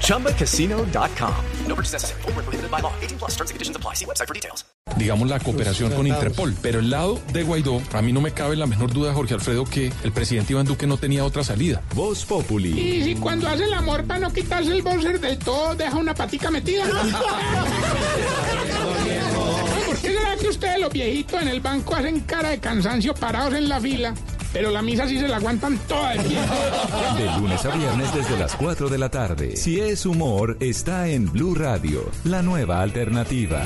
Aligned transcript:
ChumbaCasino.com. 0.00 1.44
No 1.66 1.74
purchase 1.74 1.92
necessary. 1.92 2.22
Where 2.22 2.44
prohibited 2.44 2.70
by 2.70 2.80
law. 2.80 2.92
18 3.02 3.18
plus 3.18 3.32
terms 3.32 3.50
and 3.50 3.56
conditions 3.56 3.76
apply. 3.76 3.94
See 3.94 4.06
website 4.06 4.28
for 4.28 4.34
details. 4.34 4.64
digamos, 4.96 5.28
la 5.28 5.38
cooperación 5.38 5.92
con 5.92 6.06
Interpol. 6.06 6.54
Pero 6.62 6.78
el 6.80 6.90
lado 6.90 7.20
de 7.32 7.42
Guaidó, 7.42 7.82
a 7.92 8.02
mí 8.02 8.12
no 8.12 8.20
me 8.20 8.32
cabe 8.32 8.56
la 8.56 8.66
menor 8.66 8.92
duda, 8.92 9.14
Jorge 9.14 9.34
Alfredo, 9.34 9.64
que 9.64 9.92
el 10.02 10.12
presidente 10.12 10.52
Iván 10.52 10.66
Duque 10.66 10.86
no 10.86 10.96
tenía 10.98 11.24
otra 11.24 11.42
salida. 11.44 11.82
Voz 11.94 12.24
Populi. 12.24 12.78
Y 12.78 13.02
si 13.04 13.14
cuando 13.16 13.48
hace 13.48 13.64
el 13.64 13.74
amor 13.74 14.04
para 14.04 14.20
no 14.20 14.32
quitarse 14.32 14.72
el 14.72 14.82
boxer 14.82 15.18
del 15.20 15.38
todo, 15.38 15.74
deja 15.74 15.96
una 15.96 16.14
patica 16.14 16.50
metida. 16.50 16.84
¿Por 19.86 19.96
qué 19.98 20.08
será 20.08 20.36
que 20.36 20.48
ustedes 20.48 20.80
los 20.80 20.92
viejitos 20.92 21.42
en 21.42 21.48
el 21.48 21.60
banco 21.60 21.94
hacen 21.94 22.20
cara 22.20 22.50
de 22.50 22.58
cansancio 22.58 23.14
parados 23.14 23.54
en 23.54 23.68
la 23.68 23.80
fila? 23.80 24.14
Pero 24.54 24.70
la 24.70 24.82
misa 24.82 25.08
sí 25.08 25.18
se 25.18 25.26
la 25.26 25.38
aguantan 25.38 25.76
toda 25.88 26.12
de 26.12 26.20
pie. 26.20 26.38
De 27.18 27.40
lunes 27.40 27.64
a 27.66 27.76
viernes 27.76 28.14
desde 28.14 28.38
las 28.38 28.54
4 28.54 28.88
de 28.88 28.98
la 28.98 29.08
tarde. 29.10 29.56
Si 29.56 29.80
es 29.80 30.06
humor, 30.06 30.56
está 30.60 31.08
en 31.08 31.30
Blue 31.30 31.56
Radio, 31.56 32.08
la 32.22 32.40
nueva 32.40 32.80
alternativa. 32.80 33.62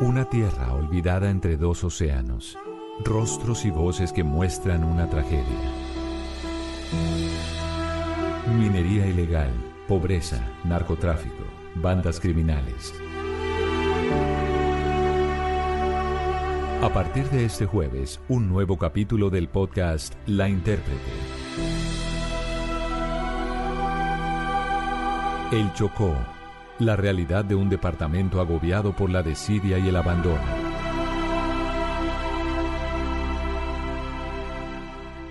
Una 0.00 0.28
tierra 0.28 0.74
olvidada 0.74 1.30
entre 1.30 1.56
dos 1.56 1.84
océanos. 1.84 2.58
Rostros 3.04 3.64
y 3.64 3.70
voces 3.70 4.12
que 4.12 4.24
muestran 4.24 4.82
una 4.82 5.08
tragedia. 5.08 5.44
Minería 8.58 9.06
ilegal, 9.06 9.52
pobreza, 9.86 10.44
narcotráfico, 10.64 11.44
bandas 11.76 12.18
criminales. 12.18 12.92
A 16.80 16.92
partir 16.92 17.28
de 17.30 17.44
este 17.44 17.66
jueves, 17.66 18.20
un 18.28 18.48
nuevo 18.48 18.78
capítulo 18.78 19.30
del 19.30 19.48
podcast 19.48 20.14
La 20.26 20.48
Intérprete. 20.48 21.00
El 25.50 25.72
Chocó, 25.72 26.14
la 26.78 26.94
realidad 26.94 27.44
de 27.44 27.56
un 27.56 27.68
departamento 27.68 28.40
agobiado 28.40 28.94
por 28.94 29.10
la 29.10 29.24
desidia 29.24 29.80
y 29.80 29.88
el 29.88 29.96
abandono. 29.96 30.38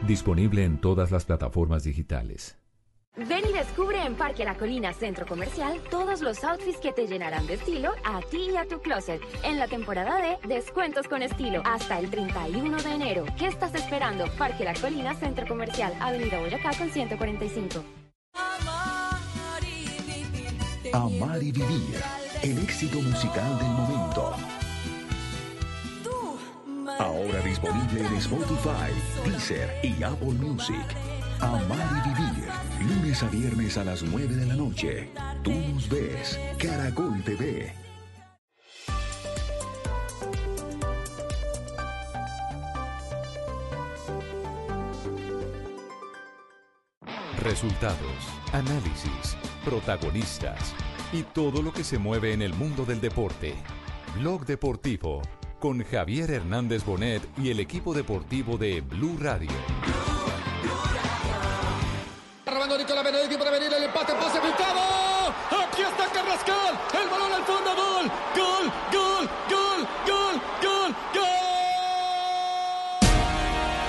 Disponible 0.05 0.65
en 0.65 0.81
todas 0.81 1.11
las 1.11 1.23
plataformas 1.23 1.85
digitales. 1.85 2.56
Ven 3.17 3.41
y 3.49 3.51
descubre 3.51 3.99
en 4.05 4.13
Parque 4.13 4.45
La 4.45 4.53
Colina 4.55 4.93
Centro 4.93 5.25
Comercial 5.25 5.81
todos 5.89 6.21
los 6.21 6.43
outfits 6.43 6.77
que 6.77 6.91
te 6.91 7.07
llenarán 7.07 7.47
de 7.47 7.55
estilo 7.55 7.93
a 8.05 8.19
ti 8.21 8.51
y 8.51 8.57
a 8.57 8.67
tu 8.67 8.79
closet 8.79 9.19
en 9.43 9.57
la 9.57 9.67
temporada 9.67 10.21
de 10.21 10.37
Descuentos 10.47 11.07
con 11.07 11.23
Estilo 11.23 11.63
hasta 11.65 11.97
el 11.97 12.11
31 12.11 12.77
de 12.77 12.91
enero. 12.91 13.25
¿Qué 13.35 13.47
estás 13.47 13.73
esperando? 13.73 14.25
Parque 14.37 14.63
La 14.63 14.75
Colina 14.75 15.15
Centro 15.15 15.47
Comercial, 15.47 15.95
Avenida 15.99 16.39
Boyacá 16.39 16.77
con 16.77 16.91
145. 16.91 17.83
Amar 20.93 21.41
y 21.41 21.51
vivir, 21.51 22.01
el 22.43 22.59
éxito 22.59 23.01
musical 23.01 23.57
del 23.57 23.67
momento. 23.67 24.35
Ahora 26.99 27.39
disponible 27.41 27.99
en 27.99 28.15
Spotify, 28.15 28.93
Deezer 29.25 29.69
y 29.83 30.03
Apple 30.03 30.33
Music. 30.33 31.16
Amar 31.39 32.03
y 32.05 32.09
vivir, 32.09 32.49
lunes 32.79 33.21
a 33.21 33.27
viernes 33.29 33.77
a 33.77 33.83
las 33.83 34.01
9 34.01 34.35
de 34.35 34.45
la 34.47 34.55
noche. 34.55 35.09
Tú 35.43 35.51
nos 35.51 35.87
ves, 35.87 36.39
Caracol 36.57 37.23
TV. 37.23 37.73
Resultados, 47.43 47.99
análisis, 48.51 49.37
protagonistas 49.63 50.73
y 51.13 51.23
todo 51.23 51.61
lo 51.61 51.71
que 51.71 51.83
se 51.83 51.97
mueve 51.97 52.33
en 52.33 52.41
el 52.41 52.53
mundo 52.53 52.83
del 52.83 52.99
deporte. 52.99 53.53
Blog 54.19 54.45
Deportivo 54.45 55.21
con 55.59 55.83
Javier 55.83 56.31
Hernández 56.31 56.85
Bonet 56.85 57.21
y 57.37 57.49
el 57.49 57.59
equipo 57.59 57.93
deportivo 57.93 58.57
de 58.57 58.81
Blue 58.81 59.17
Radio. 59.19 59.49
Empate, 63.97 64.13
pase. 64.13 64.37
Aquí 64.37 65.81
está 65.81 66.05
Carrascal, 66.13 66.77
el 66.93 67.09
balón 67.09 67.33
al 67.33 67.43
fondo, 67.43 67.75
gol, 67.75 68.11
gol, 68.35 68.71
gol, 68.91 69.29
gol, 69.49 69.87
gol, 70.05 70.41
gol, 70.61 70.95
gol. 71.13 71.31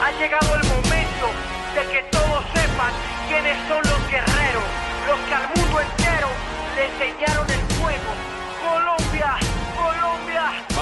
Ha 0.02 0.10
llegado 0.18 0.54
el 0.54 0.64
momento 0.64 1.26
de 1.74 1.92
que 1.92 2.02
todos 2.10 2.44
sepan 2.54 2.92
quiénes 3.28 3.56
son 3.68 3.82
los 3.82 4.10
guerreros, 4.10 4.64
los 5.06 5.18
que 5.28 5.34
al 5.34 5.48
mundo 5.54 5.80
entero 5.80 6.28
le 6.76 6.86
enseñaron 6.86 7.50
el 7.50 7.67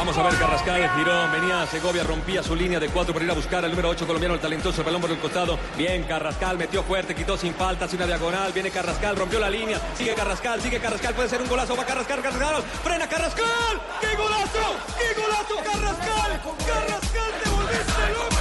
Vamos 0.06 0.18
a 0.18 0.30
ver, 0.30 0.38
Carrascal 0.38 0.90
giró, 0.94 1.30
venía 1.32 1.62
a 1.62 1.66
Segovia, 1.66 2.04
rompía 2.04 2.40
su 2.40 2.54
línea 2.54 2.78
de 2.78 2.88
cuatro 2.90 3.12
para 3.12 3.24
ir 3.24 3.30
a 3.32 3.34
buscar 3.34 3.64
al 3.64 3.72
número 3.72 3.88
8 3.88 4.06
colombiano, 4.06 4.36
el 4.36 4.40
talentoso, 4.40 4.80
el 4.80 4.84
balón 4.84 5.00
por 5.00 5.10
el 5.10 5.18
costado. 5.18 5.58
Bien, 5.76 6.04
Carrascal 6.04 6.56
metió 6.56 6.84
fuerte, 6.84 7.12
quitó 7.12 7.36
sin 7.36 7.52
falta, 7.52 7.86
hace 7.86 7.96
una 7.96 8.06
diagonal. 8.06 8.52
Viene 8.52 8.70
Carrascal, 8.70 9.16
rompió 9.16 9.40
la 9.40 9.50
línea. 9.50 9.80
Sigue 9.98 10.14
Carrascal, 10.14 10.62
sigue 10.62 10.78
Carrascal, 10.78 11.12
puede 11.12 11.28
ser 11.28 11.42
un 11.42 11.48
golazo. 11.48 11.74
Va 11.74 11.84
Carrascal, 11.84 12.22
Carrascal, 12.22 12.62
frena 12.84 13.08
Carrascal. 13.08 13.80
¡Qué 14.00 14.14
golazo! 14.14 14.76
¡Qué 14.96 15.20
golazo, 15.20 15.72
Carrascal! 15.72 16.40
¡Carrascal, 16.68 17.32
te 17.42 17.50
volviste 17.50 18.10
loco! 18.12 18.36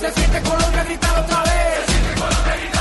Se 0.00 0.12
siente 0.12 0.42
Colombia 0.42 0.84
gritar 0.86 1.18
otra 1.20 1.42
vez. 1.44 1.86
Se 1.86 1.92
siente 1.92 2.20
Colombia 2.20 2.56
gritar 2.56 2.75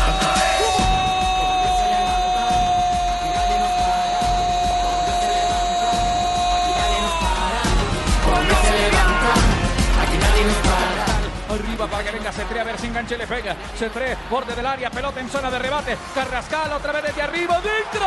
Arriba 11.55 11.87
para 11.87 12.03
que 12.03 12.11
venga 12.11 12.31
C3 12.33 12.59
a 12.59 12.63
ver 12.65 12.77
si 12.77 12.87
enganche 12.87 13.17
le 13.17 13.25
pega. 13.25 13.55
C3, 13.79 14.17
borde 14.29 14.53
del 14.55 14.65
área, 14.65 14.89
pelota 14.89 15.21
en 15.21 15.29
zona 15.29 15.49
de 15.49 15.59
rebate. 15.59 15.97
Carrascal 16.13 16.73
otra 16.73 16.91
vez 16.91 17.03
desde 17.03 17.21
arriba, 17.21 17.61
dentro. 17.61 18.05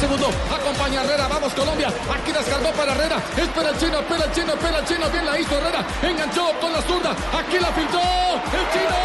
Segundo. 0.00 0.28
Acompaña 0.54 1.00
a 1.00 1.04
Herrera, 1.04 1.28
vamos 1.28 1.54
Colombia. 1.54 1.88
Aquí 1.88 2.30
descargó 2.30 2.70
para 2.72 2.92
Herrera. 2.92 3.16
Espera 3.36 3.70
el 3.70 3.78
chino, 3.78 4.00
espera 4.00 4.24
el 4.26 4.32
chino, 4.32 4.52
espera 4.52 4.78
el 4.78 4.84
chino. 4.84 5.08
Bien 5.08 5.24
la 5.24 5.38
hizo 5.38 5.56
Herrera. 5.56 5.86
Enganchó 6.02 6.52
con 6.60 6.72
la 6.72 6.82
zurda. 6.82 7.12
Aquí 7.12 7.58
la 7.58 7.68
filtró. 7.72 8.00
El 8.00 8.66
chino. 8.74 8.96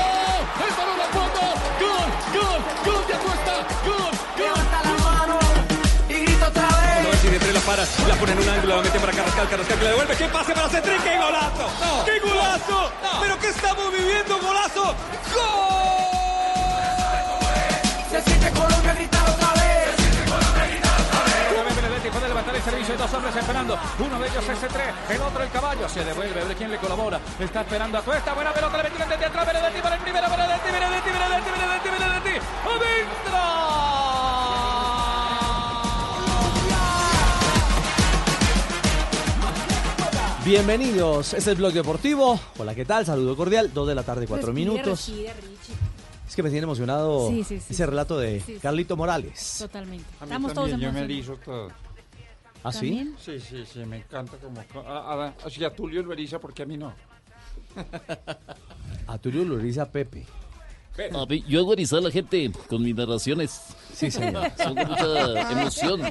El 0.60 0.74
balón 0.76 1.00
al 1.00 1.12
fondo. 1.16 1.40
Gol, 1.80 2.10
gol, 2.36 2.60
gol 2.86 3.08
de 3.08 3.14
Acuesta. 3.14 3.54
Gol, 3.86 3.98
gol. 3.98 3.99
Para, 7.70 7.86
la 8.08 8.16
pone 8.16 8.32
en 8.32 8.40
un 8.40 8.50
ángulo, 8.50 8.78
la 8.78 8.82
mete 8.82 9.00
para 9.00 9.14
Carrascal, 9.14 9.48
Carrascal 9.48 9.78
que 9.78 9.84
la 9.84 9.90
devuelve. 9.92 10.16
¡Qué 10.16 10.26
pase 10.26 10.54
para 10.54 10.70
C3! 10.70 11.04
¡Qué 11.04 11.18
golazo! 11.22 11.66
¡Qué 12.04 12.20
golazo! 12.20 12.92
¿Pero 13.22 13.40
qué 13.40 13.50
estamos 13.50 13.92
viviendo? 13.92 14.40
¡Golazo! 14.40 14.86
¡Gol! 15.30 16.10
Se 18.10 18.22
siente 18.24 18.50
Colombia 18.58 18.94
gritar 18.96 19.22
otra 19.30 19.54
vez. 19.54 19.94
Otra 21.52 21.64
vez 21.64 21.76
Benedetti 21.76 22.10
puede 22.10 22.28
levantar 22.28 22.56
el 22.56 22.64
servicio. 22.64 22.94
Hay 22.96 23.00
dos 23.00 23.14
hombres 23.14 23.36
esperando. 23.36 23.78
Uno 24.00 24.20
de 24.20 24.28
ellos 24.30 24.50
es 24.50 24.58
C3, 24.64 25.14
el 25.14 25.22
otro 25.22 25.44
el 25.44 25.52
caballo. 25.52 25.88
Se 25.88 26.04
devuelve, 26.04 26.42
a 26.42 26.46
ver 26.46 26.58
quién 26.58 26.72
le 26.72 26.78
colabora. 26.78 27.20
Está 27.38 27.62
esperando 27.62 28.00
a 28.00 28.02
Cuesta. 28.02 28.34
Buena 28.34 28.52
pelota, 28.52 28.78
le 28.78 28.84
metieron 28.84 29.10
desde 29.10 29.26
atrás. 29.26 29.46
Benedetti 29.46 29.82
para 29.82 29.96
el 29.96 30.02
primero. 30.02 30.28
Benedetti, 30.28 30.72
Benedetti, 30.72 31.10
Benedetti, 31.12 31.50
Benedetti, 31.52 31.90
Benedetti. 31.90 32.36
¡Adentro! 32.66 33.89
Bienvenidos, 40.50 41.36
es 41.36 41.46
el 41.46 41.58
blog 41.58 41.74
deportivo. 41.74 42.40
Hola, 42.58 42.74
¿qué 42.74 42.84
tal? 42.84 43.06
Saludo 43.06 43.38
cordial. 43.38 43.72
Dos 43.72 43.88
de 43.88 43.94
la 43.94 44.02
tarde, 44.02 44.26
cuatro 44.26 44.48
Respire, 44.48 44.72
minutos. 44.72 45.08
Es 46.28 46.36
que 46.36 46.42
me 46.42 46.50
tiene 46.50 46.64
emocionado 46.64 47.30
Sí, 47.30 47.44
sí, 47.44 47.60
sí. 47.60 47.68
ese 47.70 47.86
relato 47.86 48.18
de 48.18 48.40
Sí, 48.40 48.54
sí. 48.56 48.60
Carlito 48.60 48.98
Morales. 48.98 49.58
Totalmente. 49.60 50.06
Estamos 50.20 50.52
todos 50.56 50.72
emocionados. 50.72 51.40
todo. 51.46 51.68
¿Ah, 52.64 52.72
sí? 52.72 52.80
¿También? 52.80 53.16
Sí, 53.24 53.40
sí, 53.40 53.64
sí, 53.72 53.86
me 53.86 53.98
encanta 53.98 54.38
como... 54.38 54.60
A, 54.88 55.28
a, 55.28 55.34
así 55.46 55.64
a 55.64 55.70
Tulio 55.72 56.02
lo 56.02 56.14
eriza 56.14 56.40
porque 56.40 56.64
a 56.64 56.66
mí 56.66 56.78
no. 56.78 56.96
A 59.06 59.18
Tulio 59.20 59.44
lo 59.46 59.60
eriza 59.60 59.86
Pepe. 59.92 60.26
A 61.14 61.26
mí, 61.28 61.44
yo 61.48 61.60
hago 61.60 61.74
erizar 61.74 62.00
a 62.00 62.02
la 62.02 62.12
gente 62.12 62.52
con 62.68 62.82
mis 62.82 62.96
narraciones. 62.96 63.62
Sí, 63.94 64.10
señor. 64.10 64.52
Son 64.58 64.74
de 64.74 64.84
mucha 64.84 65.52
emoción. 65.52 66.02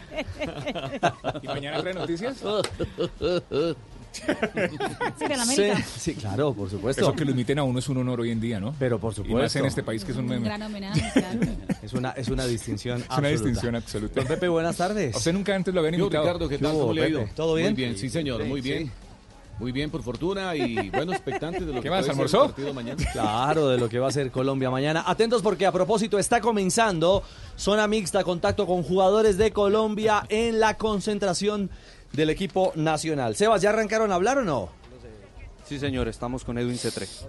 ¿Y 1.43 1.47
mañana 1.49 1.81
trae 1.81 1.95
noticias? 1.95 2.37
Sí, 5.55 5.71
sí, 5.99 6.15
claro, 6.15 6.53
por 6.55 6.71
supuesto. 6.71 7.03
Eso 7.03 7.13
que 7.15 7.25
lo 7.25 7.31
imiten 7.33 7.59
a 7.59 7.65
uno 7.65 7.79
es 7.79 7.89
un 7.89 7.99
honor 7.99 8.21
hoy 8.21 8.31
en 8.31 8.41
día, 8.41 8.61
¿no? 8.61 8.75
Pero 8.79 8.99
por 8.99 9.13
Y 9.15 9.19
más 9.21 9.27
supuesto. 9.27 9.59
en 9.61 9.65
este 9.67 9.83
país 9.83 10.05
que 10.05 10.13
es 10.13 10.19
un 10.19 10.31
Un 10.31 10.43
gran 10.45 10.63
homenaje, 10.63 11.03
claro. 11.13 11.41
Es 11.83 11.93
una, 11.93 12.11
es 12.11 12.29
una 12.29 12.45
distinción 12.47 12.99
Es 13.01 13.07
una 13.07 13.15
absoluta. 13.17 13.31
distinción 13.45 13.75
absoluta. 13.77 14.15
Don 14.21 14.27
Pepe, 14.29 14.49
buenas 14.49 14.77
tardes. 14.77 15.15
A 15.15 15.19
usted 15.19 15.33
nunca 15.33 15.55
antes 15.55 15.73
lo 15.73 15.81
habían 15.81 15.95
Yo, 15.95 16.05
invitado. 16.05 16.25
Ricardo, 16.25 16.49
¿qué 16.49 16.59
tal? 16.59 16.73
¿Cómo 16.73 16.93
le 16.93 17.03
ha 17.05 17.09
ido? 17.09 17.21
Pepe? 17.21 17.33
¿Todo 17.35 17.55
bien? 17.55 17.69
Muy 17.69 17.77
bien, 17.77 17.97
sí, 17.97 18.09
señor, 18.11 18.45
muy 18.45 18.63
Sí. 18.63 18.69
bien. 18.69 18.93
Muy 19.59 19.73
bien, 19.73 19.91
por 19.91 20.05
fortuna 20.05 20.55
y 20.55 20.89
bueno, 20.91 21.11
expectante 21.13 21.59
de 21.65 21.67
lo 21.67 21.81
¿Qué 21.81 21.83
que 21.83 21.91
más, 21.91 21.99
puede 21.99 22.03
ser 22.05 22.11
almorzó? 22.13 22.43
el 22.45 22.51
partido 22.51 22.75
mañana. 22.75 23.05
Claro, 23.13 23.69
de 23.69 23.77
lo 23.79 23.89
que 23.89 23.99
va 23.99 24.07
a 24.07 24.13
ser 24.13 24.31
Colombia 24.31 24.71
mañana. 24.71 25.03
Atentos 25.05 25.43
porque 25.43 25.67
a 25.67 25.73
propósito 25.73 26.17
está 26.17 26.41
comenzando 26.41 27.25
zona 27.57 27.89
mixta, 27.89 28.23
contacto 28.23 28.67
con 28.69 28.85
jugadores 28.85 29.37
de 29.37 29.51
Colombia 29.51 30.25
en 30.29 30.61
la 30.61 30.75
concentración 30.75 31.71
del 32.13 32.31
equipo 32.31 32.73
nacional. 32.75 33.37
Sebas, 33.37 33.63
¿ya 33.63 33.71
arrancaron 33.71 34.13
a 34.13 34.17
hablar 34.17 34.39
o 34.39 34.45
no? 34.45 34.69
Sí, 35.65 35.79
señor, 35.79 36.09
estamos 36.09 36.45
con 36.45 36.57
Edwin 36.59 36.77
C3. 36.77 37.27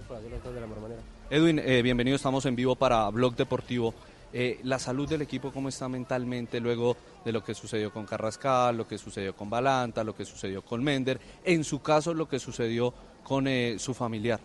Edwin, 1.29 1.59
eh, 1.59 1.81
bienvenido, 1.81 2.15
estamos 2.15 2.45
en 2.45 2.55
vivo 2.55 2.75
para 2.75 3.09
Blog 3.09 3.35
Deportivo. 3.35 3.93
Eh, 4.31 4.59
la 4.63 4.79
salud 4.79 5.09
del 5.09 5.23
equipo, 5.23 5.51
¿cómo 5.51 5.69
está 5.69 5.89
mentalmente 5.89 6.59
luego 6.59 6.95
de 7.25 7.31
lo 7.31 7.43
que 7.43 7.53
sucedió 7.53 7.91
con 7.91 8.05
Carrascal, 8.05 8.77
lo 8.77 8.87
que 8.87 8.97
sucedió 8.97 9.35
con 9.35 9.49
Balanta, 9.49 10.03
lo 10.03 10.15
que 10.15 10.23
sucedió 10.23 10.61
con 10.61 10.83
Mender? 10.83 11.19
En 11.43 11.63
su 11.63 11.81
caso, 11.81 12.13
lo 12.13 12.29
que 12.29 12.39
sucedió 12.39 12.93
con 13.23 13.47
eh, 13.47 13.77
su 13.77 13.93
familiar. 13.93 14.39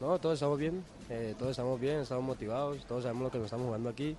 No, 0.00 0.18
todos 0.18 0.34
estamos 0.34 0.58
bien, 0.58 0.82
eh, 1.10 1.34
todos 1.38 1.50
estamos 1.50 1.78
bien, 1.78 2.00
estamos 2.00 2.24
motivados, 2.24 2.82
todos 2.86 3.02
sabemos 3.02 3.24
lo 3.24 3.30
que 3.30 3.38
nos 3.38 3.44
estamos 3.46 3.66
jugando 3.66 3.90
aquí. 3.90 4.16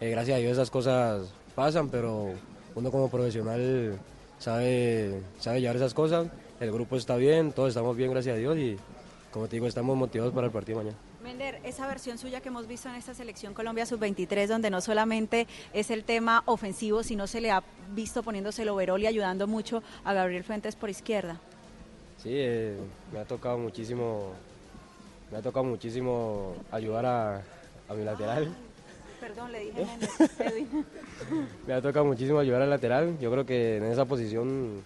Eh, 0.00 0.10
gracias 0.10 0.36
a 0.36 0.40
Dios 0.40 0.52
esas 0.52 0.70
cosas 0.70 1.32
pasan, 1.54 1.88
pero 1.88 2.32
uno 2.76 2.90
como 2.92 3.08
profesional 3.08 3.98
sabe, 4.38 5.22
sabe 5.38 5.60
llevar 5.60 5.76
esas 5.76 5.94
cosas. 5.94 6.28
El 6.60 6.72
grupo 6.72 6.96
está 6.96 7.16
bien, 7.16 7.52
todos 7.52 7.70
estamos 7.70 7.96
bien, 7.96 8.10
gracias 8.10 8.36
a 8.36 8.38
Dios, 8.38 8.56
y 8.56 8.76
como 9.32 9.48
te 9.48 9.56
digo, 9.56 9.66
estamos 9.66 9.96
motivados 9.96 10.32
para 10.32 10.46
el 10.46 10.52
partido 10.52 10.78
mañana. 10.78 10.96
Mender, 11.22 11.58
esa 11.64 11.86
versión 11.86 12.18
suya 12.18 12.40
que 12.40 12.48
hemos 12.48 12.66
visto 12.66 12.88
en 12.88 12.96
esta 12.96 13.14
selección 13.14 13.54
Colombia 13.54 13.86
sub-23, 13.86 14.46
donde 14.46 14.68
no 14.70 14.80
solamente 14.80 15.46
es 15.72 15.90
el 15.90 16.04
tema 16.04 16.42
ofensivo, 16.44 17.02
sino 17.02 17.26
se 17.26 17.40
le 17.40 17.50
ha 17.50 17.62
visto 17.94 18.22
poniéndose 18.22 18.62
el 18.62 18.68
overall 18.68 19.02
y 19.02 19.06
ayudando 19.06 19.46
mucho 19.46 19.82
a 20.04 20.12
Gabriel 20.12 20.44
Fuentes 20.44 20.76
por 20.76 20.90
izquierda. 20.90 21.40
Sí, 22.22 22.30
eh, 22.32 22.76
me 23.12 23.20
ha 23.20 23.24
tocado 23.24 23.56
muchísimo, 23.58 24.32
me 25.32 25.38
ha 25.38 25.42
tocado 25.42 25.64
muchísimo 25.64 26.54
ayudar 26.70 27.06
a, 27.06 27.42
a 27.88 27.94
mi 27.94 28.04
lateral. 28.04 28.54
Perdón, 29.24 29.52
le 29.52 29.60
dije 29.60 29.86
Edwin. 30.38 30.84
Me 31.66 31.72
ha 31.72 31.80
tocado 31.80 32.04
muchísimo 32.04 32.38
ayudar 32.38 32.60
al 32.60 32.68
lateral. 32.68 33.18
Yo 33.18 33.30
creo 33.30 33.46
que 33.46 33.78
en 33.78 33.84
esa 33.84 34.04
posición 34.04 34.84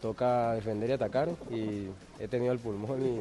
toca 0.00 0.52
defender 0.52 0.90
y 0.90 0.92
atacar 0.92 1.28
y 1.50 1.88
he 2.20 2.28
tenido 2.28 2.52
el 2.52 2.60
pulmón 2.60 3.04
y, 3.04 3.18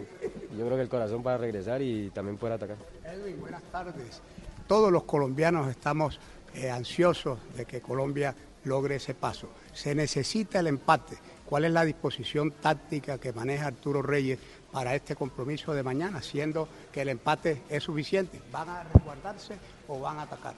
y 0.54 0.57
yo 0.57 0.66
creo 0.66 0.75
que 0.77 0.83
el 0.83 0.89
corazón 0.89 1.24
para 1.24 1.39
regresar 1.39 1.81
y 1.81 2.12
también 2.12 2.38
poder 2.38 2.54
atacar. 2.54 2.77
Edwin, 3.04 3.39
buenas 3.39 3.63
tardes. 3.71 4.21
Todos 4.68 4.92
los 4.92 5.06
colombianos 5.06 5.68
estamos 5.69 6.19
eh, 6.54 6.69
ansiosos 6.69 7.39
de 7.57 7.65
que 7.65 7.81
Colombia 7.81 8.36
logre 8.65 8.98
ese 8.98 9.15
paso. 9.15 9.50
Se 9.74 9.95
necesita 9.95 10.60
el 10.60 10.68
empate. 10.68 11.18
¿Cuál 11.48 11.65
es 11.65 11.72
la 11.72 11.83
disposición 11.83 12.51
táctica 12.51 13.18
que 13.18 13.33
maneja 13.33 13.65
Arturo 13.65 14.04
Reyes 14.04 14.38
para 14.72 14.94
este 14.94 15.15
compromiso 15.15 15.74
de 15.74 15.81
mañana, 15.81 16.22
siendo 16.22 16.68
que 16.92 17.01
el 17.01 17.10
empate 17.10 17.63
es 17.69 17.81
suficiente? 17.81 18.39
¿Van 18.51 18.69
a 18.69 18.83
resguardarse 18.83 19.56
o 19.89 20.00
van 20.00 20.19
a 20.19 20.21
atacar? 20.21 20.53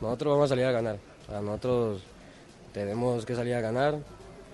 Nosotros 0.00 0.32
vamos 0.32 0.44
a 0.44 0.48
salir 0.48 0.64
a 0.66 0.72
ganar. 0.72 0.98
O 1.26 1.30
sea, 1.30 1.40
nosotros 1.40 2.02
tenemos 2.72 3.24
que 3.24 3.34
salir 3.34 3.54
a 3.54 3.60
ganar. 3.60 3.96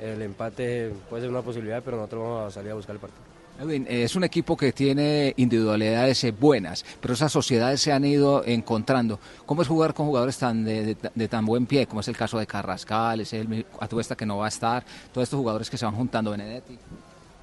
El 0.00 0.22
empate 0.22 0.92
puede 1.10 1.22
ser 1.22 1.30
una 1.30 1.42
posibilidad, 1.42 1.82
pero 1.82 1.96
nosotros 1.96 2.22
vamos 2.22 2.48
a 2.48 2.50
salir 2.50 2.70
a 2.72 2.74
buscar 2.74 2.94
el 2.94 3.00
partido. 3.00 3.22
Edwin, 3.60 3.86
es 3.88 4.16
un 4.16 4.24
equipo 4.24 4.56
que 4.56 4.72
tiene 4.72 5.32
individualidades 5.36 6.24
eh, 6.24 6.32
buenas, 6.32 6.84
pero 7.00 7.14
esas 7.14 7.30
sociedades 7.30 7.80
se 7.80 7.92
han 7.92 8.04
ido 8.04 8.42
encontrando. 8.44 9.20
¿Cómo 9.46 9.62
es 9.62 9.68
jugar 9.68 9.94
con 9.94 10.06
jugadores 10.06 10.36
tan 10.38 10.64
de, 10.64 10.96
de- 10.96 11.10
de 11.14 11.28
tan 11.28 11.46
buen 11.46 11.64
pie, 11.66 11.86
como 11.86 12.00
es 12.00 12.08
el 12.08 12.16
caso 12.16 12.36
de 12.38 12.48
Carrascal, 12.48 13.20
es 13.20 13.32
el 13.32 13.64
Atuesta 13.78 14.16
que 14.16 14.26
no 14.26 14.38
va 14.38 14.46
a 14.46 14.48
estar, 14.48 14.84
todos 15.12 15.22
estos 15.26 15.38
jugadores 15.38 15.70
que 15.70 15.76
se 15.78 15.84
van 15.84 15.94
juntando, 15.94 16.32
Benedetti? 16.32 16.76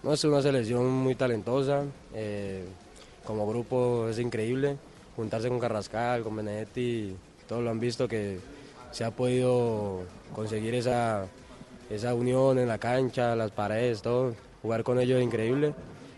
No, 0.04 0.12
es 0.12 0.22
una 0.26 0.42
selección 0.42 0.90
muy 0.92 1.16
talentosa. 1.16 1.84
eh, 2.14 2.66
como 3.26 3.48
grupo 3.48 4.10
es 4.10 4.20
increíble. 4.20 4.76
Juntarse 5.16 5.50
con 5.50 5.60
Carrascal, 5.60 6.24
con 6.24 6.36
Benedetti, 6.36 7.16
todos 7.48 7.64
lo 7.64 7.70
han 7.70 7.80
visto 7.80 8.08
que 8.08 8.40
se 8.92 9.04
ha 9.04 9.12
podido 9.12 10.04
conseguir 10.34 10.76
esa, 10.76 11.26
esa 11.90 12.14
unión 12.14 12.60
en 12.60 12.68
la 12.68 12.78
cancha, 12.78 13.36
las 13.36 13.52
paredes, 13.52 14.02
todo. 14.02 14.34
Jugar 14.62 14.84
con 14.84 15.00
ellos 15.00 15.20
es 15.20 15.24
increíble. 15.24 15.74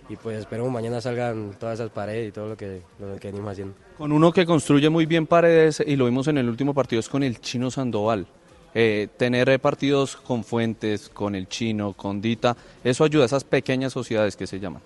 Y 0.09 0.15
pues 0.17 0.37
esperemos 0.37 0.69
mañana 0.71 0.99
salgan 0.99 1.55
todas 1.59 1.79
esas 1.79 1.89
paredes 1.89 2.29
y 2.29 2.31
todo 2.31 2.49
lo 2.49 2.57
que, 2.57 2.81
lo 2.99 3.15
que 3.15 3.31
venimos 3.31 3.51
haciendo. 3.51 3.73
Con 3.97 4.11
uno 4.11 4.31
que 4.33 4.45
construye 4.45 4.89
muy 4.89 5.05
bien 5.05 5.25
paredes, 5.25 5.81
y 5.85 5.95
lo 5.95 6.05
vimos 6.05 6.27
en 6.27 6.37
el 6.37 6.49
último 6.49 6.73
partido, 6.73 6.99
es 6.99 7.09
con 7.09 7.23
el 7.23 7.39
chino 7.39 7.71
Sandoval. 7.71 8.27
Eh, 8.75 9.07
tener 9.17 9.59
partidos 9.59 10.15
con 10.15 10.43
Fuentes, 10.43 11.07
con 11.09 11.35
el 11.35 11.47
chino, 11.47 11.93
con 11.93 12.21
Dita, 12.21 12.57
eso 12.83 13.03
ayuda 13.03 13.23
a 13.23 13.25
esas 13.27 13.43
pequeñas 13.43 13.93
sociedades 13.93 14.35
que 14.35 14.47
se 14.47 14.59
llaman. 14.59 14.81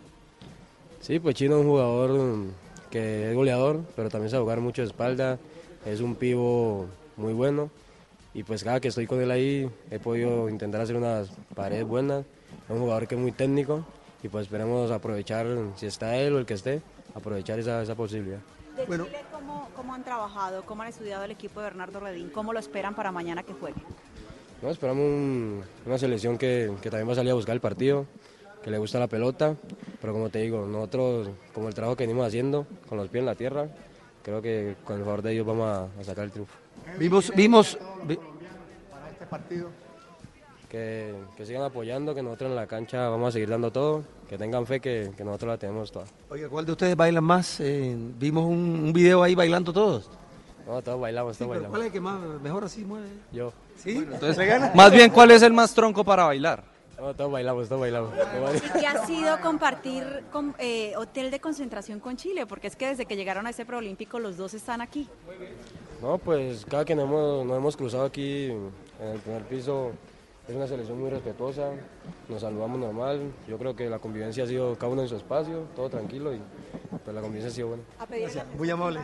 Sí, 1.00 1.19
pues 1.19 1.36
Chino 1.36 1.56
es 1.56 1.62
un 1.62 1.68
jugador 1.68 2.38
que 2.89 3.30
es 3.30 3.36
goleador, 3.36 3.81
pero 3.95 4.10
también 4.10 4.30
sabe 4.30 4.42
jugar 4.44 4.60
mucho 4.60 4.81
de 4.81 4.88
espalda. 4.88 5.38
Es 5.86 6.01
un 6.01 6.16
pivo 6.16 6.88
muy 7.16 7.34
bueno. 7.34 7.69
Y 8.34 8.44
pues 8.44 8.63
cada 8.63 8.80
que 8.80 8.89
estoy 8.89 9.07
con 9.07 9.22
él 9.22 9.31
ahí 9.31 9.69
he 9.89 10.00
podido 10.00 10.50
intentar 10.50 10.81
hacer 10.81 10.95
unas 10.95 11.30
paredes 11.56 11.86
buenas. 11.86 12.25
Es 12.66 12.69
un 12.75 12.80
jugador 12.80 13.07
que 13.07 13.16
es 13.16 13.22
muy 13.22 13.31
técnico 13.31 13.86
y 14.22 14.30
pues 14.30 14.44
esperemos 14.44 14.92
aprovechar, 14.92 15.48
si 15.75 15.86
está 15.86 16.18
él 16.18 16.34
o 16.34 16.39
el 16.39 16.45
que 16.45 16.54
esté, 16.54 16.81
aprovechar 17.16 17.57
esa, 17.60 17.81
esa 17.81 17.95
posibilidad. 17.95 18.39
De 18.75 18.86
Chile, 18.86 19.24
¿cómo, 19.31 19.69
¿cómo 19.75 19.94
han 19.95 20.04
trabajado? 20.04 20.63
¿Cómo 20.66 20.83
han 20.83 20.90
estudiado 20.90 21.24
el 21.24 21.31
equipo 21.31 21.60
de 21.62 21.66
Bernardo 21.68 22.00
Redín? 22.00 22.30
¿Cómo 22.30 22.54
lo 22.54 22.60
esperan 22.60 22.94
para 22.94 23.12
mañana 23.12 23.42
que 23.42 23.54
juegue? 23.54 23.81
No, 24.62 24.69
esperamos 24.69 25.04
un- 25.04 25.63
una 25.86 25.98
selección 25.98 26.38
que, 26.38 26.72
que 26.81 26.90
también 26.92 27.07
va 27.07 27.13
a 27.13 27.16
salir 27.16 27.31
a 27.31 27.36
buscar 27.36 27.54
el 27.56 27.62
partido, 27.62 28.06
que 28.68 28.72
le 28.72 28.80
gusta 28.80 29.00
la 29.00 29.08
pelota, 29.08 29.56
pero 30.02 30.12
como 30.12 30.28
te 30.30 30.40
digo, 30.40 30.66
nosotros, 30.68 31.30
como 31.54 31.69
el 31.69 31.74
trabajo 31.74 31.95
que 31.95 32.04
venimos 32.06 32.28
haciendo, 32.28 32.68
con 32.90 32.97
los 32.97 33.07
pies 33.07 33.21
en 33.21 33.26
la 33.26 33.33
tierra, 33.36 33.69
creo 34.21 34.42
que 34.42 34.76
con 34.83 34.97
el 34.97 35.06
favor 35.06 35.21
de 35.21 35.31
ellos 35.31 35.45
vamos 35.47 35.69
a, 35.69 35.83
a 36.02 36.04
sacar 36.04 36.26
el 36.26 36.31
triunfo. 36.31 36.54
Vimos, 37.00 37.31
vimos, 37.33 37.78
vi- 38.04 38.18
Para 38.92 39.09
este 39.09 39.26
partido, 39.26 39.69
Que, 40.69 41.16
que 41.38 41.45
sigan 41.45 41.62
apoyando, 41.64 42.14
que 42.14 42.21
nosotros 42.21 42.50
en 42.50 42.57
la 42.57 42.68
cancha 42.68 43.07
vamos 43.07 43.30
a 43.30 43.31
seguir 43.31 43.47
dando 43.47 43.71
todo, 43.71 44.04
que 44.28 44.38
tengan 44.38 44.66
fe 44.66 44.81
que, 44.81 45.12
que 45.16 45.24
nosotros 45.24 45.47
la 45.52 45.57
tenemos 45.57 45.90
toda. 45.90 46.04
oiga, 46.30 46.50
¿cuál 46.50 46.66
de 46.66 46.74
ustedes 46.74 46.97
bailan 46.97 47.24
más? 47.24 47.62
Eh, 47.62 47.95
vimos 48.19 48.44
un, 48.47 48.81
un 48.83 48.92
video 48.92 49.24
ahí 49.24 49.33
bailando 49.33 49.71
todos. 49.71 50.09
No, 50.68 50.81
todos 50.81 51.00
bailamos, 51.00 51.38
Sí, 51.38 51.45
todos 51.45 51.56
pero 51.57 51.71
bailamos. 51.71 51.71
¿Cuál 51.71 51.81
es 51.83 51.86
el 51.88 51.94
que 51.94 52.02
más, 52.02 52.42
mejor 52.44 52.66
así 52.66 52.83
mueve? 52.83 53.07
Yo. 53.31 53.54
¿Sí? 53.78 53.95
Entonces, 54.12 54.76
más 54.76 54.92
bien, 54.92 55.09
¿cuál 55.09 55.31
es 55.31 55.42
el 55.42 55.54
más 55.54 55.74
tronco 55.74 56.04
para 56.04 56.26
bailar? 56.26 56.76
No, 56.97 57.13
todos 57.13 57.31
bailamos, 57.31 57.68
todos 57.68 57.81
bailamos. 57.81 58.11
¿Qué 58.80 58.87
ha 58.87 59.06
sido 59.06 59.39
compartir 59.39 60.23
con, 60.31 60.56
eh, 60.57 60.94
hotel 60.97 61.30
de 61.30 61.39
concentración 61.39 61.99
con 61.99 62.18
Chile? 62.18 62.47
Porque 62.47 62.68
es 62.68 62.75
que 62.75 62.87
desde 62.87 63.06
que 63.06 63.16
llegaron 63.16 63.45
a 63.45 63.51
ese 63.51 63.66
preolímpico 63.66 64.18
los 64.19 64.35
dos 64.35 64.56
están 64.56 64.81
aquí. 64.81 65.07
No, 66.01 66.18
pues 66.18 66.66
cada 66.66 66.85
que 66.85 66.95
nos 66.95 67.06
hemos, 67.06 67.45
nos 67.45 67.57
hemos 67.57 67.77
cruzado 67.77 68.06
aquí 68.06 68.45
en 68.45 69.07
el 69.13 69.19
primer 69.19 69.44
piso 69.44 69.92
es 70.47 70.56
una 70.56 70.66
selección 70.66 70.99
muy 70.99 71.09
respetuosa, 71.09 71.71
nos 72.30 72.42
saludamos 72.42 72.80
normal, 72.80 73.33
yo 73.49 73.57
creo 73.57 73.75
que 73.75 73.89
la 73.89 73.99
convivencia 73.99 74.45
ha 74.45 74.47
sido 74.47 74.77
cada 74.77 74.94
uno 74.94 75.01
en 75.01 75.09
su 75.09 75.18
espacio, 75.18 75.66
todo 75.75 75.89
tranquilo 75.89 76.33
y 76.33 76.39
pues 77.04 77.13
la 77.13 77.21
convivencia 77.21 77.49
ha 77.49 77.54
sido 77.54 77.68
buena. 77.68 77.83
Muy 78.57 78.69
amable. 78.69 79.01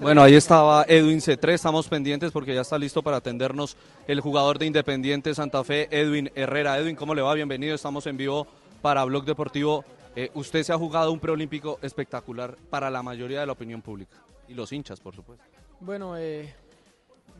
Bueno, 0.00 0.22
ahí 0.22 0.34
estaba 0.34 0.84
Edwin 0.88 1.18
C3, 1.18 1.52
estamos 1.52 1.86
pendientes 1.88 2.32
porque 2.32 2.54
ya 2.54 2.62
está 2.62 2.78
listo 2.78 3.02
para 3.02 3.18
atendernos 3.18 3.76
el 4.06 4.20
jugador 4.20 4.58
de 4.58 4.64
Independiente 4.64 5.34
Santa 5.34 5.62
Fe, 5.62 5.88
Edwin 5.90 6.30
Herrera. 6.34 6.78
Edwin, 6.78 6.96
¿cómo 6.96 7.14
le 7.14 7.20
va? 7.20 7.34
Bienvenido, 7.34 7.74
estamos 7.74 8.06
en 8.06 8.16
vivo 8.16 8.46
para 8.80 9.04
Blog 9.04 9.26
Deportivo. 9.26 9.84
Eh, 10.14 10.30
usted 10.32 10.62
se 10.62 10.72
ha 10.72 10.78
jugado 10.78 11.12
un 11.12 11.20
preolímpico 11.20 11.78
espectacular 11.82 12.56
para 12.70 12.88
la 12.88 13.02
mayoría 13.02 13.40
de 13.40 13.46
la 13.46 13.52
opinión 13.52 13.82
pública 13.82 14.16
y 14.48 14.54
los 14.54 14.72
hinchas, 14.72 15.00
por 15.00 15.14
supuesto. 15.14 15.44
Bueno, 15.80 16.16
eh, 16.16 16.54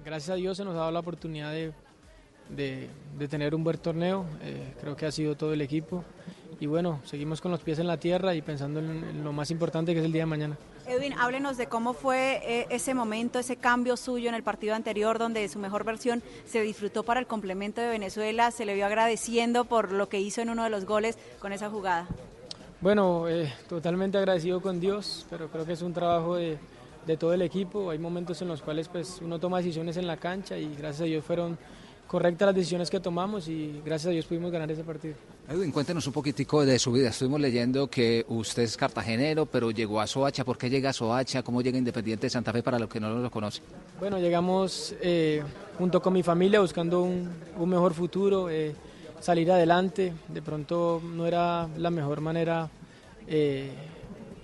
gracias 0.05 0.29
a 0.31 0.35
Dios 0.35 0.59
se 0.59 0.65
nos 0.65 0.75
ha 0.75 0.81
dado 0.81 0.91
la 0.91 1.01
oportunidad 1.01 1.53
de, 1.53 1.73
de- 2.49 2.89
de 3.19 3.29
tener 3.29 3.55
un 3.55 3.65
buen 3.65 3.79
torneo, 3.79 4.25
eh, 4.43 4.75
creo 4.81 4.97
que 4.97 5.07
ha 5.07 5.13
sido 5.13 5.35
todo 5.37 5.53
el 5.53 5.61
equipo. 5.61 6.05
Y 6.59 6.67
bueno, 6.67 7.01
seguimos 7.05 7.41
con 7.43 7.51
los 7.51 7.61
pies 7.61 7.79
en 7.79 7.87
la 7.87 7.99
tierra 7.99 8.35
y 8.35 8.41
pensando 8.41 8.81
en, 8.81 8.91
en 9.05 9.25
lo 9.25 9.33
más 9.33 9.51
importante 9.51 9.93
que 9.93 10.01
es 10.01 10.07
el 10.07 10.13
día 10.13 10.23
de 10.23 10.27
mañana. 10.27 10.57
Edwin, 10.87 11.13
háblenos 11.15 11.57
de 11.57 11.67
cómo 11.67 11.93
fue 11.93 12.41
eh, 12.45 12.67
ese 12.71 12.95
momento, 12.95 13.39
ese 13.39 13.57
cambio 13.57 13.97
suyo 13.97 14.29
en 14.29 14.35
el 14.35 14.43
partido 14.43 14.75
anterior, 14.75 15.19
donde 15.19 15.47
su 15.49 15.59
mejor 15.59 15.85
versión 15.85 16.23
se 16.47 16.63
disfrutó 16.63 17.03
para 17.03 17.21
el 17.21 17.27
complemento 17.27 17.81
de 17.81 17.89
Venezuela, 17.89 18.51
se 18.53 18.65
le 18.65 18.75
vio 18.75 18.87
agradeciendo 18.87 19.65
por 19.65 19.93
lo 19.93 20.09
que 20.09 20.21
hizo 20.21 20.41
en 20.41 20.49
uno 20.51 20.63
de 20.65 20.71
los 20.71 20.85
goles 20.87 21.19
con 21.41 21.53
esa 21.53 21.69
jugada. 21.69 22.07
Bueno, 22.81 23.29
eh, 23.29 23.53
totalmente 23.69 24.17
agradecido 24.17 24.61
con 24.63 24.79
Dios, 24.81 25.27
pero 25.29 25.49
creo 25.51 25.67
que 25.67 25.73
es 25.73 25.83
un 25.83 25.93
trabajo 25.93 26.37
de, 26.37 26.57
de 27.07 27.17
todo 27.17 27.33
el 27.35 27.43
equipo. 27.43 27.91
Hay 27.91 27.99
momentos 27.99 28.41
en 28.43 28.49
los 28.49 28.63
cuales 28.63 28.89
pues, 28.89 29.19
uno 29.21 29.39
toma 29.39 29.59
decisiones 29.59 29.97
en 29.97 30.07
la 30.07 30.17
cancha 30.19 30.57
y 30.57 30.75
gracias 30.77 31.01
a 31.03 31.05
Dios 31.05 31.25
fueron 31.25 31.59
correctas 32.07 32.47
las 32.47 32.55
decisiones 32.55 32.89
que 32.91 33.01
tomamos 33.01 33.49
y 33.49 33.81
gracias 33.85 34.09
a 34.09 34.11
Dios 34.11 34.27
pudimos 34.27 34.51
ganar 34.51 34.71
ese 34.71 34.85
partido. 34.85 35.15
Edwin, 35.49 35.71
cuéntenos 35.71 36.07
un 36.07 36.13
poquitico 36.13 36.65
de 36.65 36.79
su 36.79 36.93
vida. 36.93 37.09
Estuvimos 37.09 37.41
leyendo 37.41 37.89
que 37.89 38.25
usted 38.29 38.63
es 38.63 38.77
cartagenero, 38.77 39.47
pero 39.47 39.71
llegó 39.71 40.01
a 40.01 40.07
Soacha. 40.07 40.45
¿Por 40.45 40.59
qué 40.59 40.71
llega 40.71 40.91
a 40.91 40.93
Soacha? 40.93 41.43
¿Cómo 41.43 41.63
llega 41.63 41.79
Independiente 41.79 42.27
de 42.27 42.31
Santa 42.31 42.53
Fe 42.53 42.63
para 42.63 42.79
los 42.79 42.89
que 42.89 43.01
no 43.01 43.11
lo 43.11 43.31
conocen? 43.31 43.65
Bueno, 43.99 44.19
llegamos 44.19 44.95
eh, 45.01 45.43
junto 45.79 46.01
con 46.01 46.13
mi 46.13 46.23
familia 46.23 46.61
buscando 46.61 47.03
un, 47.03 47.29
un 47.59 47.69
mejor 47.69 47.95
futuro, 47.95 48.49
eh, 48.51 48.75
salir 49.21 49.51
adelante. 49.51 50.13
De 50.29 50.43
pronto 50.43 51.01
no 51.03 51.27
era 51.27 51.69
la 51.77 51.91
mejor 51.91 52.21
manera 52.21 52.69
eh, 53.27 53.71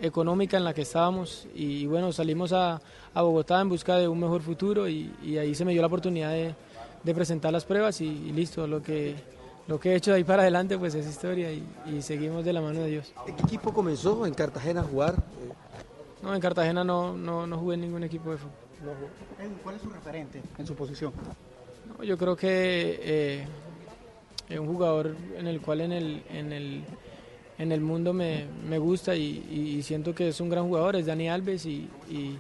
económica 0.00 0.56
en 0.56 0.64
la 0.64 0.74
que 0.74 0.82
estábamos 0.82 1.46
y, 1.54 1.86
bueno, 1.86 2.12
salimos 2.12 2.52
a, 2.52 2.80
a 3.14 3.22
Bogotá 3.22 3.60
en 3.60 3.68
busca 3.68 3.98
de 3.98 4.08
un 4.08 4.18
mejor 4.18 4.42
futuro 4.42 4.88
y, 4.88 5.12
y 5.22 5.38
ahí 5.38 5.54
se 5.54 5.64
me 5.64 5.72
dio 5.72 5.80
la 5.80 5.86
oportunidad 5.86 6.32
de, 6.32 6.54
de 7.02 7.14
presentar 7.14 7.52
las 7.52 7.64
pruebas 7.64 8.00
y, 8.00 8.06
y 8.06 8.32
listo, 8.32 8.66
lo 8.66 8.82
que, 8.82 9.14
lo 9.66 9.78
que 9.80 9.92
he 9.92 9.96
hecho 9.96 10.10
de 10.12 10.18
ahí 10.18 10.24
para 10.24 10.42
adelante 10.42 10.78
pues 10.78 10.94
es 10.94 11.06
historia 11.06 11.52
y, 11.52 11.64
y 11.86 12.02
seguimos 12.02 12.44
de 12.44 12.52
la 12.52 12.60
mano 12.60 12.80
de 12.80 12.88
Dios. 12.88 13.12
¿En 13.26 13.34
qué 13.36 13.42
equipo 13.42 13.72
comenzó 13.72 14.24
en 14.26 14.34
Cartagena 14.34 14.80
a 14.80 14.84
jugar? 14.84 15.16
No, 16.22 16.34
en 16.34 16.40
Cartagena 16.40 16.84
no, 16.84 17.16
no, 17.16 17.46
no 17.46 17.58
jugué 17.58 17.74
en 17.74 17.80
ningún 17.82 18.04
equipo 18.04 18.30
de 18.30 18.36
fútbol. 18.38 18.52
¿Cuál 19.62 19.76
es 19.76 19.82
su 19.82 19.90
referente 19.90 20.40
en 20.58 20.66
su 20.66 20.74
posición? 20.74 21.12
No, 21.98 22.04
yo 22.04 22.16
creo 22.16 22.36
que 22.36 23.00
eh, 23.02 23.44
es 24.48 24.58
un 24.58 24.66
jugador 24.66 25.16
en 25.36 25.46
el 25.48 25.60
cual 25.60 25.80
en 25.80 25.92
el, 25.92 26.22
en 26.30 26.52
el, 26.52 26.84
en 27.58 27.72
el 27.72 27.80
mundo 27.80 28.12
me, 28.12 28.46
me 28.68 28.78
gusta 28.78 29.14
y, 29.16 29.44
y- 29.50 29.78
y 29.78 29.82
siento 29.82 30.14
que 30.14 30.28
es 30.28 30.40
un 30.40 30.48
gran 30.48 30.66
jugador, 30.68 30.94
es 30.96 31.06
Dani 31.06 31.28
Alves 31.28 31.66
y, 31.66 31.88
y- 32.08 32.38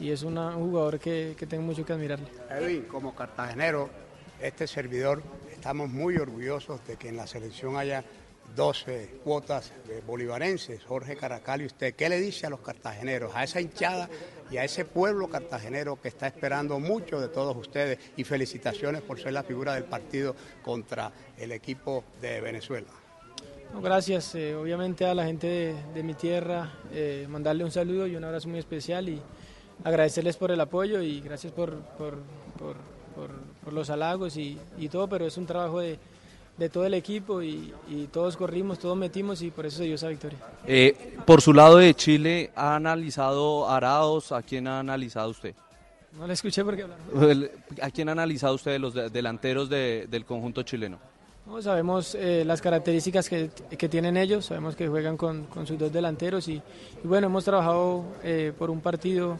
y 0.00 0.10
es 0.10 0.22
una- 0.24 0.56
un 0.56 0.70
jugador 0.70 0.98
que, 0.98 1.34
que 1.38 1.46
tengo 1.46 1.62
mucho 1.64 1.84
que 1.84 1.92
admirarle. 1.92 2.26
Edwin, 2.50 2.82
como 2.82 3.14
cartagenero, 3.14 3.88
este 4.40 4.66
servidor, 4.66 5.22
estamos 5.52 5.88
muy 5.90 6.16
orgullosos 6.16 6.86
de 6.86 6.96
que 6.96 7.08
en 7.08 7.16
la 7.16 7.26
selección 7.26 7.76
haya 7.76 8.04
12 8.56 9.20
cuotas 9.24 9.72
bolivarenses, 10.06 10.84
Jorge 10.84 11.16
Caracal 11.16 11.62
y 11.62 11.66
usted. 11.66 11.94
¿Qué 11.94 12.08
le 12.08 12.20
dice 12.20 12.46
a 12.46 12.50
los 12.50 12.60
cartageneros, 12.60 13.32
a 13.34 13.42
esa 13.42 13.60
hinchada 13.60 14.08
y 14.50 14.58
a 14.58 14.64
ese 14.64 14.84
pueblo 14.84 15.28
cartagenero 15.28 16.00
que 16.00 16.08
está 16.08 16.26
esperando 16.26 16.78
mucho 16.78 17.20
de 17.20 17.28
todos 17.28 17.56
ustedes? 17.56 17.98
Y 18.16 18.24
felicitaciones 18.24 19.00
por 19.02 19.18
ser 19.18 19.32
la 19.32 19.42
figura 19.42 19.74
del 19.74 19.84
partido 19.84 20.36
contra 20.62 21.10
el 21.38 21.52
equipo 21.52 22.04
de 22.20 22.40
Venezuela. 22.40 22.88
No, 23.72 23.80
gracias, 23.80 24.34
eh, 24.36 24.54
obviamente 24.54 25.04
a 25.04 25.14
la 25.14 25.24
gente 25.24 25.74
de, 25.94 26.02
mi 26.04 26.14
tierra, 26.14 26.74
eh, 26.92 27.26
mandarle 27.28 27.64
un 27.64 27.72
saludo 27.72 28.06
y 28.06 28.14
un 28.14 28.22
abrazo 28.22 28.48
muy 28.48 28.60
especial 28.60 29.08
y 29.08 29.20
agradecerles 29.82 30.36
por 30.36 30.52
el 30.52 30.60
apoyo 30.60 31.02
y 31.02 31.20
gracias 31.22 31.52
por, 31.52 31.80
por- 31.98 32.18
por- 32.58 32.76
por 33.64 33.72
los 33.72 33.90
halagos 33.90 34.36
y, 34.36 34.58
y 34.78 34.88
todo, 34.88 35.08
pero 35.08 35.26
es 35.26 35.36
un 35.36 35.46
trabajo 35.46 35.80
de, 35.80 35.98
de 36.58 36.68
todo 36.68 36.84
el 36.84 36.94
equipo 36.94 37.42
y, 37.42 37.72
y 37.88 38.06
todos 38.12 38.36
corrimos, 38.36 38.78
todos 38.78 38.96
metimos 38.96 39.42
y 39.42 39.50
por 39.50 39.66
eso 39.66 39.78
se 39.78 39.84
dio 39.84 39.94
esa 39.94 40.08
victoria. 40.08 40.38
Eh, 40.66 41.16
por 41.26 41.40
su 41.40 41.52
lado 41.52 41.78
de 41.78 41.94
Chile, 41.94 42.50
¿ha 42.54 42.76
analizado 42.76 43.68
Araos? 43.68 44.30
¿A 44.32 44.42
quién 44.42 44.66
ha 44.68 44.80
analizado 44.80 45.30
usted? 45.30 45.54
No 46.18 46.26
le 46.28 46.34
escuché 46.34 46.64
porque 46.64 46.82
hablaron. 46.82 47.50
¿A 47.82 47.90
quién 47.90 48.08
ha 48.08 48.12
analizado 48.12 48.54
usted 48.54 48.72
de 48.72 48.78
los 48.78 48.94
de- 48.94 49.10
delanteros 49.10 49.68
de- 49.68 50.06
del 50.08 50.24
conjunto 50.24 50.62
chileno? 50.62 50.98
No, 51.46 51.60
sabemos 51.60 52.14
eh, 52.14 52.42
las 52.46 52.62
características 52.62 53.28
que, 53.28 53.50
que 53.76 53.88
tienen 53.88 54.16
ellos, 54.16 54.46
sabemos 54.46 54.74
que 54.76 54.88
juegan 54.88 55.16
con, 55.18 55.44
con 55.44 55.66
sus 55.66 55.78
dos 55.78 55.92
delanteros 55.92 56.48
y, 56.48 56.54
y 56.54 57.06
bueno, 57.06 57.26
hemos 57.26 57.44
trabajado 57.44 58.02
eh, 58.22 58.52
por 58.58 58.70
un 58.70 58.80
partido 58.80 59.36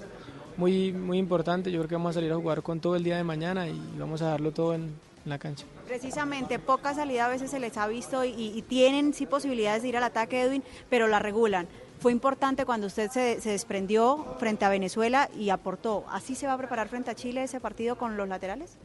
muy, 0.56 0.92
muy 0.92 1.18
importante, 1.18 1.70
yo 1.70 1.78
creo 1.80 1.88
que 1.88 1.94
vamos 1.96 2.10
a 2.10 2.14
salir 2.14 2.32
a 2.32 2.36
jugar 2.36 2.62
con 2.62 2.80
todo 2.80 2.96
el 2.96 3.02
día 3.04 3.16
de 3.16 3.24
mañana 3.24 3.68
y 3.68 3.80
vamos 3.98 4.22
a 4.22 4.26
darlo 4.30 4.52
todo 4.52 4.74
en, 4.74 4.94
la 5.24 5.38
cancha. 5.38 5.64
Precisamente, 5.86 6.58
poca 6.58 6.92
salida 6.92 7.24
a 7.24 7.28
veces 7.28 7.50
se 7.50 7.58
les 7.58 7.78
ha 7.78 7.86
visto 7.88 8.24
y, 8.26 8.30
y 8.34 8.60
tienen 8.62 9.14
sí 9.14 9.24
posibilidades 9.24 9.82
de 9.82 9.88
ir 9.88 9.96
al 9.96 10.02
ataque, 10.02 10.42
Edwin, 10.42 10.62
pero 10.90 11.08
la 11.08 11.18
regulan. 11.18 11.66
Fue 11.98 12.12
importante 12.12 12.66
cuando 12.66 12.88
usted 12.88 13.10
se, 13.10 13.40
se 13.40 13.48
desprendió 13.50 14.22
frente 14.38 14.66
a 14.66 14.68
Venezuela 14.68 15.30
y 15.38 15.48
aportó. 15.48 16.04
¿Así 16.10 16.34
se 16.34 16.46
va 16.46 16.52
a 16.52 16.58
preparar 16.58 16.88
frente 16.88 17.10
a 17.10 17.14
Chile 17.14 17.42
ese 17.42 17.58
partido 17.58 17.96
con 17.96 18.18
los 18.18 18.28
laterales? 18.28 18.76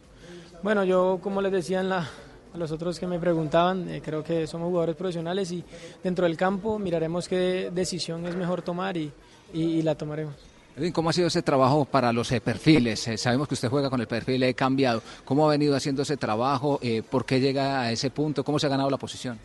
Bueno, 0.64 0.86
yo 0.86 1.20
como 1.22 1.42
les 1.42 1.52
decía 1.52 1.82
en 1.82 1.90
la- 1.90 2.08
a 2.54 2.58
los 2.58 2.72
otros 2.72 2.98
que 3.00 3.06
me 3.06 3.20
preguntaban, 3.20 3.90
eh, 3.90 4.02
creo 4.02 4.24
que 4.24 4.48
somos 4.48 4.70
jugadores 4.70 4.96
profesionales 4.96 5.52
y 5.52 5.64
dentro 6.02 6.26
del 6.26 6.38
campo 6.38 6.80
miraremos 6.80 7.28
qué 7.28 7.70
decisión 7.74 8.26
es 8.26 8.36
mejor 8.36 8.62
tomar 8.62 8.96
y, 8.96 9.12
y- 9.54 9.62
y 9.62 9.82
la 9.82 9.96
tomaremos. 9.96 10.36
Edwin, 10.80 10.94
¿cómo 10.94 11.10
ha 11.10 11.14
sido 11.14 11.28
ese 11.28 11.42
trabajo 11.42 11.84
para 11.84 12.14
los 12.14 12.32
eh, 12.32 12.40
perfiles? 12.40 13.06
Eh, 13.10 13.18
sabemos 13.18 13.50
que 13.50 13.54
usted 13.54 13.68
juega 13.68 13.90
con 13.90 14.00
el 14.00 14.08
perfil 14.08 14.42
he 14.44 14.54
cambiado. 14.54 15.02
¿Cómo 15.26 15.46
ha 15.46 15.52
venido 15.52 15.76
haciendo 15.76 16.04
ese 16.04 16.16
trabajo? 16.16 16.80
Eh, 16.82 17.04
¿Por 17.04 17.26
qué 17.26 17.42
llega 17.42 17.82
a 17.82 17.92
ese 17.92 18.10
punto? 18.12 18.46
¿Cómo 18.46 18.60
se 18.60 18.68
ha 18.68 18.70
ganado 18.70 18.90
la 18.90 18.96
posición? 18.96 19.38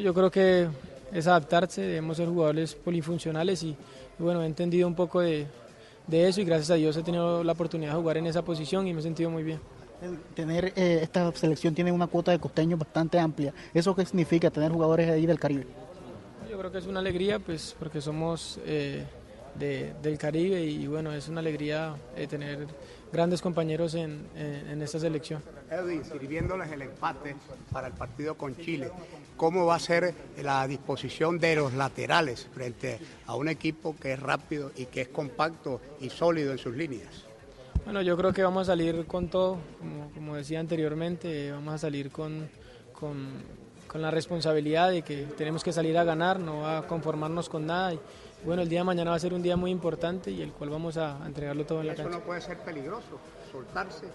Yo 0.00 0.14
creo 0.14 0.30
que 0.30 0.68
es 1.12 1.26
adaptarse, 1.26 1.82
debemos 1.82 2.16
ser 2.16 2.26
jugadores 2.26 2.74
polifuncionales 2.74 3.62
y, 3.64 3.68
y 3.68 3.76
bueno, 4.22 4.42
he 4.42 4.46
entendido 4.46 4.88
un 4.88 4.94
poco 4.94 5.20
de, 5.20 5.46
de 6.06 6.28
eso 6.28 6.40
y 6.40 6.44
gracias 6.46 6.70
a 6.70 6.74
Dios 6.76 6.96
he 6.96 7.02
tenido 7.02 7.44
la 7.44 7.52
oportunidad 7.52 7.92
de 7.92 7.98
jugar 7.98 8.16
en 8.16 8.28
esa 8.28 8.40
posición 8.40 8.86
y 8.86 8.94
me 8.94 9.00
he 9.00 9.02
sentido 9.02 9.28
muy 9.28 9.42
bien. 9.42 9.60
Tener 10.34 10.72
eh, 10.74 11.00
esta 11.02 11.30
selección 11.32 11.74
tiene 11.74 11.92
una 11.92 12.06
cuota 12.06 12.30
de 12.30 12.38
costeños 12.38 12.78
bastante 12.78 13.18
amplia. 13.18 13.52
¿Eso 13.74 13.94
qué 13.94 14.06
significa 14.06 14.50
tener 14.50 14.72
jugadores 14.72 15.10
ahí 15.10 15.26
del 15.26 15.38
Caribe? 15.38 15.66
Yo 16.50 16.58
creo 16.58 16.72
que 16.72 16.78
es 16.78 16.86
una 16.86 17.00
alegría, 17.00 17.38
pues, 17.38 17.76
porque 17.78 18.00
somos 18.00 18.58
eh, 18.64 19.04
de- 19.58 19.92
del 20.02 20.18
Caribe 20.18 20.62
y 20.64 20.86
bueno, 20.86 21.12
es 21.12 21.28
una 21.28 21.40
alegría 21.40 21.94
eh, 22.16 22.26
tener 22.26 22.66
grandes 23.12 23.42
compañeros 23.42 23.94
en, 23.94 24.26
en- 24.36 24.68
en 24.70 24.82
esta 24.82 24.98
selección. 24.98 25.42
Edwin, 25.70 26.04
sirviéndoles 26.04 26.70
el 26.72 26.82
empate 26.82 27.36
para 27.70 27.88
el 27.88 27.92
partido 27.92 28.34
con 28.36 28.56
Chile, 28.56 28.90
¿cómo 29.36 29.66
va 29.66 29.76
a 29.76 29.78
ser 29.78 30.14
la 30.42 30.66
disposición 30.66 31.38
de 31.38 31.56
los 31.56 31.74
laterales 31.74 32.48
frente 32.54 32.98
a 33.26 33.34
un 33.36 33.48
equipo 33.48 33.94
que 34.00 34.12
es 34.14 34.20
rápido 34.20 34.70
y 34.76 34.86
que 34.86 35.02
es 35.02 35.08
compacto 35.08 35.80
y 36.00 36.08
sólido 36.10 36.52
en 36.52 36.58
sus 36.58 36.74
líneas? 36.76 37.24
Bueno, 37.84 38.00
yo 38.00 38.16
creo 38.16 38.32
que 38.32 38.42
vamos 38.42 38.62
a 38.68 38.72
salir 38.72 39.06
con 39.06 39.28
todo, 39.28 39.58
como, 39.78 40.10
como 40.12 40.36
decía 40.36 40.60
anteriormente, 40.60 41.50
vamos 41.50 41.74
a 41.74 41.78
salir 41.78 42.10
con, 42.12 42.48
con, 42.92 43.28
con 43.88 44.00
la 44.00 44.10
responsabilidad 44.10 44.90
de 44.90 45.02
que 45.02 45.24
tenemos 45.36 45.64
que 45.64 45.72
salir 45.72 45.98
a 45.98 46.04
ganar, 46.04 46.38
no 46.38 46.66
a 46.66 46.86
conformarnos 46.86 47.48
con 47.48 47.66
nada. 47.66 47.92
Y 47.94 47.98
bueno, 48.44 48.62
el 48.62 48.68
día 48.68 48.80
de 48.80 48.84
mañana 48.84 49.10
va 49.10 49.16
a 49.16 49.20
ser 49.20 49.34
un 49.34 49.42
día 49.42 49.56
muy 49.56 49.70
importante 49.70 50.30
y 50.30 50.42
el 50.42 50.52
cual 50.52 50.70
vamos 50.70 50.96
a, 50.96 51.18
entregarlo 51.26 51.64
todo 51.64 51.80
en 51.80 51.88
la 51.88 51.92
Eso 51.92 52.02
cancha. 52.02 52.18
no 52.18 52.24
puede 52.24 52.40
ser 52.40 52.58
peligroso, 52.58 53.18
soltarse 53.50 54.06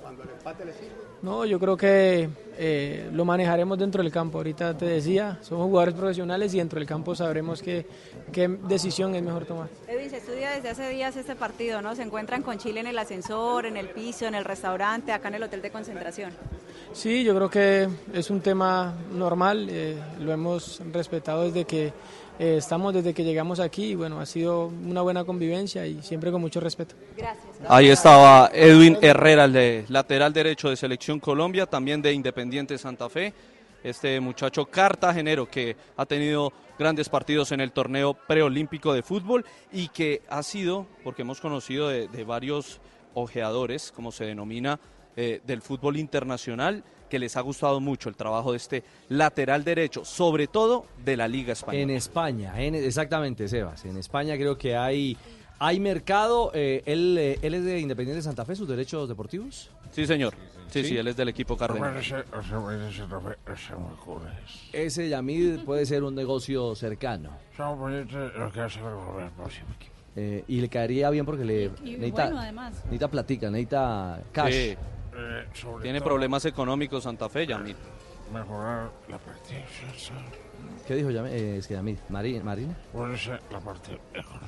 cuando 0.00 0.22
el 0.22 0.30
empate 0.30 0.64
le 0.64 0.72
sirve. 0.72 0.94
No, 1.22 1.44
yo 1.44 1.58
creo 1.58 1.76
que 1.76 2.28
eh, 2.58 3.10
lo 3.12 3.24
manejaremos 3.24 3.78
dentro 3.78 4.02
del 4.02 4.12
campo. 4.12 4.38
Ahorita 4.38 4.76
te 4.76 4.86
decía, 4.86 5.38
somos 5.42 5.66
jugadores 5.66 5.94
profesionales 5.94 6.54
y 6.54 6.58
dentro 6.58 6.78
del 6.78 6.86
campo 6.86 7.14
sabremos 7.14 7.60
qué, 7.60 7.86
qué 8.32 8.46
decisión 8.48 9.14
es 9.14 9.22
mejor 9.22 9.46
tomar. 9.46 9.68
Edwin, 9.88 10.10
se 10.10 10.18
estudia 10.18 10.50
desde 10.50 10.68
hace 10.68 10.88
días 10.90 11.16
este 11.16 11.34
partido, 11.34 11.82
¿no? 11.82 11.96
Se 11.96 12.02
encuentran 12.02 12.42
con 12.42 12.58
Chile 12.58 12.80
en 12.80 12.86
el 12.86 12.98
ascensor, 12.98 13.66
en 13.66 13.76
el 13.76 13.88
piso, 13.88 14.26
en 14.26 14.34
el 14.34 14.44
restaurante, 14.44 15.10
acá 15.12 15.28
en 15.28 15.36
el 15.36 15.42
hotel 15.42 15.62
de 15.62 15.70
concentración. 15.70 16.32
Sí, 16.92 17.24
yo 17.24 17.34
creo 17.34 17.50
que 17.50 17.88
es 18.14 18.30
un 18.30 18.40
tema 18.40 18.94
normal, 19.12 19.68
eh, 19.70 19.98
lo 20.20 20.32
hemos 20.32 20.80
respetado 20.92 21.42
desde 21.42 21.64
que 21.64 21.92
eh, 22.38 22.56
estamos, 22.58 22.94
desde 22.94 23.14
que 23.14 23.24
llegamos 23.24 23.60
aquí 23.60 23.86
y 23.86 23.94
bueno, 23.94 24.20
ha 24.20 24.26
sido 24.26 24.66
una 24.66 25.02
buena 25.02 25.24
convivencia 25.24 25.86
y 25.86 26.02
siempre 26.02 26.30
con 26.30 26.40
mucho 26.40 26.60
respeto. 26.60 26.94
Gracias. 27.16 27.46
Ahí 27.68 27.88
estaba 27.88 28.50
Edwin 28.52 28.98
Herrera, 29.00 29.44
el 29.44 29.52
de 29.52 29.84
lateral 29.88 30.32
derecho 30.32 30.68
de 30.68 30.76
Selección 30.76 31.20
Colombia, 31.20 31.66
también 31.66 32.02
de 32.02 32.12
Independiente 32.12 32.78
Santa 32.78 33.08
Fe. 33.08 33.32
Este 33.82 34.18
muchacho 34.20 34.66
cartagenero 34.66 35.48
que 35.48 35.76
ha 35.96 36.06
tenido 36.06 36.52
grandes 36.78 37.08
partidos 37.08 37.52
en 37.52 37.60
el 37.60 37.72
torneo 37.72 38.14
preolímpico 38.14 38.92
de 38.92 39.02
fútbol 39.02 39.44
y 39.72 39.88
que 39.88 40.22
ha 40.28 40.42
sido, 40.42 40.86
porque 41.04 41.22
hemos 41.22 41.40
conocido 41.40 41.88
de, 41.88 42.08
de 42.08 42.24
varios 42.24 42.80
ojeadores, 43.14 43.92
como 43.92 44.12
se 44.12 44.24
denomina, 44.24 44.78
eh, 45.16 45.40
del 45.46 45.62
fútbol 45.62 45.96
internacional, 45.96 46.84
que 47.08 47.18
les 47.18 47.36
ha 47.36 47.40
gustado 47.40 47.80
mucho 47.80 48.08
el 48.08 48.16
trabajo 48.16 48.52
de 48.52 48.56
este 48.58 48.84
lateral 49.08 49.64
derecho, 49.64 50.04
sobre 50.04 50.46
todo 50.46 50.86
de 51.04 51.16
la 51.16 51.28
Liga 51.28 51.52
Española. 51.52 51.82
En 51.82 51.90
España, 51.90 52.54
en- 52.60 52.74
exactamente, 52.74 53.48
Sebas. 53.48 53.84
En 53.84 53.96
España 53.96 54.36
creo 54.36 54.56
que 54.58 54.76
hay 54.76 55.16
Hay 55.58 55.80
mercado, 55.80 56.50
eh, 56.52 56.82
él, 56.84 57.16
eh, 57.18 57.38
él 57.40 57.54
es 57.54 57.64
de 57.64 57.80
Independiente 57.80 58.20
Santa 58.20 58.44
Fe, 58.44 58.54
sus 58.54 58.68
derechos 58.68 59.08
deportivos. 59.08 59.70
Sí, 59.90 60.06
señor. 60.06 60.34
Sí, 60.68 60.82
sí, 60.82 60.88
¿Sí? 60.90 60.96
él 60.98 61.08
es 61.08 61.16
del 61.16 61.30
equipo 61.30 61.56
Cardenal. 61.56 61.94
Ese 64.70 65.08
Yamid 65.08 65.60
puede 65.60 65.86
ser 65.86 66.02
un 66.04 66.14
negocio 66.14 66.74
cercano. 66.74 67.30
Eh, 70.14 70.44
y 70.48 70.60
le 70.60 70.68
caería 70.68 71.10
bien 71.10 71.24
porque 71.26 71.44
le 71.44 71.64
Y 71.84 71.92
necesita, 71.92 72.24
bueno, 72.24 72.40
además. 72.40 72.74
necesita 72.84 73.08
platica, 73.08 73.50
necesita 73.50 74.20
cash. 74.32 74.52
Sí. 74.52 74.76
Tiene 75.82 76.00
problemas 76.00 76.44
económicos 76.44 77.04
Santa 77.04 77.28
Fe, 77.28 77.46
Yamil. 77.46 77.76
Mejorar 78.32 78.90
la 79.08 79.18
parte 79.18 79.64
¿Qué 80.86 80.94
dijo 80.96 81.10
Yamid? 81.10 81.30
Eh, 81.30 81.56
es 81.58 81.66
que 81.66 81.74
Yamid, 81.74 81.98
Mari- 82.08 82.40
Marina. 82.40 82.76
la 83.50 83.60
parte 83.60 83.92
económica. 84.14 84.46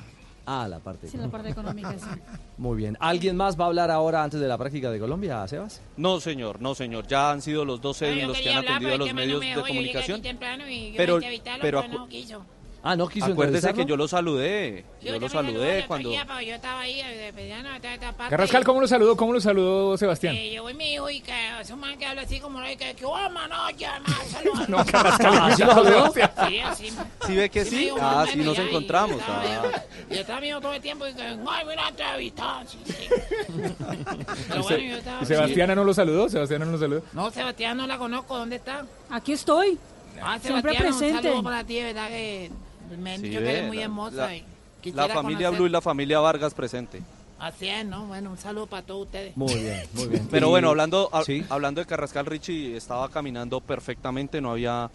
Ah, 0.51 0.67
la 0.67 0.79
parte. 0.79 1.07
Sí, 1.07 1.15
la 1.17 1.27
parte 1.27 1.49
económica, 1.49 1.93
sí. 1.93 2.05
Muy 2.57 2.75
bien. 2.75 2.97
¿Alguien 2.99 3.37
más 3.37 3.57
va 3.59 3.65
a 3.65 3.67
hablar 3.67 3.91
ahora 3.91 4.23
antes 4.23 4.39
de 4.39 4.47
la 4.47 4.57
práctica 4.57 4.89
de 4.89 4.99
Colombia, 4.99 5.47
Sebas? 5.47 5.79
No, 5.95 6.19
señor, 6.19 6.59
no, 6.59 6.73
señor. 6.73 7.05
Ya 7.05 7.29
han 7.31 7.41
sido 7.43 7.65
los 7.65 7.79
dos 7.79 8.01
Edwin 8.01 8.21
yo 8.21 8.27
los 8.29 8.37
que 8.41 8.49
han 8.49 8.57
hablar, 8.57 8.73
atendido 8.73 8.95
a 8.95 8.97
los 8.97 9.13
medios 9.13 9.33
no 9.35 9.39
me 9.41 9.45
de 9.45 9.49
dejó, 9.51 9.61
yo 9.61 9.67
comunicación. 9.67 10.21
temprano 10.23 10.67
y 10.67 10.91
yo 10.91 10.97
Pero, 10.97 11.19
pero, 11.61 11.87
no 11.87 12.07
quiso. 12.07 12.43
Ah, 12.81 12.95
no 12.95 13.09
quiso 13.09 13.25
acuérdese 13.25 13.73
que 13.73 13.85
yo 13.85 13.97
lo 13.97 14.07
saludé. 14.07 14.85
Yo, 15.01 15.11
lo 15.19 15.19
también 15.19 15.31
saludé 15.31 15.81
lo 15.81 15.87
cuando. 15.87 16.09
pero 16.11 16.41
yo 16.41 16.55
estaba 16.55 16.79
ahí, 16.79 17.01
de 17.03 17.33
pediano, 17.33 17.69
de 17.77 17.93
esta 17.93 18.13
parte. 18.13 18.29
Carrascal, 18.29 18.63
¿cómo 18.63 18.79
lo 18.79 18.87
saludó? 18.87 19.17
¿Cómo 19.17 19.33
lo 19.33 19.41
saludó 19.41 19.97
Sebastián? 19.97 20.33
Eh, 20.35 20.49
llegó 20.51 20.69
mi 20.73 20.93
hijo 20.93 21.09
y 21.09 21.19
que 21.19 21.59
es 21.59 21.69
un 21.71 21.79
man 21.81 21.97
que 21.97 22.05
habla 22.05 22.21
así 22.21 22.39
como, 22.39 22.61
que, 22.61 22.77
que, 22.95 23.03
oh, 23.05 23.29
mano, 23.31 23.55
ya, 23.77 24.01
saludos. 24.31 24.69
No, 24.69 24.85
Carrascal, 24.85 25.37
¿Así 25.51 25.63
lo 25.63 25.73
saludó? 25.73 26.13
Sí, 26.13 26.59
así. 26.61 26.93
¿Sí 27.27 27.35
ve 27.35 27.49
que 27.49 27.59
me 27.65 27.69
sí? 27.69 27.75
dijo, 27.77 27.97
Ah, 27.99 28.23
bueno, 28.25 28.31
sí 28.31 28.39
nos 28.39 28.55
ya, 28.57 28.63
y 28.63 28.67
encontramos. 28.67 29.19
estaba 29.19 29.41
ah. 29.41 29.71
yo- 30.09 30.15
Y 30.15 30.17
estaba 30.19 30.39
mío 30.41 30.61
todo 30.61 30.73
el 30.73 30.81
tiempo 30.81 31.05
y 31.07 31.13
que, 31.13 31.21
ay, 31.21 31.65
mira, 31.67 31.89
entrevista. 31.89 32.63
Sí, 32.65 32.77
sí. 32.85 32.93
Pero 33.49 34.59
¿Y 34.59 34.63
bueno, 34.63 34.67
Se- 34.67 34.87
yo 34.87 34.95
estaba... 34.97 35.21
y 35.21 35.25
Sebastiana 35.25 35.75
no 35.75 35.83
lo 35.83 35.93
saludó? 35.93 36.29
¿Sebastiana 36.29 36.63
no 36.65 36.71
lo 36.71 36.77
saludó? 36.77 37.03
No, 37.11 37.29
Sebastián 37.29 37.75
no 37.77 37.87
la 37.87 37.97
conozco, 37.97 38.37
¿dónde 38.37 38.55
está? 38.55 38.85
Aquí 39.09 39.33
estoy. 39.33 39.77
Ah, 40.21 40.37
Sebastián, 40.41 40.87
un 40.87 40.93
saludo 40.99 41.43
para 41.43 41.63
ti, 41.63 41.81
verdad 41.81 42.07
que 42.09 42.49
me 42.97 43.13
han 43.13 43.21
Sí, 43.21 43.27
dicho 43.29 43.39
que 43.39 43.45
ve, 43.45 43.51
eres 43.51 43.67
muy 43.67 43.77
la- 43.77 43.83
hermosa 43.83 44.15
la- 44.15 44.35
y 44.35 44.43
La 44.93 45.07
familia 45.09 45.49
conocer- 45.49 45.57
Blue 45.57 45.65
y 45.67 45.69
la 45.69 45.81
familia 45.81 46.19
Vargas 46.19 46.53
presente. 46.53 47.01
Así 47.37 47.67
es, 47.69 47.85
¿no? 47.85 48.05
Bueno, 48.07 48.31
un 48.31 48.37
saludo 48.37 48.67
para 48.67 48.83
todos 48.85 49.05
ustedes. 49.05 49.35
Muy 49.37 49.53
bien, 49.53 49.83
muy 49.93 50.07
bien. 50.07 50.27
Pero 50.29 50.49
bueno, 50.49 50.69
hablando, 50.69 51.09
hab- 51.11 51.45
hablando 51.49 51.79
de 51.81 51.87
Carrascal, 51.87 52.25
Richie 52.25 52.75
estaba 52.75 53.09
caminando 53.09 53.61
perfectamente, 53.61 54.41
no 54.41 54.51
había, 54.51 54.89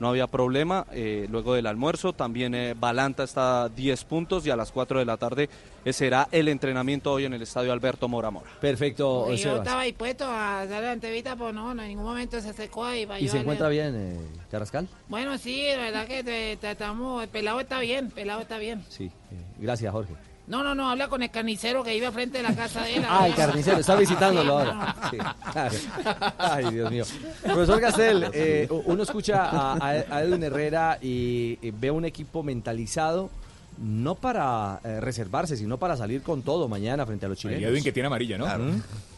no 0.00 0.08
había 0.08 0.26
problema. 0.26 0.86
eh, 0.92 1.26
luego 1.30 1.54
del 1.54 1.66
almuerzo, 1.66 2.12
también 2.12 2.54
eh, 2.54 2.74
Balanta 2.78 3.24
está 3.24 3.64
a 3.64 3.68
10 3.68 4.04
puntos 4.04 4.46
y 4.46 4.50
a 4.50 4.56
las 4.56 4.70
4 4.72 4.98
de 4.98 5.04
la 5.04 5.16
tarde 5.16 5.48
eh, 5.84 5.92
será 5.92 6.28
el 6.32 6.48
entrenamiento 6.48 7.12
hoy 7.12 7.24
en 7.24 7.34
el 7.34 7.42
estadio 7.42 7.72
Alberto 7.72 8.08
Mora 8.08 8.30
Mora. 8.30 8.46
Perfecto, 8.60 9.22
Porque 9.26 9.36
yo 9.36 9.42
Sebas. 9.50 9.58
estaba 9.60 9.82
dispuesto 9.84 10.24
a 10.26 10.66
dar 10.66 10.82
la 10.82 10.92
entrevista, 10.92 11.34
pero 11.36 11.52
no, 11.52 11.74
no, 11.74 11.82
en 11.82 11.88
ningún 11.88 12.04
momento 12.04 12.40
se 12.40 12.52
secó 12.52 12.92
¿Y 12.94 13.06
yo 13.06 13.32
se 13.32 13.38
encuentra 13.38 13.68
bien, 13.68 13.94
eh, 13.96 14.18
Carrascal? 14.50 14.88
Bueno, 15.08 15.36
sí, 15.38 15.62
de 15.62 15.76
verdad 15.76 16.06
que 16.06 16.22
te- 16.22 16.56
te- 16.56 16.70
estamos, 16.70 17.22
el 17.22 17.28
pelado 17.28 17.60
está 17.60 17.80
bien, 17.80 18.10
pelado 18.10 18.40
está 18.40 18.58
bien. 18.58 18.84
Sí. 18.88 19.04
eh, 19.04 19.10
gracias, 19.58 19.92
Jorge. 19.92 20.14
No, 20.48 20.62
no, 20.64 20.74
no, 20.74 20.88
habla 20.90 21.08
con 21.08 21.22
el 21.22 21.30
carnicero 21.30 21.84
que 21.84 21.92
vive 21.92 22.10
frente 22.10 22.38
de 22.38 22.44
la 22.44 22.54
casa 22.56 22.82
de 22.82 22.96
él. 22.96 23.04
Ah, 23.08 23.26
el 23.26 23.34
carnicero, 23.34 23.78
está 23.78 23.94
visitándolo 23.96 24.58
ahora. 24.58 24.96
Sí, 25.10 25.18
claro. 25.52 25.74
Ay, 26.38 26.70
Dios 26.74 26.90
mío. 26.90 27.04
Profesor 27.42 27.80
Gastel, 27.80 28.30
eh, 28.32 28.68
uno 28.86 29.02
escucha 29.02 29.44
a, 29.50 29.72
a- 29.74 29.90
a 30.16 30.22
Edwin 30.22 30.42
Herrera 30.42 30.98
y, 31.02 31.58
y 31.60 31.70
ve 31.70 31.90
un 31.90 32.04
equipo 32.04 32.42
mentalizado 32.42 33.30
no 33.80 34.16
para 34.16 34.80
eh, 34.82 35.00
reservarse, 35.00 35.56
sino 35.56 35.76
para 35.78 35.96
salir 35.96 36.22
con 36.22 36.42
todo 36.42 36.66
mañana 36.66 37.06
frente 37.06 37.26
a 37.26 37.28
los 37.28 37.38
chilenos. 37.38 37.62
Edwin 37.70 37.84
que 37.84 37.92
tiene 37.92 38.08
amarilla, 38.08 38.36
¿no? 38.36 38.44
Claro. 38.44 38.64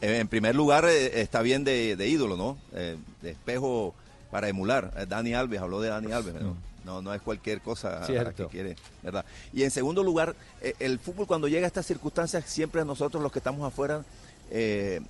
Eh, 0.02 0.18
En 0.18 0.28
primer 0.28 0.54
lugar, 0.54 0.84
eh, 0.84 1.22
está 1.22 1.40
bien 1.42 1.64
de, 1.64 1.96
de 1.96 2.08
ídolo, 2.08 2.36
¿no? 2.36 2.58
De 2.72 3.30
espejo 3.30 3.94
para 4.30 4.48
emular. 4.48 5.06
Dani 5.08 5.32
Alves, 5.34 5.60
habló 5.60 5.80
de 5.80 5.88
Dani 5.88 6.12
Alves, 6.12 6.34
¿no? 6.34 6.56
No, 6.84 7.02
no 7.02 7.12
es 7.12 7.20
cualquier 7.20 7.60
cosa 7.60 8.04
Cierto. 8.06 8.48
que 8.48 8.52
quiere, 8.52 8.76
¿verdad? 9.02 9.24
Y 9.52 9.64
en 9.64 9.70
segundo 9.70 10.02
lugar, 10.02 10.34
eh, 10.62 10.74
el 10.78 10.98
fútbol 10.98 11.26
cuando 11.26 11.46
llega 11.48 11.66
a 11.66 11.68
estas 11.68 11.86
circunstancias, 11.86 12.44
siempre 12.46 12.84
nosotros 12.84 13.22
los 13.22 13.30
que 13.30 13.38
estamos 13.38 13.66
afuera, 13.66 14.04
eh, 14.50 15.00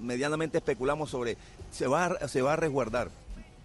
medianamente 0.00 0.58
especulamos 0.58 1.10
sobre, 1.10 1.36
se 1.72 1.86
va, 1.86 2.06
a, 2.06 2.28
se 2.28 2.42
va 2.42 2.54
a 2.54 2.56
resguardar, 2.56 3.10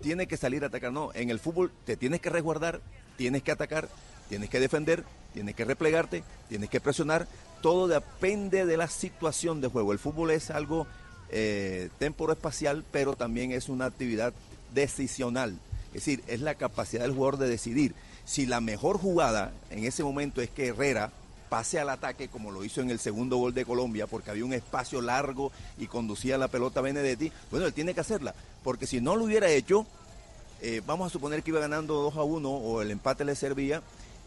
tiene 0.01 0.27
que 0.27 0.37
salir 0.37 0.63
a 0.63 0.67
atacar. 0.67 0.91
No, 0.91 1.11
en 1.13 1.29
el 1.29 1.39
fútbol 1.39 1.71
te 1.85 1.97
tienes 1.97 2.21
que 2.21 2.29
resguardar, 2.29 2.81
tienes 3.17 3.43
que 3.43 3.51
atacar, 3.51 3.89
tienes 4.27 4.49
que 4.49 4.59
defender, 4.59 5.03
tienes 5.33 5.55
que 5.55 5.65
replegarte, 5.65 6.23
tienes 6.47 6.69
que 6.69 6.79
presionar. 6.79 7.27
Todo 7.61 7.87
depende 7.87 8.65
de 8.65 8.77
la 8.77 8.87
situación 8.87 9.61
de 9.61 9.67
juego. 9.67 9.91
El 9.91 9.99
fútbol 9.99 10.31
es 10.31 10.49
algo 10.49 10.87
eh, 11.29 11.89
temporoespacial, 11.99 12.83
pero 12.91 13.15
también 13.15 13.51
es 13.51 13.69
una 13.69 13.85
actividad 13.85 14.33
decisional. 14.73 15.57
Es 15.89 16.05
decir, 16.05 16.23
es 16.27 16.41
la 16.41 16.55
capacidad 16.55 17.03
del 17.03 17.13
jugador 17.13 17.37
de 17.37 17.49
decidir. 17.49 17.95
Si 18.25 18.45
la 18.45 18.61
mejor 18.61 18.97
jugada 18.97 19.51
en 19.71 19.85
ese 19.85 20.03
momento 20.03 20.41
es 20.41 20.49
que 20.49 20.67
Herrera 20.67 21.11
pase 21.49 21.79
al 21.79 21.89
ataque 21.89 22.27
como 22.27 22.51
lo 22.51 22.63
hizo 22.63 22.81
en 22.81 22.91
el 22.91 22.99
segundo 22.99 23.37
gol 23.37 23.53
de 23.53 23.65
Colombia, 23.65 24.07
porque 24.07 24.29
había 24.29 24.45
un 24.45 24.53
espacio 24.53 25.01
largo 25.01 25.51
y 25.77 25.87
conducía 25.87 26.37
la 26.37 26.47
pelota 26.47 26.81
Benedetti, 26.81 27.31
bueno, 27.49 27.65
él 27.65 27.73
tiene 27.73 27.93
que 27.93 28.01
hacerla, 28.01 28.35
porque 28.63 28.85
si 28.85 29.01
no 29.01 29.15
lo 29.15 29.25
hubiera 29.25 29.49
hecho, 29.49 29.85
eh, 30.61 30.81
vamos 30.85 31.07
a 31.07 31.09
suponer 31.09 31.41
que 31.41 31.49
iba 31.49 31.59
ganando 31.59 31.95
2 31.95 32.17
a 32.17 32.23
1 32.23 32.49
o 32.49 32.81
el 32.81 32.91
empate 32.91 33.25
le 33.25 33.35
servía, 33.35 33.81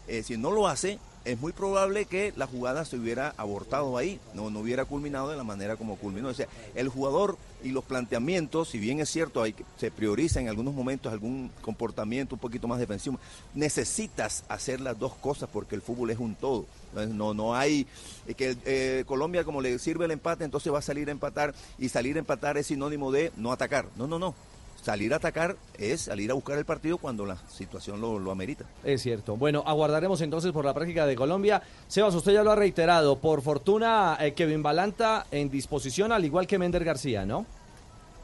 eh, 0.07 0.21
si 0.23 0.35
no 0.35 0.51
lo 0.51 0.67
hace, 0.67 0.99
es 1.25 1.39
muy 1.39 1.53
probable 1.53 2.05
que 2.05 2.33
la 2.35 2.47
jugada 2.47 2.85
se 2.85 2.97
hubiera 2.97 3.33
abortado 3.37 3.97
ahí, 3.97 4.19
no, 4.33 4.49
no 4.49 4.59
hubiera 4.59 4.85
culminado 4.85 5.29
de 5.29 5.37
la 5.37 5.43
manera 5.43 5.75
como 5.75 5.95
culminó. 5.95 6.29
O 6.29 6.33
sea, 6.33 6.47
el 6.75 6.89
jugador 6.89 7.37
y 7.63 7.69
los 7.69 7.85
planteamientos, 7.85 8.69
si 8.69 8.79
bien 8.79 8.99
es 8.99 9.09
cierto, 9.09 9.41
hay 9.41 9.55
se 9.77 9.89
prioriza 9.89 10.41
en 10.41 10.49
algunos 10.49 10.73
momentos 10.73 11.13
algún 11.13 11.49
comportamiento 11.61 12.35
un 12.35 12.39
poquito 12.39 12.67
más 12.67 12.79
defensivo, 12.79 13.19
necesitas 13.53 14.43
hacer 14.49 14.81
las 14.81 14.99
dos 14.99 15.13
cosas 15.15 15.49
porque 15.51 15.75
el 15.75 15.81
fútbol 15.81 16.09
es 16.09 16.19
un 16.19 16.35
todo. 16.35 16.65
No, 16.93 17.33
no 17.33 17.55
hay 17.55 17.87
eh, 18.27 18.35
que 18.35 18.55
eh, 18.65 19.03
Colombia 19.07 19.43
como 19.43 19.61
le 19.61 19.79
sirve 19.79 20.05
el 20.05 20.11
empate, 20.11 20.43
entonces 20.43 20.71
va 20.71 20.79
a 20.79 20.83
salir 20.83 21.07
a 21.07 21.11
empatar 21.11 21.55
y 21.79 21.89
salir 21.89 22.17
a 22.17 22.19
empatar 22.19 22.57
es 22.57 22.67
sinónimo 22.67 23.11
de 23.11 23.31
no 23.37 23.51
atacar. 23.51 23.87
No, 23.95 24.07
no, 24.07 24.19
no. 24.19 24.35
Salir 24.83 25.13
a 25.13 25.15
atacar 25.15 25.55
es 25.77 26.01
salir 26.01 26.29
a 26.29 26.33
buscar 26.33 26.57
el 26.57 26.65
partido 26.65 26.97
cuando 26.97 27.25
la 27.25 27.37
situación 27.49 28.01
lo, 28.01 28.19
lo 28.19 28.31
amerita. 28.31 28.65
Es 28.83 29.01
cierto. 29.01 29.37
Bueno, 29.37 29.63
aguardaremos 29.65 30.19
entonces 30.19 30.51
por 30.51 30.65
la 30.65 30.73
práctica 30.73 31.05
de 31.05 31.15
Colombia. 31.15 31.61
Sebas, 31.87 32.13
usted 32.15 32.33
ya 32.33 32.43
lo 32.43 32.51
ha 32.51 32.55
reiterado. 32.55 33.17
Por 33.17 33.41
fortuna, 33.41 34.17
eh, 34.19 34.33
Kevin 34.33 34.61
Balanta 34.61 35.25
en 35.31 35.49
disposición, 35.49 36.11
al 36.11 36.25
igual 36.25 36.47
que 36.47 36.59
Mender 36.59 36.83
García, 36.83 37.25
¿no? 37.25 37.45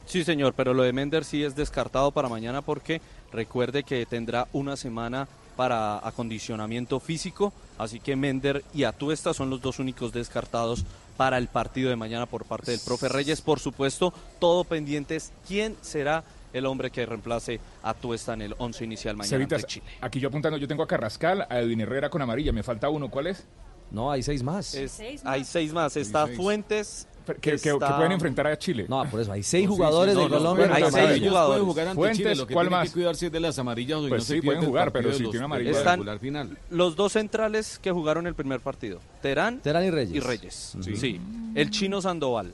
Sí, 0.05 0.25
señor, 0.25 0.53
pero 0.53 0.73
lo 0.73 0.83
de 0.83 0.91
Mender 0.91 1.23
sí 1.23 1.45
es 1.45 1.55
descartado 1.55 2.11
para 2.11 2.27
mañana 2.27 2.61
porque 2.61 2.99
recuerde 3.31 3.83
que 3.83 4.05
tendrá 4.05 4.49
una 4.51 4.75
semana 4.75 5.29
para 5.55 6.05
acondicionamiento 6.05 6.99
físico, 6.99 7.53
así 7.77 7.99
que 7.99 8.15
Mender 8.15 8.65
y 8.73 8.83
Atuesta 8.83 9.33
son 9.33 9.49
los 9.49 9.61
dos 9.61 9.79
únicos 9.79 10.11
descartados 10.11 10.83
para 11.15 11.37
el 11.37 11.47
partido 11.47 11.89
de 11.89 11.95
mañana 11.95 12.25
por 12.25 12.45
parte 12.45 12.71
del 12.71 12.79
profe 12.79 13.07
Reyes. 13.07 13.41
Por 13.41 13.59
supuesto, 13.59 14.13
todo 14.39 14.63
pendiente 14.63 15.15
es 15.15 15.31
quién 15.47 15.75
será 15.81 16.23
el 16.53 16.65
hombre 16.65 16.89
que 16.91 17.05
reemplace 17.05 17.59
a 17.83 17.91
Atuesta 17.91 18.33
en 18.33 18.41
el 18.41 18.55
once 18.57 18.83
inicial 18.83 19.15
mañana 19.15 19.29
Cevitas, 19.37 19.63
ante 19.63 19.67
Chile. 19.73 19.85
aquí 20.01 20.19
yo 20.19 20.29
apuntando, 20.29 20.57
yo 20.57 20.67
tengo 20.67 20.83
a 20.83 20.87
Carrascal, 20.87 21.45
a 21.49 21.59
Edwin 21.59 21.81
Herrera 21.81 22.09
con 22.09 22.21
amarilla, 22.21 22.51
me 22.51 22.63
falta 22.63 22.89
uno, 22.89 23.09
¿cuál 23.09 23.27
es? 23.27 23.45
No, 23.91 24.11
hay 24.11 24.21
seis 24.21 24.43
más. 24.43 24.75
Es- 24.75 25.01
hay 25.23 25.43
seis 25.43 25.73
más, 25.73 25.97
está 25.97 26.25
seis. 26.27 26.37
Fuentes. 26.37 27.07
Que, 27.25 27.33
que- 27.35 27.57
que 27.59 27.69
está- 27.69 27.95
pueden 27.95 28.11
enfrentar 28.11 28.47
a 28.47 28.57
Chile. 28.57 28.85
No, 28.89 29.03
por 29.07 29.19
eso 29.21 29.31
hay 29.31 29.43
seis 29.43 29.65
No, 29.65 29.71
sí, 29.71 29.77
jugadores 29.77 30.15
sí, 30.15 30.19
de 30.21 30.29
no, 30.29 30.35
Colombia. 30.35 30.65
amarilla. 30.65 31.13
ellos 31.13 31.45
pueden 31.47 31.65
jugar 31.65 31.87
ante 31.87 31.95
Fuentes, 31.95 32.17
Chile, 32.17 32.35
lo 32.35 32.47
que 32.47 32.53
¿cuál 32.55 32.69
más? 32.71 32.87
que 32.87 32.93
cuidarse 32.93 33.25
es 33.27 33.31
de 33.31 33.39
las 33.39 33.59
amarillas 33.59 33.99
Pues 34.07 34.23
sí, 34.23 34.41
pueden 34.41 34.65
jugar, 34.65 34.91
pero 34.91 35.09
de 35.09 35.13
si 35.15 35.19
tiene 35.23 35.33
del 35.33 35.43
amarilla. 35.43 35.71
Están 35.71 36.19
final. 36.19 36.57
los 36.71 36.95
dos 36.95 37.13
centrales 37.13 37.77
que 37.79 37.91
jugaron 37.91 38.25
el 38.25 38.33
primer 38.33 38.59
partido, 38.61 38.99
Terán, 39.21 39.59
Terán 39.59 39.83
y 39.85 39.91
Reyes. 39.91 40.15
y 40.15 40.19
Reyes. 40.19 40.75
Sí. 40.81 40.95
Sí. 40.95 41.21
El 41.53 41.69
chino 41.69 42.01
Sandoval, 42.01 42.51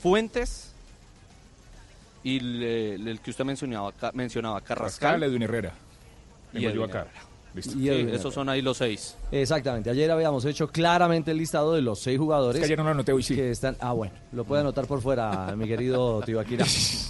Fuentes 0.00 0.67
y 2.34 2.38
el, 2.38 3.08
el 3.08 3.20
que 3.20 3.30
usted 3.30 3.44
mencionaba, 3.44 3.92
Ca- 3.92 4.12
mencionaba 4.14 4.60
Carrascal. 4.60 5.10
Carrascal, 5.12 5.22
Edwin 5.30 5.42
Herrera. 5.42 5.72
y 6.52 6.58
Tengo 6.58 6.64
yo 6.70 6.80
Edwin 6.82 6.90
acá. 6.90 7.00
Herrera. 7.02 7.20
Listo. 7.54 7.78
Y 7.78 7.80
Sí, 7.82 7.88
Edwin 7.88 8.08
esos 8.10 8.20
Herrera. 8.20 8.30
son 8.34 8.48
ahí 8.50 8.60
los 8.62 8.76
seis. 8.76 9.16
Exactamente. 9.32 9.88
Ayer 9.88 10.10
habíamos 10.10 10.44
hecho 10.44 10.68
claramente 10.68 11.30
el 11.30 11.38
listado 11.38 11.72
de 11.72 11.80
los 11.80 11.98
seis 11.98 12.18
jugadores. 12.18 12.56
Es 12.56 12.60
que 12.60 12.66
ayer 12.66 12.78
no 12.78 12.84
lo 12.84 12.90
anoté, 12.90 13.12
hoy 13.12 13.22
sí. 13.22 13.34
Que 13.34 13.50
están, 13.50 13.74
ah, 13.80 13.92
bueno, 13.94 14.12
lo 14.32 14.44
puede 14.44 14.60
anotar 14.60 14.86
por 14.86 15.00
fuera, 15.00 15.52
mi 15.56 15.66
querido 15.66 16.20
Tibaquira. 16.26 16.66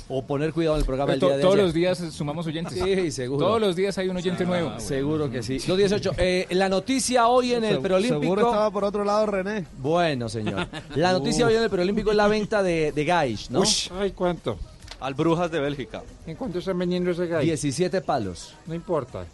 o 0.09 0.25
poner 0.25 0.53
cuidado 0.53 0.77
en 0.77 0.81
el 0.81 0.87
programa 0.87 1.13
el 1.13 1.19
To- 1.21 1.27
día 1.27 1.37
de 1.37 1.43
todos 1.43 1.55
ayer. 1.55 1.65
los 1.67 1.75
días 1.75 1.99
sumamos 2.13 2.47
oyentes. 2.47 2.73
Sí, 2.81 3.11
seguro. 3.11 3.45
Todos 3.47 3.61
los 3.61 3.75
días 3.75 3.99
hay 3.99 4.09
un 4.09 4.17
oyente 4.17 4.47
nuevo. 4.47 4.73
Ah, 4.77 4.81
Seguro 4.81 5.29
que 5.29 5.43
sí. 5.43 5.59
Los 5.67 5.77
18. 5.77 6.13
Eh, 6.19 6.47
la 6.51 6.69
noticia 6.69 7.27
hoy 7.27 7.55
en 7.55 7.65
el 7.65 7.81
preolímpico. 7.81 8.21
Seguro 8.23 8.43
estaba 8.47 8.71
por 8.71 8.85
otro 8.85 9.05
lado 9.05 9.27
René. 9.27 9.67
Bueno, 9.79 10.29
señor. 10.29 10.69
La 10.95 11.13
noticia 11.13 11.47
hoy 11.47 11.57
en 11.57 11.65
el 11.65 11.71
preolímpico 11.71 12.11
es 12.13 12.17
la 12.17 12.29
venta 12.29 12.63
de, 12.63 12.93
de 12.93 13.05
Gaish, 13.05 13.51
¿no? 13.51 13.63
Ay, 13.99 14.13
¿cuánto? 14.13 14.57
Al 15.01 15.15
Brujas 15.15 15.51
de 15.51 15.61
Bélgica. 15.61 16.03
¿En 16.27 16.35
cuánto 16.37 16.59
están 16.59 16.79
vendiendo 16.79 17.11
ese 17.11 17.27
gallo? 17.27 17.45
17 17.45 18.01
palos. 18.01 18.55
No 18.67 18.75
importa. 18.75 19.25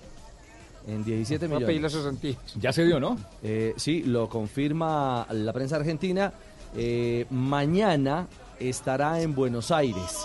En 0.87 1.03
17 1.05 1.47
Voy 1.47 1.55
a 1.55 1.59
millones. 1.59 1.67
pedir 1.67 1.83
las 1.83 1.93
cesantías. 1.93 2.37
Ya 2.61 2.73
se 2.73 2.85
dio, 2.85 3.01
¿no? 3.01 3.17
Eh, 3.43 3.73
sí, 3.77 4.03
lo 4.03 4.29
confirma 4.29 5.27
la 5.31 5.53
prensa 5.55 5.77
argentina. 5.77 6.33
Eh, 6.77 7.25
mañana 7.31 8.27
estará 8.61 9.21
en 9.23 9.35
Buenos 9.35 9.71
Aires. 9.71 10.19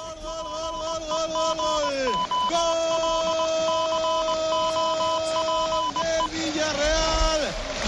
del 6.02 6.26
Villarreal. 6.32 7.42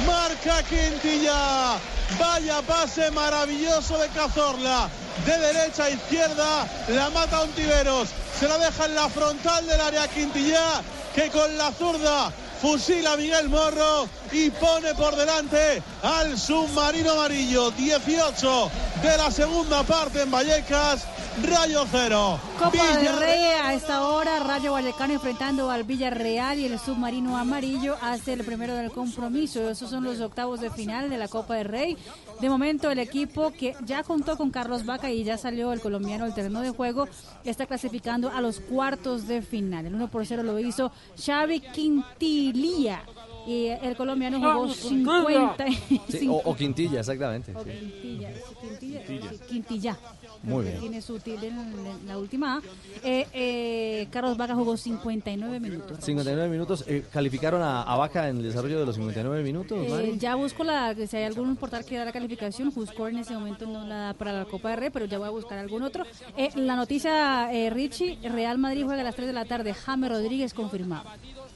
Marca 0.05 0.63
Quintilla. 0.63 1.77
Vaya 2.19 2.61
pase 2.61 3.09
maravilloso 3.11 3.97
de 3.97 4.07
Cazorla. 4.09 4.89
De 5.25 5.37
derecha 5.37 5.85
a 5.85 5.89
izquierda. 5.89 6.67
La 6.89 7.09
mata 7.09 7.41
Ontiveros. 7.41 8.09
Se 8.39 8.47
la 8.47 8.57
deja 8.57 8.85
en 8.85 8.95
la 8.95 9.09
frontal 9.09 9.65
del 9.67 9.79
área 9.79 10.07
Quintilla. 10.07 10.81
Que 11.13 11.29
con 11.29 11.57
la 11.57 11.71
zurda 11.71 12.31
fusila 12.61 13.17
Miguel 13.17 13.49
Morro 13.49 14.07
y 14.31 14.51
pone 14.51 14.93
por 14.93 15.15
delante 15.15 15.81
al 16.03 16.37
submarino 16.37 17.11
amarillo. 17.11 17.71
18 17.71 18.71
de 19.01 19.17
la 19.17 19.31
segunda 19.31 19.83
parte 19.83 20.21
en 20.21 20.31
Vallecas. 20.31 21.01
Rayo 21.43 21.85
cero. 21.91 22.39
Copa 22.59 22.71
del 22.71 22.99
Villarreal. 22.99 23.19
Rey 23.19 23.43
a 23.63 23.73
esta 23.73 24.07
hora, 24.07 24.39
Rayo 24.39 24.73
Vallecano 24.73 25.13
enfrentando 25.13 25.69
al 25.71 25.83
Villarreal 25.83 26.59
y 26.59 26.65
el 26.65 26.77
submarino 26.79 27.37
amarillo 27.37 27.95
hace 28.01 28.33
el 28.33 28.43
primero 28.43 28.75
del 28.75 28.91
compromiso. 28.91 29.69
Esos 29.69 29.89
son 29.89 30.03
los 30.03 30.19
octavos 30.21 30.61
de 30.61 30.69
final 30.69 31.09
de 31.09 31.17
la 31.17 31.27
Copa 31.27 31.55
del 31.55 31.65
Rey. 31.67 31.97
De 32.39 32.49
momento 32.49 32.91
el 32.91 32.99
equipo 32.99 33.51
que 33.51 33.75
ya 33.85 34.03
contó 34.03 34.37
con 34.37 34.51
Carlos 34.51 34.85
Vaca 34.85 35.09
y 35.11 35.23
ya 35.23 35.37
salió 35.37 35.73
el 35.73 35.81
colombiano 35.81 36.25
al 36.25 36.33
terreno 36.33 36.61
de 36.61 36.69
juego, 36.71 37.07
está 37.43 37.65
clasificando 37.65 38.29
a 38.29 38.41
los 38.41 38.59
cuartos 38.59 39.27
de 39.27 39.41
final. 39.41 39.85
El 39.85 39.95
1 39.95 40.07
por 40.09 40.25
0 40.25 40.43
lo 40.43 40.59
hizo 40.59 40.91
Xavi 41.23 41.59
Quintililla. 41.61 43.03
Y 43.47 43.65
el 43.69 43.95
colombiano 43.95 44.37
jugó 44.37 44.49
Vamos, 44.49 44.75
50. 44.75 45.65
Sí, 46.09 46.27
o, 46.27 46.33
o 46.45 46.55
Quintilla, 46.55 46.99
exactamente. 46.99 47.55
o 47.55 47.63
sí. 47.63 47.71
Quintilla, 47.71 48.29
Quintilla, 48.61 49.29
Quintilla. 49.47 49.97
Muy 50.43 50.65
bien. 50.65 50.79
Tiene 50.79 51.01
su 51.01 51.19
tilde 51.19 51.47
en, 51.47 52.07
la 52.07 52.17
última. 52.17 52.61
Eh, 53.03 53.27
eh, 53.33 54.07
Carlos 54.11 54.37
Vaca 54.37 54.55
jugó 54.55 54.75
59 54.75 55.59
minutos. 55.59 55.97
59 56.01 56.49
minutos. 56.49 56.83
Eh, 56.87 57.05
¿Calificaron 57.11 57.61
a, 57.61 57.83
a 57.83 57.95
Vaca 57.95 58.27
en 58.27 58.37
el 58.37 58.43
desarrollo 58.43 58.79
de 58.79 58.85
los 58.85 58.95
59 58.95 59.43
minutos, 59.43 59.77
Eh, 59.85 59.89
Mari? 59.89 60.17
ya 60.17 60.35
busco 60.35 60.63
la, 60.63 60.95
si 60.95 61.15
hay 61.17 61.23
algún 61.25 61.55
portal 61.57 61.85
que 61.85 61.97
da 61.97 62.05
la 62.05 62.11
calificación, 62.11 62.71
Juscore 62.71 63.11
en 63.13 63.19
ese 63.19 63.33
momento 63.33 63.65
no 63.67 63.85
la 63.85 63.95
da 63.97 64.13
para 64.13 64.33
la 64.33 64.45
Copa 64.45 64.69
de 64.71 64.75
Rey, 64.77 64.89
pero 64.91 65.05
ya 65.05 65.17
voy 65.19 65.27
a 65.27 65.31
buscar 65.31 65.59
algún 65.59 65.83
otro. 65.83 66.05
Eh, 66.37 66.49
la 66.55 66.75
noticia, 66.75 67.49
Richie, 67.69 68.17
Real 68.29 68.57
Madrid 68.57 68.83
juega 68.85 69.01
a 69.01 69.03
las 69.05 69.15
3 69.15 69.27
de 69.27 69.33
la 69.33 69.45
tarde, 69.45 69.73
James 69.73 70.09
Rodríguez 70.09 70.53
confirmado, 70.53 71.03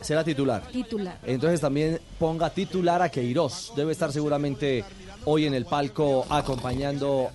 Será 0.02 0.24
titular. 0.24 0.62
titular. 0.72 1.18
Entonces 1.26 1.60
también 1.60 2.00
ponga 2.20 2.50
titular 2.52 3.02
a 3.02 3.10
Queiroz. 3.10 3.74
Debe 3.76 3.92
estar 3.94 4.12
seguramente 4.12 4.84
hoy 5.26 5.46
en 5.46 5.54
el 5.56 5.66
palco 5.66 6.26
acompañando 6.30 7.32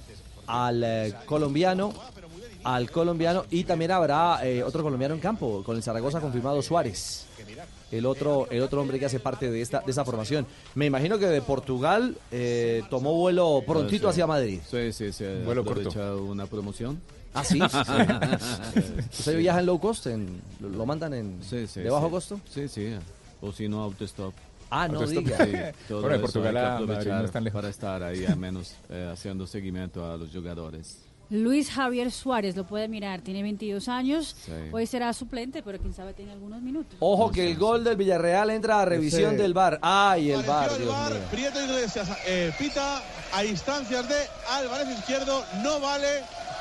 al 0.51 0.83
eh, 0.85 1.15
colombiano. 1.27 1.93
Al 2.63 2.91
colombiano 2.91 3.47
y 3.51 3.65
también 3.65 3.91
habrá 3.91 4.47
eh, 4.47 4.63
otro 4.63 4.83
colombiano 4.83 5.15
en 5.15 5.21
campo, 5.21 5.63
con 5.65 5.77
el 5.77 5.83
Zaragoza 5.83 6.21
confirmado 6.21 6.61
Suárez. 6.61 7.25
El 7.91 8.05
otro, 8.05 8.47
el 8.51 8.61
otro 8.61 8.83
hombre 8.83 8.99
que 8.99 9.07
hace 9.07 9.19
parte 9.19 9.51
de 9.51 9.63
esta, 9.63 9.81
de 9.81 9.91
esa 9.91 10.05
formación. 10.05 10.47
Me 10.75 10.85
imagino 10.85 11.19
que 11.19 11.27
de 11.27 11.41
Portugal 11.41 12.17
eh, 12.31 12.83
tomó 12.91 13.15
vuelo 13.15 13.63
prontito 13.67 14.09
Sí. 14.09 14.11
hacia 14.11 14.27
Madrid. 14.27 14.61
Sí, 14.71 14.93
sí, 14.93 15.11
sí. 15.11 15.25
Vuelo 15.45 15.63
aprovecha 15.63 16.15
una 16.15 16.45
promoción. 16.47 17.01
¿Ah, 17.33 17.45
sí? 17.45 17.61
¿Usted 19.19 19.39
viaja 19.39 19.61
en 19.61 19.67
low 19.67 19.81
cost? 19.81 20.07
En, 20.07 20.41
lo, 20.61 20.69
lo 20.69 20.85
mandan 20.87 21.15
en 21.15 21.39
Sí, 21.43 21.67
sí, 21.67 21.81
de 21.81 21.89
bajo 21.91 22.07
sí. 22.07 22.11
costo? 22.13 22.41
Sí, 22.53 22.69
sí. 22.69 22.93
O 23.41 23.53
si 23.53 23.69
no, 23.69 23.83
autostop. 23.83 24.35
Ah, 24.71 24.89
no 24.89 25.07
diga. 25.07 25.37
sí, 25.45 25.53
Bueno, 25.93 26.11
eso 26.15 26.21
Portugal 26.23 26.57
a 26.57 26.63
Madrid 26.63 26.87
no 26.87 26.93
aprovechar 26.93 27.25
es 27.25 27.31
tan 27.33 27.45
lejos. 27.45 27.59
Para 27.61 27.69
estar 27.71 28.03
ahí 28.03 28.25
al 28.25 28.37
menos 28.37 28.75
eh, 28.89 29.09
haciendo 29.13 29.47
seguimiento 29.47 30.11
a 30.11 30.17
los 30.17 30.31
jugadores. 30.31 30.99
Luis 31.33 31.71
Javier 31.71 32.11
Suárez, 32.11 32.57
lo 32.57 32.67
puede 32.67 32.89
mirar, 32.89 33.21
tiene 33.21 33.45
22 33.45 33.87
años, 33.89 34.35
Sí. 34.45 34.51
hoy 34.73 34.85
será 34.87 35.13
suplente, 35.13 35.63
pero 35.63 35.79
quién 35.79 35.93
sabe, 35.95 36.13
tiene 36.13 36.33
algunos 36.33 36.61
minutos. 36.61 36.97
Ojo 36.99 37.31
que 37.31 37.49
el 37.49 37.57
gol 37.57 37.85
del 37.85 37.95
Villarreal 37.97 38.51
entra 38.51 38.81
a 38.81 38.85
revisión 38.85 39.35
Ese- 39.35 39.43
del 39.43 39.55
bar. 39.55 39.79
Ay, 39.81 40.33
el 40.33 40.43
Dios 40.43 40.79
el 40.81 40.87
VAR. 40.89 41.13
Prieto 41.31 41.63
Iglesias 41.65 42.09
eh, 42.27 42.53
pita 42.59 43.01
a 43.33 43.45
instancias 43.45 44.09
de 44.09 44.17
Álvarez 44.51 44.89
Izquierdo. 44.99 45.45
No 45.63 45.79
vale 45.79 46.09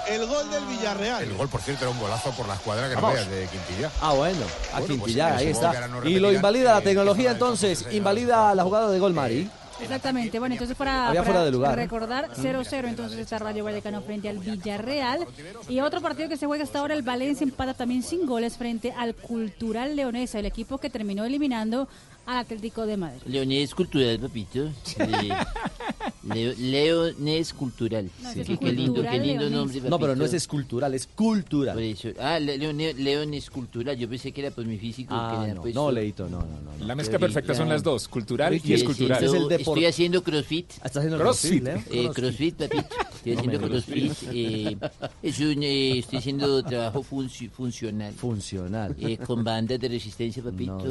el 0.08 0.26
gol 0.26 0.50
del 0.50 0.66
Villarreal. 0.66 1.24
El 1.24 1.34
gol, 1.36 1.50
por 1.50 1.62
cierto, 1.62 1.86
era 1.86 1.92
un 1.92 2.00
golazo 2.00 2.32
por 2.32 2.48
la 2.48 2.56
escuadra 2.56 2.90
que 2.90 2.96
no 2.96 3.02
Vamos. 3.02 3.16
veas 3.16 3.30
de 3.30 3.48
Quintilla. 3.48 3.92
Ah, 4.02 4.14
bueno, 4.14 4.40
a 4.74 4.80
Bueno, 4.80 4.88
pues, 4.88 4.88
Quintilla, 4.88 5.30
eh, 5.30 5.34
ahí 5.38 5.48
está. 5.48 5.88
no 5.88 6.08
y 6.08 6.20
lo 6.20 6.32
invalida 6.32 6.74
la 6.74 6.80
eh, 6.80 6.84
tecnología 6.84 7.32
entonces, 7.32 7.86
invalida 7.92 8.54
la 8.56 8.64
jugada 8.64 8.90
de 8.90 9.00
gol 9.00 9.14
Mari. 9.14 9.50
Exactamente, 9.82 10.40
bueno, 10.40 10.56
entonces 10.56 10.76
para, 10.76 11.14
lugar, 11.50 11.80
¿eh? 11.80 11.84
recordar 11.84 12.30
0-0 12.36 12.88
entonces 12.90 13.18
está 13.18 13.40
Rayo 13.40 13.64
Vallecano 13.64 14.02
frente 14.02 14.28
al 14.28 14.40
Villarreal 14.40 15.26
y 15.70 15.80
otro 15.80 16.02
partido 16.02 16.28
que 16.28 16.36
se 16.36 16.48
juega 16.48 16.66
hasta 16.66 16.80
ahora 16.80 16.96
el 16.96 17.02
Valencia 17.02 17.46
empata 17.46 17.74
también 17.74 18.04
sin 18.04 18.26
goles 18.26 18.58
frente 18.58 18.92
al 18.92 19.16
Cultural 19.16 19.96
Leonesa, 19.96 20.40
el 20.40 20.46
equipo 20.46 20.80
que 20.80 20.90
terminó 20.90 21.24
eliminando 21.24 21.88
al 22.26 22.38
Atlético 22.40 22.86
de 22.86 22.98
Madrid. 22.98 23.22
Leonés 23.26 23.74
Cultural, 23.74 24.20
papito. 24.20 24.66
Eh, 25.00 25.30
Leo, 26.24 26.54
Leonés 26.58 27.54
Cultural. 27.54 28.10
No, 28.22 28.32
Sí, 28.34 28.42
es 28.42 28.48
qué, 28.48 28.58
qué 28.58 28.72
lindo, 28.72 28.94
qué 28.96 29.00
Cultural 29.02 29.28
lindo 29.28 29.50
nombre, 29.50 29.76
papito. 29.80 29.90
No, 29.90 30.00
pero 30.00 30.16
no 30.16 30.26
es 30.26 30.34
escultural, 30.34 30.94
es 30.94 31.08
cultural. 31.08 31.74
Por 31.76 31.84
eso. 31.84 32.10
Ah, 32.20 32.40
Le- 32.40 32.58
Leone- 32.58 32.94
Leones 32.94 33.50
Cultural. 33.50 33.98
Yo 33.98 34.10
pensé 34.10 34.32
que 34.32 34.42
era 34.42 34.52
por 34.52 34.66
mi 34.66 34.78
físico. 34.78 35.14
Ah, 35.14 35.44
que 35.48 35.54
no, 35.54 35.62
puesto- 35.62 35.80
no, 35.82 35.92
Leito, 35.92 36.30
no, 36.30 36.40
no. 36.40 36.86
La 36.86 36.96
mezcla 36.96 37.20
perfecta 37.20 37.54
son 37.54 37.70
las 37.70 37.84
dos, 37.84 38.08
cultural 38.08 38.54
y 38.64 38.74
escultural. 38.74 39.24
Estoy 39.24 39.86
haciendo 39.86 40.24
crossfit. 40.24 40.72
Ah, 40.82 40.86
¿Está 40.88 41.00
haciendo 41.00 41.18
Crossfit, 41.20 41.64
Leo? 41.64 41.84
Eh, 41.92 42.10
crossfit, 42.14 42.56
papito. 42.56 42.86
Estoy 43.20 43.34
haciendo 43.34 43.62
crossfit. 43.62 44.14
eh, 44.34 44.78
es 45.22 45.40
un, 45.40 45.62
eh, 45.64 46.00
estoy 46.00 46.20
haciendo 46.20 46.64
trabajo 46.64 47.04
funci- 47.04 47.50
funcional. 47.50 48.14
Funcional. 48.14 48.96
Eh, 49.00 49.18
con 49.18 49.44
bandas 49.44 49.80
de 49.80 49.88
resistencia, 49.90 50.42
papito. 50.44 50.86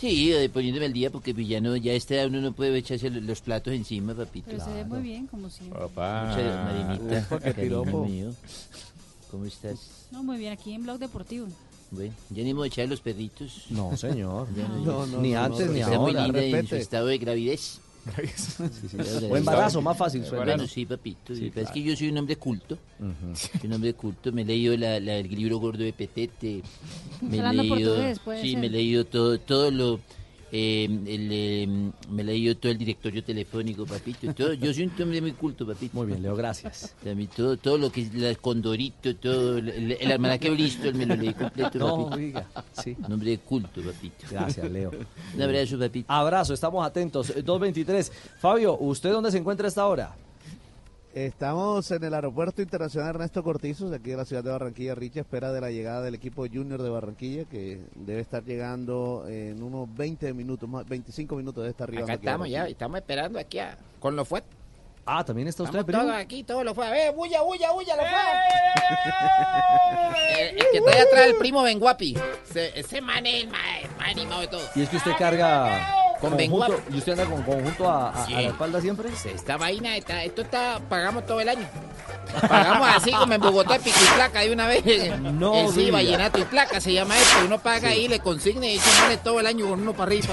No 0.00 0.10
sí, 0.10 0.32
poniéndome 0.48 0.86
al 0.86 0.92
día 0.92 1.10
porque 1.10 1.34
pues, 1.34 1.48
ya, 1.48 1.60
no, 1.60 1.76
edad 2.16 2.26
uno 2.28 2.40
no 2.40 2.52
puede 2.52 2.76
echarse 2.78 3.10
lo- 3.10 3.20
los 3.20 3.40
platos 3.40 3.72
encima, 3.74 4.14
papito. 4.14 4.46
Pero 4.50 4.64
se 4.64 4.72
ve 4.72 4.84
muy 4.84 5.00
bien, 5.00 5.26
como 5.26 5.50
siempre. 5.50 5.78
Papá. 5.78 6.34
Muchas- 6.36 6.64
Marinita, 6.98 7.26
mío. 8.06 8.34
¿Cómo 9.30 9.44
estás? 9.44 10.06
No, 10.12 10.22
muy 10.22 10.38
bien, 10.38 10.52
aquí 10.52 10.72
en 10.72 10.84
Blog 10.84 10.98
Deportivo. 10.98 11.48
Bueno, 11.90 12.12
ya 12.30 12.42
ni 12.44 12.52
modo 12.54 12.62
de 12.64 12.68
echar 12.68 12.88
los 12.88 13.00
perritos. 13.00 13.64
No, 13.70 13.96
señor. 13.96 14.46
Ya 14.54 14.68
No, 14.68 15.06
no, 15.06 15.20
ni 15.20 15.32
no, 15.32 15.42
antes 15.42 15.70
ni 15.70 15.80
está 15.80 15.98
muy 15.98 16.10
ahora. 16.14 16.24
linda 16.24 16.40
en 16.42 16.66
su 16.66 16.76
estado 16.76 17.06
de 17.06 17.18
gravidez. 17.18 17.80
O 19.30 19.36
embarazo, 19.36 19.80
más 19.82 19.96
fácil 19.96 20.24
suena. 20.24 20.44
Bueno, 20.44 20.66
sí, 20.66 20.84
papito. 20.86 21.34
Sí, 21.34 21.50
pasa 21.50 21.60
es 21.62 21.70
que 21.70 21.82
yo 21.82 21.96
soy 21.96 22.08
un 22.08 22.18
hombre 22.18 22.36
culto. 22.36 22.78
Soy 23.34 23.60
un 23.64 23.72
hombre 23.74 23.94
culto. 23.94 24.32
Me 24.32 24.42
he 24.42 24.44
leído 24.44 24.76
la- 24.76 25.00
la- 25.00 25.16
el 25.16 25.28
libro 25.28 25.58
gordo 25.58 25.84
de 25.84 25.92
Petete. 25.92 26.62
Me 27.20 27.38
he 27.38 27.52
leído, 27.52 27.68
portugués, 27.74 28.20
Sí, 28.42 28.50
ser. 28.52 28.60
me 28.60 28.66
he 28.66 28.70
leído 28.70 29.04
todo, 29.06 29.38
todo 29.38 29.70
lo... 29.70 30.00
eh, 30.50 30.84
el, 30.84 31.28
eh, 31.30 31.90
me 32.10 32.22
he 32.22 32.24
leído 32.24 32.56
todo 32.56 32.72
el 32.72 32.78
directorio 32.78 33.22
telefónico, 33.22 33.84
papito. 33.86 34.32
Todo, 34.34 34.54
yo 34.54 34.72
soy 34.72 34.84
un 34.84 35.02
hombre 35.02 35.20
muy 35.20 35.32
culto, 35.32 35.66
papito. 35.66 35.96
Muy 35.96 36.06
bien, 36.06 36.22
Leo, 36.22 36.34
gracias. 36.36 36.94
También 37.04 37.28
todo, 37.34 37.56
todo 37.56 37.78
lo 37.78 37.90
que 37.92 38.02
es 38.02 38.14
la 38.14 38.34
Condorito, 38.34 39.14
todo 39.16 39.58
el, 39.58 39.68
el, 39.68 39.92
el 39.92 40.12
almanaque 40.12 40.50
Bristol 40.50 40.94
me 40.94 41.06
lo 41.06 41.16
leí 41.16 41.34
completo, 41.34 41.78
No, 41.78 42.04
papito. 42.08 42.16
diga, 42.16 42.46
sí. 42.82 42.96
Un 43.06 43.12
hombre 43.12 43.30
de 43.30 43.38
culto, 43.38 43.80
papito. 43.82 44.26
Gracias, 44.30 44.70
Leo. 44.70 44.90
Un 45.34 45.42
abrazo, 45.42 45.78
papito. 45.78 46.12
Abrazo, 46.12 46.54
estamos 46.54 46.86
atentos. 46.86 47.30
Eh, 47.30 47.44
2.23. 47.44 48.10
Fabio, 48.38 48.76
¿usted 48.78 49.10
dónde 49.12 49.30
se 49.30 49.38
encuentra 49.38 49.66
a 49.66 49.68
esta 49.68 49.86
hora? 49.86 50.14
Estamos 51.18 51.90
en 51.90 52.04
el 52.04 52.14
Aeropuerto 52.14 52.62
Internacional 52.62 53.08
Ernesto 53.08 53.42
Cortizos, 53.42 53.92
aquí 53.92 54.12
en 54.12 54.18
la 54.18 54.24
ciudad 54.24 54.44
de 54.44 54.52
Barranquilla. 54.52 54.94
Richa 54.94 55.18
espera 55.18 55.50
de 55.50 55.60
la 55.60 55.72
llegada 55.72 56.00
del 56.02 56.14
equipo 56.14 56.46
Junior 56.46 56.80
de 56.80 56.88
Barranquilla, 56.90 57.44
que 57.46 57.80
debe 57.96 58.20
estar 58.20 58.44
llegando 58.44 59.24
en 59.26 59.60
unos 59.60 59.92
20 59.96 60.32
minutos, 60.32 60.68
más 60.68 60.88
25 60.88 61.34
minutos 61.34 61.64
de 61.64 61.70
estar 61.70 61.88
arriba. 61.88 62.04
Acá 62.04 62.12
estamos 62.12 62.48
ya, 62.48 62.68
estamos 62.68 62.98
esperando 62.98 63.40
aquí 63.40 63.58
a, 63.58 63.76
con 63.98 64.14
los 64.14 64.28
fuertes. 64.28 64.56
Ah, 65.06 65.24
también 65.24 65.48
está 65.48 65.64
usted, 65.64 65.84
todos 65.84 66.12
aquí, 66.12 66.44
todos 66.44 66.64
los 66.64 66.72
fue. 66.74 66.86
A 66.86 66.90
ver, 66.90 67.12
bulla, 67.12 67.42
bulla, 67.42 67.72
bulla, 67.72 67.96
los 67.96 68.06
fue. 68.06 68.20
el, 70.40 70.56
el 70.56 70.66
que 70.70 70.78
está 70.78 70.92
ahí 70.92 71.00
atrás, 71.00 71.26
el 71.26 71.34
primo 71.36 71.64
Benguapi. 71.64 72.16
Ese, 72.48 72.78
ese 72.78 73.00
man 73.00 73.26
es 73.26 73.42
el 73.42 73.48
más, 73.48 73.60
más 73.98 74.08
animado 74.10 74.42
de 74.42 74.46
todos. 74.46 74.70
Y 74.76 74.82
es 74.82 74.88
que 74.88 74.98
usted 74.98 75.16
carga 75.18 76.07
Con 76.20 76.30
conjunto, 76.30 76.80
y 76.92 76.98
usted 76.98 77.12
anda 77.12 77.24
con 77.26 77.42
conjunto 77.42 77.88
a, 77.88 78.10
a- 78.10 78.22
a 78.22 78.26
Sí. 78.26 78.32
la 78.32 78.40
espalda 78.42 78.80
siempre. 78.80 79.08
Esta 79.32 79.56
vaina, 79.56 79.96
está, 79.96 80.24
esto 80.24 80.42
está, 80.42 80.80
pagamos 80.88 81.24
todo 81.26 81.40
el 81.40 81.48
año. 81.48 81.66
Pagamos 82.48 82.88
así 82.96 83.10
como 83.12 83.32
en 83.32 83.40
Bogotá, 83.40 83.78
pico 83.78 83.96
y 84.02 84.14
placa 84.14 84.40
de 84.40 84.52
una 84.52 84.66
vez. 84.66 85.18
No 85.20 85.70
sí, 85.72 85.90
vallenato 85.90 86.38
y 86.38 86.44
placa 86.44 86.80
se 86.80 86.92
llama 86.92 87.16
esto. 87.16 87.38
Uno 87.46 87.58
paga 87.58 87.90
ahí, 87.90 88.06
le 88.08 88.18
consigne 88.20 88.72
y 88.72 88.76
echa 88.76 88.90
vale 89.02 89.16
todo 89.18 89.40
el 89.40 89.46
año 89.46 89.66
con 89.68 89.80
uno 89.80 89.92
para 89.92 90.04
arriba. 90.10 90.26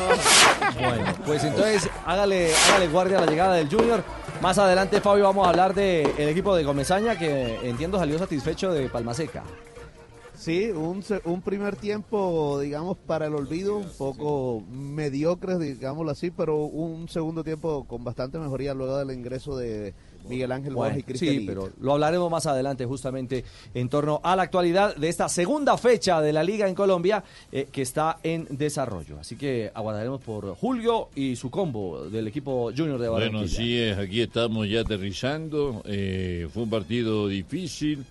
Bueno, 0.80 1.14
pues 1.26 1.44
entonces 1.44 1.90
hágale, 2.06 2.52
hágale 2.70 2.88
guardia 2.88 3.18
a 3.20 3.22
la 3.22 3.28
llegada 3.28 3.54
del 3.56 3.70
Junior. 3.70 4.04
Más 4.42 4.58
adelante, 4.58 5.00
Fabio, 5.00 5.24
vamos 5.24 5.46
a 5.48 5.50
hablar 5.52 5.74
del 5.74 6.08
equipo 6.30 6.54
de 6.56 6.66
Comesaña 6.66 7.18
que 7.18 7.60
entiendo 7.64 7.98
salió 7.98 8.20
satisfecho 8.20 8.72
de 8.74 8.90
Palmaseca. 8.90 9.44
Sí, 10.38 10.66
un, 10.72 11.02
se- 11.04 11.22
un 11.26 11.42
primer 11.42 11.76
tiempo, 11.76 12.60
digamos, 12.60 12.98
para 13.06 13.28
el 13.28 13.36
olvido, 13.36 13.78
un 13.78 13.90
poco 13.98 14.64
mediocre, 14.70 15.58
digámoslo 15.58 16.12
así, 16.12 16.32
pero 16.32 16.58
un 16.66 17.08
segundo 17.10 17.44
tiempo 17.44 17.86
con 17.86 18.04
bastante 18.04 18.38
mejoría 18.38 18.74
luego 18.74 18.98
del 18.98 19.18
ingreso 19.18 19.56
de 19.58 19.94
Miguel 20.28 20.52
Ángel 20.52 20.74
Bueno, 20.74 20.98
y 20.98 21.04
Cristian 21.04 21.36
sí, 21.36 21.44
pero 21.46 21.70
lo 21.80 21.94
hablaremos 21.94 22.32
más 22.32 22.46
adelante 22.48 22.86
justamente 22.86 23.44
en 23.74 23.90
torno 23.90 24.20
a 24.24 24.36
la 24.36 24.44
actualidad 24.44 24.96
de 24.96 25.08
esta 25.08 25.30
segunda 25.30 25.78
fecha 25.78 26.20
de 26.22 26.34
la 26.34 26.44
liga 26.44 26.68
en 26.68 26.74
Colombia 26.76 27.24
eh, 27.52 27.68
que 27.72 27.84
está 27.84 28.18
en 28.24 28.48
desarrollo. 28.50 29.20
Así 29.20 29.36
que 29.36 29.72
aguardaremos 29.74 30.22
por 30.22 30.56
Julio 30.56 31.10
y 31.16 31.36
su 31.36 31.50
combo 31.52 32.10
del 32.10 32.28
equipo 32.28 32.72
junior 32.76 33.00
de 33.00 33.08
Barranquilla. 33.08 33.40
Bueno, 33.40 33.48
sí, 33.48 33.78
es, 33.78 33.98
aquí 33.98 34.22
estamos 34.22 34.68
ya 34.68 34.82
aterrizando. 34.82 35.82
eh, 35.86 36.48
fue 36.52 36.64
un 36.64 36.70
partido 36.72 37.28
difícil, 37.28 38.04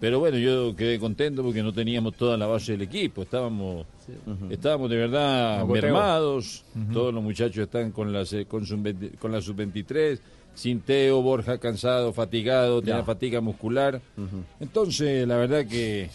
pero 0.00 0.18
bueno, 0.20 0.36
yo 0.38 0.74
quedé 0.76 0.98
contento 0.98 1.42
porque 1.42 1.62
no 1.62 1.72
teníamos 1.72 2.14
toda 2.16 2.36
la 2.36 2.46
base 2.46 2.72
del 2.72 2.82
equipo. 2.82 3.22
Estábamos, 3.22 3.86
estábamos 4.50 4.90
de 4.90 4.96
verdad 4.96 5.64
mermados. 5.66 6.64
Todos 6.92 7.12
los 7.14 7.22
muchachos 7.22 7.58
están 7.58 7.92
con 7.92 8.12
la, 8.12 8.24
se- 8.26 8.46
con, 8.46 8.66
su, 8.66 8.76
con 9.18 9.32
la 9.32 9.40
sub-23. 9.40 10.18
Sinteo, 10.54 11.20
Borja 11.20 11.58
cansado, 11.58 12.12
fatigado, 12.14 12.80
tenía 12.80 13.04
fatiga 13.04 13.40
muscular. 13.40 14.00
Entonces, 14.60 15.26
la 15.28 15.36
verdad 15.36 15.66
que 15.66 16.08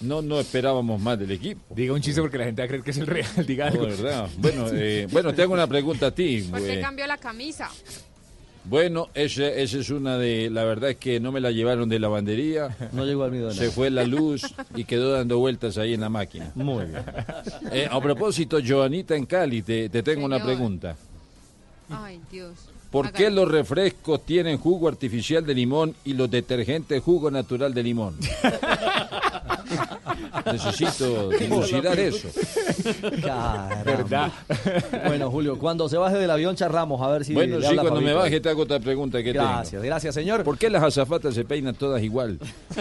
no, 0.00 0.20
no 0.20 0.40
esperábamos 0.40 1.00
más 1.00 1.16
del 1.18 1.30
equipo. 1.30 1.60
Diga 1.74 1.92
un 1.94 2.00
chiste 2.00 2.20
porque 2.20 2.38
la 2.38 2.44
gente 2.44 2.60
va 2.62 2.64
a 2.64 2.68
creer 2.68 2.82
que 2.82 2.90
es 2.90 2.98
el 2.98 3.06
real, 3.06 3.26
diga 3.46 3.66
No, 3.66 3.72
algo. 3.72 3.86
de 3.86 3.90
verdad. 4.02 4.28
Bueno, 4.38 4.66
eh, 4.72 5.06
bueno, 5.12 5.32
te 5.32 5.42
hago 5.42 5.52
una 5.54 5.66
pregunta 5.68 6.06
a 6.08 6.10
ti. 6.10 6.42
¿Por 6.50 6.60
qué 6.60 6.78
eh, 6.78 6.80
cambió 6.80 7.06
la 7.06 7.18
camisa? 7.18 7.70
Bueno, 8.64 9.08
esa, 9.14 9.48
esa 9.48 9.78
es 9.78 9.90
una 9.90 10.18
de... 10.18 10.50
La 10.50 10.64
verdad 10.64 10.90
es 10.90 10.96
que 10.96 11.20
no 11.20 11.32
me 11.32 11.40
la 11.40 11.50
llevaron 11.50 11.88
de 11.88 11.98
lavandería. 11.98 12.76
No 12.92 13.04
llegó 13.04 13.24
al 13.24 13.32
midón. 13.32 13.54
Se 13.54 13.70
fue 13.70 13.90
la 13.90 14.04
luz 14.04 14.54
y 14.74 14.84
quedó 14.84 15.12
dando 15.12 15.38
vueltas 15.38 15.78
ahí 15.78 15.94
en 15.94 16.00
la 16.00 16.08
máquina. 16.08 16.52
Muy 16.54 16.86
bien. 16.86 17.04
Eh, 17.72 17.88
a 17.90 18.00
propósito, 18.00 18.58
Joanita 18.64 19.16
en 19.16 19.26
Cali, 19.26 19.62
te, 19.62 19.88
te 19.88 20.02
tengo 20.02 20.24
una 20.26 20.42
pregunta. 20.42 20.96
Ay, 21.90 22.20
Dios. 22.30 22.71
¿Por 22.92 23.10
qué 23.10 23.30
los 23.30 23.48
refrescos 23.50 24.24
tienen 24.24 24.58
jugo 24.58 24.86
artificial 24.86 25.44
de 25.44 25.54
limón 25.54 25.94
y 26.04 26.12
los 26.12 26.30
detergentes 26.30 27.02
jugo 27.02 27.30
natural 27.30 27.72
de 27.74 27.82
limón? 27.82 28.16
Necesito 30.52 31.30
dilucidar 31.30 31.98
eso. 31.98 32.28
Caramba. 33.22 33.82
¿Verdad? 33.84 34.32
Bueno, 35.06 35.30
Julio, 35.30 35.58
cuando 35.58 35.88
se 35.88 35.96
baje 35.96 36.16
del 36.16 36.30
avión 36.30 36.56
charlamos 36.56 37.00
a 37.00 37.08
ver 37.08 37.24
si 37.24 37.32
Bueno, 37.32 37.56
le 37.56 37.62
sí, 37.62 37.68
habla 37.68 37.82
cuando 37.82 38.00
me 38.00 38.12
baje 38.12 38.40
te 38.40 38.48
hago 38.48 38.62
otra 38.62 38.80
pregunta 38.80 39.22
que 39.22 39.32
Gracias, 39.32 39.70
tengo. 39.70 39.84
gracias, 39.84 40.14
señor. 40.14 40.42
¿Por 40.44 40.58
qué 40.58 40.68
las 40.68 40.82
azafatas 40.82 41.34
se 41.34 41.44
peinan 41.44 41.74
todas 41.74 42.02
igual? 42.02 42.38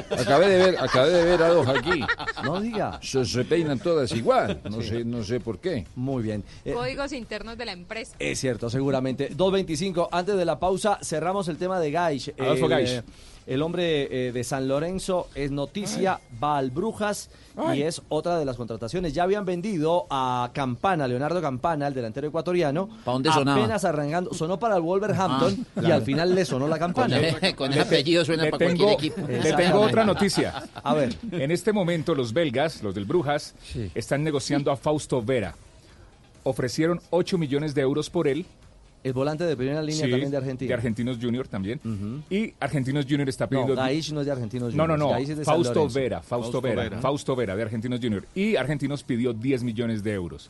Acabé 0.10 0.50
de 0.50 0.58
ver, 0.58 0.78
acabé 0.80 1.12
de 1.12 1.24
ver 1.24 1.44
a 1.44 1.50
dos 1.50 1.68
aquí. 1.68 2.02
No 2.44 2.60
diga. 2.62 3.00
Se, 3.02 3.24
se 3.26 3.46
peinan 3.46 3.80
todas 3.80 4.12
igual. 4.14 4.60
No 4.70 4.82
sé, 4.82 5.06
no 5.06 5.24
sé 5.24 5.40
por 5.40 5.60
qué. 5.60 5.86
Muy 5.96 6.24
bien. 6.24 6.44
Eh, 6.66 6.74
Códigos 6.74 7.14
internos 7.14 7.58
de 7.58 7.66
la 7.66 7.74
empresa. 7.74 8.16
Es 8.20 8.40
cierto, 8.40 8.70
seguramente. 8.70 9.30
2.25, 9.36 10.01
antes 10.12 10.36
de 10.38 10.46
la 10.46 10.60
pausa, 10.60 11.00
cerramos 11.04 11.48
el 11.48 11.58
tema 11.58 11.80
de 11.80 11.92
Gaish. 11.92 12.34
Adolfo 12.40 12.66
el, 12.66 12.72
Gaish. 12.72 12.90
eh, 12.92 13.04
el 13.48 13.62
hombre 13.64 14.28
eh, 14.28 14.32
de 14.32 14.44
San 14.44 14.68
Lorenzo 14.68 15.28
es 15.36 15.52
noticia, 15.52 16.20
va 16.42 16.58
al 16.60 16.70
Brujas 16.72 17.30
y 17.74 17.82
es 17.82 18.02
otra 18.10 18.38
de 18.38 18.46
las 18.46 18.56
contrataciones. 18.56 19.14
Ya 19.14 19.24
habían 19.24 19.46
vendido 19.46 20.06
a 20.10 20.52
Campana, 20.54 21.08
Leonardo 21.08 21.42
Campana, 21.42 21.88
el 21.88 21.94
delantero 21.94 22.28
ecuatoriano. 22.28 22.88
¿Pa' 23.04 23.12
dónde 23.12 23.32
sonaba? 23.32 23.60
Apenas 23.60 23.84
arrancando, 23.84 24.34
sonó 24.34 24.58
para 24.60 24.76
el 24.78 24.82
Wolverhampton 24.84 25.58
Ah, 25.60 25.72
y 25.76 25.80
claro. 25.80 25.96
al 25.96 26.02
final 26.04 26.36
le 26.36 26.46
sonó 26.46 26.68
la 26.68 26.78
campana. 26.80 27.18
Con- 27.42 27.54
con 27.54 27.72
ese 27.72 27.82
apellido 27.82 28.24
suena 28.24 28.44
Le 28.44 28.52
para 28.52 28.66
cualquier 28.66 28.88
tengo- 28.90 29.00
equipo. 29.00 29.28
Le 29.28 29.54
tengo 29.54 29.82
otra 29.82 30.06
noticia. 30.06 30.64
A 30.84 30.94
ver. 30.94 31.16
En 31.32 31.50
este 31.52 31.74
momento 31.74 32.14
los 32.16 32.32
belgas, 32.34 32.82
los 32.84 32.94
del 32.96 33.06
Brujas, 33.06 33.56
están 33.96 34.24
negociando 34.24 34.72
a 34.72 34.78
Fausto 34.78 35.22
Vera. 35.22 35.56
Ofrecieron 36.44 37.00
8 37.12 37.38
millones 37.38 37.76
de 37.76 37.82
euros 37.82 38.10
por 38.10 38.28
él. 38.28 38.46
El 39.04 39.14
volante 39.14 39.44
de 39.46 39.56
primera 39.58 39.82
línea 39.82 40.06
Sí, 40.06 40.12
también 40.12 40.30
de 40.32 40.38
Argentina. 40.38 40.68
De 40.70 40.74
Argentinos 40.76 41.18
Junior 41.20 41.48
también. 41.48 41.80
Y 42.30 42.54
Argentinos 42.60 43.06
Junior 43.10 43.28
está 43.30 43.46
No, 43.46 43.50
pidiendo... 43.50 43.76
Gaish 43.76 44.12
no 44.14 44.20
es 44.22 44.26
de 44.28 44.32
Argentinos 44.32 44.76
No, 44.76 44.86
no, 44.86 44.96
no. 44.96 45.10
Gaish 45.10 45.30
es 45.32 45.38
de 45.40 45.44
Fausto. 45.46 45.90
Vera, 45.90 46.22
Fausto, 46.22 46.28
Fausto 46.52 46.62
Vera, 46.62 46.84
Vera. 46.84 47.00
Fausto 47.02 47.36
Vera 47.36 47.56
de 47.56 47.64
Argentinos 47.64 48.00
Junior. 48.00 48.24
Y 48.36 48.56
Argentinos 48.58 49.04
pidió 49.04 49.34
10 49.34 49.64
millones 49.64 50.04
de 50.04 50.14
euros. 50.14 50.50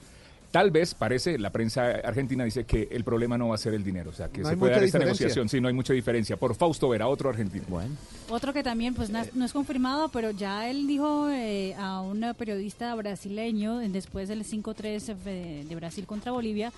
Tal 0.51 0.69
vez, 0.69 0.93
parece, 0.93 1.39
la 1.39 1.49
prensa 1.49 1.91
argentina 2.03 2.43
dice 2.43 2.65
que 2.65 2.89
el 2.91 3.05
problema 3.05 3.37
no 3.37 3.47
va 3.47 3.55
a 3.55 3.57
ser 3.57 3.73
el 3.73 3.85
dinero, 3.85 4.09
o 4.09 4.13
sea, 4.13 4.27
que 4.27 4.41
No 4.41 4.49
se 4.49 4.57
puede 4.57 4.73
dar 4.73 4.83
esta 4.83 4.97
diferencia. 4.97 5.23
negociación. 5.27 5.47
Sí, 5.47 5.61
no 5.61 5.69
hay 5.69 5.73
mucha 5.73 5.93
diferencia. 5.93 6.35
Por 6.35 6.55
Fausto 6.55 6.89
Vera, 6.89 7.07
otro 7.07 7.29
argentino. 7.29 7.63
Bueno. 7.69 7.95
Otro 8.29 8.51
que 8.51 8.61
también 8.61 8.93
pues 8.93 9.09
na- 9.09 9.25
no 9.33 9.45
es 9.45 9.53
confirmado, 9.53 10.09
pero 10.09 10.31
ya 10.31 10.69
él 10.69 10.87
dijo 10.87 11.29
eh, 11.29 11.73
a 11.75 12.01
un 12.01 12.25
periodista 12.37 12.93
brasileño 12.95 13.79
en- 13.81 13.93
después 13.93 14.27
del 14.27 14.43
5-3 14.43 15.15
de, 15.23 15.63
de 15.63 15.75
Brasil 15.77 16.05
contra 16.05 16.33
Bolivia, 16.33 16.73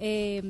eh, 0.00 0.40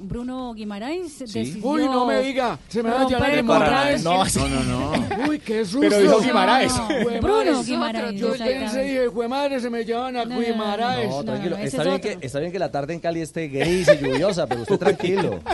Bruno 0.00 0.52
Guimaraes 0.54 1.18
decidió 1.20 1.66
Uy, 1.66 1.84
no 1.84 2.04
me 2.06 2.20
diga, 2.22 2.58
se 2.68 2.82
me 2.82 2.90
va 2.90 3.02
a 3.02 3.08
llenar 3.08 3.30
el 3.30 3.46
contrato. 3.46 4.02
contrato. 4.04 4.48
No, 4.48 4.62
no, 4.64 4.92
no. 4.92 5.28
Uy, 5.28 5.38
qué 5.38 5.64
susto. 5.64 5.80
Pero 5.80 5.98
dijo 6.00 6.20
Guimaraes. 6.20 6.72
No, 6.76 6.88
Bruno. 7.20 7.62
Guimaraes, 7.64 8.20
Yo 8.20 8.32
pensé, 8.32 8.82
dije, 8.82 9.08
jue 9.08 9.26
madre, 9.28 9.60
se 9.60 9.70
me 9.70 9.84
llevan 9.84 10.16
a 10.16 10.24
No, 10.24 10.34
no, 10.34 10.40
no, 10.40 10.46
Guimaraes. 10.46 11.08
No, 11.10 11.24
tranquilo. 11.24 11.56
está, 11.56 11.82
es 11.82 11.88
bien 11.88 12.00
que, 12.00 12.26
está 12.26 12.38
bien 12.40 12.52
que 12.52 12.58
la 12.58 12.70
tarde 12.70 12.94
en 12.94 13.00
Cali 13.00 13.20
esté 13.20 13.48
gris 13.48 13.88
y 13.88 14.04
lluviosa, 14.04 14.46
pero 14.46 14.62
usted 14.62 14.78
tranquilo. 14.78 15.40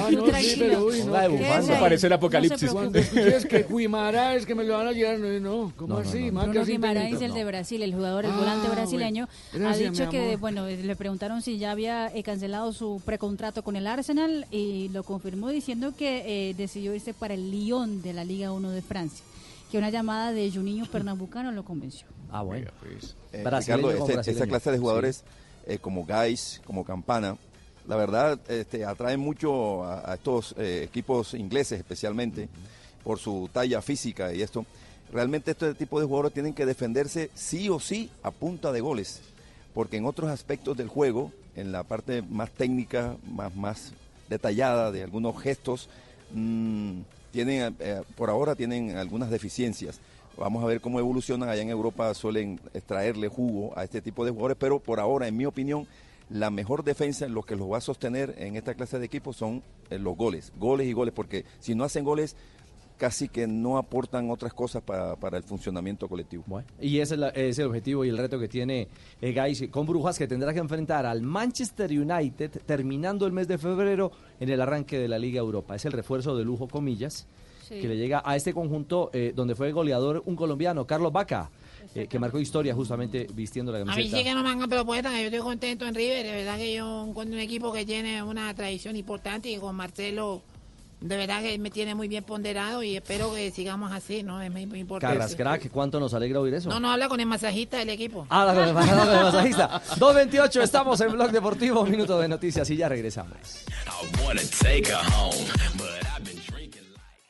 Ah, 0.00 0.08
no, 0.10 0.26
sí, 0.38 0.56
pero 0.58 0.86
uy, 0.86 1.02
no. 1.04 1.12
De. 1.12 1.76
Parece 1.80 2.06
el 2.06 2.10
No 2.10 2.16
apocalipsis. 2.16 2.70
Cuando 2.70 2.98
escuches 2.98 3.46
que 3.46 3.66
Guimaraes, 3.68 4.44
que 4.46 4.54
me 4.54 4.64
lo 4.64 4.76
van 4.76 4.88
a 4.88 4.92
llevar, 4.92 5.18
no, 5.18 5.28
no, 5.40 5.72
¿cómo 5.76 5.94
No, 5.94 6.02
no, 6.02 6.08
así? 6.08 6.30
no. 6.30 6.42
Bruno 6.42 6.64
Guimaraes, 6.64 7.20
el 7.20 7.32
de 7.34 7.44
Brasil, 7.44 7.82
el 7.82 7.94
jugador, 7.94 8.24
el 8.24 8.30
Ah, 8.32 8.36
volante 8.36 8.68
brasileño, 8.68 9.28
bueno. 9.52 9.68
ha 9.68 9.76
dicho 9.76 10.08
que, 10.10 10.36
bueno, 10.36 10.66
le 10.66 10.96
preguntaron 10.96 11.42
si 11.42 11.58
ya 11.58 11.70
había 11.72 12.08
eh, 12.14 12.22
cancelado 12.22 12.72
su 12.72 12.89
precontrato 13.04 13.62
con 13.62 13.76
el 13.76 13.86
Arsenal 13.86 14.46
y 14.50 14.88
lo 14.88 15.02
confirmó 15.04 15.50
diciendo 15.50 15.94
que 15.96 16.50
eh, 16.50 16.54
decidió 16.54 16.94
irse 16.94 17.14
para 17.14 17.34
el 17.34 17.50
Lyon 17.50 18.02
de 18.02 18.12
la 18.12 18.24
Liga 18.24 18.52
1 18.52 18.70
de 18.70 18.82
Francia, 18.82 19.24
que 19.70 19.78
una 19.78 19.90
llamada 19.90 20.32
de 20.32 20.50
Juninho 20.50 20.86
Pernambucano 20.90 21.52
lo 21.52 21.64
convenció. 21.64 22.06
Ah, 22.30 22.42
bueno. 22.42 22.70
Eh, 23.32 23.42
Brasileño 23.42 23.90
Ricardo, 23.90 24.20
este- 24.20 24.30
esa 24.32 24.46
clase 24.46 24.70
de 24.72 24.78
jugadores 24.78 25.24
eh, 25.66 25.78
como 25.78 26.04
Gais, 26.04 26.60
como 26.64 26.84
Campana, 26.84 27.36
la 27.86 27.96
verdad 27.96 28.38
este, 28.48 28.84
atraen 28.84 29.20
mucho 29.20 29.84
a, 29.84 30.10
a 30.12 30.14
estos 30.14 30.54
eh, 30.58 30.82
equipos 30.84 31.34
ingleses 31.34 31.78
especialmente 31.78 32.48
por 33.02 33.18
su 33.18 33.48
talla 33.52 33.80
física 33.82 34.32
y 34.32 34.42
esto. 34.42 34.64
Realmente 35.12 35.50
este 35.50 35.74
tipo 35.74 35.98
de 35.98 36.06
jugadores 36.06 36.32
tienen 36.32 36.54
que 36.54 36.66
defenderse 36.66 37.30
sí 37.34 37.68
o 37.68 37.80
sí 37.80 38.10
a 38.22 38.30
punta 38.30 38.70
de 38.70 38.80
goles, 38.80 39.22
porque 39.74 39.96
en 39.96 40.04
otros 40.06 40.30
aspectos 40.30 40.76
del 40.76 40.86
juego, 40.86 41.32
en 41.60 41.72
la 41.72 41.82
parte 41.82 42.22
más 42.22 42.50
técnica, 42.50 43.16
más, 43.30 43.54
más 43.54 43.92
detallada 44.28 44.90
de 44.90 45.02
algunos 45.02 45.40
gestos, 45.40 45.88
mm, 46.32 47.00
tienen, 47.32 47.76
eh, 47.80 48.02
por 48.16 48.30
ahora 48.30 48.54
tienen 48.54 48.96
algunas 48.96 49.30
deficiencias. 49.30 50.00
Vamos 50.36 50.64
a 50.64 50.66
ver 50.66 50.80
cómo 50.80 50.98
evolucionan. 50.98 51.48
Allá 51.48 51.62
en 51.62 51.70
Europa 51.70 52.12
suelen 52.14 52.60
extraerle 52.72 53.28
jugo 53.28 53.76
a 53.76 53.84
este 53.84 54.00
tipo 54.00 54.24
de 54.24 54.30
jugadores, 54.30 54.56
pero 54.58 54.78
por 54.78 55.00
ahora, 55.00 55.28
en 55.28 55.36
mi 55.36 55.46
opinión, 55.46 55.86
la 56.30 56.50
mejor 56.50 56.84
defensa, 56.84 57.26
lo 57.28 57.42
que 57.42 57.56
los 57.56 57.70
va 57.70 57.78
a 57.78 57.82
sostener 57.82 58.34
en 58.38 58.56
esta 58.56 58.74
clase 58.74 58.98
de 58.98 59.06
equipos 59.06 59.36
son 59.36 59.62
eh, 59.90 59.98
los 59.98 60.16
goles, 60.16 60.52
goles 60.58 60.86
y 60.86 60.92
goles, 60.92 61.12
porque 61.12 61.44
si 61.58 61.74
no 61.74 61.84
hacen 61.84 62.04
goles, 62.04 62.36
casi 63.00 63.28
que 63.30 63.46
no 63.46 63.78
aportan 63.78 64.30
otras 64.30 64.52
cosas 64.52 64.82
para, 64.82 65.16
para 65.16 65.38
el 65.38 65.42
funcionamiento 65.42 66.06
colectivo. 66.06 66.44
Y 66.78 66.98
ese 66.98 67.14
es, 67.14 67.20
la- 67.20 67.28
es 67.30 67.58
el 67.58 67.66
objetivo 67.68 68.04
y 68.04 68.10
el 68.10 68.18
reto 68.18 68.38
que 68.38 68.46
tiene 68.46 68.88
eh, 69.22 69.32
Gais 69.32 69.64
con 69.70 69.86
Brujas, 69.86 70.18
que 70.18 70.28
tendrá 70.28 70.52
que 70.52 70.58
enfrentar 70.58 71.06
al 71.06 71.22
Manchester 71.22 71.90
United 71.90 72.60
terminando 72.66 73.24
el 73.26 73.32
mes 73.32 73.48
de 73.48 73.56
febrero 73.56 74.12
en 74.38 74.50
el 74.50 74.60
arranque 74.60 74.98
de 74.98 75.08
la 75.08 75.18
Liga 75.18 75.40
Europa. 75.40 75.74
Es 75.74 75.86
el 75.86 75.92
refuerzo 75.92 76.36
de 76.36 76.44
lujo, 76.44 76.68
comillas, 76.68 77.26
Sí. 77.66 77.80
que 77.80 77.86
le 77.88 77.96
llega 77.96 78.20
a 78.24 78.34
este 78.36 78.52
conjunto 78.52 79.10
eh, 79.14 79.32
donde 79.34 79.54
fue 79.54 79.70
goleador 79.72 80.22
un 80.26 80.34
colombiano, 80.36 80.86
Carlos 80.86 81.12
Vaca, 81.12 81.50
eh, 81.94 82.06
que 82.08 82.18
marcó 82.18 82.38
historia 82.40 82.74
justamente 82.74 83.28
vistiendo 83.32 83.70
la 83.72 83.78
A 83.78 83.84
mí 83.84 83.90
camiseta. 83.92 84.16
sí 84.18 84.24
que 84.24 84.34
no 84.34 84.42
me 84.42 84.50
hagan 84.50 84.68
propuestas, 84.68 85.12
yo 85.12 85.26
estoy 85.26 85.38
contento 85.40 85.86
en 85.86 85.94
River, 85.94 86.26
de 86.26 86.32
verdad 86.32 86.58
que 86.58 86.74
yo 86.74 87.06
encuentro 87.06 87.36
un 87.36 87.40
equipo 87.40 87.72
que 87.72 87.86
tiene 87.86 88.22
una 88.24 88.52
tradición 88.54 88.96
importante 88.96 89.48
y 89.50 89.56
con 89.58 89.76
Marcelo, 89.76 90.42
de 91.00 91.16
verdad 91.16 91.42
que 91.42 91.58
me 91.58 91.70
tiene 91.70 91.94
muy 91.94 92.08
bien 92.08 92.24
ponderado 92.24 92.82
y 92.82 92.96
espero 92.96 93.32
que 93.34 93.50
sigamos 93.50 93.90
así, 93.92 94.22
¿no? 94.22 94.40
Es 94.42 94.50
muy, 94.50 94.66
muy 94.66 94.80
importante. 94.80 95.16
Carras 95.16 95.34
Crack, 95.34 95.70
¿cuánto 95.70 95.98
nos 95.98 96.12
alegra 96.12 96.40
oír 96.40 96.54
eso? 96.54 96.68
No, 96.68 96.78
no, 96.78 96.90
habla 96.90 97.08
con 97.08 97.20
el 97.20 97.26
masajista 97.26 97.78
del 97.78 97.90
equipo. 97.90 98.26
Ah, 98.28 98.44
la 98.44 98.54
con 98.54 98.68
el, 98.68 98.74
con 98.74 99.08
el 99.08 99.24
masajista. 99.24 99.82
2.28, 99.96 100.62
estamos 100.62 101.00
en 101.00 101.12
Blog 101.12 101.30
Deportivo, 101.30 101.84
minuto 101.86 102.18
de 102.18 102.28
noticias 102.28 102.68
y 102.70 102.76
ya 102.76 102.88
regresamos. 102.88 103.36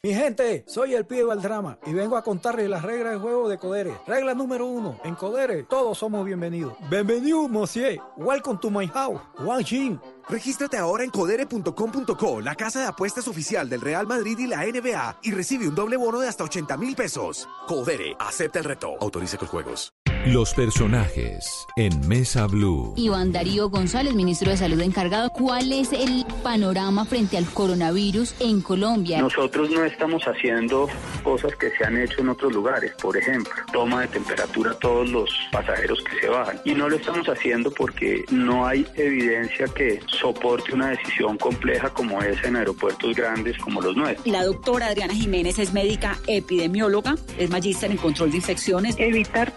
Mi 0.02 0.14
gente, 0.14 0.64
soy 0.66 0.94
el 0.94 1.04
pibe 1.04 1.30
al 1.30 1.42
drama 1.42 1.78
y 1.86 1.92
vengo 1.92 2.16
a 2.16 2.24
contarles 2.24 2.70
las 2.70 2.82
reglas 2.82 3.12
de 3.12 3.18
juego 3.18 3.50
de 3.50 3.58
Codere. 3.58 3.92
Regla 4.06 4.32
número 4.32 4.66
uno, 4.66 4.98
en 5.04 5.14
Codere 5.14 5.64
todos 5.64 5.98
somos 5.98 6.24
bienvenidos. 6.24 6.72
Bienvenido, 6.88 7.46
monsieur. 7.48 8.00
Welcome 8.16 8.58
to 8.62 8.70
my 8.70 8.86
house. 8.86 9.20
Wang 9.40 9.62
Jin. 9.62 10.00
Regístrate 10.30 10.76
ahora 10.76 11.02
en 11.02 11.10
codere.com.co, 11.10 12.40
la 12.40 12.54
casa 12.54 12.80
de 12.80 12.86
apuestas 12.86 13.26
oficial 13.26 13.68
del 13.68 13.80
Real 13.80 14.06
Madrid 14.06 14.38
y 14.38 14.46
la 14.46 14.64
NBA, 14.64 15.18
y 15.24 15.32
recibe 15.32 15.66
un 15.66 15.74
doble 15.74 15.96
bono 15.96 16.20
de 16.20 16.28
hasta 16.28 16.44
80 16.44 16.76
mil 16.76 16.94
pesos. 16.94 17.48
Codere, 17.66 18.14
acepta 18.18 18.60
el 18.60 18.64
reto. 18.64 18.94
Autorice 19.00 19.36
con 19.36 19.48
juegos. 19.48 19.92
Los 20.26 20.52
personajes 20.52 21.66
en 21.76 22.06
Mesa 22.06 22.46
Blue. 22.46 22.92
Iván 22.94 23.32
Darío 23.32 23.70
González, 23.70 24.14
ministro 24.14 24.50
de 24.50 24.58
Salud 24.58 24.78
encargado. 24.82 25.30
¿Cuál 25.30 25.72
es 25.72 25.94
el 25.94 26.26
panorama 26.42 27.06
frente 27.06 27.38
al 27.38 27.46
coronavirus 27.46 28.34
en 28.38 28.60
Colombia? 28.60 29.22
Nosotros 29.22 29.70
no 29.70 29.82
estamos 29.82 30.22
haciendo 30.24 30.90
cosas 31.22 31.56
que 31.56 31.70
se 31.70 31.84
han 31.84 31.96
hecho 31.96 32.20
en 32.20 32.28
otros 32.28 32.52
lugares, 32.52 32.92
por 33.00 33.16
ejemplo, 33.16 33.50
toma 33.72 34.02
de 34.02 34.08
temperatura 34.08 34.72
a 34.72 34.74
todos 34.74 35.08
los 35.08 35.30
pasajeros 35.50 36.04
que 36.04 36.20
se 36.20 36.28
bajan. 36.28 36.60
Y 36.66 36.74
no 36.74 36.90
lo 36.90 36.96
estamos 36.96 37.26
haciendo 37.26 37.70
porque 37.70 38.22
no 38.30 38.66
hay 38.66 38.86
evidencia 38.96 39.68
que 39.68 40.00
soporte 40.06 40.74
una 40.74 40.90
decisión 40.90 41.38
compleja 41.38 41.88
como 41.88 42.20
esa 42.20 42.46
en 42.46 42.56
aeropuertos 42.56 43.16
grandes 43.16 43.56
como 43.56 43.80
los 43.80 43.96
nuestros. 43.96 44.26
La 44.26 44.44
doctora 44.44 44.88
Adriana 44.88 45.14
Jiménez 45.14 45.58
es 45.58 45.72
médica 45.72 46.18
epidemióloga, 46.26 47.16
es 47.38 47.48
magíster 47.48 47.90
en 47.90 47.96
control 47.96 48.32
de 48.32 48.36
infecciones. 48.36 48.96
Evitar 48.98 49.54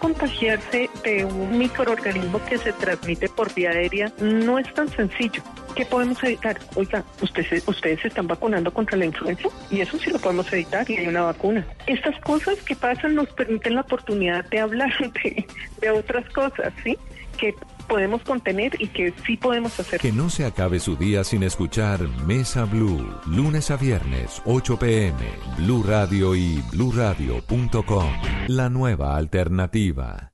de 1.02 1.24
un 1.24 1.58
microorganismo 1.58 2.44
que 2.44 2.58
se 2.58 2.72
transmite 2.72 3.28
por 3.28 3.52
vía 3.54 3.70
aérea 3.70 4.12
no 4.20 4.58
es 4.58 4.72
tan 4.74 4.88
sencillo. 4.88 5.42
¿Qué 5.74 5.84
podemos 5.84 6.22
evitar? 6.22 6.58
Oiga, 6.76 7.04
ustedes, 7.20 7.66
ustedes 7.66 8.00
se 8.00 8.08
están 8.08 8.28
vacunando 8.28 8.72
contra 8.72 8.96
la 8.96 9.06
influenza 9.06 9.48
y 9.70 9.80
eso 9.80 9.98
sí 9.98 10.10
lo 10.10 10.18
podemos 10.18 10.52
evitar 10.52 10.88
y 10.90 10.96
hay 10.96 11.08
una 11.08 11.22
vacuna. 11.22 11.66
Estas 11.86 12.18
cosas 12.20 12.56
que 12.62 12.76
pasan 12.76 13.14
nos 13.14 13.28
permiten 13.30 13.74
la 13.74 13.80
oportunidad 13.80 14.44
de 14.50 14.60
hablar 14.60 14.92
de, 15.24 15.46
de 15.80 15.90
otras 15.90 16.28
cosas, 16.30 16.72
¿sí? 16.82 16.96
Que 17.38 17.54
podemos 17.88 18.22
contener 18.22 18.80
y 18.80 18.88
que 18.88 19.12
sí 19.26 19.36
podemos 19.36 19.78
hacer. 19.78 20.00
Que 20.00 20.12
no 20.12 20.30
se 20.30 20.44
acabe 20.44 20.80
su 20.80 20.96
día 20.96 21.24
sin 21.24 21.42
escuchar 21.42 22.00
Mesa 22.26 22.64
Blue, 22.64 23.04
lunes 23.26 23.70
a 23.70 23.76
viernes, 23.76 24.42
8 24.44 24.78
pm, 24.78 25.18
Blue 25.58 25.82
Radio 25.82 26.34
y 26.34 26.62
bluradio.com. 26.72 28.12
La 28.48 28.68
nueva 28.68 29.16
alternativa. 29.16 30.33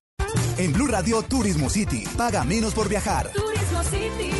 En 0.57 0.73
Blue 0.73 0.87
Radio 0.87 1.21
Turismo 1.21 1.69
City, 1.69 2.03
paga 2.17 2.43
menos 2.43 2.73
por 2.73 2.89
viajar. 2.89 3.31
Turismo 3.33 3.83
City, 3.83 4.30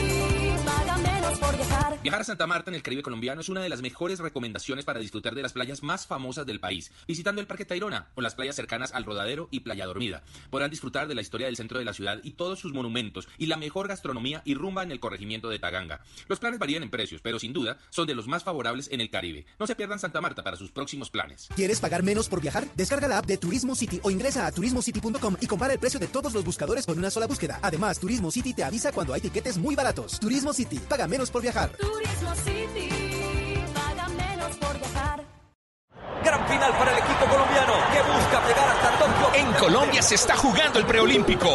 por 1.52 1.58
viajar. 1.58 2.00
Viajar 2.02 2.22
a 2.22 2.24
Santa 2.24 2.48
Marta 2.48 2.72
en 2.72 2.76
el 2.76 2.84
Caribe 2.84 3.04
colombiano 3.04 3.42
es 3.42 3.50
una 3.50 3.62
de 3.62 3.70
las 3.70 3.82
mejores 3.82 4.20
recomendaciones 4.20 4.86
para 4.86 5.00
disfrutar 5.00 5.36
de 5.36 5.42
las 5.42 5.54
playas 5.54 5.84
más 5.84 6.08
famosas 6.08 6.46
del 6.46 6.60
país, 6.60 6.92
visitando 7.08 7.42
el 7.42 7.48
Parque 7.48 7.66
Tayrona 7.66 8.08
o 8.16 8.22
las 8.22 8.36
playas 8.36 8.56
cercanas 8.56 8.94
al 8.94 9.04
Rodadero 9.04 9.50
y 9.52 9.62
Playa 9.62 9.86
Dormida. 9.86 10.24
Podrán 10.50 10.72
disfrutar 10.72 11.08
de 11.08 11.16
la 11.16 11.22
historia 11.22 11.48
del 11.48 11.58
centro 11.58 11.80
de 11.80 11.86
la 11.86 11.94
ciudad 11.94 12.20
y 12.24 12.32
todos 12.32 12.60
sus 12.60 12.74
monumentos 12.74 13.28
y 13.38 13.48
la 13.48 13.58
mejor 13.58 13.88
gastronomía 13.88 14.42
y 14.46 14.56
rumba 14.56 14.84
en 14.84 14.92
el 14.92 15.00
corregimiento 15.00 15.50
de 15.50 15.60
Taganga. 15.60 16.02
Los 16.28 16.40
planes 16.40 16.60
varían 16.60 16.84
en 16.84 16.90
precios, 16.90 17.22
pero 17.22 17.40
sin 17.40 17.54
duda 17.54 17.78
son 17.90 18.08
de 18.08 18.16
los 18.16 18.28
más 18.28 18.44
favorables 18.44 18.90
en 18.92 19.02
el 19.02 19.10
Caribe. 19.10 19.46
No 19.60 19.68
se 19.68 19.76
pierdan 19.76 20.00
Santa 20.00 20.22
Marta 20.22 20.44
para 20.44 20.58
sus 20.58 20.72
próximos 20.72 21.10
planes. 21.10 21.50
¿Quieres 21.56 21.80
pagar 21.80 22.04
menos 22.04 22.30
por 22.30 22.42
viajar? 22.42 22.66
Descarga 22.76 23.08
la 23.08 23.20
app 23.20 23.26
de 23.26 23.38
Turismo 23.38 23.76
City 23.76 24.00
o 24.04 24.12
ingresa 24.12 24.46
a 24.46 24.52
turismocity.com 24.52 25.38
y 25.40 25.48
compara 25.48 25.74
el 25.74 25.80
precio 25.80 26.00
de 26.00 26.08
todos 26.08 26.34
los 26.34 26.44
buscadores 26.44 26.86
con 26.86 26.98
una 26.98 27.12
sola 27.12 27.28
búsqueda. 27.28 27.60
Además, 27.62 28.00
Turismo 28.00 28.32
City 28.32 28.54
te 28.54 28.64
avisa 28.64 28.92
cuando 28.92 29.14
hay 29.14 29.22
tiquetes 29.22 29.58
muy 29.58 29.76
baratos. 29.76 30.20
Turismo 30.20 30.54
City, 30.54 30.80
paga 30.80 31.08
menos 31.08 31.30
por 31.30 31.40
viajar. 31.41 31.69
Turismo 31.71 32.36
City, 32.36 32.89
paga 33.73 34.08
menos 34.10 34.56
por 34.58 34.77
viajar. 34.77 35.23
Gran 36.23 36.47
final 36.47 36.71
para 36.73 36.91
el 36.91 36.97
equipo 36.99 37.25
colombiano 37.25 37.73
que 37.91 38.01
busca 38.01 38.47
llegar 38.47 38.69
hasta 38.69 38.91
Tokio. 38.99 39.36
En 39.36 39.54
Colombia 39.54 40.01
se 40.01 40.15
está 40.15 40.36
jugando 40.36 40.80
el 40.80 40.86
preolímpico. 40.86 41.49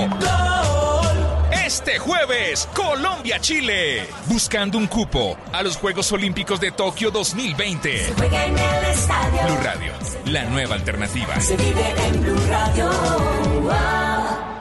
Este 1.67 1.99
jueves, 1.99 2.69
Colombia-Chile. 2.75 4.07
Buscando 4.27 4.79
un 4.79 4.87
cupo 4.87 5.37
a 5.53 5.63
los 5.63 5.77
Juegos 5.77 6.11
Olímpicos 6.13 6.61
de 6.61 6.71
Tokio 6.71 7.11
2020. 7.11 8.13
Juega 8.17 8.47
en 8.47 8.59
el 8.59 8.85
estadio. 8.85 9.43
Blue 9.47 9.65
Radio, 9.65 9.93
la 10.27 10.45
nueva 10.45 10.75
alternativa. 10.77 11.41
Se 11.41 11.57
vive 11.57 11.95
en 12.07 12.23
Blue 12.23 12.47
Radio. 12.49 12.91
Wow. 13.63 14.56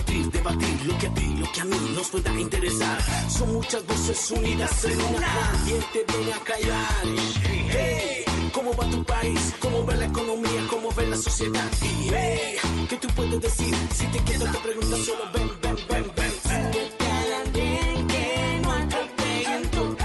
Debatir 0.00 0.86
lo 0.86 0.96
que 0.98 1.06
a 1.06 1.14
ti, 1.14 1.36
lo 1.36 1.52
que 1.52 1.60
a 1.60 1.64
mí 1.66 1.76
nos 1.94 2.08
pueda 2.08 2.32
interesar. 2.40 2.98
Son 3.28 3.52
muchas 3.52 3.86
voces 3.86 4.30
unidas 4.30 4.84
en 4.84 4.98
una. 5.02 5.28
¿Quién 5.66 5.82
te 5.92 6.12
viene 6.12 6.32
a 6.32 6.38
callar? 6.38 7.04
Hey, 7.44 8.24
¿cómo 8.52 8.74
va 8.74 8.88
tu 8.88 9.04
país? 9.04 9.54
¿Cómo 9.60 9.84
va 9.84 9.94
la 9.94 10.06
economía? 10.06 10.66
¿Cómo 10.70 10.88
va 10.94 11.02
la 11.02 11.16
sociedad? 11.16 11.70
Y 11.82 12.08
hey, 12.08 12.56
¿qué 12.88 12.96
tú 12.96 13.08
puedes 13.08 13.40
decir? 13.40 13.74
Si 13.94 14.06
te 14.06 14.18
quedas 14.24 14.52
te 14.52 14.58
preguntas 14.60 14.98
solo 15.04 15.24
ven, 15.34 15.50
ven, 15.60 15.76
ven, 15.88 16.12
ven. 16.16 16.32
Súbete 16.42 17.06
al 17.06 17.32
andén 17.46 18.08
que 18.08 18.60
no 18.62 18.72
atropellan 18.72 19.62
tu 19.72 19.96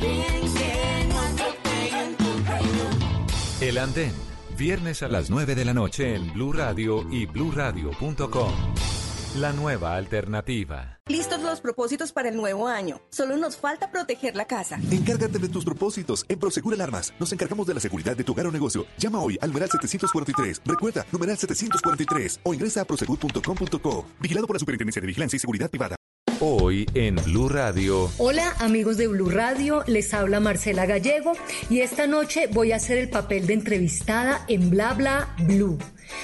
que 0.00 1.06
no 1.08 1.20
atropellan 1.20 2.16
tu 2.16 2.44
camino. 2.44 2.84
El 3.60 3.78
Andén, 3.78 4.12
viernes 4.62 5.02
a 5.02 5.08
las 5.08 5.28
9 5.28 5.56
de 5.56 5.64
la 5.64 5.74
noche 5.74 6.14
en 6.14 6.32
Blue 6.34 6.52
Radio 6.52 7.04
y 7.10 7.26
bluradio.com. 7.26 8.52
La 9.34 9.52
nueva 9.52 9.96
alternativa. 9.96 11.00
Listos 11.08 11.42
los 11.42 11.60
propósitos 11.60 12.12
para 12.12 12.28
el 12.28 12.36
nuevo 12.36 12.68
año. 12.68 13.00
Solo 13.10 13.36
nos 13.36 13.56
falta 13.56 13.90
proteger 13.90 14.36
la 14.36 14.46
casa. 14.46 14.78
Encárgate 14.92 15.40
de 15.40 15.48
tus 15.48 15.64
propósitos. 15.64 16.24
En 16.28 16.38
Prosegur 16.38 16.74
Alarmas 16.74 17.12
nos 17.18 17.32
encargamos 17.32 17.66
de 17.66 17.74
la 17.74 17.80
seguridad 17.80 18.16
de 18.16 18.22
tu 18.22 18.30
hogar 18.30 18.46
o 18.46 18.52
negocio. 18.52 18.86
Llama 18.98 19.18
hoy 19.18 19.36
al 19.40 19.48
numeral 19.48 19.68
743. 19.68 20.62
Recuerda, 20.64 21.04
numeral 21.10 21.36
743 21.36 22.40
o 22.44 22.54
ingresa 22.54 22.82
a 22.82 22.84
prosegur.com.co. 22.84 24.06
Vigilado 24.20 24.46
por 24.46 24.54
la 24.54 24.60
Superintendencia 24.60 25.00
de 25.00 25.08
Vigilancia 25.08 25.36
y 25.38 25.40
Seguridad 25.40 25.70
Privada. 25.70 25.96
Hoy 26.44 26.86
en 26.94 27.14
Blue 27.24 27.48
Radio. 27.48 28.10
Hola 28.18 28.52
amigos 28.58 28.96
de 28.96 29.06
Blue 29.06 29.30
Radio, 29.30 29.84
les 29.86 30.12
habla 30.12 30.40
Marcela 30.40 30.86
Gallego 30.86 31.34
y 31.70 31.82
esta 31.82 32.08
noche 32.08 32.48
voy 32.52 32.72
a 32.72 32.76
hacer 32.76 32.98
el 32.98 33.08
papel 33.08 33.46
de 33.46 33.54
entrevistada 33.54 34.44
en 34.48 34.68
Bla 34.68 34.92
Bla 34.94 35.36
Blue. 35.46 35.78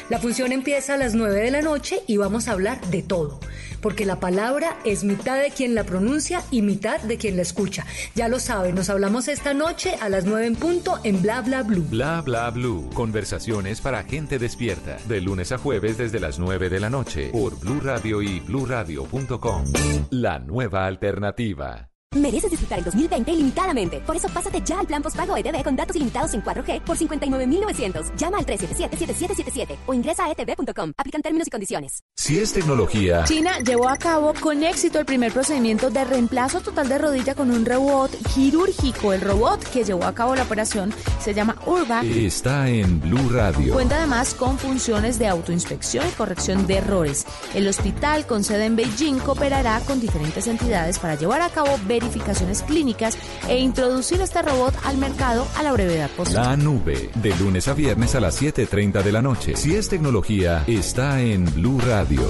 La 0.08 0.18
función 0.18 0.52
empieza 0.52 0.94
a 0.94 0.96
las 0.96 1.14
9 1.14 1.40
de 1.40 1.50
la 1.50 1.62
noche 1.62 2.00
y 2.06 2.16
vamos 2.16 2.48
a 2.48 2.52
hablar 2.52 2.80
de 2.86 3.02
todo, 3.02 3.40
porque 3.80 4.06
la 4.06 4.20
palabra 4.20 4.78
es 4.84 5.04
mitad 5.04 5.38
de 5.40 5.50
quien 5.50 5.74
la 5.74 5.84
pronuncia 5.84 6.42
y 6.50 6.62
mitad 6.62 7.00
de 7.00 7.18
quien 7.18 7.36
la 7.36 7.42
escucha. 7.42 7.86
Ya 8.14 8.28
lo 8.28 8.38
saben, 8.38 8.74
nos 8.74 8.90
hablamos 8.90 9.28
esta 9.28 9.54
noche 9.54 9.94
a 10.00 10.08
las 10.08 10.24
9 10.24 10.46
en 10.46 10.56
punto 10.56 10.98
en 11.04 11.22
Bla 11.22 11.40
Bla 11.42 11.62
Blue. 11.62 11.86
Bla 11.90 12.22
bla 12.22 12.50
blue. 12.50 12.90
Conversaciones 12.94 13.80
para 13.80 14.02
gente 14.04 14.38
despierta. 14.38 14.98
De 15.08 15.20
lunes 15.20 15.52
a 15.52 15.58
jueves 15.58 15.98
desde 15.98 16.20
las 16.20 16.38
9 16.38 16.68
de 16.68 16.80
la 16.80 16.90
noche 16.90 17.30
por 17.32 17.58
Blue 17.58 17.80
Radio 17.80 18.22
y 18.22 18.40
bluradio.com. 18.40 19.64
La 20.10 20.38
nueva 20.38 20.86
alternativa. 20.86 21.88
Mereces 22.16 22.50
disfrutar 22.50 22.78
el 22.78 22.86
2020 22.86 23.32
ilimitadamente. 23.32 24.00
Por 24.00 24.16
eso 24.16 24.28
pásate 24.30 24.62
ya 24.64 24.80
al 24.80 24.86
plan 24.86 25.02
postpago 25.02 25.36
ETV 25.36 25.62
con 25.62 25.76
datos 25.76 25.94
ilimitados 25.94 26.32
en 26.32 26.42
4G 26.42 26.80
por 26.80 26.96
59.900. 26.96 28.16
Llama 28.16 28.38
al 28.38 28.46
377-7777 28.46 29.76
o 29.84 29.92
ingresa 29.92 30.24
a 30.24 30.32
etv.com. 30.32 30.92
Aplican 30.96 31.20
términos 31.20 31.48
y 31.48 31.50
condiciones. 31.50 32.02
Si 32.16 32.38
es 32.38 32.54
tecnología, 32.54 33.24
China 33.24 33.58
llevó 33.58 33.90
a 33.90 33.98
cabo 33.98 34.32
con 34.40 34.62
éxito 34.62 34.98
el 34.98 35.04
primer 35.04 35.32
procedimiento 35.32 35.90
de 35.90 36.02
reemplazo 36.04 36.60
total 36.60 36.88
de 36.88 36.96
rodilla 36.96 37.34
con 37.34 37.50
un 37.50 37.66
robot 37.66 38.10
quirúrgico. 38.34 39.12
El 39.12 39.20
robot 39.20 39.62
que 39.70 39.84
llevó 39.84 40.04
a 40.04 40.14
cabo 40.14 40.34
la 40.34 40.44
operación 40.44 40.94
se 41.20 41.34
llama 41.34 41.56
Urba. 41.66 42.00
está 42.04 42.70
en 42.70 43.00
Blue 43.00 43.28
Radio. 43.28 43.74
Cuenta 43.74 43.98
además 43.98 44.32
con 44.32 44.58
funciones 44.58 45.18
de 45.18 45.26
autoinspección 45.26 46.08
y 46.08 46.12
corrección 46.12 46.66
de 46.66 46.78
errores. 46.78 47.26
El 47.54 47.68
hospital 47.68 48.26
con 48.26 48.44
sede 48.44 48.64
en 48.64 48.76
Beijing 48.76 49.18
cooperará 49.18 49.80
con 49.80 50.00
diferentes 50.00 50.46
entidades 50.46 50.98
para 50.98 51.14
llevar 51.14 51.42
a 51.42 51.50
cabo 51.50 51.78
verificaciones 51.98 52.62
clínicas 52.62 53.18
e 53.48 53.58
introducir 53.58 54.20
este 54.20 54.42
robot 54.42 54.74
al 54.84 54.98
mercado 54.98 55.46
a 55.56 55.62
la 55.62 55.72
brevedad 55.72 56.10
posible. 56.10 56.40
La 56.40 56.56
nube, 56.56 57.10
de 57.14 57.34
lunes 57.36 57.68
a 57.68 57.74
viernes 57.74 58.14
a 58.14 58.20
las 58.20 58.40
7.30 58.40 59.02
de 59.02 59.12
la 59.12 59.22
noche. 59.22 59.56
Si 59.56 59.74
es 59.74 59.88
tecnología, 59.88 60.64
está 60.66 61.20
en 61.20 61.44
Blue 61.54 61.80
Radio, 61.80 62.22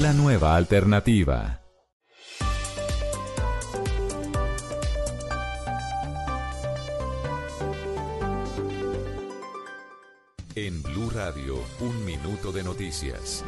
la 0.00 0.12
nueva 0.12 0.56
alternativa. 0.56 1.58
En 10.54 10.82
Blue 10.82 11.10
Radio, 11.10 11.56
un 11.80 12.04
minuto 12.04 12.52
de 12.52 12.62
noticias. 12.62 13.42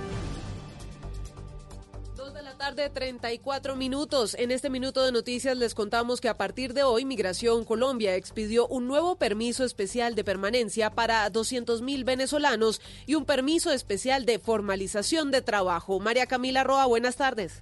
Tarde, 2.65 2.89
34 2.89 3.77
minutos. 3.77 4.35
En 4.39 4.51
este 4.51 4.71
minuto 4.71 5.05
de 5.05 5.12
noticias 5.12 5.55
les 5.55 5.75
contamos 5.75 6.23
que 6.23 6.31
a 6.31 6.39
partir 6.39 6.73
de 6.73 6.83
hoy 6.83 7.05
Migración 7.05 7.67
Colombia 7.67 8.17
expidió 8.17 8.67
un 8.69 8.89
nuevo 8.89 9.17
permiso 9.17 9.65
especial 9.65 10.15
de 10.15 10.25
permanencia 10.25 10.89
para 10.89 11.29
200 11.29 11.83
mil 11.83 12.05
venezolanos 12.05 12.81
y 13.05 13.17
un 13.17 13.27
permiso 13.27 13.71
especial 13.71 14.25
de 14.25 14.39
formalización 14.39 15.31
de 15.31 15.43
trabajo. 15.43 16.01
María 16.01 16.25
Camila 16.25 16.65
Roa, 16.65 16.87
buenas 16.87 17.17
tardes. 17.17 17.61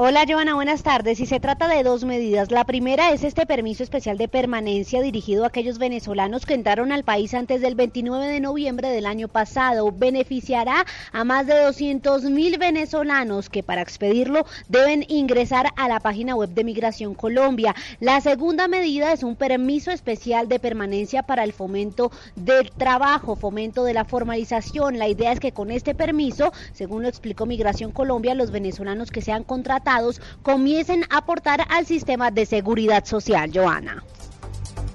Hola, 0.00 0.24
Joana, 0.28 0.54
buenas 0.54 0.84
tardes. 0.84 1.18
Y 1.18 1.26
se 1.26 1.40
trata 1.40 1.66
de 1.66 1.82
dos 1.82 2.04
medidas. 2.04 2.52
La 2.52 2.62
primera 2.62 3.10
es 3.10 3.24
este 3.24 3.46
permiso 3.46 3.82
especial 3.82 4.16
de 4.16 4.28
permanencia 4.28 5.02
dirigido 5.02 5.42
a 5.42 5.48
aquellos 5.48 5.80
venezolanos 5.80 6.46
que 6.46 6.54
entraron 6.54 6.92
al 6.92 7.02
país 7.02 7.34
antes 7.34 7.60
del 7.60 7.74
29 7.74 8.28
de 8.28 8.38
noviembre 8.38 8.90
del 8.90 9.06
año 9.06 9.26
pasado. 9.26 9.90
Beneficiará 9.90 10.86
a 11.10 11.24
más 11.24 11.48
de 11.48 11.60
200 11.60 12.30
mil 12.30 12.58
venezolanos 12.58 13.50
que 13.50 13.64
para 13.64 13.82
expedirlo 13.82 14.46
deben 14.68 15.04
ingresar 15.08 15.72
a 15.74 15.88
la 15.88 15.98
página 15.98 16.36
web 16.36 16.50
de 16.50 16.62
Migración 16.62 17.16
Colombia. 17.16 17.74
La 17.98 18.20
segunda 18.20 18.68
medida 18.68 19.12
es 19.12 19.24
un 19.24 19.34
permiso 19.34 19.90
especial 19.90 20.46
de 20.46 20.60
permanencia 20.60 21.24
para 21.24 21.42
el 21.42 21.52
fomento 21.52 22.12
del 22.36 22.70
trabajo, 22.70 23.34
fomento 23.34 23.82
de 23.82 23.94
la 23.94 24.04
formalización. 24.04 24.96
La 24.96 25.08
idea 25.08 25.32
es 25.32 25.40
que 25.40 25.50
con 25.50 25.72
este 25.72 25.96
permiso, 25.96 26.52
según 26.72 27.02
lo 27.02 27.08
explicó 27.08 27.46
Migración 27.46 27.90
Colombia, 27.90 28.36
los 28.36 28.52
venezolanos 28.52 29.10
que 29.10 29.22
sean 29.22 29.42
contratados 29.42 29.87
comiencen 30.42 31.04
a 31.10 31.18
aportar 31.18 31.66
al 31.68 31.86
sistema 31.86 32.30
de 32.30 32.46
seguridad 32.46 33.04
social. 33.04 33.50
Joana. 33.52 34.04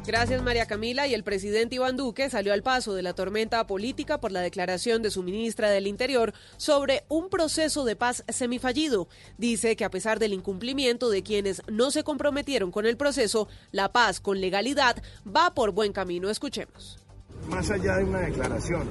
Gracias 0.05 0.43
María 0.43 0.65
Camila 0.65 1.07
y 1.07 1.13
el 1.13 1.23
presidente 1.23 1.75
Iván 1.75 1.95
Duque 1.95 2.29
salió 2.29 2.51
al 2.51 2.61
paso 2.61 2.93
de 2.93 3.01
la 3.01 3.13
tormenta 3.13 3.65
política 3.65 4.19
por 4.19 4.33
la 4.33 4.41
declaración 4.41 5.01
de 5.01 5.09
su 5.09 5.23
ministra 5.23 5.69
del 5.69 5.87
Interior 5.87 6.33
sobre 6.57 7.05
un 7.07 7.29
proceso 7.29 7.85
de 7.85 7.95
paz 7.95 8.25
semifallido. 8.27 9.07
Dice 9.37 9.77
que 9.77 9.85
a 9.85 9.89
pesar 9.89 10.19
del 10.19 10.33
incumplimiento 10.33 11.09
de 11.09 11.23
quienes 11.23 11.61
no 11.71 11.89
se 11.89 12.03
comprometieron 12.03 12.69
con 12.69 12.85
el 12.85 12.97
proceso, 12.97 13.47
la 13.71 13.93
paz 13.93 14.19
con 14.19 14.41
legalidad 14.41 15.01
va 15.25 15.53
por 15.53 15.71
buen 15.71 15.93
camino. 15.93 16.29
Escuchemos. 16.29 16.99
Más 17.47 17.71
allá 17.71 17.95
de 17.95 18.03
una 18.03 18.19
declaración, 18.19 18.89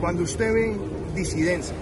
cuando 0.00 0.24
usted 0.24 0.52
ve 0.52 0.76
disidencias 1.14 1.76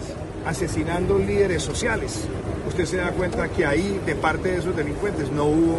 asesinando 0.49 1.18
líderes 1.18 1.62
sociales, 1.62 2.24
usted 2.66 2.86
se 2.86 2.96
da 2.96 3.11
cuenta 3.11 3.49
que 3.49 3.66
ahí 3.66 4.01
de 4.07 4.14
parte 4.14 4.49
de 4.49 4.59
esos 4.59 4.74
delincuentes 4.74 5.30
no 5.30 5.44
hubo 5.44 5.78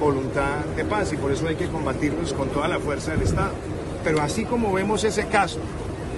voluntad 0.00 0.64
de 0.74 0.86
paz 0.86 1.12
y 1.12 1.18
por 1.18 1.32
eso 1.32 1.46
hay 1.46 1.56
que 1.56 1.66
combatirlos 1.66 2.32
con 2.32 2.48
toda 2.48 2.66
la 2.66 2.78
fuerza 2.78 3.12
del 3.12 3.22
Estado. 3.22 3.52
Pero 4.02 4.22
así 4.22 4.46
como 4.46 4.72
vemos 4.72 5.04
ese 5.04 5.26
caso 5.26 5.58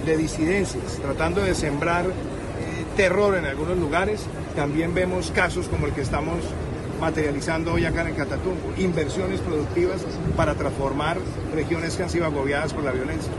de 0.07 0.16
disidencias 0.16 1.01
tratando 1.03 1.42
de 1.42 1.57
sembrar 1.57 2.07
eh, 2.07 2.11
terror 2.96 3.36
en 3.36 3.46
algunos 3.46 3.76
lugares, 3.76 4.20
también 4.55 4.94
vemos 4.94 5.32
casos 5.32 5.66
como 5.66 5.86
el 5.86 5.92
que 5.92 6.03
estamos 6.03 6.36
materializando 7.01 7.72
hoy 7.72 7.84
acá 7.84 8.03
en 8.03 8.09
el 8.09 8.14
Catatumbo, 8.14 8.74
inversiones 8.76 9.40
productivas 9.40 10.03
para 10.36 10.55
transformar 10.55 11.18
regiones 11.53 11.96
que 11.96 12.05
han 12.05 12.11
sido 12.11 12.26
agobiadas 12.26 12.72
por 12.74 12.84
la 12.84 12.92
violencia. 12.92 13.32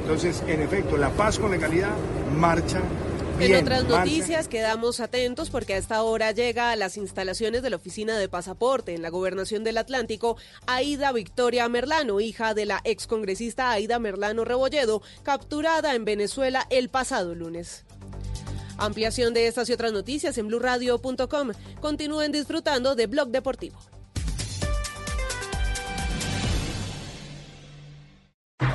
Entonces, 0.00 0.42
en 0.46 0.62
efecto, 0.62 0.96
la 0.96 1.10
paz 1.10 1.38
con 1.38 1.50
legalidad 1.50 1.90
marcha 2.38 2.80
En 3.40 3.54
otras 3.54 3.84
noticias 3.84 4.48
quedamos 4.48 4.98
atentos 4.98 5.48
porque 5.48 5.74
a 5.74 5.76
esta 5.76 6.02
hora 6.02 6.32
llega 6.32 6.72
a 6.72 6.76
las 6.76 6.96
instalaciones 6.96 7.62
de 7.62 7.70
la 7.70 7.76
Oficina 7.76 8.18
de 8.18 8.28
Pasaporte 8.28 8.94
en 8.94 9.02
la 9.02 9.10
Gobernación 9.10 9.62
del 9.62 9.78
Atlántico 9.78 10.36
Aida 10.66 11.12
Victoria 11.12 11.68
Merlano, 11.68 12.18
hija 12.18 12.52
de 12.54 12.66
la 12.66 12.80
excongresista 12.82 13.70
Aida 13.70 14.00
Merlano 14.00 14.44
Rebolledo, 14.44 15.02
capturada 15.22 15.94
en 15.94 16.04
Venezuela 16.04 16.66
el 16.68 16.88
pasado 16.88 17.36
lunes. 17.36 17.84
Ampliación 18.76 19.34
de 19.34 19.46
estas 19.46 19.68
y 19.70 19.72
otras 19.72 19.92
noticias 19.92 20.36
en 20.36 20.48
blurradio.com. 20.48 21.52
Continúen 21.80 22.32
disfrutando 22.32 22.96
de 22.96 23.06
Blog 23.06 23.28
Deportivo. 23.28 23.78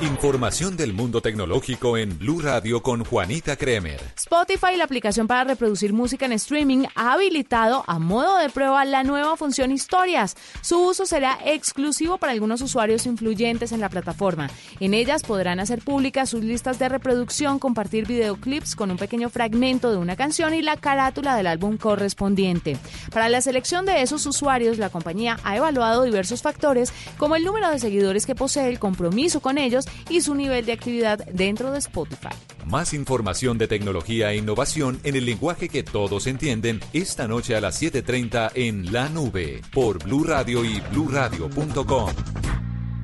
Información 0.00 0.78
del 0.78 0.94
mundo 0.94 1.20
tecnológico 1.20 1.98
en 1.98 2.18
Blue 2.18 2.40
Radio 2.40 2.82
con 2.82 3.04
Juanita 3.04 3.54
Kremer. 3.56 4.00
Spotify, 4.16 4.78
la 4.78 4.84
aplicación 4.84 5.26
para 5.26 5.44
reproducir 5.44 5.92
música 5.92 6.24
en 6.24 6.32
streaming, 6.32 6.86
ha 6.94 7.12
habilitado 7.12 7.84
a 7.86 7.98
modo 7.98 8.38
de 8.38 8.48
prueba 8.48 8.82
la 8.86 9.02
nueva 9.02 9.36
función 9.36 9.70
Historias. 9.72 10.36
Su 10.62 10.78
uso 10.78 11.04
será 11.04 11.38
exclusivo 11.44 12.16
para 12.16 12.32
algunos 12.32 12.62
usuarios 12.62 13.04
influyentes 13.04 13.72
en 13.72 13.80
la 13.80 13.90
plataforma. 13.90 14.48
En 14.80 14.94
ellas 14.94 15.22
podrán 15.22 15.60
hacer 15.60 15.80
públicas 15.80 16.30
sus 16.30 16.42
listas 16.42 16.78
de 16.78 16.88
reproducción, 16.88 17.58
compartir 17.58 18.06
videoclips 18.06 18.76
con 18.76 18.90
un 18.90 18.96
pequeño 18.96 19.28
fragmento 19.28 19.90
de 19.90 19.98
una 19.98 20.16
canción 20.16 20.54
y 20.54 20.62
la 20.62 20.78
carátula 20.78 21.36
del 21.36 21.46
álbum 21.46 21.76
correspondiente. 21.76 22.78
Para 23.12 23.28
la 23.28 23.42
selección 23.42 23.84
de 23.84 24.00
esos 24.00 24.24
usuarios, 24.24 24.78
la 24.78 24.88
compañía 24.88 25.38
ha 25.44 25.58
evaluado 25.58 26.04
diversos 26.04 26.40
factores 26.40 26.90
como 27.18 27.36
el 27.36 27.44
número 27.44 27.68
de 27.68 27.78
seguidores 27.78 28.24
que 28.24 28.34
posee, 28.34 28.70
el 28.70 28.78
compromiso 28.78 29.40
con 29.40 29.58
ellos 29.58 29.73
y 30.08 30.20
su 30.20 30.34
nivel 30.34 30.66
de 30.66 30.72
actividad 30.72 31.24
dentro 31.32 31.70
de 31.70 31.78
Spotify. 31.78 32.28
Más 32.66 32.94
información 32.94 33.58
de 33.58 33.68
tecnología 33.68 34.32
e 34.32 34.36
innovación 34.36 35.00
en 35.04 35.16
el 35.16 35.26
lenguaje 35.26 35.68
que 35.68 35.82
todos 35.82 36.26
entienden 36.26 36.80
esta 36.92 37.28
noche 37.28 37.56
a 37.56 37.60
las 37.60 37.80
7:30 37.80 38.52
en 38.54 38.92
La 38.92 39.08
Nube 39.08 39.60
por 39.72 40.02
Blue 40.02 40.24
Radio 40.24 40.64
y 40.64 40.80
bluradio.com. 40.90 42.10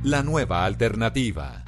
La 0.03 0.23
nueva 0.23 0.65
alternativa. 0.65 1.65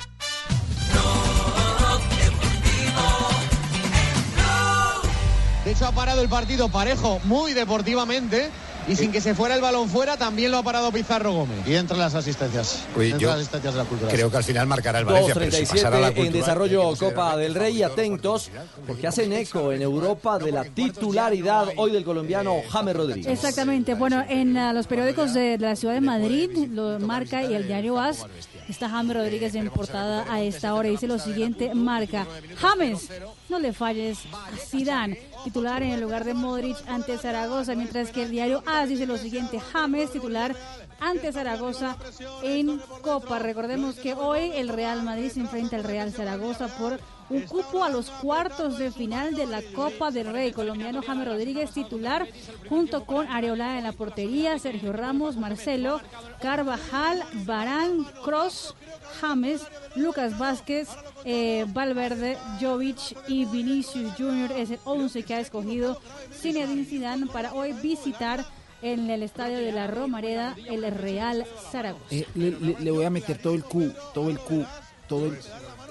De 5.64 5.70
hecho, 5.70 5.86
ha 5.86 5.92
parado 5.92 6.22
el 6.22 6.28
partido 6.28 6.68
parejo 6.68 7.20
muy 7.24 7.52
deportivamente 7.52 8.50
y 8.88 8.96
sin 8.96 9.12
que 9.12 9.20
se 9.20 9.34
fuera 9.34 9.54
el 9.54 9.60
balón 9.60 9.88
fuera, 9.88 10.16
también 10.16 10.50
lo 10.50 10.58
ha 10.58 10.62
parado 10.62 10.90
Pizarro 10.90 11.32
Gómez. 11.32 11.66
Y 11.66 11.74
entre 11.74 11.96
las 11.96 12.14
asistencias. 12.14 12.84
Uy, 12.96 13.06
entre 13.06 13.20
yo 13.20 13.28
las 13.28 13.38
asistencias 13.38 13.74
de 13.74 13.78
la 13.78 13.86
cultura. 13.86 14.10
Creo 14.10 14.30
que 14.30 14.36
al 14.36 14.44
final 14.44 14.66
marcará 14.66 14.98
el 14.98 15.04
Valencia. 15.04 15.34
pero 15.34 15.50
si 15.50 15.66
pasará 15.66 16.00
la 16.00 16.10
2.37 16.10 16.26
en 16.26 16.32
desarrollo 16.32 16.92
que 16.92 16.98
Copa 16.98 17.36
del 17.36 17.54
Rey 17.54 17.78
y 17.78 17.82
atentos 17.82 18.50
porque 18.86 19.06
hacen 19.06 19.32
eco 19.32 19.72
en 19.72 19.82
Europa 19.82 20.38
de 20.38 20.52
la 20.52 20.64
titularidad 20.64 21.68
hoy 21.76 21.92
del 21.92 22.04
colombiano 22.04 22.56
James 22.70 22.96
Rodríguez. 22.96 23.26
Exactamente. 23.26 23.94
Bueno, 23.94 24.24
en 24.28 24.54
los 24.74 24.86
periódicos 24.86 25.34
de, 25.34 25.58
de 25.58 25.66
la 25.66 25.76
ciudad 25.76 25.94
de 25.94 26.00
Madrid, 26.00 26.50
lo 26.70 26.98
marca 26.98 27.42
y 27.42 27.54
el 27.54 27.66
diario 27.66 27.98
AS, 27.98 28.26
está 28.68 28.88
James 28.88 29.16
Rodríguez 29.16 29.54
en 29.54 29.70
portada 29.70 30.26
a 30.32 30.40
esta 30.42 30.74
hora. 30.74 30.88
Dice 30.88 31.06
lo 31.06 31.18
siguiente, 31.18 31.74
marca, 31.74 32.26
James, 32.56 33.08
no 33.48 33.58
le 33.58 33.72
falles 33.72 34.18
a 34.32 34.56
Zidane, 34.56 35.18
titular 35.44 35.82
en 35.82 35.90
el 35.90 36.00
lugar 36.00 36.24
de 36.24 36.34
Modric 36.34 36.76
ante 36.88 37.18
Zaragoza, 37.18 37.74
mientras 37.74 38.10
que 38.10 38.24
el 38.24 38.30
diario 38.30 38.62
AS 38.66 38.88
dice 38.88 39.06
lo 39.06 39.18
siguiente, 39.18 39.60
James, 39.60 40.10
titular 40.10 40.54
ante 41.00 41.32
Zaragoza 41.32 41.96
en 42.42 42.78
Copa. 43.02 43.38
Recordemos 43.38 43.96
que 43.96 44.14
hoy 44.14 44.52
el 44.54 44.68
Real 44.68 45.02
Madrid 45.02 45.30
se 45.30 45.40
enfrenta 45.40 45.76
al 45.76 45.84
Real 45.84 46.12
Zaragoza 46.12 46.68
por 46.78 47.00
un 47.30 47.42
cupo 47.42 47.82
a 47.84 47.88
los 47.88 48.10
cuartos 48.10 48.78
de 48.78 48.90
final 48.90 49.34
de 49.34 49.46
la 49.46 49.62
Copa 49.74 50.10
del 50.10 50.32
Rey. 50.32 50.52
Colombiano 50.52 51.00
James 51.06 51.26
Rodríguez 51.26 51.70
titular 51.70 52.26
junto 52.68 53.04
con 53.06 53.26
Areola 53.28 53.78
en 53.78 53.84
la 53.84 53.92
portería, 53.92 54.58
Sergio 54.58 54.92
Ramos, 54.92 55.36
Marcelo, 55.36 56.00
Carvajal, 56.40 57.22
Barán, 57.46 58.04
Cross, 58.24 58.74
James, 59.20 59.62
Lucas 59.96 60.38
Vázquez, 60.38 60.88
eh, 61.24 61.64
Valverde, 61.68 62.36
Jovic 62.60 62.98
y 63.28 63.44
Vinicius 63.46 64.12
Junior 64.16 64.50
es 64.52 64.70
el 64.70 64.78
11 64.84 65.22
que 65.22 65.34
ha 65.34 65.40
escogido 65.40 66.00
Zinedine 66.32 66.84
Zidane 66.84 67.26
para 67.26 67.52
hoy 67.54 67.72
visitar 67.74 68.44
en 68.82 69.08
el 69.10 69.22
estadio 69.22 69.58
de 69.58 69.70
la 69.70 69.86
Romareda 69.86 70.56
el 70.66 70.82
Real 70.90 71.46
Zaragoza. 71.70 72.04
Eh, 72.10 72.26
le, 72.34 72.50
le- 72.50 72.76
le 72.80 72.90
voy 72.90 73.04
a 73.04 73.10
meter 73.10 73.38
todo 73.38 73.54
el 73.54 73.62
Q, 73.62 73.92
todo 74.12 74.28
el 74.28 74.38
Q, 74.40 74.64
todo 75.08 75.26
el 75.26 75.38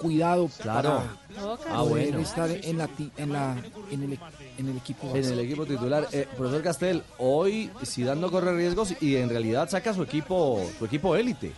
cuidado 0.01 0.49
Claro. 0.61 0.97
para 0.97 1.20
Ah, 1.69 1.83
bueno. 1.83 2.19
estar 2.19 2.49
en 2.51 2.77
la 2.77 2.87
ti- 2.87 3.11
en 3.17 3.33
la 3.33 3.55
en 3.91 4.03
el, 4.03 4.19
en 4.57 4.69
el 4.69 4.77
equipo 4.77 5.15
En 5.15 5.23
el 5.25 5.39
equipo 5.39 5.65
titular, 5.65 6.07
Eh, 6.11 6.27
profesor 6.37 6.61
Castel, 6.63 7.03
hoy 7.17 7.69
Zidane 7.85 8.19
no 8.21 8.31
corre 8.31 8.55
riesgos 8.55 8.93
y 9.01 9.15
en 9.15 9.29
realidad 9.29 9.69
saca 9.69 9.93
su 9.93 10.03
equipo, 10.03 10.61
su 10.77 10.85
equipo 10.85 11.15
élite. 11.15 11.51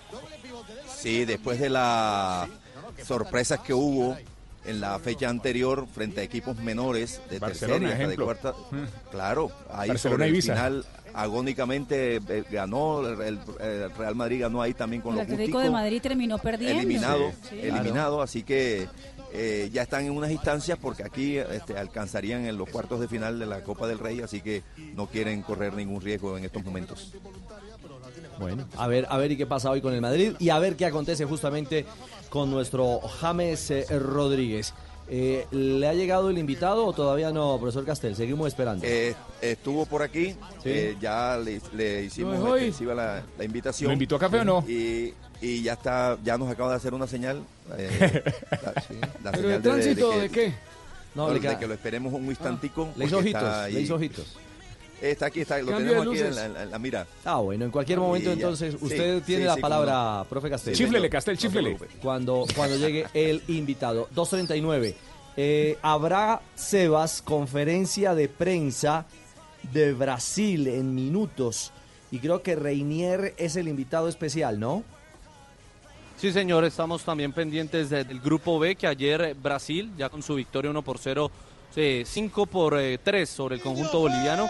Sí, 0.96 1.26
después 1.26 1.60
de 1.60 1.70
las 1.70 2.48
sorpresas 3.06 3.60
que 3.60 3.74
hubo 3.74 4.16
en 4.66 4.80
la 4.80 4.98
fecha 5.00 5.28
anterior 5.28 5.86
frente 5.94 6.22
a 6.22 6.24
equipos 6.24 6.56
menores 6.58 7.20
de 7.30 7.40
Barcelona, 7.40 7.90
tercera 7.90 7.90
y 7.90 7.92
hasta 7.92 7.98
de 7.98 8.04
ejemplo. 8.14 8.26
cuarta. 8.26 8.54
Claro, 9.12 9.52
ahí 9.72 9.90
Barcelona 9.90 10.26
sobre 10.26 10.38
el 10.38 10.42
final 10.42 10.86
agónicamente 11.16 12.16
eh, 12.16 12.44
ganó, 12.50 13.06
el, 13.08 13.38
el 13.60 13.92
Real 13.96 14.16
Madrid 14.16 14.42
ganó 14.42 14.62
ahí 14.62 14.74
también 14.74 15.02
con 15.02 15.12
El 15.14 15.20
los 15.20 15.30
Atlético 15.32 15.60
de 15.60 15.70
Madrid 15.70 16.02
terminó 16.02 16.38
perdiendo. 16.38 16.80
eliminado, 16.80 17.32
Sí. 17.50 17.60
eliminado, 17.62 18.22
así 18.22 18.44
que 18.44 18.88
eh, 19.34 19.70
ya 19.74 19.82
están 19.82 20.06
en 20.06 20.12
unas 20.12 20.32
instancias 20.32 20.78
porque 20.80 21.04
aquí 21.04 21.38
este, 21.38 21.78
alcanzarían 21.78 22.46
en 22.46 22.56
los 22.58 22.70
cuartos 22.70 23.00
de 23.00 23.08
final 23.08 23.40
de 23.40 23.46
la 23.48 23.64
Copa 23.64 23.88
del 23.88 23.98
Rey, 24.00 24.22
así 24.22 24.42
que 24.42 24.62
no 24.96 25.08
quieren 25.08 25.42
correr 25.42 25.74
ningún 25.74 26.02
riesgo 26.02 26.38
en 26.38 26.46
estos 26.46 26.64
momentos. 26.64 27.12
Bueno, 28.40 28.66
a 28.78 28.88
ver, 28.88 29.06
a 29.10 29.18
ver 29.18 29.32
y 29.32 29.38
qué 29.38 29.46
pasa 29.46 29.70
hoy 29.70 29.82
con 29.82 29.94
el 29.94 30.02
Madrid 30.02 30.34
y 30.40 30.50
a 30.50 30.60
ver 30.60 30.76
qué 30.76 30.86
acontece 30.86 31.26
justamente 31.26 31.86
con 32.30 32.50
nuestro 32.52 33.00
James 33.00 33.72
eh, 33.72 33.86
Rodríguez. 34.00 34.74
Eh, 35.10 35.46
¿Le 35.52 35.88
ha 35.88 35.94
llegado 35.94 36.30
el 36.30 36.38
invitado 36.38 36.86
o 36.86 36.94
todavía 36.94 37.32
no, 37.32 37.58
profesor 37.60 37.86
Castel? 37.86 38.16
Seguimos 38.16 38.48
esperando. 38.48 38.86
Eh, 38.88 39.14
estuvo 39.42 39.86
por 39.86 40.02
aquí, 40.02 40.28
Sí. 40.64 40.70
eh, 40.70 40.98
ya 41.00 41.38
le, 41.38 41.60
le 41.74 42.04
hicimos 42.06 42.40
No 42.40 42.56
extensiva 42.56 42.96
la, 42.96 43.24
la 43.38 43.44
invitación. 43.44 43.90
¿Lo 43.90 43.94
invitó 43.94 44.16
a 44.16 44.20
café 44.20 44.40
o 44.40 44.46
no? 44.46 44.64
Y, 44.68 45.14
y 45.46 45.62
ya 45.62 45.74
está, 45.74 46.18
ya 46.24 46.38
nos 46.38 46.50
acaba 46.50 46.70
de 46.72 46.76
hacer 46.78 46.94
una 46.94 47.08
señal. 47.08 47.44
eh, 47.78 48.24
la, 48.52 48.82
sí, 48.82 48.94
la 49.24 49.32
¿Pero 49.32 49.44
señal 49.44 49.62
de 49.62 49.70
tránsito 49.70 50.20
de 50.20 50.30
qué? 50.30 50.54
No, 51.16 51.28
No, 51.28 51.34
de 51.34 51.40
queda- 51.40 51.60
que 51.60 51.68
lo 51.68 51.74
esperemos 51.74 52.14
un 52.14 52.26
instantico. 52.26 52.90
Le 52.96 53.06
hizo 53.06 53.18
ojitos, 53.20 53.42
está 53.44 53.68
le 53.68 53.78
ahí. 53.78 53.84
hizo 53.84 53.96
ojitos. 53.96 54.38
Está 55.02 55.26
aquí, 55.26 55.42
está, 55.42 55.60
lo 55.60 55.76
tenemos 55.78 56.08
aquí 56.08 56.20
en 56.20 56.34
la, 56.36 56.46
en 56.64 56.72
la- 56.72 56.80
mira. 56.80 57.06
Ah, 57.26 57.38
bueno, 57.40 57.66
en 57.66 57.72
cualquier 57.72 57.98
Y 57.98 58.02
momento 58.02 58.32
entonces 58.32 58.76
usted 58.80 59.18
sí, 59.20 59.24
tiene 59.26 59.42
sí, 59.42 59.48
la 59.48 59.58
palabra, 59.58 60.20
no. 60.20 60.26
profe 60.30 60.50
Castel. 60.50 60.74
Chíflele, 60.76 61.00
señor. 61.00 61.10
Castel, 61.12 61.36
No 61.36 61.42
chíflele. 61.42 61.76
preocupe. 61.76 62.00
Cuando, 62.02 62.46
cuando 62.56 62.78
llegue 62.78 63.06
el 63.14 63.44
invitado. 63.50 64.08
2.39. 64.16 64.96
Eh, 65.36 65.78
habrá 65.82 66.42
Sebas 66.56 67.22
conferencia 67.22 68.16
de 68.16 68.30
prensa 68.30 69.06
de 69.74 69.92
Brasil 69.94 70.68
en 70.68 70.96
minutos. 70.96 71.74
Y 72.12 72.20
creo 72.20 72.42
que 72.42 72.56
Reinier 72.56 73.34
es 73.38 73.56
el 73.58 73.68
invitado 73.68 74.08
especial, 74.08 74.60
¿no? 74.60 74.84
Sí, 76.24 76.32
señor, 76.32 76.64
estamos 76.64 77.04
también 77.04 77.34
pendientes 77.34 77.90
de- 77.90 78.06
del 78.06 78.22
grupo 78.22 78.58
B, 78.58 78.78
que 78.78 78.88
ayer 78.88 79.20
eh, 79.22 79.34
Brasil, 79.34 79.92
ya 79.98 80.08
con 80.08 80.24
su 80.24 80.36
victoria 80.36 80.72
1 80.72 80.82
por 80.82 80.98
0, 80.98 81.30
5 82.06 82.46
por 82.46 82.80
3 83.04 83.30
sobre 83.30 83.56
el 83.56 83.62
conjunto 83.62 84.00
boliviano. 84.00 84.48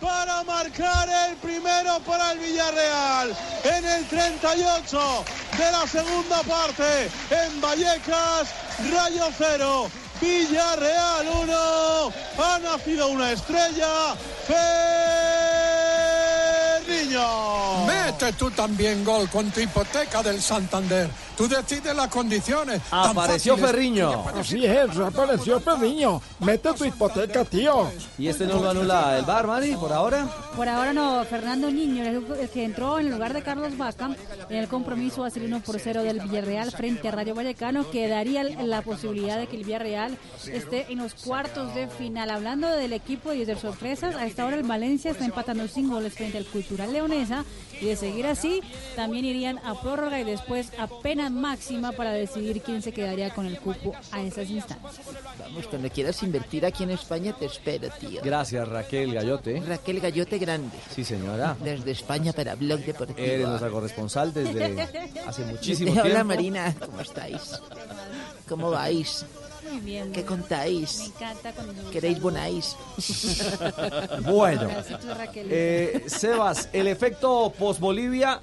para 0.00 0.42
marcar 0.44 1.06
el 1.28 1.36
primero 1.36 1.98
para 2.06 2.32
el 2.32 2.38
Villarreal 2.38 3.36
en 3.64 3.84
el 3.84 4.06
38 4.06 5.24
de 5.58 5.70
la 5.72 5.86
segunda 5.86 6.42
parte 6.44 7.10
en 7.30 7.60
Vallecas, 7.60 8.48
Rayo 8.90 9.26
0, 9.36 9.90
Villarreal 10.18 11.26
1, 11.42 12.12
ha 12.38 12.58
nacido 12.62 13.08
una 13.08 13.32
estrella, 13.32 14.14
Ferriño. 17.06 17.86
Mete 17.86 18.32
tú 18.32 18.50
también 18.50 19.04
gol 19.04 19.28
con 19.28 19.50
tu 19.50 19.60
hipoteca 19.60 20.22
del 20.22 20.40
Santander. 20.40 21.08
Tú 21.36 21.46
decides 21.46 21.94
las 21.94 22.08
condiciones. 22.08 22.80
Apareció 22.90 23.56
Ferriño. 23.56 24.24
Así 24.34 24.64
es, 24.64 24.96
apareció 24.96 25.60
Pedriño. 25.60 26.20
Mete 26.40 26.72
tu 26.72 26.84
hipoteca, 26.84 27.44
tío. 27.44 27.90
¿Y 28.18 28.28
este 28.28 28.46
no 28.46 28.58
lo 28.58 28.70
anula 28.70 29.18
el 29.18 29.24
bar, 29.24 29.46
Mari, 29.46 29.76
por 29.76 29.92
ahora? 29.92 30.26
Por 30.56 30.68
ahora 30.68 30.94
no, 30.94 31.22
Fernando 31.24 31.70
Niño, 31.70 32.04
el, 32.04 32.48
que 32.48 32.64
entró 32.64 32.98
en 32.98 33.10
lugar 33.10 33.34
de 33.34 33.42
Carlos 33.42 33.76
Vaca 33.76 34.16
en 34.48 34.56
el 34.56 34.68
compromiso 34.68 35.22
va 35.22 35.26
a 35.26 35.30
ser 35.30 35.42
1 35.42 35.60
por 35.60 35.78
0 35.78 36.02
del 36.02 36.20
Villarreal 36.20 36.70
frente 36.72 37.08
a 37.08 37.10
Rayo 37.10 37.34
Vallecano, 37.34 37.90
que 37.90 38.08
daría 38.08 38.42
la 38.42 38.80
posibilidad 38.80 39.38
de 39.38 39.46
que 39.46 39.56
el 39.56 39.64
Villarreal 39.64 40.16
esté 40.46 40.86
en 40.90 40.98
los 40.98 41.14
cuartos 41.14 41.74
de 41.74 41.88
final. 41.88 42.30
Hablando 42.30 42.68
del 42.68 42.94
equipo 42.94 43.34
y 43.34 43.44
de 43.44 43.56
sorpresas, 43.56 44.14
a 44.16 44.24
esta 44.24 44.46
hora 44.46 44.56
el 44.56 44.62
Valencia 44.62 45.10
está 45.10 45.26
empatando 45.26 45.68
sin 45.68 45.90
goles 45.90 46.14
frente 46.14 46.38
al 46.38 46.46
Cultural 46.46 46.95
Leonesa 46.96 47.44
y 47.80 47.86
de 47.86 47.96
seguir 47.96 48.26
así, 48.26 48.62
también 48.94 49.26
irían 49.26 49.58
a 49.58 49.78
prórroga 49.80 50.18
y 50.18 50.24
después 50.24 50.72
a 50.78 50.86
pena 50.86 51.28
máxima 51.28 51.92
para 51.92 52.12
decidir 52.12 52.62
quién 52.62 52.80
se 52.80 52.92
quedaría 52.92 53.30
con 53.34 53.44
el 53.44 53.58
cupo 53.58 53.92
a 54.12 54.22
esas 54.22 54.48
instancias. 54.48 55.06
Vamos, 55.38 55.66
cuando 55.66 55.90
quieras 55.90 56.22
invertir 56.22 56.64
aquí 56.64 56.84
en 56.84 56.90
España 56.90 57.34
te 57.38 57.44
espero, 57.44 57.88
tío. 58.00 58.22
Gracias, 58.24 58.66
Raquel 58.66 59.12
Gallote. 59.12 59.60
Raquel 59.60 60.00
Gallote 60.00 60.38
Grande. 60.38 60.76
Sí, 60.94 61.04
señora. 61.04 61.56
Desde 61.62 61.90
España 61.90 62.32
para 62.32 62.54
Blog 62.54 62.80
Deportivo. 62.80 63.18
Eres 63.18 63.46
nuestra 63.46 63.68
corresponsal 63.68 64.32
desde 64.32 64.80
hace 65.26 65.44
muchísimo 65.44 65.92
tiempo. 65.92 66.08
Hola 66.08 66.24
Marina, 66.24 66.74
¿cómo 66.80 67.00
estáis? 67.00 67.60
¿Cómo 68.48 68.70
vais? 68.70 69.26
Muy 69.70 69.80
bien. 69.80 70.12
¿Qué 70.12 70.20
Me 70.20 70.26
contáis? 70.26 71.00
encanta 71.06 71.52
cuando 71.52 71.90
¿Queréis 71.90 72.20
bonáis? 72.20 72.76
Bueno, 74.22 74.68
eh, 75.34 76.04
Sebas, 76.06 76.68
el 76.72 76.86
efecto 76.88 77.52
post-Bolivia, 77.58 78.40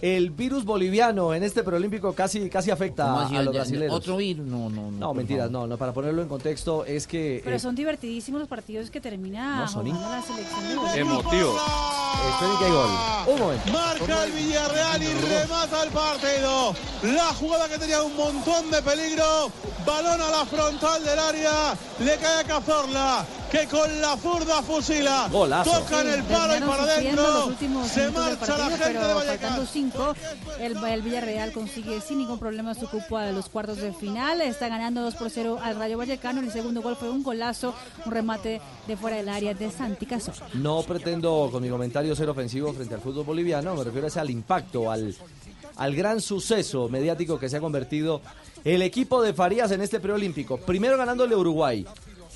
el 0.00 0.30
virus 0.30 0.64
boliviano 0.64 1.34
en 1.34 1.42
este 1.42 1.62
preolímpico 1.62 2.12
casi, 2.12 2.48
casi 2.48 2.70
afecta 2.70 3.04
¿Cómo 3.04 3.18
a, 3.20 3.42
los 3.42 3.54
Ya- 3.54 3.60
brasileños. 3.60 3.94
¿Otro 3.94 4.16
virus? 4.16 4.46
No, 4.46 4.68
no, 4.70 4.90
no. 4.90 4.98
No, 4.98 5.14
mentiras, 5.14 5.46
favor. 5.48 5.62
no, 5.62 5.66
no, 5.66 5.76
para 5.76 5.92
ponerlo 5.92 6.22
en 6.22 6.28
contexto 6.28 6.84
es 6.84 7.06
que... 7.06 7.40
Pero 7.44 7.56
eh, 7.56 7.58
son 7.58 7.74
divertidísimos 7.74 8.38
los 8.40 8.48
partidos 8.48 8.90
que 8.90 9.00
termina 9.00 9.60
No, 9.60 9.68
son 9.68 9.88
la 9.88 10.22
selección 10.22 10.92
de. 10.94 11.00
Emotivo. 11.00 11.56
esperen 12.30 12.58
que 12.58 12.64
hay 12.64 12.70
gol. 12.70 12.88
Un 13.34 13.38
momento. 13.40 13.72
Marca 13.72 14.24
el 14.24 14.32
Villarreal 14.32 15.02
y 15.02 15.06
remata 15.14 15.82
el 15.82 15.90
partido. 15.90 16.74
La 17.02 17.34
jugada 17.34 17.68
que 17.68 17.78
tenía 17.78 18.02
un 18.02 18.16
montón 18.16 18.70
de 18.70 18.82
peligro. 18.82 19.50
Balón 19.86 20.20
a 20.20 20.30
la 20.30 20.46
frontal 20.46 21.04
del 21.04 21.18
área. 21.18 21.74
Le 22.00 22.16
cae 22.16 22.40
a 22.40 22.44
Cazorla. 22.44 23.26
Que 23.50 23.66
con 23.66 24.00
la 24.02 24.16
zurda 24.18 24.62
fusila. 24.62 25.28
Golazo. 25.30 25.70
Toca 25.70 26.02
en 26.02 26.08
el 26.08 26.22
palo 26.24 26.56
y 26.56 26.60
para 26.60 26.82
adentro. 26.82 27.50
Se 27.88 28.10
marcha 28.10 28.58
la 28.58 28.64
gente 28.68 28.88
de 28.88 28.92
pero 28.98 29.14
Vallecas. 29.14 29.58
El, 30.60 30.76
el 30.76 31.02
Villarreal 31.02 31.52
consigue 31.52 32.00
sin 32.00 32.18
ningún 32.18 32.38
problema 32.38 32.74
su 32.74 32.88
cupo 32.88 33.16
a 33.16 33.30
los 33.32 33.48
cuartos 33.48 33.78
de 33.78 33.92
final. 33.92 34.40
Está 34.40 34.68
ganando 34.68 35.02
2 35.02 35.14
por 35.14 35.30
0 35.30 35.58
al 35.62 35.76
Rayo 35.76 35.98
Vallecano. 35.98 36.40
El 36.40 36.50
segundo 36.50 36.82
gol 36.82 36.96
fue 36.96 37.10
un 37.10 37.22
golazo, 37.22 37.74
un 38.04 38.12
remate 38.12 38.60
de 38.86 38.96
fuera 38.96 39.16
del 39.16 39.28
área 39.28 39.54
de 39.54 39.70
Santi 39.70 40.06
Cazorla. 40.06 40.48
No 40.54 40.82
pretendo 40.82 41.48
con 41.52 41.62
mi 41.62 41.68
comentario 41.68 42.14
ser 42.16 42.28
ofensivo 42.28 42.72
frente 42.72 42.94
al 42.94 43.00
fútbol 43.00 43.24
boliviano, 43.24 43.74
me 43.74 43.84
refiero 43.84 44.08
al 44.16 44.30
impacto, 44.30 44.90
al, 44.90 45.14
al 45.76 45.94
gran 45.94 46.20
suceso 46.20 46.88
mediático 46.88 47.38
que 47.38 47.48
se 47.48 47.56
ha 47.56 47.60
convertido 47.60 48.20
el 48.64 48.82
equipo 48.82 49.22
de 49.22 49.34
Farías 49.34 49.70
en 49.70 49.80
este 49.82 50.00
preolímpico. 50.00 50.58
Primero 50.58 50.96
ganándole 50.96 51.34
a 51.34 51.38
Uruguay 51.38 51.86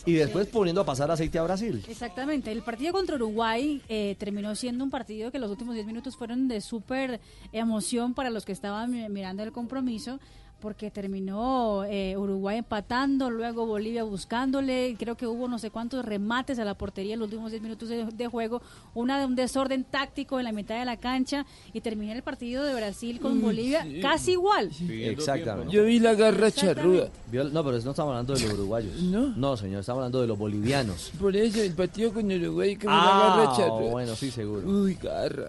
y 0.04 0.14
después 0.14 0.46
poniendo 0.48 0.80
a 0.80 0.84
pasar 0.84 1.10
aceite 1.10 1.38
a 1.38 1.42
Brasil. 1.42 1.84
Exactamente, 1.88 2.50
el 2.50 2.62
partido 2.62 2.92
contra 2.92 3.16
Uruguay 3.16 3.80
eh, 3.88 4.16
terminó 4.18 4.54
siendo 4.54 4.82
un 4.84 4.90
partido 4.90 5.30
que 5.30 5.38
los 5.38 5.50
últimos 5.50 5.74
10 5.74 5.86
minutos 5.86 6.16
fueron 6.16 6.48
de 6.48 6.60
súper 6.60 7.20
emoción 7.52 8.14
para 8.14 8.30
los 8.30 8.44
que 8.44 8.52
estaban 8.52 8.90
mi- 8.90 9.08
mirando 9.08 9.42
el 9.42 9.52
compromiso, 9.52 10.18
porque 10.62 10.90
terminó 10.90 11.84
eh, 11.84 12.16
Uruguay 12.16 12.58
empatando, 12.58 13.28
luego 13.30 13.66
Bolivia 13.66 14.04
buscándole, 14.04 14.94
creo 14.98 15.16
que 15.16 15.26
hubo 15.26 15.48
no 15.48 15.58
sé 15.58 15.70
cuántos 15.70 16.04
remates 16.04 16.58
a 16.60 16.64
la 16.64 16.74
portería 16.74 17.14
en 17.14 17.18
los 17.20 17.26
últimos 17.26 17.50
10 17.50 17.62
minutos 17.62 17.88
de, 17.88 18.04
de 18.04 18.26
juego, 18.28 18.62
una 18.94 19.18
de 19.18 19.26
un 19.26 19.34
desorden 19.34 19.82
táctico 19.84 20.38
en 20.38 20.44
la 20.44 20.52
mitad 20.52 20.78
de 20.78 20.84
la 20.84 20.96
cancha 20.96 21.44
y 21.72 21.80
terminó 21.80 22.12
el 22.12 22.22
partido 22.22 22.62
de 22.64 22.74
Brasil 22.74 23.18
con 23.20 23.38
Mm, 23.38 23.42
Bolivia 23.42 23.82
sí. 23.82 24.00
casi 24.00 24.32
igual. 24.32 24.70
Exactamente. 24.88 25.72
Yo 25.72 25.84
vi 25.84 25.98
la 25.98 26.14
garra 26.14 26.50
charruda. 26.52 27.08
No, 27.32 27.64
pero 27.64 27.72
no 27.72 27.76
estamos 27.78 27.98
hablando 27.98 28.34
de 28.34 28.40
los 28.42 28.52
uruguayos. 28.52 29.02
¿No? 29.02 29.28
No, 29.36 29.56
señor, 29.56 29.80
estamos 29.80 29.98
hablando 29.98 30.20
de 30.20 30.28
los 30.28 30.38
bolivianos. 30.38 31.10
Por 31.20 31.34
eso 31.36 31.60
el 31.60 31.72
partido 31.74 32.12
con 32.12 32.30
Uruguay 32.30 32.76
que 32.76 32.86
vi 32.86 32.92
la 32.92 33.02
Ah, 33.02 33.36
garra 33.36 33.56
charruda. 33.56 33.90
bueno, 33.90 34.14
sí, 34.14 34.30
seguro. 34.30 34.68
Uy, 34.68 34.94
garra. 35.02 35.48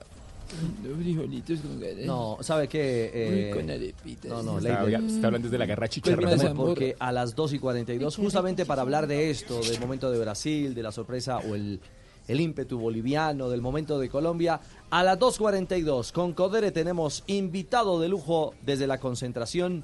Los 0.84 0.97
frijolitos 0.97 1.60
con 1.60 1.80
garra. 1.80 2.01
No, 2.06 2.38
¿sabe 2.41 2.68
qué? 2.68 3.12
Eh, 3.14 3.51
Uy, 3.51 3.60
con 3.60 3.70
arepitas. 3.70 4.32
No, 4.32 4.43
no, 4.43 4.58
Está, 4.58 4.84
está 4.84 5.28
hablando 5.28 5.47
desde 5.47 5.58
la 5.58 5.66
garra 5.66 5.88
chicharra. 5.88 6.22
Pues. 6.22 6.43
Porque 6.56 6.95
a 6.99 7.12
las 7.12 7.36
2 7.36 7.54
y 7.54 7.60
42, 7.60 8.16
justamente 8.18 8.66
para 8.66 8.82
hablar 8.82 9.08
de 9.08 9.30
esto, 9.30 9.62
del 9.62 9.80
momento 9.80 10.12
de 10.12 10.20
Brasil, 10.20 10.74
de 10.74 10.84
la 10.84 10.91
sorpresa 10.91 11.38
o 11.38 11.56
el, 11.56 11.80
el 12.28 12.39
ímpetu 12.41 12.80
boliviano, 12.80 13.49
del 13.49 13.62
momento 13.62 13.99
de 13.99 14.10
Colombia, 14.10 14.60
a 14.89 15.04
las 15.04 15.20
2.42 15.20 16.12
con 16.12 16.34
Codere 16.34 16.72
tenemos 16.72 17.24
invitado 17.28 17.99
de 17.99 18.10
lujo 18.10 18.54
desde 18.62 18.88
la 18.88 18.99
concentración 18.99 19.84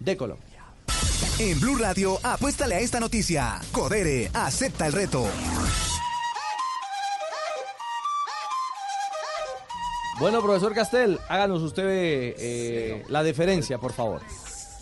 de 0.00 0.16
Colombia. 0.16 0.46
En 1.38 1.60
Blue 1.60 1.76
Radio, 1.76 2.18
apuéstale 2.22 2.76
a 2.76 2.80
esta 2.80 3.00
noticia. 3.00 3.60
Codere, 3.72 4.30
acepta 4.32 4.86
el 4.86 4.92
reto. 4.92 5.26
Bueno, 10.18 10.40
profesor 10.40 10.74
Castel, 10.74 11.20
háganos 11.28 11.60
usted 11.60 11.84
eh, 11.86 13.04
la 13.08 13.22
deferencia, 13.22 13.76
por 13.76 13.92
favor. 13.92 14.22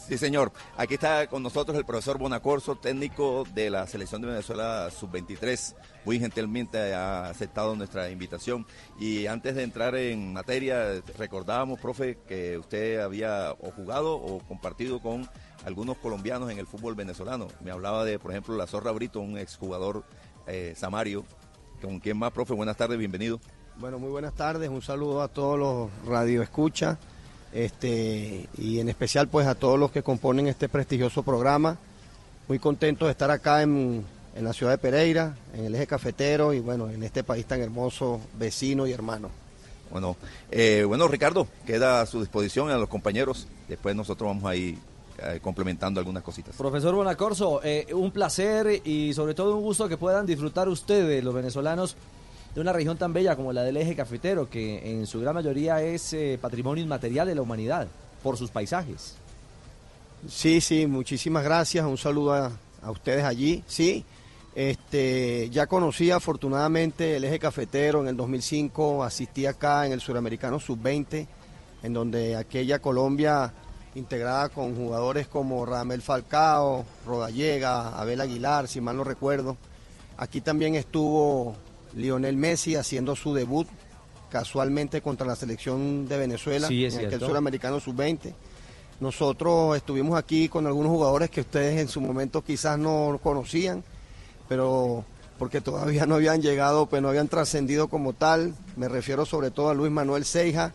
Sí, 0.06 0.16
señor. 0.16 0.52
Aquí 0.76 0.94
está 0.94 1.26
con 1.26 1.42
nosotros 1.42 1.76
el 1.76 1.84
profesor 1.84 2.18
Bonacorso, 2.18 2.76
técnico 2.76 3.44
de 3.52 3.68
la 3.68 3.84
selección 3.88 4.20
de 4.20 4.28
Venezuela 4.28 4.90
sub-23. 4.90 5.74
Muy 6.04 6.20
gentilmente 6.20 6.94
ha 6.94 7.30
aceptado 7.30 7.74
nuestra 7.74 8.10
invitación. 8.10 8.64
Y 9.00 9.26
antes 9.26 9.56
de 9.56 9.64
entrar 9.64 9.96
en 9.96 10.34
materia, 10.34 11.02
recordábamos, 11.18 11.80
profe, 11.80 12.18
que 12.28 12.56
usted 12.56 13.00
había 13.00 13.56
o 13.58 13.72
jugado 13.72 14.14
o 14.14 14.38
compartido 14.38 15.00
con 15.00 15.28
algunos 15.64 15.96
colombianos 15.96 16.48
en 16.52 16.58
el 16.58 16.66
fútbol 16.68 16.94
venezolano. 16.94 17.48
Me 17.60 17.72
hablaba 17.72 18.04
de, 18.04 18.20
por 18.20 18.30
ejemplo, 18.30 18.54
la 18.56 18.68
Zorra 18.68 18.92
Brito, 18.92 19.18
un 19.18 19.36
exjugador 19.36 20.04
eh, 20.46 20.74
samario. 20.76 21.24
¿Con 21.80 21.98
quién 21.98 22.18
más, 22.18 22.30
profe? 22.30 22.52
Buenas 22.52 22.76
tardes, 22.76 22.98
bienvenido. 22.98 23.40
Bueno, 23.78 23.98
muy 23.98 24.10
buenas 24.10 24.34
tardes. 24.34 24.68
Un 24.70 24.82
saludo 24.82 25.20
a 25.20 25.28
todos 25.28 25.58
los 25.58 25.90
radioescuchas 26.06 26.96
este, 27.52 28.48
y 28.56 28.78
en 28.78 28.88
especial 28.88 29.26
pues 29.26 29.48
a 29.48 29.56
todos 29.56 29.78
los 29.78 29.90
que 29.90 30.02
componen 30.02 30.46
este 30.46 30.68
prestigioso 30.68 31.24
programa. 31.24 31.76
Muy 32.46 32.60
contento 32.60 33.06
de 33.06 33.10
estar 33.10 33.32
acá 33.32 33.62
en, 33.62 34.04
en 34.36 34.44
la 34.44 34.52
ciudad 34.52 34.72
de 34.72 34.78
Pereira, 34.78 35.36
en 35.54 35.64
el 35.64 35.74
eje 35.74 35.88
cafetero 35.88 36.52
y 36.52 36.60
bueno, 36.60 36.88
en 36.88 37.02
este 37.02 37.24
país 37.24 37.46
tan 37.46 37.60
hermoso, 37.60 38.20
vecino 38.38 38.86
y 38.86 38.92
hermano. 38.92 39.30
Bueno, 39.90 40.16
eh, 40.52 40.84
bueno 40.86 41.08
Ricardo, 41.08 41.48
queda 41.66 42.00
a 42.00 42.06
su 42.06 42.20
disposición 42.20 42.70
a 42.70 42.78
los 42.78 42.88
compañeros. 42.88 43.48
Después 43.68 43.96
nosotros 43.96 44.28
vamos 44.28 44.44
a 44.44 44.54
ir 44.54 44.78
eh, 45.18 45.40
complementando 45.42 45.98
algunas 45.98 46.22
cositas. 46.22 46.54
Profesor 46.56 46.94
Bonacorso, 46.94 47.60
eh, 47.64 47.86
un 47.92 48.12
placer 48.12 48.82
y 48.84 49.12
sobre 49.14 49.34
todo 49.34 49.56
un 49.56 49.62
gusto 49.62 49.88
que 49.88 49.96
puedan 49.96 50.26
disfrutar 50.26 50.68
ustedes, 50.68 51.24
los 51.24 51.34
venezolanos, 51.34 51.96
de 52.54 52.60
una 52.60 52.72
región 52.72 52.96
tan 52.96 53.12
bella 53.12 53.36
como 53.36 53.52
la 53.52 53.62
del 53.62 53.76
eje 53.76 53.96
cafetero, 53.96 54.48
que 54.48 54.92
en 54.92 55.06
su 55.06 55.20
gran 55.20 55.34
mayoría 55.34 55.82
es 55.82 56.12
eh, 56.12 56.38
patrimonio 56.40 56.84
inmaterial 56.84 57.26
de 57.26 57.34
la 57.34 57.42
humanidad, 57.42 57.88
por 58.22 58.36
sus 58.36 58.50
paisajes. 58.50 59.16
Sí, 60.28 60.60
sí, 60.60 60.86
muchísimas 60.86 61.44
gracias. 61.44 61.84
Un 61.84 61.98
saludo 61.98 62.32
a, 62.32 62.52
a 62.82 62.90
ustedes 62.90 63.24
allí. 63.24 63.62
Sí, 63.66 64.04
este, 64.54 65.50
ya 65.50 65.66
conocí 65.66 66.12
afortunadamente 66.12 67.16
el 67.16 67.24
eje 67.24 67.40
cafetero 67.40 68.00
en 68.00 68.08
el 68.08 68.16
2005, 68.16 69.02
asistí 69.02 69.46
acá 69.46 69.84
en 69.84 69.92
el 69.92 70.00
Suramericano 70.00 70.60
Sub-20, 70.60 71.26
en 71.82 71.92
donde 71.92 72.36
aquella 72.36 72.78
Colombia 72.78 73.52
integrada 73.96 74.48
con 74.48 74.76
jugadores 74.76 75.26
como 75.26 75.66
Ramel 75.66 76.02
Falcao, 76.02 76.84
Rodallega, 77.04 77.98
Abel 77.98 78.20
Aguilar, 78.20 78.68
si 78.68 78.80
mal 78.80 78.96
no 78.96 79.04
recuerdo. 79.04 79.56
Aquí 80.16 80.40
también 80.40 80.76
estuvo 80.76 81.56
Lionel 81.96 82.36
Messi 82.36 82.76
haciendo 82.76 83.16
su 83.16 83.34
debut 83.34 83.66
casualmente 84.30 85.00
contra 85.00 85.26
la 85.26 85.36
selección 85.36 86.08
de 86.08 86.18
Venezuela 86.18 86.66
Sí, 86.66 86.84
es 86.84 86.94
en 86.94 87.00
aquel 87.00 87.10
cierto. 87.10 87.26
Suramericano 87.28 87.78
Sub-20. 87.78 88.34
Nosotros 89.00 89.76
estuvimos 89.76 90.18
aquí 90.18 90.48
con 90.48 90.66
algunos 90.66 90.90
jugadores 90.90 91.30
que 91.30 91.40
ustedes 91.42 91.80
en 91.80 91.88
su 91.88 92.00
momento 92.00 92.42
quizás 92.42 92.78
no 92.78 93.18
conocían, 93.22 93.84
pero 94.48 95.04
porque 95.38 95.60
todavía 95.60 96.06
no 96.06 96.16
habían 96.16 96.42
llegado, 96.42 96.86
pues 96.86 97.02
no 97.02 97.08
habían 97.08 97.28
trascendido 97.28 97.88
como 97.88 98.12
tal. 98.12 98.54
Me 98.76 98.88
refiero 98.88 99.24
sobre 99.26 99.50
todo 99.50 99.70
a 99.70 99.74
Luis 99.74 99.92
Manuel 99.92 100.24
Seija 100.24 100.72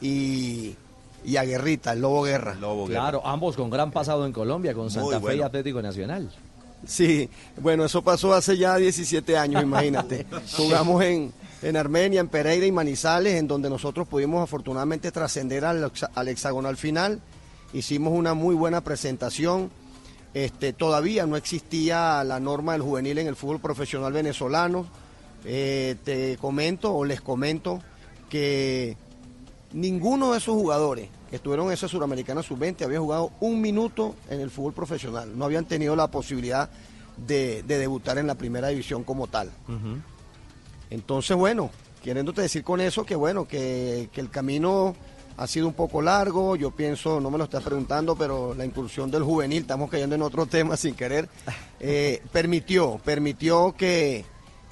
y, 0.00 0.76
y 1.24 1.36
a 1.36 1.44
Guerrita, 1.44 1.92
el 1.92 2.00
Lobo 2.00 2.22
Guerra. 2.22 2.56
Claro, 2.88 3.26
ambos 3.26 3.56
con 3.56 3.70
gran 3.70 3.90
pasado 3.90 4.24
en 4.24 4.32
Colombia, 4.32 4.74
con 4.74 4.90
Santa 4.90 5.20
Fe 5.20 5.36
y. 5.36 5.42
Atlético 5.42 5.82
Nacional. 5.82 6.30
Sí, 6.86 7.28
bueno, 7.60 7.84
eso 7.84 8.02
pasó 8.02 8.32
hace 8.34 8.56
ya 8.56 8.76
17 8.76 9.36
años, 9.36 9.62
imagínate. 9.62 10.26
Jugamos 10.56 11.02
en, 11.04 11.32
en 11.62 11.76
Armenia, 11.76 12.20
en 12.20 12.28
Pereira 12.28 12.66
y 12.66 12.72
Manizales, 12.72 13.34
en 13.34 13.48
donde 13.48 13.68
nosotros 13.68 14.06
pudimos 14.06 14.42
afortunadamente 14.42 15.10
trascender 15.10 15.64
al, 15.64 15.92
al 16.14 16.28
hexagonal 16.28 16.76
final. 16.76 17.20
Hicimos 17.72 18.12
una 18.12 18.34
muy 18.34 18.54
buena 18.54 18.82
presentación. 18.82 19.70
Este, 20.34 20.72
todavía 20.72 21.26
no 21.26 21.36
existía 21.36 22.22
la 22.24 22.38
norma 22.38 22.72
del 22.72 22.82
juvenil 22.82 23.18
en 23.18 23.26
el 23.26 23.36
fútbol 23.36 23.60
profesional 23.60 24.12
venezolano. 24.12 24.86
Eh, 25.44 25.96
te 26.04 26.36
comento 26.38 26.94
o 26.94 27.04
les 27.04 27.20
comento 27.20 27.80
que 28.28 28.96
ninguno 29.72 30.32
de 30.32 30.38
esos 30.38 30.54
jugadores 30.54 31.08
que 31.28 31.36
estuvieron 31.36 31.66
en 31.66 31.72
ese 31.72 31.88
Suramericana 31.88 32.42
Sub-20 32.42 32.82
había 32.82 33.00
jugado 33.00 33.32
un 33.40 33.60
minuto 33.60 34.14
en 34.30 34.40
el 34.40 34.50
fútbol 34.50 34.72
profesional. 34.72 35.36
No 35.36 35.44
habían 35.44 35.66
tenido 35.66 35.94
la 35.94 36.08
posibilidad 36.08 36.70
de, 37.16 37.62
de 37.62 37.78
debutar 37.78 38.18
en 38.18 38.26
la 38.26 38.34
primera 38.34 38.68
división 38.68 39.04
como 39.04 39.26
tal. 39.26 39.50
Entonces, 40.90 41.36
bueno, 41.36 41.70
queriéndote 42.02 42.42
decir 42.42 42.64
con 42.64 42.80
eso 42.80 43.04
que 43.04 43.14
bueno, 43.14 43.46
que, 43.46 44.08
que 44.12 44.20
el 44.20 44.30
camino 44.30 44.94
ha 45.36 45.46
sido 45.46 45.68
un 45.68 45.74
poco 45.74 46.02
largo, 46.02 46.56
yo 46.56 46.72
pienso, 46.72 47.20
no 47.20 47.30
me 47.30 47.38
lo 47.38 47.44
estás 47.44 47.62
preguntando, 47.62 48.16
pero 48.16 48.54
la 48.54 48.64
incursión 48.64 49.10
del 49.10 49.22
juvenil, 49.22 49.62
estamos 49.62 49.88
cayendo 49.88 50.16
en 50.16 50.22
otro 50.22 50.46
tema 50.46 50.76
sin 50.76 50.94
querer, 50.94 51.28
eh, 51.78 52.22
permitió, 52.32 53.00
permitió 53.04 53.74
que 53.76 54.24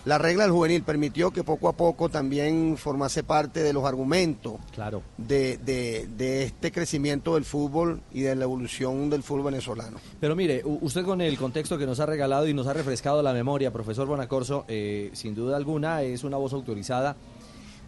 la 0.07 0.19
regla 0.19 0.45
del 0.45 0.53
juvenil 0.53 0.83
permitió 0.83 1.33
que 1.33 1.45
poco 1.45 1.69
a 1.69 1.73
poco 1.73 2.09
también 2.09 2.77
formase 2.79 3.23
parte 3.25 3.63
de 3.63 3.73
los 3.73 3.85
argumentos 3.85 4.55
Claro. 4.73 5.03
de, 5.19 5.59
de- 5.59 6.09
de 6.17 6.45
este 6.45 6.71
crecimiento 6.73 7.35
del 7.35 7.45
fútbol 7.45 8.01
y 8.13 8.21
de 8.23 8.35
la 8.37 8.45
evolución 8.45 9.11
del 9.11 9.23
fútbol 9.25 9.43
venezolano. 9.45 9.99
Pero 10.21 10.35
mire, 10.37 10.63
usted 10.65 11.05
con 11.05 11.21
el 11.21 11.37
contexto 11.37 11.77
que 11.77 11.87
nos 11.87 12.01
ha 12.01 12.07
regalado 12.07 12.47
y 12.49 12.55
nos 12.55 12.67
ha 12.69 12.73
refrescado 12.73 13.21
la 13.23 13.33
memoria, 13.33 13.73
profesor 13.73 14.07
Bonacorso, 14.07 14.65
eh, 14.69 15.11
sin 15.13 15.35
duda 15.35 15.57
alguna 15.57 16.03
es 16.03 16.23
una 16.25 16.37
voz 16.39 16.53
autorizada 16.53 17.17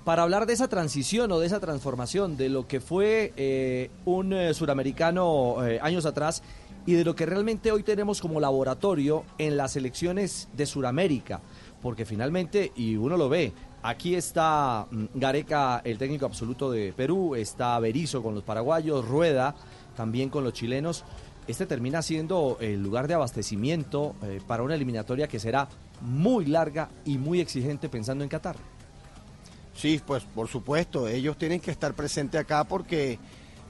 para 0.04 0.22
hablar 0.24 0.46
de 0.46 0.54
esa 0.54 0.66
transición 0.68 1.30
o 1.32 1.38
de 1.38 1.46
esa 1.46 1.60
transformación, 1.60 2.36
de 2.36 2.48
lo 2.48 2.66
que 2.66 2.80
fue 2.80 3.32
eh, 3.36 3.90
un 4.06 4.32
eh, 4.32 4.54
suramericano 4.54 5.56
años 5.82 6.04
atrás 6.04 6.42
y 6.86 6.94
de 6.94 7.04
lo 7.04 7.14
que 7.14 7.26
realmente 7.26 7.70
hoy 7.70 7.82
tenemos 7.82 8.20
como 8.20 8.40
laboratorio 8.40 9.24
en 9.36 9.56
las 9.58 9.76
elecciones 9.76 10.48
de 10.56 10.64
Suramérica. 10.66 11.40
Porque 11.82 12.04
finalmente, 12.04 12.72
y 12.76 12.96
uno 12.96 13.16
lo 13.16 13.28
ve, 13.28 13.52
aquí 13.82 14.14
está 14.14 14.86
mm, 14.90 15.04
Gareca, 15.14 15.80
el 15.84 15.96
técnico 15.98 16.26
absoluto 16.26 16.70
de 16.70 16.92
Perú, 16.92 17.34
está 17.36 17.78
Berizzo 17.78 18.22
con 18.22 18.34
los 18.34 18.42
paraguayos, 18.44 19.06
Rueda 19.06 19.54
también 19.96 20.28
con 20.28 20.44
los 20.44 20.52
chilenos. 20.52 21.04
Este 21.46 21.66
termina 21.66 22.02
siendo 22.02 22.58
el 22.60 22.82
lugar 22.82 23.08
de 23.08 23.14
abastecimiento 23.14 24.14
eh, 24.22 24.40
para 24.46 24.62
una 24.62 24.74
eliminatoria 24.74 25.28
que 25.28 25.38
será 25.40 25.68
muy 26.00 26.44
larga 26.46 26.88
y 27.04 27.16
muy 27.18 27.40
exigente 27.40 27.88
pensando 27.88 28.22
en 28.22 28.28
Qatar. 28.30 28.56
Sí, 29.74 30.00
pues 30.04 30.24
por 30.24 30.48
supuesto, 30.48 31.06
ellos 31.08 31.38
tienen 31.38 31.60
que 31.60 31.70
estar 31.70 31.94
presentes 31.94 32.40
acá 32.40 32.64
porque 32.64 33.18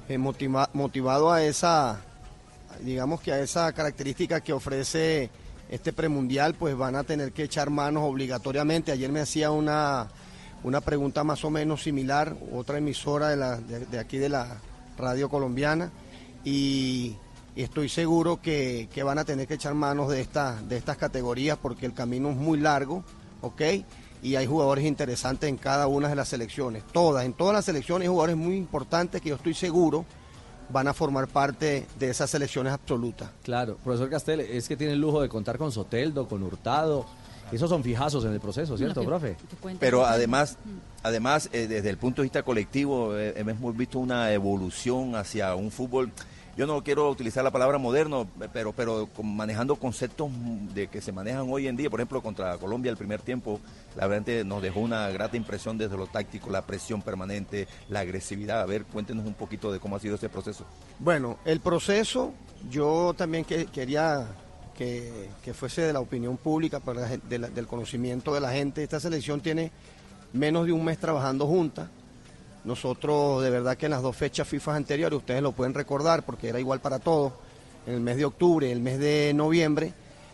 eh, 0.08 0.18
motiva- 0.18 0.70
motivado 0.72 1.30
a 1.30 1.42
esa, 1.42 2.00
digamos 2.82 3.20
que 3.20 3.32
a 3.32 3.40
esa 3.40 3.70
característica 3.72 4.40
que 4.40 4.52
ofrece 4.52 5.30
este 5.68 5.92
premundial, 5.92 6.54
pues 6.54 6.76
van 6.76 6.96
a 6.96 7.04
tener 7.04 7.32
que 7.32 7.44
echar 7.44 7.70
manos 7.70 8.04
obligatoriamente. 8.04 8.92
Ayer 8.92 9.12
me 9.12 9.20
hacía 9.20 9.50
una, 9.50 10.08
una 10.64 10.80
pregunta 10.80 11.24
más 11.24 11.44
o 11.44 11.50
menos 11.50 11.82
similar, 11.82 12.36
otra 12.52 12.78
emisora 12.78 13.28
de, 13.28 13.36
la, 13.36 13.56
de, 13.56 13.98
aquí 13.98 14.18
de 14.18 14.28
la 14.28 14.58
radio 14.96 15.28
colombiana, 15.28 15.90
y, 16.44 17.16
y 17.54 17.62
estoy 17.62 17.88
seguro 17.88 18.40
que, 18.40 18.88
que 18.92 19.02
van 19.02 19.18
a 19.18 19.24
tener 19.24 19.46
que 19.46 19.54
echar 19.54 19.74
manos 19.74 20.08
de, 20.08 20.20
esta, 20.20 20.60
de 20.62 20.76
estas 20.76 20.96
categorías 20.96 21.58
porque 21.58 21.86
el 21.86 21.94
camino 21.94 22.30
es 22.30 22.36
muy 22.36 22.58
largo, 22.58 23.04
¿ok? 23.42 23.62
Y 24.22 24.34
hay 24.34 24.46
jugadores 24.46 24.84
interesantes 24.84 25.48
en 25.48 25.56
cada 25.56 25.86
una 25.86 26.08
de 26.08 26.16
las 26.16 26.28
selecciones, 26.28 26.82
todas, 26.92 27.24
en 27.24 27.34
todas 27.34 27.54
las 27.54 27.64
selecciones 27.64 28.06
hay 28.06 28.08
jugadores 28.08 28.36
muy 28.36 28.56
importantes 28.56 29.20
que 29.20 29.28
yo 29.28 29.36
estoy 29.36 29.54
seguro 29.54 30.04
van 30.70 30.88
a 30.88 30.94
formar 30.94 31.28
parte 31.28 31.86
de 31.98 32.10
esas 32.10 32.30
selecciones 32.30 32.72
absolutas. 32.72 33.30
Claro, 33.42 33.76
profesor 33.82 34.10
Castel, 34.10 34.40
es 34.40 34.68
que 34.68 34.76
tiene 34.76 34.92
el 34.94 35.00
lujo 35.00 35.20
de 35.22 35.28
contar 35.28 35.58
con 35.58 35.72
Soteldo, 35.72 36.28
con 36.28 36.42
Hurtado. 36.42 37.06
Esos 37.50 37.70
son 37.70 37.82
fijazos 37.82 38.24
en 38.26 38.32
el 38.34 38.40
proceso, 38.40 38.76
¿cierto, 38.76 39.02
profe? 39.04 39.36
Pero 39.80 40.04
además, 40.04 40.58
además 41.02 41.48
eh, 41.52 41.66
desde 41.66 41.88
el 41.88 41.96
punto 41.96 42.20
de 42.20 42.26
vista 42.26 42.42
colectivo, 42.42 43.16
eh, 43.16 43.32
hemos 43.36 43.74
visto 43.76 43.98
una 43.98 44.30
evolución 44.32 45.16
hacia 45.16 45.54
un 45.54 45.70
fútbol. 45.70 46.12
Yo 46.58 46.66
no 46.66 46.82
quiero 46.82 47.08
utilizar 47.08 47.42
la 47.44 47.52
palabra 47.52 47.78
moderno, 47.78 48.26
pero, 48.52 48.72
pero 48.72 49.06
con- 49.06 49.34
manejando 49.34 49.76
conceptos 49.76 50.28
de 50.74 50.88
que 50.88 51.00
se 51.00 51.12
manejan 51.12 51.46
hoy 51.48 51.68
en 51.68 51.76
día. 51.76 51.88
Por 51.88 52.00
ejemplo, 52.00 52.20
contra 52.20 52.58
Colombia 52.58 52.90
el 52.90 52.96
primer 52.96 53.22
tiempo, 53.22 53.60
la 53.98 54.06
verdad 54.06 54.44
nos 54.44 54.62
dejó 54.62 54.80
una 54.80 55.08
grata 55.10 55.36
impresión 55.36 55.76
desde 55.76 55.96
lo 55.96 56.06
táctico, 56.06 56.48
la 56.50 56.62
presión 56.64 57.02
permanente, 57.02 57.66
la 57.88 58.00
agresividad. 58.00 58.60
A 58.62 58.66
ver, 58.66 58.84
cuéntenos 58.84 59.26
un 59.26 59.34
poquito 59.34 59.72
de 59.72 59.80
cómo 59.80 59.96
ha 59.96 60.00
sido 60.00 60.14
ese 60.14 60.28
proceso. 60.28 60.64
Bueno, 61.00 61.38
el 61.44 61.58
proceso, 61.60 62.32
yo 62.70 63.12
también 63.16 63.44
que- 63.44 63.66
quería 63.66 64.26
que, 64.76 65.28
que 65.42 65.52
fuese 65.52 65.82
de 65.82 65.92
la 65.92 65.98
opinión 65.98 66.36
pública, 66.36 66.78
para 66.78 67.00
la- 67.28 67.48
del 67.50 67.66
conocimiento 67.66 68.32
de 68.32 68.40
la 68.40 68.52
gente. 68.52 68.84
Esta 68.84 69.00
selección 69.00 69.40
tiene 69.40 69.72
menos 70.32 70.66
de 70.66 70.72
un 70.72 70.84
mes 70.84 70.98
trabajando 70.98 71.46
juntas. 71.48 71.88
Nosotros, 72.64 73.42
de 73.42 73.50
verdad 73.50 73.76
que 73.76 73.86
en 73.86 73.92
las 73.92 74.02
dos 74.02 74.16
fechas 74.16 74.46
FIFA 74.46 74.76
anteriores, 74.76 75.16
ustedes 75.18 75.42
lo 75.42 75.52
pueden 75.52 75.74
recordar 75.74 76.24
porque 76.24 76.48
era 76.48 76.60
igual 76.60 76.80
para 76.80 76.98
todos, 76.98 77.32
en 77.86 77.94
el 77.94 78.00
mes 78.00 78.16
de 78.16 78.24
octubre 78.26 78.70
el 78.70 78.80
mes 78.80 78.98
de 78.98 79.32
noviembre, 79.34 79.92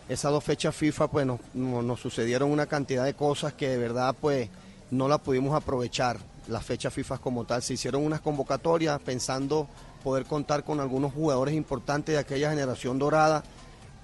esas 0.09 0.31
dos 0.31 0.43
fechas 0.43 0.75
FIFA 0.75 1.07
pues 1.09 1.27
nos, 1.53 1.99
sucedieron 1.99 2.51
una 2.51 2.65
cantidad 2.67 3.05
de 3.05 3.13
cosas 3.15 3.53
que 3.53 3.69
de 3.69 3.77
verdad 3.77 4.15
pues 4.19 4.49
no 4.91 5.07
las 5.07 5.19
pudimos 5.19 5.55
aprovechar, 5.55 6.17
las 6.47 6.63
fechas 6.63 6.93
FIFA 6.93 7.17
como 7.17 7.45
tal. 7.45 7.61
Se 7.63 7.73
hicieron 7.73 8.03
unas 8.05 8.21
convocatorias 8.21 8.99
pensando 9.01 9.67
poder 10.03 10.25
contar 10.25 10.63
con 10.63 10.79
algunos 10.79 11.13
jugadores 11.13 11.55
importantes 11.55 12.13
de 12.13 12.19
aquella 12.19 12.51
generación 12.51 12.99
dorada 12.99 13.43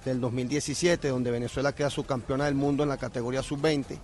del 0.03 0.19
2017, 0.19 1.09
donde 1.09 1.29
Venezuela 1.29 1.73
queda 1.75 1.91
subcampeona 1.91 2.45
del 2.45 2.55
mundo 2.55 2.81
en 2.81 2.89
la 2.89 2.97
categoría 2.97 3.43
sub-20. 3.43 3.99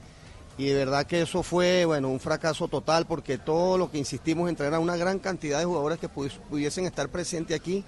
Y 0.60 0.66
de 0.68 0.74
verdad 0.76 1.06
que 1.08 1.22
eso 1.24 1.42
fue, 1.42 1.86
bueno, 1.86 2.10
un 2.10 2.20
fracaso 2.20 2.68
total 2.68 3.06
porque 3.08 3.40
todo 3.40 3.78
lo 3.80 3.90
que 3.90 3.98
insistimos 3.98 4.50
en 4.50 4.56
traer 4.56 4.76
a 4.76 4.80
una 4.80 4.96
gran 4.98 5.18
cantidad 5.18 5.58
de 5.60 5.66
jugadores 5.66 5.98
que 6.00 6.10
pudi- 6.10 6.38
pudiesen 6.50 6.86
estar 6.86 7.10
presentes 7.10 7.60
aquí 7.60 7.84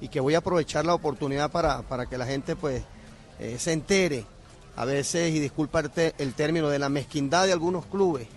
y 0.00 0.08
que 0.08 0.20
voy 0.20 0.34
a 0.34 0.38
aprovechar 0.38 0.86
la 0.86 0.94
oportunidad 0.94 1.50
para, 1.50 1.82
para 1.82 2.06
que 2.06 2.16
la 2.18 2.26
gente 2.26 2.54
pues 2.54 2.82
eh, 3.38 3.56
se 3.58 3.72
entere 3.72 4.24
a 4.76 4.84
veces, 4.84 5.34
y 5.34 5.40
disculpa 5.40 5.80
el, 5.80 6.34
término, 6.34 6.68
de 6.68 6.78
la 6.78 6.88
mezquindad 6.88 7.46
de 7.46 7.52
algunos 7.52 7.86
clubes 7.86 8.28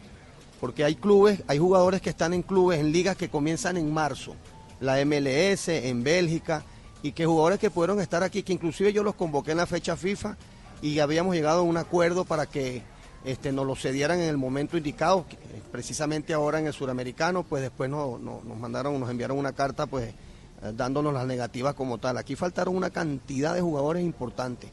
porque 0.61 0.83
hay 0.83 0.93
clubes, 0.93 1.41
hay 1.47 1.57
jugadores 1.57 2.01
que 2.01 2.11
están 2.11 2.35
en 2.35 2.43
clubes, 2.43 2.79
en 2.79 2.91
ligas 2.91 3.17
que 3.17 3.29
comienzan 3.29 3.77
en 3.77 3.91
marzo, 3.91 4.35
la 4.79 5.03
MLS, 5.03 5.69
en 5.69 6.03
Bélgica, 6.03 6.63
y 7.01 7.13
que 7.13 7.25
jugadores 7.25 7.57
que 7.57 7.71
pudieron 7.71 7.99
estar 7.99 8.21
aquí, 8.21 8.43
que 8.43 8.53
inclusive 8.53 8.93
yo 8.93 9.01
los 9.01 9.15
convoqué 9.15 9.51
en 9.51 9.57
la 9.57 9.65
fecha 9.65 9.97
FIFA 9.97 10.37
y 10.83 10.99
habíamos 10.99 11.33
llegado 11.33 11.61
a 11.61 11.63
un 11.63 11.77
acuerdo 11.77 12.25
para 12.25 12.45
que 12.45 12.83
este, 13.25 13.51
nos 13.51 13.65
lo 13.65 13.75
cedieran 13.75 14.19
en 14.19 14.29
el 14.29 14.37
momento 14.37 14.77
indicado, 14.77 15.25
eh, 15.31 15.61
precisamente 15.71 16.31
ahora 16.31 16.59
en 16.59 16.67
el 16.67 16.73
suramericano, 16.73 17.41
pues 17.41 17.63
después 17.63 17.89
nos, 17.89 18.19
nos, 18.21 18.43
mandaron, 18.45 18.99
nos 18.99 19.09
enviaron 19.09 19.39
una 19.39 19.53
carta 19.53 19.87
pues 19.87 20.09
eh, 20.09 20.73
dándonos 20.75 21.11
las 21.11 21.25
negativas 21.25 21.73
como 21.73 21.97
tal. 21.97 22.19
Aquí 22.19 22.35
faltaron 22.35 22.75
una 22.75 22.91
cantidad 22.91 23.55
de 23.55 23.61
jugadores 23.61 24.03
importantes 24.03 24.69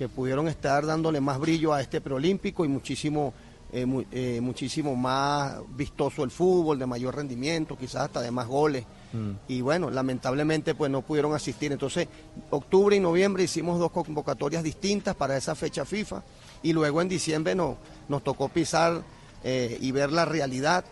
que 0.00 0.08
pudieron 0.08 0.48
estar 0.48 0.86
dándole 0.86 1.20
más 1.20 1.38
brillo 1.38 1.74
a 1.74 1.82
este 1.82 2.00
preolímpico 2.00 2.64
y 2.64 2.68
muchísimo, 2.68 3.34
eh, 3.70 4.40
muchísimo 4.40 4.96
más 4.96 5.58
vistoso 5.76 6.24
el 6.24 6.30
fútbol, 6.30 6.78
de 6.78 6.86
mayor 6.86 7.16
rendimiento, 7.16 7.76
quizás 7.76 8.04
hasta 8.04 8.22
de 8.22 8.30
más 8.30 8.46
goles. 8.48 8.86
Mm. 9.12 9.32
Y 9.48 9.60
bueno, 9.60 9.90
lamentablemente 9.90 10.74
pues 10.74 10.90
no 10.90 11.02
pudieron 11.02 11.34
asistir. 11.34 11.70
Entonces, 11.70 12.08
octubre 12.48 12.96
y 12.96 13.00
noviembre 13.00 13.44
hicimos 13.44 13.78
dos 13.78 13.90
convocatorias 13.90 14.62
distintas 14.62 15.14
para 15.14 15.36
esa 15.36 15.54
fecha 15.54 15.84
FIFA 15.84 16.22
y 16.62 16.72
luego 16.72 17.02
en 17.02 17.10
diciembre 17.10 17.54
no, 17.54 17.76
nos 18.08 18.24
tocó 18.24 18.48
pisar 18.48 19.02
eh, 19.44 19.76
y 19.82 19.92
ver 19.92 20.12
la 20.12 20.24
realidad 20.24 20.82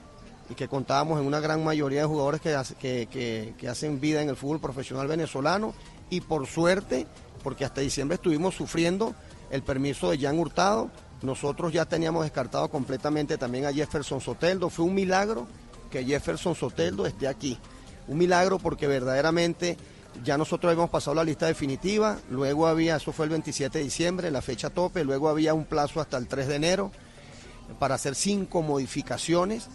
y 0.50 0.54
que 0.54 0.68
contábamos 0.68 1.18
en 1.18 1.26
una 1.26 1.40
gran 1.40 1.64
mayoría 1.64 2.02
de 2.02 2.06
jugadores 2.06 2.42
que, 2.42 2.54
que, 2.78 3.54
que, 3.56 3.68
hacen 3.70 4.00
vida 4.02 4.20
en 4.20 4.28
el 4.28 4.36
fútbol 4.36 4.60
profesional 4.60 5.08
venezolano 5.08 5.72
y 6.10 6.20
por 6.20 6.46
suerte, 6.46 7.06
porque 7.42 7.64
hasta 7.64 7.80
diciembre 7.80 8.16
estuvimos 8.16 8.54
sufriendo 8.54 9.14
el 9.50 9.62
permiso 9.62 10.10
de 10.10 10.18
Jan 10.18 10.38
Hurtado, 10.38 10.90
nosotros 11.22 11.72
ya 11.72 11.84
teníamos 11.84 12.22
descartado 12.24 12.68
completamente 12.68 13.38
también 13.38 13.66
a 13.66 13.72
Jefferson 13.72 14.20
Soteldo, 14.20 14.70
fue 14.70 14.84
un 14.84 14.94
milagro 14.94 15.46
que 15.90 16.04
Jefferson 16.04 16.54
Soteldo 16.54 17.06
esté 17.06 17.28
aquí, 17.28 17.58
un 18.06 18.18
milagro 18.18 18.58
porque 18.58 18.86
verdaderamente 18.86 19.76
ya 20.24 20.36
nosotros 20.36 20.70
habíamos 20.70 20.90
pasado 20.90 21.14
la 21.14 21.24
lista 21.24 21.46
definitiva, 21.46 22.18
luego 22.30 22.66
había, 22.66 22.96
eso 22.96 23.12
fue 23.12 23.26
el 23.26 23.30
27 23.30 23.78
de 23.78 23.84
diciembre, 23.84 24.30
la 24.30 24.42
fecha 24.42 24.70
tope, 24.70 25.04
luego 25.04 25.28
había 25.28 25.54
un 25.54 25.64
plazo 25.64 26.00
hasta 26.00 26.16
el 26.16 26.26
3 26.26 26.48
de 26.48 26.54
enero 26.56 26.92
para 27.78 27.96
hacer 27.96 28.14
cinco 28.14 28.62
modificaciones 28.62 29.68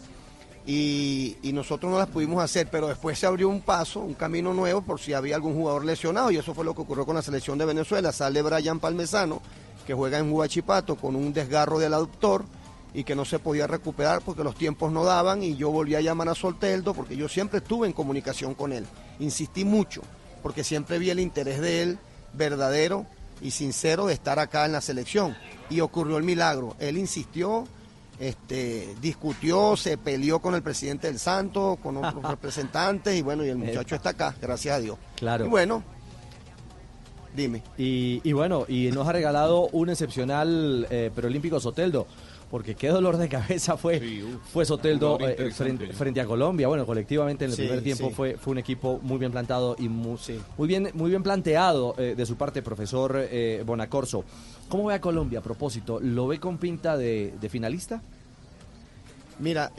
y, 0.66 1.36
nosotros 1.54 1.92
no 1.92 1.98
las 1.98 2.08
pudimos 2.08 2.44
hacer, 2.44 2.68
pero 2.72 2.88
después 2.88 3.20
se 3.20 3.26
abrió 3.26 3.50
un 3.50 3.62
paso, 3.62 4.00
un 4.00 4.14
camino 4.14 4.54
nuevo 4.54 4.82
por 4.82 5.00
si 5.00 5.14
había 5.14 5.36
algún 5.36 5.56
jugador 5.56 5.86
lesionado 5.86 6.32
y 6.32 6.38
eso 6.38 6.54
fue 6.54 6.66
lo 6.66 6.74
que 6.74 6.82
ocurrió 6.82 7.06
con 7.06 7.16
la 7.16 7.22
selección 7.22 7.58
de 7.58 7.66
Venezuela. 7.66 8.12
Sale 8.12 8.42
Brian 8.42 8.80
Palmesano, 8.80 9.42
que 9.86 9.94
juega 9.94 10.18
en 10.18 10.32
Huachipato 10.32 10.96
con 10.96 11.16
un 11.16 11.34
desgarro 11.34 11.80
del 11.80 11.94
aductor 11.94 12.46
y 12.94 13.04
que 13.04 13.16
no 13.16 13.26
se 13.26 13.40
podía 13.40 13.68
recuperar 13.68 14.22
porque 14.22 14.44
los 14.44 14.56
tiempos 14.56 14.92
no 14.92 15.04
daban 15.04 15.44
y 15.44 15.56
yo 15.56 15.70
volví 15.70 15.96
a 15.96 16.02
llamar 16.02 16.30
a 16.30 16.36
Solteldo 16.36 16.94
porque 16.94 17.18
yo 17.18 17.28
siempre 17.28 17.60
estuve 17.60 17.88
en 17.88 17.94
comunicación 17.94 18.54
con 18.54 18.72
él. 18.72 18.86
Insistí 19.20 19.66
mucho 19.66 20.02
porque 20.42 20.64
siempre 20.64 20.98
vi 20.98 21.10
el 21.10 21.20
interés 21.20 21.60
de 21.60 21.82
él 21.82 22.00
verdadero 22.34 23.06
y 23.42 23.52
sincero 23.52 24.06
de 24.06 24.14
estar 24.14 24.40
acá 24.40 24.66
en 24.66 24.72
la 24.72 24.82
selección. 24.82 25.36
Y 25.70 25.82
ocurrió 25.82 26.18
el 26.18 26.24
milagro. 26.24 26.76
Él 26.80 26.98
insistió, 26.98 27.66
este, 28.20 28.96
discutió, 29.02 29.76
se 29.76 29.98
peleó 29.98 30.40
con 30.40 30.56
el 30.56 30.62
presidente 30.62 31.08
del 31.08 31.20
Santo, 31.20 31.78
con 31.82 31.98
otros 31.98 32.24
representantes, 32.30 33.16
y 33.16 33.22
bueno, 33.22 33.46
y 33.46 33.50
el 33.50 33.58
muchacho 33.58 33.96
está 33.96 34.10
acá, 34.10 34.36
gracias 34.42 34.78
a 34.78 34.80
Dios. 34.80 34.98
Claro. 35.16 35.46
Y 35.46 35.50
bueno, 35.50 35.84
dime. 37.36 37.64
Y, 37.78 38.32
bueno, 38.34 38.66
y 38.68 38.92
nos 38.92 39.08
ha 39.08 39.12
regalado 39.12 39.68
un 39.72 39.90
excepcional 39.90 40.88
eh, 40.90 41.12
preolímpico 41.14 41.60
Soteldo 41.60 42.08
porque 42.54 42.76
qué 42.76 42.90
dolor 42.90 43.18
de 43.18 43.30
cabeza 43.30 43.78
fue, 43.78 44.00
fue 44.54 44.64
Soteldo 44.64 45.18
eh, 45.22 45.50
frente, 45.52 46.22
a 46.22 46.26
Colombia. 46.28 46.68
Bueno, 46.68 46.86
colectivamente 46.86 47.46
en 47.46 47.50
el 47.50 47.58
primer 47.58 47.82
tiempo 47.82 48.12
fue, 48.12 48.38
fue 48.38 48.52
un 48.52 48.60
equipo 48.60 49.00
muy 49.02 49.18
bien 49.18 49.32
plantado 49.32 49.76
y 49.80 49.90
muy, 49.90 50.20
muy 50.56 50.68
bien, 50.68 50.92
muy 50.94 51.10
bien 51.10 51.24
planteado 51.24 51.96
eh, 51.98 52.14
de 52.16 52.26
su 52.28 52.36
parte, 52.36 52.62
profesor 52.62 53.18
eh, 53.18 53.64
Bonacorso. 53.66 54.24
¿Cómo 54.70 54.86
ve 54.86 54.94
a 54.94 55.02
Colombia 55.02 55.40
a 55.40 55.42
propósito? 55.42 56.00
¿Lo 56.00 56.28
ve 56.28 56.40
con 56.40 56.60
pinta 56.60 56.96
de, 56.96 57.34
finalista? 57.50 58.04
Mira, 59.40 59.72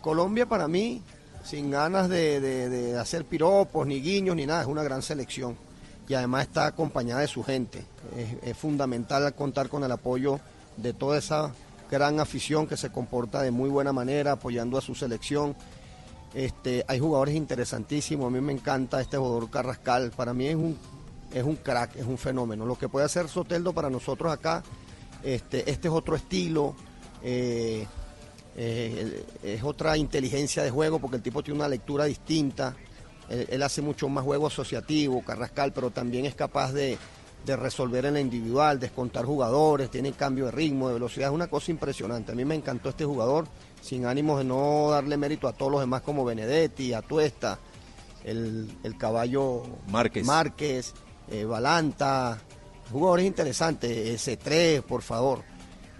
Colombia 0.00 0.46
para 0.46 0.68
mí, 0.68 1.02
sin 1.42 1.68
ganas 1.72 2.08
de, 2.08 2.96
hacer 2.96 3.24
piropos, 3.24 3.88
ni 3.88 4.00
guiños, 4.00 4.36
ni 4.36 4.46
nada, 4.46 4.60
es 4.60 4.68
una 4.68 4.84
gran 4.84 5.02
selección. 5.02 5.56
Y 6.08 6.14
además 6.14 6.44
está 6.44 6.66
acompañada 6.66 7.22
de 7.22 7.26
su 7.26 7.42
gente. 7.42 7.84
Es, 8.16 8.50
es 8.50 8.56
fundamental 8.56 9.34
contar 9.34 9.68
con 9.68 9.82
el 9.82 9.90
apoyo 9.90 10.38
de 10.76 10.92
toda 10.92 11.18
esa 11.18 11.52
gran 11.90 12.20
afición 12.20 12.66
que 12.66 12.76
se 12.76 12.90
comporta 12.90 13.42
de 13.42 13.50
muy 13.50 13.70
buena 13.70 13.92
manera 13.92 14.32
apoyando 14.32 14.78
a 14.78 14.80
su 14.80 14.94
selección. 14.94 15.54
Este, 16.34 16.84
hay 16.88 16.98
jugadores 16.98 17.34
interesantísimos, 17.34 18.26
a 18.26 18.30
mí 18.30 18.40
me 18.40 18.52
encanta 18.52 19.00
este 19.00 19.16
jugador 19.16 19.50
Carrascal, 19.50 20.10
para 20.10 20.34
mí 20.34 20.48
es 20.48 20.56
un, 20.56 20.76
es 21.32 21.44
un 21.44 21.56
crack, 21.56 21.96
es 21.96 22.06
un 22.06 22.18
fenómeno. 22.18 22.66
Lo 22.66 22.76
que 22.76 22.88
puede 22.88 23.06
hacer 23.06 23.28
Soteldo 23.28 23.72
para 23.72 23.88
nosotros 23.88 24.32
acá, 24.32 24.62
este, 25.22 25.70
este 25.70 25.88
es 25.88 25.94
otro 25.94 26.16
estilo, 26.16 26.74
eh, 27.22 27.86
eh, 28.56 29.24
es 29.42 29.62
otra 29.62 29.96
inteligencia 29.96 30.62
de 30.62 30.70
juego 30.70 30.98
porque 30.98 31.16
el 31.16 31.22
tipo 31.22 31.42
tiene 31.42 31.60
una 31.60 31.68
lectura 31.68 32.04
distinta, 32.04 32.76
él 33.30 33.62
hace 33.62 33.80
mucho 33.80 34.06
más 34.10 34.22
juego 34.22 34.48
asociativo, 34.48 35.24
Carrascal, 35.24 35.72
pero 35.72 35.90
también 35.90 36.26
es 36.26 36.34
capaz 36.34 36.72
de, 36.72 36.98
de 37.44 37.56
resolver 37.56 38.06
en 38.06 38.14
la 38.14 38.20
individual, 38.20 38.80
descontar 38.80 39.24
jugadores, 39.24 39.90
tiene 39.90 40.12
cambio 40.12 40.46
de 40.46 40.52
ritmo, 40.52 40.88
de 40.88 40.94
velocidad, 40.94 41.28
es 41.28 41.34
una 41.34 41.48
cosa 41.48 41.70
impresionante. 41.70 42.32
A 42.32 42.34
mí 42.34 42.44
me 42.44 42.54
encantó 42.54 42.88
este 42.88 43.04
jugador, 43.04 43.46
sin 43.82 44.06
ánimos 44.06 44.38
de 44.38 44.44
no 44.44 44.90
darle 44.90 45.16
mérito 45.16 45.46
a 45.46 45.52
todos 45.52 45.72
los 45.72 45.80
demás 45.80 46.02
como 46.02 46.24
Benedetti, 46.24 46.94
Atuesta, 46.94 47.58
el, 48.24 48.70
el 48.82 48.96
caballo 48.96 49.62
Márquez, 49.88 50.24
Márquez 50.24 50.94
eh, 51.28 51.44
Balanta, 51.44 52.38
jugadores 52.90 53.26
interesantes, 53.26 54.26
S3, 54.26 54.82
por 54.82 55.02
favor. 55.02 55.42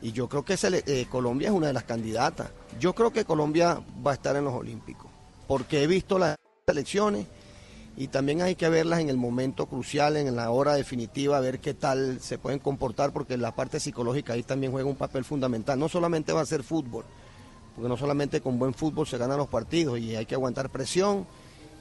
Y 0.03 0.13
yo 0.13 0.29
creo 0.29 0.45
que 0.45 0.57
eh, 0.63 1.07
Colombia 1.11 1.49
es 1.49 1.55
una 1.55 1.69
de 1.69 1.73
las 1.73 1.85
candidatas. 1.85 2.51
Yo 2.79 2.95
creo 2.95 3.13
que 3.13 3.25
Colombia 3.25 3.81
va 4.07 4.13
a 4.13 4.15
estar 4.15 4.37
en 4.37 4.45
los 4.45 4.55
Olímpicos, 4.55 5.11
porque 5.47 5.83
he 5.83 5.87
visto 5.87 6.19
las 6.19 6.37
elecciones 6.67 7.27
y 7.97 8.09
también 8.09 8.43
hay 8.43 8.57
que 8.57 8.69
verlas 8.69 9.01
en 9.01 9.09
el 9.09 9.17
momento 9.17 9.67
crucial, 9.67 10.17
en 10.17 10.35
la 10.35 10.51
hora 10.51 10.75
definitiva, 10.75 11.39
ver 11.41 11.61
qué 11.61 11.75
tal 11.75 12.19
se 12.21 12.39
pueden 12.39 12.59
comportar, 12.59 13.13
porque 13.13 13.37
la 13.37 13.55
parte 13.55 13.79
psicológica 13.79 14.33
ahí 14.33 14.43
también 14.43 14.73
juega 14.73 14.89
un 14.89 14.97
papel 14.97 15.25
fundamental. 15.25 15.79
No 15.79 15.89
solamente 15.89 16.33
va 16.33 16.41
a 16.41 16.47
ser 16.47 16.65
fútbol, 16.65 17.05
porque 17.75 17.89
no 17.89 17.97
solamente 17.97 18.41
con 18.41 18.59
buen 18.59 18.75
fútbol 18.75 19.07
se 19.07 19.19
ganan 19.19 19.39
los 19.39 19.49
partidos 19.49 20.01
y 20.01 20.17
hay 20.17 20.27
que 20.27 20.35
aguantar 20.35 20.71
presión 20.71 21.27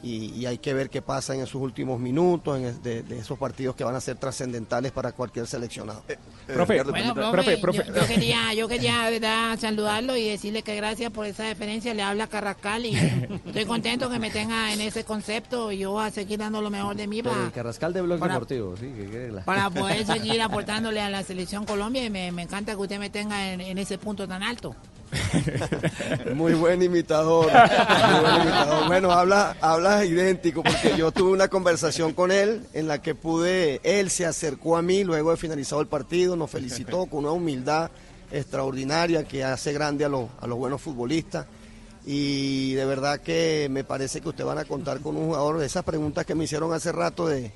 y, 0.04 0.46
hay 0.46 0.58
que 0.58 0.74
ver 0.74 0.90
qué 0.90 1.02
pasa 1.02 1.34
en 1.34 1.42
esos 1.42 1.56
últimos 1.56 2.00
minutos, 2.00 2.60
en 2.60 2.84
de, 2.84 3.18
esos 3.18 3.40
partidos 3.40 3.76
que 3.76 3.86
van 3.86 3.96
a 3.96 4.02
ser 4.02 4.18
trascendentales 4.18 4.92
para 4.92 5.14
cualquier 5.14 5.48
seleccionado. 5.48 6.04
Eh, 6.10 6.18
eh, 6.48 6.54
profe, 6.54 6.84
profe, 6.84 7.58
profe, 7.58 7.86
Yo, 7.86 8.06
quería, 8.08 8.54
yo 8.56 8.68
quería 8.68 9.56
saludarlo 9.58 10.18
y 10.18 10.28
decirle 10.28 10.62
que 10.62 10.76
gracias 10.76 11.10
por 11.12 11.26
esa 11.26 11.44
deferencia, 11.44 11.94
le 11.94 12.04
habla 12.04 12.28
Carrascal 12.28 12.86
y 12.86 12.96
estoy 13.46 13.66
contento 13.66 14.10
que 14.10 14.20
me 14.20 14.30
tenga 14.30 14.74
en 14.74 14.82
ese 14.82 15.06
concepto 15.06 15.72
y 15.72 15.80
yo 15.80 15.92
voy 15.92 16.06
a 16.06 16.12
seguir 16.12 16.40
dando 16.40 16.62
lo 16.62 16.70
mejor 16.70 16.98
de 16.98 17.08
mí 17.08 17.24
para... 17.24 17.50
Carrascal 17.52 17.94
de 17.94 18.02
Blog 18.02 18.20
Deportivo, 18.20 18.76
sí. 18.76 18.92
Para 19.46 19.70
poder 19.70 20.06
seguir 20.06 20.42
aportándole 20.42 21.00
a 21.00 21.10
la 21.10 21.24
selección 21.24 21.66
Colombia 21.66 22.04
y 22.04 22.10
me, 22.10 22.28
encanta 22.28 22.74
que 22.74 22.82
usted 22.82 23.00
me 23.00 23.10
tenga 23.10 23.54
en 23.54 23.78
ese 23.78 23.98
punto 23.98 24.28
tan 24.28 24.44
alto. 24.44 24.76
Muy 26.36 26.54
buen 26.54 26.82
imitador. 26.82 27.52
Bueno, 28.88 29.12
habla, 29.12 29.56
habla 29.62 30.06
idéntico 30.06 30.64
porque 30.64 30.96
yo 30.98 31.12
tuve 31.12 31.32
una 31.32 31.48
conversación 31.48 32.14
con 32.14 32.32
él 32.32 32.66
en 32.74 32.88
la 32.88 33.02
que 33.02 33.16
pude, 33.16 33.80
él 33.84 34.10
se 34.10 34.26
acercó 34.26 34.78
a 34.78 34.82
mí 34.82 35.04
luego 35.04 35.32
de 35.32 35.38
finalizado 35.38 35.82
el 35.82 35.88
partido, 35.88 36.36
nos 36.36 36.50
felicitó 36.50 37.06
con 37.06 37.26
una 37.26 37.32
humildad 37.32 37.92
extraordinaria 38.32 39.24
que 39.24 39.44
hace 39.44 39.74
grande 39.74 40.06
a, 40.06 40.10
los, 40.10 40.30
a 40.40 40.48
los 40.48 40.58
buenos 40.58 40.82
futbolistas. 40.82 41.46
Y 42.06 42.74
de 42.74 42.86
verdad 42.86 43.22
que 43.22 43.68
me 43.72 43.84
parece 43.84 44.20
que 44.20 44.30
ustedes 44.30 44.48
van 44.48 44.58
a 44.58 44.66
contar 44.66 45.00
con 45.00 45.16
un 45.16 45.28
jugador 45.28 45.60
de 45.60 45.66
esas 45.66 45.84
preguntas 45.84 46.26
que 46.26 46.36
me 46.36 46.44
hicieron 46.44 46.74
hace 46.74 46.92
rato 46.92 47.28
de 47.28 47.52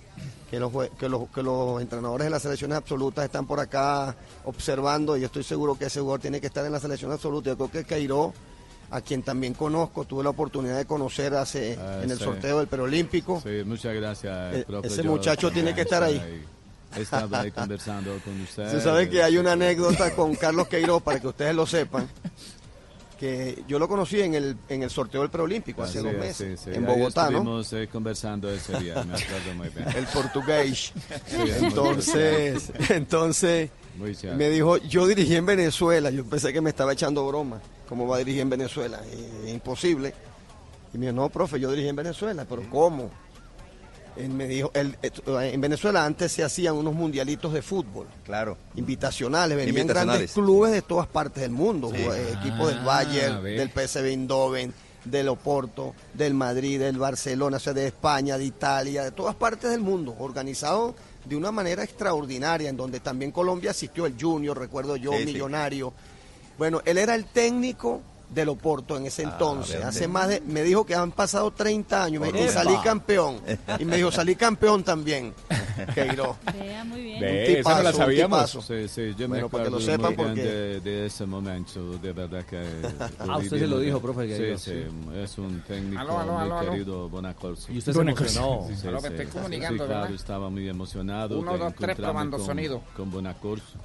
que 0.49 0.59
los, 0.59 0.71
que 0.97 1.09
los, 1.09 1.29
que 1.29 1.43
los 1.43 1.81
entrenadores 1.81 2.25
de 2.25 2.31
las 2.31 2.41
selecciones 2.41 2.77
absolutas 2.77 3.25
están 3.25 3.45
por 3.45 3.59
acá 3.59 4.15
observando 4.45 5.17
y 5.17 5.21
yo 5.21 5.25
estoy 5.25 5.43
seguro 5.43 5.77
que 5.77 5.85
ese 5.85 5.99
jugador 5.99 6.21
tiene 6.21 6.39
que 6.39 6.47
estar 6.47 6.65
en 6.65 6.71
la 6.71 6.79
selección 6.79 7.11
absoluta. 7.11 7.49
Yo 7.49 7.57
creo 7.57 7.71
que 7.71 7.83
Cairo, 7.83 8.33
a 8.89 9.01
quien 9.01 9.21
también 9.21 9.53
conozco, 9.53 10.05
tuve 10.05 10.23
la 10.23 10.29
oportunidad 10.29 10.77
de 10.77 10.85
conocer 10.85 11.33
hace 11.33 11.77
ah, 11.77 11.99
en 12.01 12.11
el 12.11 12.17
sorteo 12.17 12.59
del 12.59 12.67
preolímpico. 12.67 13.41
Sí, 13.41 13.63
muchas 13.65 13.93
gracias. 13.95 14.55
E, 14.55 14.65
ese 14.83 15.03
muchacho 15.03 15.51
tiene 15.51 15.75
que 15.75 15.81
estar 15.81 16.01
ahí. 16.01 16.45
Estaba 16.95 17.41
ahí 17.41 17.51
conversando 17.51 18.17
con 18.23 18.39
usted. 18.39 18.71
Se 18.71 18.79
sabe 18.79 19.09
que 19.09 19.21
hay 19.21 19.37
una 19.37 19.51
anécdota 19.51 20.15
con 20.15 20.33
Carlos 20.35 20.69
Queiroz, 20.69 21.03
para 21.03 21.19
que 21.19 21.27
ustedes 21.27 21.53
lo 21.53 21.67
sepan 21.67 22.07
que 23.17 23.63
yo 23.67 23.79
lo 23.79 23.87
conocí 23.87 24.21
en 24.21 24.35
el, 24.35 24.57
en 24.69 24.83
el 24.83 24.89
sorteo 24.89 25.21
del 25.21 25.29
preolímpico 25.29 25.83
hace 25.83 26.01
dos 26.01 26.13
meses, 26.13 26.67
en 26.67 26.85
Bogotá, 26.85 27.29
¿no? 27.29 27.61
Eh, 27.61 27.87
conversando 27.91 28.49
ese 28.49 28.79
día, 28.79 29.03
me 29.03 29.53
muy 29.53 29.69
bien. 29.69 29.87
El 29.95 30.05
portugués. 30.05 30.93
entonces, 31.61 32.71
entonces. 32.89 33.69
Me 34.35 34.49
dijo, 34.49 34.77
yo 34.77 35.07
dirigí 35.07 35.35
en 35.35 35.45
Venezuela. 35.45 36.11
Yo 36.11 36.23
pensé 36.23 36.53
que 36.53 36.61
me 36.61 36.69
estaba 36.69 36.93
echando 36.93 37.27
broma. 37.27 37.59
¿Cómo 37.89 38.07
va 38.07 38.17
a 38.17 38.19
dirigir 38.19 38.41
en 38.41 38.49
Venezuela? 38.49 39.01
Es 39.43 39.51
imposible. 39.51 40.13
Y 40.93 40.97
me 40.97 41.07
dijo, 41.07 41.15
no, 41.15 41.29
profe, 41.29 41.59
yo 41.59 41.71
dirigí 41.71 41.89
en 41.89 41.95
Venezuela. 41.95 42.45
¿Pero 42.47 42.69
cómo? 42.69 43.09
Él 44.19 44.29
me 44.29 44.47
dijo, 44.47 44.71
él, 44.73 44.97
eh, 45.01 45.11
en 45.53 45.61
Venezuela 45.61 46.05
antes 46.05 46.31
se 46.31 46.43
hacían 46.43 46.75
unos 46.75 46.93
mundialitos 46.93 47.53
de 47.53 47.61
fútbol. 47.61 48.07
Claro. 48.25 48.57
Invitacionales. 48.75 49.57
Venían 49.57 49.75
Invitacionales. 49.77 50.07
grandes 50.19 50.33
clubes 50.33 50.71
de 50.71 50.81
todas 50.81 51.07
partes 51.07 51.41
del 51.41 51.51
mundo. 51.51 51.89
Sí. 51.93 52.01
eh, 52.01 52.33
Equipos 52.39 52.67
del 52.69 52.79
Bayern, 52.83 53.43
ve. 53.43 53.51
del 53.51 53.69
PSV 53.69 54.05
Eindhoven, 54.05 54.73
del 55.05 55.29
Oporto, 55.29 55.93
del 56.13 56.33
Madrid, 56.33 56.79
del 56.79 56.97
Barcelona, 56.97 57.57
o 57.57 57.59
sea, 57.59 57.73
de 57.73 57.87
España, 57.87 58.37
de 58.37 58.45
Italia, 58.45 59.03
de 59.03 59.11
todas 59.11 59.35
partes 59.35 59.69
del 59.69 59.81
mundo. 59.81 60.15
Organizado 60.19 60.95
de 61.25 61.35
una 61.35 61.51
manera 61.51 61.83
extraordinaria, 61.83 62.69
en 62.69 62.77
donde 62.77 62.99
también 62.99 63.31
Colombia 63.31 63.71
asistió 63.71 64.05
el 64.05 64.15
Junior, 64.19 64.57
recuerdo 64.57 64.95
yo, 64.95 65.11
Sí, 65.13 65.19
sí. 65.19 65.25
Millonario. 65.25 65.93
Bueno, 66.57 66.81
él 66.85 66.97
era 66.97 67.15
el 67.15 67.25
técnico 67.25 68.01
del 68.29 68.49
Oporto 68.49 68.97
en 68.97 69.05
ese 69.05 69.25
Ah, 69.25 69.29
entonces. 69.31 69.79
vea 69.79 69.87
Hace 69.87 70.07
más 70.07 70.27
de, 70.27 70.41
me 70.41 70.61
dijo 70.63 70.85
que 70.85 70.93
han 70.95 71.11
pasado 71.11 71.51
30 71.51 72.03
años 72.03 72.21
me- 72.21 72.41
y 72.43 72.47
salí 72.49 72.75
campeón. 72.83 73.39
Y 73.79 73.85
me 73.85 73.95
dijo, 73.97 74.11
salí 74.11 74.35
campeón 74.35 74.83
también. 74.83 75.33
Queiroz. 75.95 76.35
Vea, 76.53 76.83
muy 76.83 77.01
bien. 77.01 77.19
Ve, 77.21 77.45
Un 77.51 77.55
esa 77.57 77.69
no 77.69 77.75
la 77.75 77.79
tipazo, 77.91 77.97
un 77.97 78.03
sabíamos. 78.03 78.39
tipazo. 78.51 78.61
Sí, 78.61 78.87
sí, 78.89 79.15
yo 79.17 79.27
Bueno, 79.27 79.45
me 79.45 79.49
para 79.49 79.63
que 79.65 79.69
lo 79.69 79.79
sepan, 79.79 80.15
muy 80.15 80.15
porque- 80.25 80.41
de, 80.43 80.79
de 80.81 81.05
ese 81.05 81.25
momento, 81.25 81.97
de 81.99 82.11
verdad 82.13 82.43
que... 82.45 82.61
Ah, 83.19 83.37
usted 83.37 83.59
se 83.59 83.67
lo 83.67 83.79
dijo, 83.79 83.99
profe, 84.01 84.27
que 84.27 84.57
Sí, 84.57 84.71
sí, 84.71 84.83
es 85.15 85.37
un 85.37 85.61
técnico 85.61 85.99
Aló, 86.01 86.19
aló, 86.19 86.33
muy 86.33 86.41
aló, 86.43 86.57
aló. 86.59 86.71
querido, 86.71 87.09
Bonacorso. 87.09 87.71
Y 87.71 87.77
usted 87.77 87.93
se 87.93 87.99
emocionó. 88.01 88.67
Sí, 88.75 88.87
Aló, 88.87 89.01
me 89.01 89.07
sí, 89.07 89.07
estoy 89.13 89.25
sí, 89.25 89.31
comunicando, 89.31 89.83
sí, 89.83 89.87
claro, 89.87 90.01
¿verdad? 90.01 90.15
estaba 90.15 90.49
muy 90.49 90.67
emocionado 90.69 91.39
Uno, 91.39 91.53
de 91.53 91.59
dos, 91.59 91.73
tres, 91.79 91.95
probando 91.95 92.37
con, 92.37 92.45
sonido. 92.45 92.81
con 92.95 93.09
Bonacorso. 93.09 93.77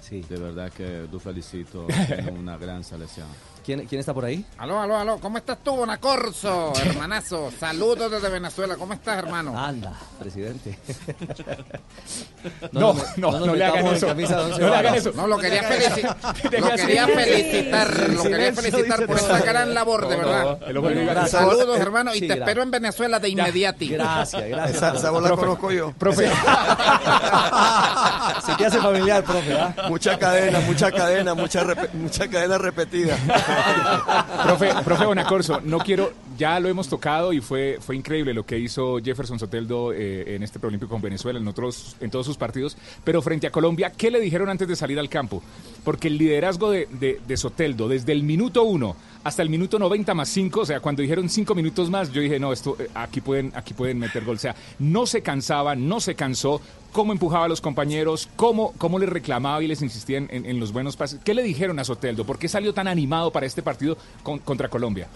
Sí. 0.00 0.20
De 0.28 0.36
verdad 0.36 0.70
que 0.72 1.06
lo 1.10 1.18
felicito, 1.18 1.86
una 2.38 2.56
gran 2.56 2.84
selección. 2.84 3.26
¿Quién, 3.66 3.84
¿Quién 3.86 3.98
está 3.98 4.14
por 4.14 4.24
ahí? 4.24 4.44
Aló, 4.58 4.80
aló, 4.80 4.96
aló. 4.96 5.18
¿Cómo 5.18 5.38
estás 5.38 5.58
tú, 5.64 5.74
Bonacorso, 5.74 6.72
hermanazo? 6.84 7.50
Saludos 7.58 8.12
desde 8.12 8.28
Venezuela. 8.28 8.76
¿Cómo 8.76 8.92
estás, 8.92 9.18
hermano? 9.18 9.58
Anda, 9.58 9.92
presidente. 10.20 10.78
No, 12.70 12.94
no, 13.16 13.32
nos 13.32 13.44
no 13.44 13.56
le 13.56 13.64
hagan 13.64 13.88
eso. 13.88 14.14
No 14.14 14.68
le 14.68 14.76
hagan 14.76 14.94
eso. 14.94 15.10
No, 15.16 15.26
lo 15.26 15.36
quería, 15.38 15.64
felicitar. 15.64 16.16
lo 16.60 16.70
quería 16.76 17.08
felicitar. 17.08 18.08
Lo 18.10 18.22
quería 18.22 18.52
felicitar 18.52 19.04
por 19.04 19.16
esa 19.16 19.40
gran 19.40 19.74
labor, 19.74 20.06
de 20.06 20.16
No, 20.16 20.28
verdad. 20.28 20.58
no. 21.22 21.26
Saludos, 21.26 21.80
hermano. 21.80 22.14
Y 22.14 22.20
te 22.20 22.34
espero 22.34 22.62
en 22.62 22.70
Venezuela 22.70 23.18
de 23.18 23.30
inmediati. 23.30 23.88
Gracias, 23.88 24.48
gracias. 24.48 24.76
Esa, 24.76 24.94
esa 24.94 25.10
bola 25.10 25.30
conozco 25.30 25.72
yo. 25.72 25.90
Profe, 25.90 26.28
Se 28.46 28.54
te 28.54 28.66
hace 28.66 28.78
familiar, 28.78 29.24
profe, 29.24 29.58
¿ah? 29.58 29.74
Mucha 29.88 30.16
cadena, 30.16 30.60
mucha 30.60 30.92
cadena, 30.92 31.34
mucha 31.34 31.64
cadena 32.30 32.58
repetida. 32.58 33.16
profe, 34.44 34.70
profe 34.84 35.04
Bonacorso, 35.06 35.60
no 35.62 35.78
quiero, 35.78 36.12
ya 36.36 36.58
lo 36.60 36.68
hemos 36.68 36.88
tocado 36.88 37.32
y 37.32 37.40
fue, 37.40 37.78
fue 37.80 37.96
increíble 37.96 38.34
lo 38.34 38.44
que 38.44 38.58
hizo 38.58 38.98
Jefferson 38.98 39.38
Soteldo 39.38 39.92
eh, 39.92 40.34
en 40.34 40.42
este 40.42 40.58
preolímpico 40.58 40.90
con 40.90 41.02
Venezuela, 41.02 41.38
en, 41.38 41.52
todos 41.54 42.26
sus 42.26 42.36
partidos, 42.36 42.76
pero 43.04 43.22
frente 43.22 43.46
a 43.46 43.50
Colombia, 43.50 43.92
¿qué 43.96 44.10
le 44.10 44.20
dijeron 44.20 44.48
antes 44.48 44.68
de 44.68 44.76
salir 44.76 44.98
al 44.98 45.08
campo? 45.08 45.42
Porque 45.84 46.08
el 46.08 46.18
liderazgo 46.18 46.70
de, 46.70 46.86
de- 46.90 47.20
de 47.26 47.36
Soteldo, 47.36 47.88
desde 47.88 48.12
el 48.12 48.22
minuto 48.22 48.62
uno 48.64 48.96
hasta 49.24 49.42
el 49.42 49.50
minuto 49.50 49.78
90 49.78 50.14
más 50.14 50.28
5, 50.28 50.60
o 50.60 50.66
sea, 50.66 50.78
cuando 50.78 51.02
dijeron 51.02 51.28
5 51.28 51.52
minutos 51.56 51.90
más, 51.90 52.12
yo 52.12 52.20
dije, 52.20 52.38
no, 52.38 52.52
esto 52.52 52.76
eh, 52.78 52.88
aquí 52.94 53.20
pueden, 53.20 53.50
aquí 53.56 53.74
pueden 53.74 53.98
meter 53.98 54.24
gol. 54.24 54.36
O 54.36 54.38
sea, 54.38 54.54
no 54.78 55.04
se 55.04 55.20
cansaba, 55.20 55.74
no 55.74 55.98
se 55.98 56.14
cansó, 56.14 56.60
cómo 56.96 57.12
empujaba 57.12 57.44
a 57.44 57.48
los 57.48 57.60
compañeros, 57.60 58.26
cómo, 58.36 58.72
cómo 58.78 58.98
les 58.98 59.10
reclamaba 59.10 59.62
y 59.62 59.66
les 59.66 59.82
insistía 59.82 60.16
en, 60.16 60.28
en- 60.30 60.46
en 60.46 60.58
los 60.58 60.72
buenos 60.72 60.96
pases. 60.96 61.20
¿Qué 61.22 61.34
le 61.34 61.42
dijeron 61.42 61.78
a 61.78 61.84
Soteldo? 61.84 62.24
¿Por 62.24 62.38
qué 62.38 62.48
salió 62.48 62.72
tan 62.72 62.88
animado 62.88 63.30
para 63.30 63.44
este 63.44 63.62
partido 63.62 63.98
con- 64.22 64.38
contra 64.38 64.70
Colombia? 64.70 65.06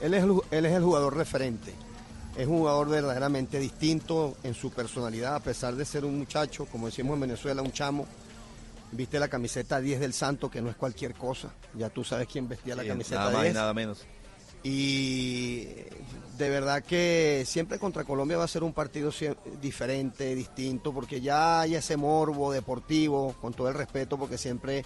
Él 0.00 0.14
es, 0.14 0.22
el, 0.22 0.34
él 0.52 0.66
es 0.66 0.72
el 0.72 0.84
jugador 0.84 1.16
referente. 1.16 1.74
Es 2.38 2.46
un 2.46 2.58
jugador 2.58 2.88
verdaderamente 2.90 3.58
distinto 3.58 4.36
en 4.44 4.54
su 4.54 4.70
personalidad, 4.70 5.34
a 5.34 5.40
pesar 5.40 5.74
de 5.74 5.84
ser 5.84 6.04
un 6.04 6.16
muchacho, 6.16 6.66
como 6.66 6.86
decimos 6.86 7.14
en 7.14 7.20
Venezuela, 7.22 7.60
un 7.60 7.72
chamo. 7.72 8.06
Viste 8.92 9.18
la 9.18 9.26
camiseta 9.26 9.80
10 9.80 9.98
del 9.98 10.12
Santo, 10.12 10.48
que 10.48 10.62
no 10.62 10.70
es 10.70 10.76
cualquier 10.76 11.14
cosa. 11.14 11.48
Ya 11.76 11.90
tú 11.90 12.04
sabes 12.04 12.28
quién 12.30 12.48
vestía 12.48 12.76
la 12.76 12.84
camiseta 12.84 13.16
nada 13.18 13.32
más 13.32 13.42
10. 13.42 13.52
y 13.52 13.56
nada 13.56 13.74
menos. 13.74 14.02
Y 14.64 15.66
de 16.38 16.48
verdad 16.48 16.82
que 16.82 17.44
siempre 17.46 17.78
contra 17.78 18.04
Colombia 18.04 18.38
va 18.38 18.44
a 18.44 18.48
ser 18.48 18.64
un 18.64 18.72
partido 18.72 19.12
diferente, 19.60 20.34
distinto, 20.34 20.92
porque 20.92 21.20
ya 21.20 21.60
hay 21.60 21.74
ese 21.76 21.96
morbo 21.96 22.50
deportivo, 22.50 23.34
con 23.40 23.52
todo 23.52 23.68
el 23.68 23.74
respeto, 23.74 24.18
porque 24.18 24.38
siempre 24.38 24.84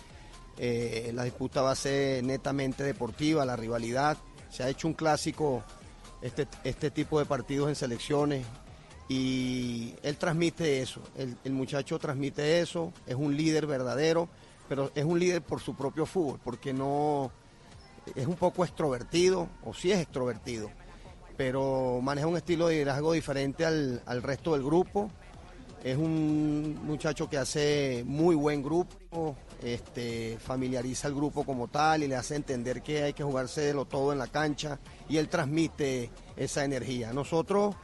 eh, 0.58 1.12
la 1.14 1.22
disputa 1.22 1.62
va 1.62 1.70
a 1.70 1.76
ser 1.76 2.24
netamente 2.24 2.82
deportiva, 2.82 3.44
la 3.46 3.56
rivalidad. 3.56 4.18
Se 4.50 4.64
ha 4.64 4.68
hecho 4.68 4.88
un 4.88 4.94
clásico 4.94 5.62
este, 6.22 6.48
este 6.64 6.90
tipo 6.90 7.20
de 7.20 7.26
partidos 7.26 7.68
en 7.68 7.76
selecciones 7.76 8.44
y 9.08 9.94
él 10.02 10.16
transmite 10.18 10.82
eso, 10.82 11.00
el 11.16 11.52
muchacho 11.52 11.98
transmite 11.98 12.60
eso, 12.60 12.92
es 13.06 13.14
un 13.14 13.34
líder 13.34 13.66
verdadero, 13.66 14.28
pero 14.68 14.90
es 14.94 15.04
un 15.04 15.18
líder 15.18 15.40
por 15.40 15.60
su 15.60 15.74
propio 15.74 16.04
fútbol, 16.04 16.38
porque 16.44 16.74
no 16.74 17.30
es 18.14 18.26
un 18.26 18.36
poco 18.36 18.64
extrovertido, 18.64 19.48
o 19.64 19.74
sí 19.74 19.92
es 19.92 20.00
extrovertido, 20.00 20.70
pero 21.36 22.00
maneja 22.02 22.26
un 22.26 22.36
estilo 22.36 22.68
de 22.68 22.74
liderazgo 22.74 23.12
diferente 23.12 23.64
al, 23.64 24.02
al 24.06 24.22
resto 24.22 24.52
del 24.52 24.64
grupo. 24.64 25.10
Es 25.84 25.96
un 25.96 26.80
muchacho 26.84 27.28
que 27.30 27.38
hace 27.38 28.02
muy 28.04 28.34
buen 28.34 28.64
grupo, 28.64 29.36
este, 29.62 30.36
familiariza 30.40 31.06
al 31.06 31.14
grupo 31.14 31.44
como 31.44 31.68
tal 31.68 32.02
y 32.02 32.08
le 32.08 32.16
hace 32.16 32.34
entender 32.34 32.82
que 32.82 33.04
hay 33.04 33.12
que 33.12 33.22
jugárselo 33.22 33.84
todo 33.84 34.12
en 34.12 34.18
la 34.18 34.26
cancha 34.26 34.80
y 35.08 35.18
él 35.18 35.28
transmite 35.28 36.10
esa 36.36 36.64
energía. 36.64 37.12
Nosotros 37.12 37.76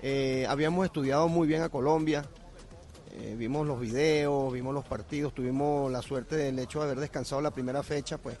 eh, 0.00 0.46
habíamos 0.48 0.86
estudiado 0.86 1.28
muy 1.28 1.46
bien 1.46 1.62
a 1.62 1.68
Colombia, 1.68 2.24
eh, 3.12 3.36
vimos 3.38 3.66
los 3.66 3.78
videos, 3.78 4.52
vimos 4.52 4.74
los 4.74 4.84
partidos, 4.84 5.34
tuvimos 5.34 5.92
la 5.92 6.02
suerte 6.02 6.36
del 6.36 6.58
hecho 6.58 6.80
de 6.80 6.86
haber 6.86 7.00
descansado 7.00 7.40
la 7.40 7.52
primera 7.52 7.82
fecha, 7.82 8.18
pues 8.18 8.36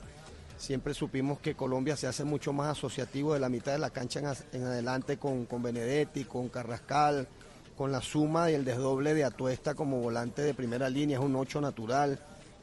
siempre 0.56 0.94
supimos 0.94 1.38
que 1.38 1.54
Colombia 1.54 1.96
se 1.96 2.06
hace 2.06 2.24
mucho 2.24 2.52
más 2.52 2.68
asociativo 2.68 3.34
de 3.34 3.40
la 3.40 3.48
mitad 3.48 3.72
de 3.72 3.78
la 3.78 3.90
cancha 3.90 4.20
en, 4.52 4.64
adelante 4.64 5.18
con, 5.18 5.46
con 5.46 5.62
Benedetti, 5.62 6.24
con 6.24 6.48
Carrascal, 6.48 7.28
con 7.76 7.92
la 7.92 8.00
suma 8.00 8.50
y 8.50 8.54
el 8.54 8.64
desdoble 8.64 9.14
de 9.14 9.24
Atuesta 9.24 9.74
como 9.74 10.00
volante 10.00 10.42
de 10.42 10.54
primera 10.54 10.88
línea, 10.88 11.18
es 11.18 11.24
un 11.24 11.36
8 11.36 11.60
natural, 11.60 12.18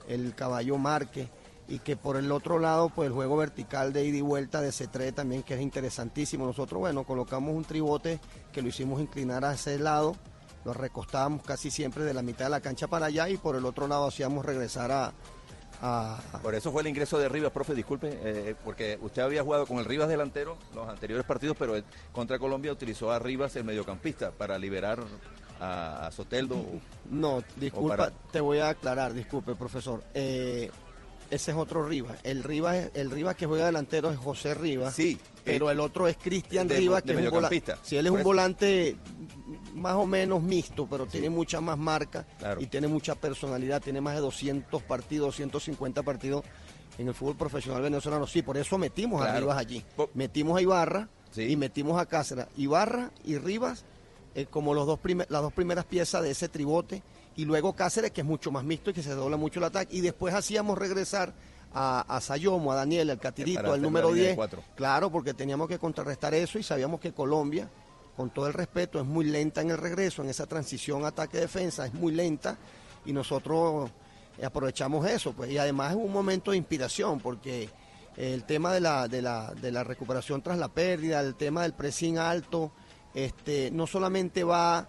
el 0.07 0.33
caballo 0.35 0.77
Marque, 0.77 1.27
y 1.67 1.79
que 1.79 1.95
por 1.95 2.17
el 2.17 2.31
otro 2.31 2.59
lado, 2.59 2.89
pues 2.89 3.07
el 3.07 3.13
juego 3.13 3.37
vertical 3.37 3.93
de 3.93 4.05
ida 4.05 4.17
y 4.17 4.21
vuelta 4.21 4.61
de 4.61 4.69
C3 4.69 5.13
también, 5.13 5.43
que 5.43 5.53
es 5.53 5.61
interesantísimo. 5.61 6.45
Nosotros, 6.45 6.79
bueno, 6.79 7.03
colocamos 7.05 7.55
un 7.55 7.63
tribote 7.63 8.19
que 8.51 8.61
lo 8.61 8.67
hicimos 8.69 8.99
inclinar 8.99 9.45
a 9.45 9.53
ese 9.53 9.79
lado, 9.79 10.15
lo 10.65 10.73
recostábamos 10.73 11.43
casi 11.43 11.71
siempre 11.71 12.03
de 12.03 12.13
la 12.13 12.21
mitad 12.21 12.45
de 12.45 12.51
la 12.51 12.61
cancha 12.61 12.87
para 12.87 13.07
allá 13.07 13.29
y 13.29 13.37
por 13.37 13.55
el 13.55 13.65
otro 13.65 13.87
lado 13.87 14.07
hacíamos 14.07 14.45
regresar 14.45 14.91
a, 14.91 15.13
a- 15.81 16.19
Por 16.41 16.55
eso 16.55 16.71
fue 16.71 16.81
el 16.81 16.87
ingreso 16.87 17.17
de 17.19 17.29
Rivas, 17.29 17.51
profe, 17.51 17.73
disculpe, 17.75 18.09
eh, 18.23 18.55
porque 18.63 18.97
usted 19.01 19.21
había 19.21 19.43
jugado 19.43 19.65
con 19.65 19.77
el 19.79 19.85
Rivas 19.85 20.09
delantero 20.09 20.57
los 20.75 20.87
anteriores 20.89 21.25
partidos, 21.25 21.55
pero 21.57 21.75
él, 21.75 21.83
contra 22.11 22.37
Colombia 22.39 22.71
utilizó 22.71 23.11
a 23.11 23.19
Rivas 23.19 23.55
el 23.55 23.63
mediocampista 23.63 24.31
para 24.31 24.57
liberar 24.57 24.99
a, 25.59 26.07
a 26.07 26.11
Soteldo. 26.11 26.57
No, 27.09 27.35
o 27.37 27.43
disculpa, 27.55 27.97
para- 27.97 28.11
te 28.31 28.41
voy 28.41 28.59
a 28.59 28.69
aclarar, 28.69 29.13
disculpe, 29.13 29.53
profesor. 29.55 30.03
Eh, 30.13 30.69
ese 31.29 31.51
es 31.51 31.57
otro 31.57 31.87
Rivas. 31.87 32.17
El 32.23 32.43
Rivas, 32.43 32.89
el 32.93 33.09
Rivas 33.11 33.35
que 33.35 33.45
juega 33.45 33.65
delantero 33.67 34.11
es 34.11 34.17
José 34.17 34.53
Rivas. 34.53 34.93
Sí. 34.93 35.17
Pero 35.43 35.69
eh, 35.69 35.73
el 35.73 35.79
otro 35.79 36.07
es 36.07 36.17
Cristian 36.17 36.67
Rivas, 36.69 37.03
de 37.03 37.13
que 37.15 37.19
es 37.19 37.25
un 37.27 37.31
volante. 37.33 37.75
Sí, 37.83 37.95
él 37.97 38.05
es 38.05 38.11
un 38.11 38.21
volante 38.23 38.95
más 39.75 39.95
o 39.95 40.05
menos 40.05 40.41
mixto, 40.41 40.87
pero 40.89 41.05
tiene 41.05 41.29
mucha 41.29 41.61
más 41.61 41.77
marca 41.77 42.25
Claro. 42.39 42.61
y 42.61 42.67
tiene 42.67 42.87
mucha 42.87 43.15
personalidad. 43.15 43.81
Tiene 43.81 44.01
más 44.01 44.15
de 44.15 44.21
200 44.21 44.81
partidos, 44.83 45.37
250 45.37 46.03
partidos 46.03 46.43
en 46.97 47.07
el 47.07 47.13
fútbol 47.13 47.35
profesional 47.37 47.81
venezolano. 47.81 48.27
Sí, 48.27 48.41
por 48.41 48.57
eso 48.57 48.77
metimos 48.77 49.21
a. 49.25 49.37
Rivas 49.39 49.57
allí. 49.57 49.83
Metimos 50.13 50.57
a 50.57 50.61
Ibarra 50.61 51.09
y 51.35 51.55
metimos 51.55 51.99
a 51.99 52.05
Cáceres. 52.05 52.47
Ibarra 52.57 53.11
y 53.23 53.37
Rivas 53.37 53.85
eh, 54.35 54.45
como 54.49 54.73
los 54.73 54.85
dos 54.87 54.99
las 55.29 55.41
dos 55.41 55.53
primeras 55.53 55.85
piezas 55.85 56.21
de 56.23 56.31
ese 56.31 56.47
tribote 56.49 57.01
y 57.35 57.45
luego 57.45 57.73
Cáceres 57.75 58.11
que 58.11 58.21
es 58.21 58.27
mucho 58.27 58.51
más 58.51 58.63
mixto 58.63 58.89
y 58.91 58.93
que 58.93 59.03
se 59.03 59.13
dobla 59.15 59.37
mucho 59.37 59.59
el 59.59 59.65
ataque 59.65 59.95
y 59.95 60.01
después 60.01 60.33
hacíamos 60.33 60.77
regresar 60.77 61.33
a, 61.73 62.01
a 62.01 62.19
Sayomo, 62.19 62.71
a 62.73 62.75
Daniel, 62.75 63.09
al 63.09 63.19
Catirito, 63.19 63.71
al 63.71 63.81
número 63.81 64.09
la 64.09 64.13
línea 64.15 64.23
de 64.23 64.27
10. 64.31 64.35
cuatro. 64.35 64.63
Claro, 64.75 65.09
porque 65.09 65.33
teníamos 65.33 65.69
que 65.69 65.79
contrarrestar 65.79 66.33
eso 66.33 66.59
y 66.59 66.63
sabíamos 66.63 66.99
que 66.99 67.13
Colombia, 67.13 67.69
con 68.15 68.29
todo 68.29 68.47
el 68.47 68.53
respeto, 68.53 68.99
es 68.99 69.05
muy 69.05 69.25
lenta 69.25 69.61
en 69.61 69.71
el 69.71 69.77
regreso, 69.77 70.21
en 70.21 70.29
esa 70.29 70.45
transición 70.45 71.05
ataque-defensa, 71.05 71.85
es 71.85 71.93
muy 71.93 72.13
lenta 72.13 72.57
y 73.05 73.13
nosotros 73.13 73.89
eh, 74.37 74.45
aprovechamos 74.45 75.07
eso. 75.07 75.33
pues 75.33 75.51
Y 75.51 75.57
además 75.57 75.91
es 75.91 75.97
un 75.97 76.11
momento 76.11 76.51
de 76.51 76.57
inspiración 76.57 77.19
porque 77.19 77.69
el 78.17 78.43
tema 78.43 78.73
de 78.73 78.81
la, 78.81 79.07
de 79.07 79.21
la, 79.21 79.53
de 79.53 79.71
la 79.71 79.83
recuperación 79.83 80.41
tras 80.41 80.57
la 80.57 80.67
pérdida, 80.67 81.21
el 81.21 81.35
tema 81.35 81.63
del 81.63 81.73
pressing 81.73 82.17
alto, 82.17 82.71
este, 83.13 83.71
no 83.71 83.87
solamente 83.87 84.43
va 84.43 84.87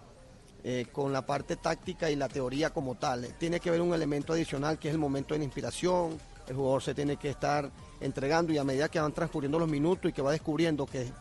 eh, 0.63 0.87
con 0.91 1.11
la 1.11 1.25
parte 1.25 1.55
táctica 1.55 2.09
y 2.09 2.15
la 2.15 2.29
teoría 2.29 2.71
como 2.71 2.95
tal. 2.95 3.33
Tiene 3.37 3.59
que 3.59 3.69
haber 3.69 3.81
un 3.81 3.93
elemento 3.93 4.33
adicional 4.33 4.77
que 4.79 4.89
es 4.89 4.93
el 4.93 4.99
momento 4.99 5.33
de 5.33 5.43
inspiración. 5.43 6.17
El 6.47 6.55
jugador 6.55 6.81
se 6.81 6.93
tiene 6.93 7.17
que 7.17 7.29
estar 7.29 7.71
entregando 8.01 8.51
y 8.51 8.57
a 8.57 8.63
medida 8.63 8.89
que 8.89 8.99
van 8.99 9.13
transcurriendo 9.13 9.59
los 9.59 9.69
minutos 9.69 10.09
y 10.09 10.13
que 10.13 10.21
va 10.21 10.31
descubriendo 10.31 10.85
que, 10.85 11.11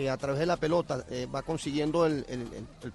que 0.00 0.08
a 0.10 0.16
través 0.16 0.40
de 0.40 0.46
la 0.46 0.56
pelota 0.56 1.04
eh, 1.10 1.26
va 1.32 1.42
consiguiendo 1.42 2.06
el, 2.06 2.24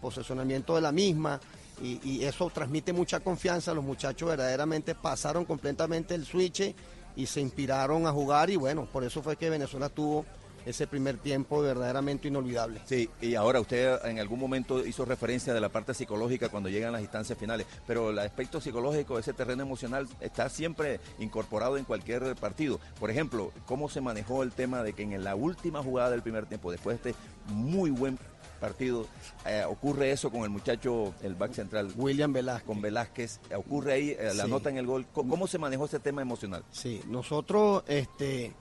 posesionamiento 0.02 0.76
de 0.76 0.82
la 0.82 0.92
misma 0.92 1.40
y, 1.82 2.00
y, 2.04 2.24
eso 2.24 2.50
transmite 2.50 2.94
mucha 2.94 3.20
confianza. 3.20 3.74
Los 3.74 3.84
muchachos 3.84 4.30
verdaderamente 4.30 4.96
pasaron 4.96 5.46
completamente 5.46 6.16
el 6.16 6.26
switch 6.26 6.74
y 7.16 7.26
se 7.28 7.42
inspiraron 7.42 8.08
a 8.08 8.12
jugar 8.12 8.50
y 8.50 8.56
bueno, 8.56 8.88
por 8.92 9.04
eso 9.04 9.22
fue 9.22 9.36
que 9.36 9.50
Venezuela 9.50 9.90
tuvo 9.90 10.26
ese 10.66 10.88
primer 10.88 11.18
tiempo 11.18 11.62
verdaderamente 11.62 12.28
inolvidable. 12.28 12.82
Sí, 12.86 13.10
y 13.22 13.36
ahora 13.36 13.60
usted 13.60 14.04
en 14.06 14.20
algún 14.20 14.40
momento 14.40 14.86
hizo 14.86 15.06
referencia 15.06 15.54
de 15.54 15.62
la 15.62 15.70
parte 15.70 15.94
psicológica 15.94 16.50
cuando 16.50 16.70
llegan 16.70 16.94
las 16.94 17.02
instancias 17.02 17.38
finales, 17.38 17.68
pero 17.88 18.10
el 18.10 18.20
aspecto 18.20 18.60
psicológico, 18.60 19.20
ese 19.20 19.34
terreno 19.34 19.64
emocional, 19.64 20.08
está 20.20 20.50
siempre 20.50 21.00
incorporado 21.20 21.78
en 21.78 21.86
cualquier 21.86 22.36
partido. 22.36 22.80
Por 23.00 23.10
ejemplo, 23.10 23.52
¿cómo 23.66 23.90
se 23.90 24.02
manejó 24.02 24.44
el 24.44 24.52
tema 24.52 24.84
de 24.84 24.94
que 24.94 25.04
en 25.04 25.24
la 25.24 25.36
última 25.36 25.84
jugada 25.84 26.12
del 26.12 26.22
primer 26.22 26.46
tiempo, 26.46 26.72
después 26.72 27.02
de 27.02 27.12
este 27.12 27.22
muy 27.48 27.92
buen 27.92 28.18
partido. 28.60 29.06
Eh, 29.46 29.64
ocurre 29.68 30.12
eso 30.12 30.32
con 30.32 30.42
el 30.44 30.50
muchacho, 30.50 31.14
el 31.22 31.36
back 31.36 31.54
central. 31.54 31.92
William 31.96 32.34
Velázquez. 32.34 32.66
Con 32.66 32.82
Velázquez. 32.82 33.40
Eh, 33.50 33.56
ocurre 33.56 33.94
ahí 33.94 34.10
eh, 34.18 34.32
la 34.36 34.48
nota 34.48 34.70
en 34.70 34.78
el 34.78 34.88
gol. 34.88 35.06
¿Cómo, 35.14 35.30
¿Cómo, 35.30 35.48
se 35.48 35.58
manejó 35.58 35.86
ese 35.86 36.00
tema 36.00 36.22
emocional? 36.22 36.64
Sí, 36.72 37.02
nosotros 37.08 37.84
este, 37.88 38.54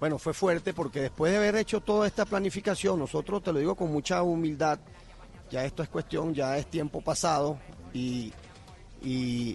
bueno, 0.00 0.18
fue 0.18 0.32
fuerte 0.32 0.72
porque 0.72 1.02
después 1.02 1.30
de 1.30 1.36
haber 1.36 1.56
hecho 1.56 1.82
toda 1.82 2.06
esta 2.06 2.24
planificación, 2.24 2.98
nosotros, 2.98 3.42
te 3.42 3.52
lo 3.52 3.58
digo 3.58 3.74
con 3.74 3.92
mucha 3.92 4.22
humildad, 4.22 4.78
ya 5.50 5.66
esto 5.66 5.82
es 5.82 5.90
cuestión, 5.90 6.32
ya 6.32 6.56
es 6.56 6.66
tiempo 6.68 7.02
pasado 7.02 7.58
y, 7.92 8.32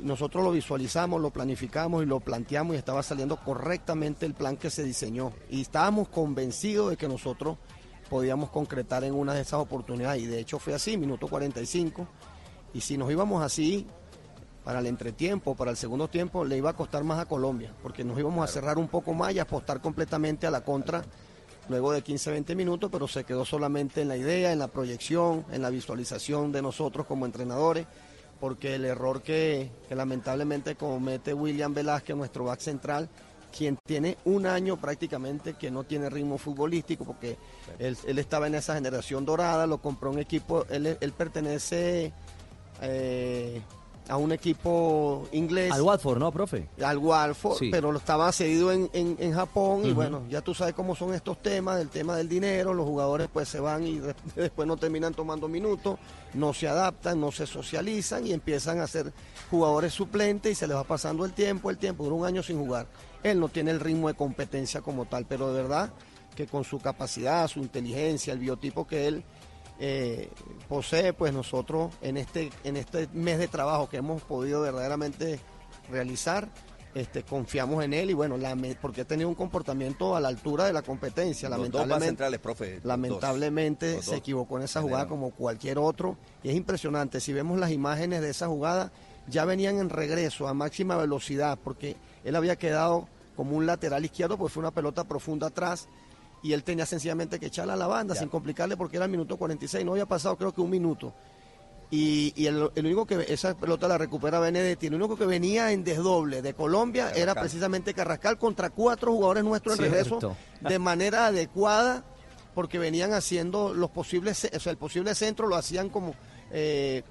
nosotros 0.04 0.44
lo 0.44 0.52
visualizamos, 0.52 1.22
lo 1.22 1.30
planificamos 1.30 2.04
y 2.04 2.06
lo 2.06 2.20
planteamos 2.20 2.76
y 2.76 2.80
estaba 2.80 3.04
saliendo 3.04 3.38
correctamente 3.38 4.26
el 4.26 4.34
plan 4.34 4.58
que 4.58 4.72
se 4.72 4.84
diseñó. 4.84 5.34
Y 5.50 5.62
estábamos 5.62 6.08
convencidos 6.10 6.90
de 6.90 6.98
que 6.98 7.08
nosotros 7.08 7.58
podíamos 8.10 8.50
concretar 8.50 9.04
en 9.04 9.14
una 9.14 9.36
de 9.36 9.42
esas 9.42 9.60
oportunidades 9.60 10.24
y 10.24 10.26
de 10.26 10.40
hecho 10.40 10.58
fue 10.58 10.74
así, 10.74 10.98
minuto 10.98 11.28
45. 11.28 12.08
Y 12.74 12.82
si 12.82 12.98
nos 12.98 13.12
íbamos 13.12 13.44
así, 13.44 13.86
para 14.66 14.80
el 14.80 14.88
entretiempo, 14.88 15.56
para 15.56 15.70
el 15.70 15.78
segundo 15.78 16.08
tiempo, 16.08 16.44
le 16.44 16.58
iba 16.58 16.72
a 16.72 16.74
costar 16.74 17.04
más 17.04 17.20
a 17.20 17.26
Colombia, 17.28 17.72
porque 17.84 18.04
nos 18.04 18.18
íbamos 18.18 18.44
a 18.44 18.52
cerrar 18.52 18.80
un 18.80 18.88
poco 18.88 19.14
más 19.14 19.32
y 19.32 19.38
apostar 19.38 19.80
completamente 19.80 20.48
a 20.48 20.52
la 20.52 20.62
contra 20.62 21.06
luego 21.70 21.92
de 21.92 22.02
15, 22.02 22.32
20 22.32 22.56
minutos, 22.56 22.90
pero 22.92 23.08
se 23.08 23.24
quedó 23.24 23.46
solamente 23.46 24.02
en 24.02 24.08
la 24.08 24.18
idea, 24.18 24.52
en 24.52 24.58
la 24.58 24.68
proyección, 24.68 25.46
en 25.52 25.62
la 25.62 25.70
visualización 25.70 26.52
de 26.52 26.64
nosotros 26.64 27.06
como 27.06 27.28
entrenadores, 27.28 27.86
porque 28.40 28.74
el 28.74 28.86
error 28.86 29.22
que, 29.22 29.70
lamentablemente 29.92 30.76
comete 30.76 31.36
William 31.36 31.74
Velázquez, 31.74 32.16
nuestro 32.16 32.46
back 32.46 32.60
central, 32.60 33.08
quien 33.56 33.78
tiene 33.86 34.18
un 34.26 34.48
año 34.48 34.78
prácticamente 34.78 35.54
que 35.54 35.70
no 35.70 35.84
tiene 35.84 36.10
ritmo 36.10 36.40
futbolístico, 36.40 37.06
porque 37.06 37.38
él, 37.78 37.98
estaba 38.18 38.48
en 38.48 38.56
esa 38.56 38.74
generación 38.74 39.26
dorada, 39.26 39.68
lo 39.68 39.80
compró 39.80 40.10
un 40.10 40.20
equipo, 40.20 40.66
él, 40.72 40.98
él 41.00 41.12
pertenece... 41.12 42.12
Eh, 42.82 43.62
a 44.08 44.18
un 44.18 44.32
equipo 44.32 45.28
inglés. 45.32 45.72
Al 45.72 45.82
Watford, 45.82 46.20
¿no, 46.20 46.32
profe? 46.32 46.68
Al 46.84 46.98
Watford, 46.98 47.58
pero 47.72 47.92
lo 47.92 47.98
estaba 47.98 48.32
cedido 48.32 48.72
en, 48.72 48.90
en, 48.94 49.34
Japón 49.34 49.86
y 49.86 49.94
bueno, 49.94 50.24
ya 50.30 50.42
tú 50.42 50.54
sabes 50.54 50.74
cómo 50.74 50.96
son 50.96 51.14
estos 51.14 51.42
temas, 51.42 51.82
el 51.82 51.90
tema 51.90 52.16
del 52.16 52.30
dinero, 52.30 52.74
los 52.74 52.86
jugadores 52.86 53.28
pues 53.32 53.50
se 53.50 53.60
van 53.60 53.86
y 53.86 54.00
después 54.36 54.68
no 54.68 54.78
terminan 54.78 55.14
tomando 55.14 55.48
minutos, 55.48 55.98
no 56.34 56.54
se 56.54 56.68
adaptan, 56.68 57.20
no 57.20 57.32
se 57.32 57.48
socializan 57.48 58.26
y 58.28 58.34
empiezan 58.34 58.80
a 58.80 58.88
ser 58.88 59.12
jugadores 59.50 59.94
suplentes 59.94 60.52
y 60.52 60.56
se 60.56 60.68
les 60.68 60.78
va 60.78 60.84
pasando 60.84 61.26
el 61.26 61.34
tiempo, 61.34 61.70
el 61.70 61.78
tiempo, 61.78 62.04
dura 62.04 62.16
un 62.16 62.26
año 62.26 62.44
sin 62.44 62.60
jugar. 62.60 62.88
Él 63.24 63.40
no 63.40 63.50
tiene 63.50 63.72
el 63.72 63.80
ritmo 63.80 64.08
de 64.08 64.14
competencia 64.14 64.82
como 64.82 65.06
tal, 65.06 65.26
pero 65.26 65.52
de 65.52 65.62
verdad 65.64 65.92
que 66.36 66.46
con 66.46 66.64
su 66.64 66.80
capacidad, 66.80 67.48
su 67.48 67.60
inteligencia, 67.60 68.34
el 68.34 68.40
biotipo 68.40 68.86
que 68.86 69.08
él 69.08 69.24
eh, 69.80 70.30
posee, 70.70 71.14
pues 71.14 71.34
nosotros 71.34 71.94
en 72.02 72.18
este, 72.18 72.50
en 72.64 72.78
este 72.78 73.08
mes 73.14 73.40
de 73.40 73.48
trabajo 73.48 73.90
que 73.90 73.98
hemos 73.98 74.22
podido 74.22 74.62
verdaderamente 74.62 75.40
realizar, 75.90 76.50
este, 76.94 77.24
confiamos 77.24 77.84
en 77.84 77.94
él 77.94 78.10
y 78.10 78.14
bueno, 78.14 78.38
la, 78.38 78.56
porque 78.82 79.02
ha 79.02 79.06
tenido 79.06 79.28
un 79.28 79.36
comportamiento 79.36 80.16
a 80.16 80.22
la 80.22 80.30
altura 80.30 80.64
de 80.64 80.72
la 80.72 80.82
competencia. 80.82 81.50
lamentablemente, 81.50 82.24
lamentablemente 82.84 84.02
se 84.02 84.16
equivocó 84.16 84.58
en 84.58 84.64
esa 84.64 84.82
jugada 84.82 85.08
como 85.08 85.32
cualquier 85.32 85.78
otro 85.78 86.18
y 86.42 86.50
es 86.50 86.56
impresionante. 86.56 87.20
Si 87.20 87.34
vemos 87.34 87.60
las 87.60 87.72
imágenes 87.72 88.22
de 88.22 88.30
esa 88.30 88.48
jugada, 88.48 88.94
ya 89.28 89.44
venían 89.44 89.80
en 89.80 89.90
regreso 89.90 90.48
a 90.48 90.54
máxima 90.54 90.96
velocidad 90.96 91.60
porque 91.62 91.98
él 92.24 92.36
había 92.38 92.56
quedado 92.56 93.10
como 93.36 93.58
un 93.58 93.66
lateral 93.66 94.06
izquierdo, 94.06 94.38
pues 94.38 94.54
fue 94.54 94.62
una 94.62 94.72
pelota 94.72 95.04
profunda 95.04 95.48
atrás 95.48 95.90
y 96.46 96.54
él 96.54 96.64
tenía 96.64 96.86
sencillamente 96.86 97.40
que 97.40 97.48
echarla 97.48 97.74
a 97.74 97.76
la 97.76 97.88
banda 97.88 98.14
sin 98.14 98.30
complicarle 98.30 98.78
porque 98.78 98.98
era 98.98 99.06
el 99.06 99.12
minuto 99.12 99.36
46, 99.36 99.84
no 99.84 99.94
había 99.94 100.06
pasado 100.06 100.38
creo 100.38 100.54
que 100.54 100.62
un 100.62 100.70
minuto. 100.70 101.12
Y, 101.90 102.46
el, 102.46 102.70
único 102.78 103.08
que 103.08 103.26
esa 103.30 103.56
pelota 103.58 103.88
la 103.88 103.98
recupera 103.98 104.40
Benedetti, 104.40 104.88
el 104.88 104.94
único 104.94 105.18
que 105.18 105.26
venía 105.26 105.72
en 105.72 105.84
desdoble 105.84 106.44
de 106.44 106.54
Colombia 106.54 107.12
era 107.16 107.34
precisamente 107.34 107.96
Carrascal 107.96 108.38
contra 108.38 108.70
cuatro 108.70 109.12
jugadores 109.12 109.44
nuestros 109.44 109.80
en 109.80 109.86
regreso 109.86 110.36
de 110.62 110.78
manera 110.78 111.28
adecuada 111.28 112.04
porque 112.54 112.78
venían 112.78 113.14
haciendo 113.14 113.74
los 113.74 113.90
posibles, 113.90 114.48
o 114.54 114.60
sea, 114.60 114.72
el 114.72 114.78
posible 114.78 115.16
centro 115.16 115.48
lo 115.48 115.56
hacían 115.56 115.90
como, 115.90 116.14
eh, 116.52 117.02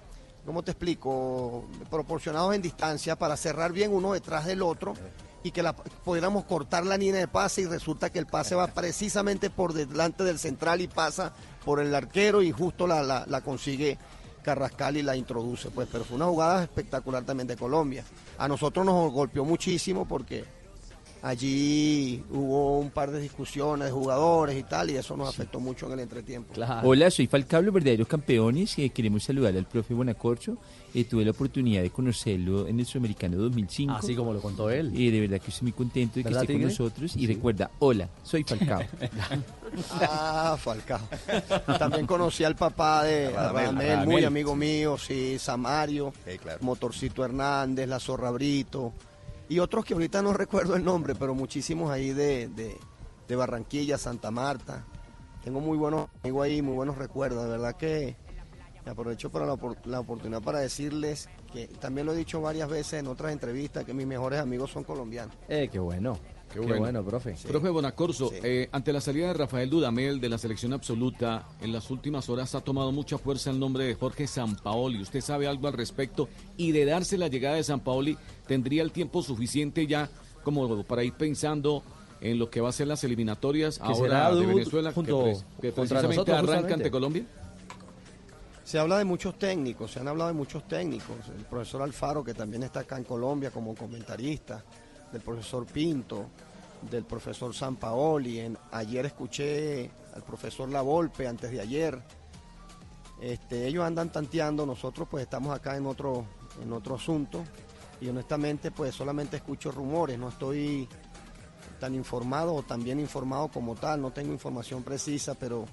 ¿cómo 0.47 0.63
te 0.63 0.71
explico? 0.71 1.65
Proporcionados 1.91 2.55
en 2.55 2.63
distancia 2.63 3.17
para 3.17 3.37
cerrar 3.37 3.73
bien 3.73 3.93
uno 3.93 4.13
detrás 4.13 4.47
del 4.47 4.63
otro 4.63 4.95
y 5.45 5.53
que 5.53 5.63
la, 5.63 5.77
pudiéramos 5.77 6.45
cortar 6.45 6.85
la 6.85 6.97
línea 6.97 7.21
de 7.21 7.29
pase 7.29 7.61
y 7.61 7.67
resulta 7.67 8.11
que 8.11 8.19
el 8.19 8.27
pase 8.27 8.57
va 8.57 8.67
precisamente 8.67 9.51
por 9.51 9.75
delante 9.75 10.25
del 10.25 10.39
central 10.39 10.81
y 10.81 10.89
pasa 10.89 11.33
por 11.65 11.81
el 11.81 11.95
arquero 11.95 12.43
y 12.43 12.51
justo 12.51 12.87
la, 12.87 13.03
la, 13.03 13.27
la 13.29 13.43
consigue 13.43 13.99
Carrascal 14.43 14.97
y 14.97 15.03
la 15.03 15.17
introduce. 15.17 15.71
Pues, 15.71 15.87
pero 15.93 16.05
fue 16.05 16.17
una 16.17 16.27
jugada 16.27 16.63
espectacular 16.63 17.25
también 17.25 17.47
de 17.47 17.57
Colombia. 17.57 18.05
A 18.39 18.49
nosotros 18.49 18.85
nos 18.85 19.13
golpeó 19.13 19.45
muchísimo 19.45 20.09
porque 20.09 20.45
Allí 21.25 22.23
hubo 22.31 22.79
un 22.79 22.91
par 22.91 23.11
de 23.11 23.19
discusiones 23.19 23.87
de 23.87 23.93
jugadores 23.93 24.59
y 24.59 24.63
tal, 24.63 24.91
y 24.91 24.99
eso 24.99 25.17
nos 25.17 25.31
afectó 25.31 25.59
mucho 25.59 25.87
en 25.87 25.93
el 25.93 26.01
entretiempo. 26.01 26.53
Hola, 26.83 27.11
soy 27.11 27.27
Falcao, 27.27 27.63
los 27.63 27.73
verdaderos 27.73 28.07
campeones, 28.07 28.79
y 28.79 28.91
queremos 28.91 29.25
saludar 29.25 29.57
al 29.57 29.65
profe 29.65 29.95
Bonacorcho. 29.95 30.59
Eh, 30.95 31.05
tuve 31.05 31.25
la 31.25 31.33
oportunidad 31.33 31.83
de 31.83 31.91
conocerlo 31.91 32.69
en 32.69 32.79
el 32.79 32.87
Sudamericano 32.87 33.37
2005. 33.37 33.93
Así 33.93 34.15
como 34.15 34.33
lo 34.33 34.41
contó 34.41 34.71
él. 34.71 34.93
Y 34.99 35.11
de 35.11 35.21
verdad 35.21 35.41
que 35.41 35.51
estoy 35.51 35.67
muy 35.67 35.73
contento 35.73 36.15
de 36.21 36.25
que 36.25 36.31
esté 36.31 36.53
con 36.53 36.63
nosotros. 36.63 37.17
Y 37.17 37.27
recuerda, 37.27 37.71
hola, 37.81 38.09
soy 38.23 38.45
Falcao. 38.45 38.81
ah, 40.01 40.57
Falcao. 40.59 41.01
También 41.79 42.07
conocí 42.07 42.45
al 42.45 42.55
papá 42.55 43.03
de 43.05 43.31
Radamel, 43.31 44.07
muy 44.07 44.25
amigo 44.25 44.55
mío, 44.55 44.97
sí, 44.97 45.39
Samario, 45.39 46.13
Motorcito 46.61 47.25
Hernández, 47.25 47.89
La 47.89 47.99
Zorra 47.99 48.31
Brito 48.31 48.93
y 49.49 49.59
otros 49.59 49.85
que 49.85 49.95
ahorita 49.95 50.23
no 50.23 50.33
recuerdo 50.33 50.75
el 50.75 50.85
nombre, 50.85 51.15
pero 51.15 51.35
muchísimos 51.35 51.91
ahí 51.91 52.13
de, 52.13 52.49
de, 53.29 53.37
Barranquilla, 53.37 53.99
Santa 53.99 54.31
Marta. 54.31 54.85
Tengo 55.43 55.61
muy 55.61 55.77
buenos 55.77 56.09
amigos 56.23 56.45
ahí, 56.45 56.63
muy 56.63 56.75
buenos 56.75 56.97
recuerdos. 56.97 57.45
De 57.45 57.51
verdad 57.51 57.77
que 57.77 58.17
aprovecho 58.91 59.31
para 59.31 59.47
la, 59.47 59.59
la, 59.85 60.01
oportunidad 60.01 60.43
para 60.43 60.59
decirles 60.59 61.29
que 61.53 61.67
también 61.67 62.07
lo 62.07 62.13
he 62.13 62.17
dicho 62.17 62.41
varias 62.41 62.69
veces 62.69 63.01
en 63.01 63.07
otras 63.07 63.33
entrevistas 63.33 63.85
que 63.85 63.95
mis 63.95 64.07
mejores 64.07 64.41
amigos 64.41 64.71
son 64.71 64.85
colombianos. 64.85 65.35
Eh, 65.49 65.69
qué 65.71 65.79
bueno. 65.79 66.19
Qué, 66.53 66.61
bueno. 66.61 67.05
profe. 67.05 67.35
Profe 67.49 67.69
Bonacorso, 67.69 68.31
eh, 68.33 68.69
ante 68.71 68.93
la 68.93 69.01
salida 69.01 69.29
de 69.29 69.35
Rafael 69.35 69.69
Dudamel 69.69 70.21
de 70.21 70.29
la 70.29 70.39
selección 70.39 70.73
absoluta, 70.73 71.49
en 71.61 71.73
las 71.73 71.91
últimas 71.91 72.29
horas 72.29 72.55
ha 72.55 72.61
tomado 72.61 72.93
mucha 72.93 73.19
fuerza 73.19 73.51
el 73.51 73.59
nombre 73.59 73.85
de 73.85 73.95
Jorge 73.95 74.29
Sampaoli. 74.29 75.03
¿Usted 75.03 75.21
sabe 75.21 75.49
algo 75.49 75.67
al 75.67 75.73
respecto? 75.73 76.29
Y 76.57 76.71
de 76.71 76.85
darse 76.85 77.19
la 77.19 77.27
llegada 77.27 77.57
de 77.57 77.65
Sampaoli, 77.65 78.17
¿tendría 78.47 78.83
el 78.83 78.93
tiempo 78.93 79.23
suficiente 79.23 79.87
ya 79.89 80.09
como 80.45 80.85
para 80.85 81.03
ir 81.03 81.15
pensando 81.15 81.83
en 82.21 82.39
lo 82.39 82.51
que 82.51 82.61
va 82.61 82.69
a 82.69 82.73
ser 82.73 82.87
las 82.87 83.03
eliminatorias 83.03 83.81
ahora 83.81 84.33
de 84.35 84.47
Venezuela 84.47 84.93
que, 85.61 85.73
precisamente 85.73 86.33
arranca 86.33 86.75
ante 86.75 86.91
Colombia? 86.91 87.27
Se 88.65 88.79
habla 88.79 88.97
de 88.97 89.05
muchos 89.05 89.39
técnicos, 89.39 89.93
se 89.93 90.01
han 90.01 90.09
hablado 90.09 90.29
de 90.29 90.35
muchos 90.35 90.67
técnicos. 90.67 91.17
El 91.37 91.45
profesor 91.45 91.83
Alfaro, 91.83 92.25
que 92.25 92.33
también 92.33 92.63
está 92.63 92.81
acá 92.81 92.97
en 92.97 93.05
Colombia 93.05 93.51
como 93.51 93.75
comentarista 93.75 94.65
del 95.13 95.21
profesor 95.21 95.67
Pinto, 95.67 96.31
del 96.91 97.05
profesor 97.05 97.55
San 97.55 97.77
Paoli. 97.77 98.41
En, 98.41 98.59
ayer 98.73 99.05
escuché 99.05 99.91
al 100.15 100.23
profesor 100.23 100.69
La 100.71 100.81
Volpe 100.81 101.29
antes 101.29 101.51
de 101.51 101.61
ayer. 101.61 102.03
Este, 103.21 103.67
ellos 103.67 103.85
andan 103.85 104.11
tanteando, 104.11 104.65
nosotros 104.65 105.09
pues 105.11 105.25
estamos 105.25 105.55
acá 105.55 105.77
en 105.77 105.87
otro, 105.87 106.25
en 106.63 106.73
otro 106.73 106.95
asunto 106.95 107.45
y 108.01 108.09
honestamente 108.09 108.71
pues 108.71 108.95
solamente 108.95 109.37
escucho 109.37 109.71
rumores, 109.71 110.19
no 110.19 110.31
estoy 110.31 110.89
tan 111.79 111.95
informado 111.95 112.55
o 112.55 112.63
tan 112.63 112.83
bien 112.83 112.99
informado 112.99 113.49
como 113.49 113.75
tal, 113.75 114.01
no 114.01 114.11
tengo 114.11 114.33
información 114.33 114.83
precisa, 114.83 115.35
pero 115.35 115.65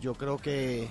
yo 0.00 0.14
creo 0.14 0.36
que 0.36 0.88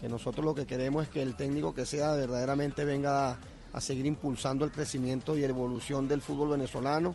que 0.00 0.08
nosotros 0.08 0.44
lo 0.44 0.54
que 0.54 0.66
queremos 0.66 1.04
es 1.04 1.08
que 1.08 1.22
el 1.22 1.34
técnico 1.36 1.74
que 1.74 1.84
sea 1.86 2.12
verdaderamente 2.12 2.84
venga 2.84 3.30
a, 3.30 3.38
a 3.72 3.80
seguir 3.80 4.06
impulsando 4.06 4.64
el 4.64 4.70
crecimiento 4.70 5.36
y 5.36 5.44
evolución 5.44 6.06
del 6.08 6.20
fútbol 6.22 6.50
venezolano 6.50 7.14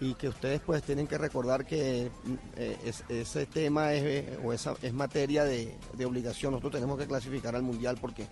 y 0.00 0.14
que 0.14 0.28
ustedes 0.28 0.60
pues 0.60 0.82
tienen 0.82 1.06
que 1.06 1.18
recordar 1.18 1.64
que 1.64 2.10
eh, 2.56 2.78
es- 2.84 3.04
ese 3.08 3.46
tema 3.46 3.92
es, 3.94 4.02
eh, 4.04 4.38
o 4.44 4.52
esa 4.52 4.74
es 4.82 4.92
materia 4.92 5.44
de, 5.44 5.76
de 5.94 6.04
obligación. 6.04 6.52
Nosotros 6.52 6.72
tenemos 6.74 6.98
que 6.98 7.06
clasificar 7.06 7.54
al 7.56 7.62
mundial 7.62 7.96
porque 8.00 8.26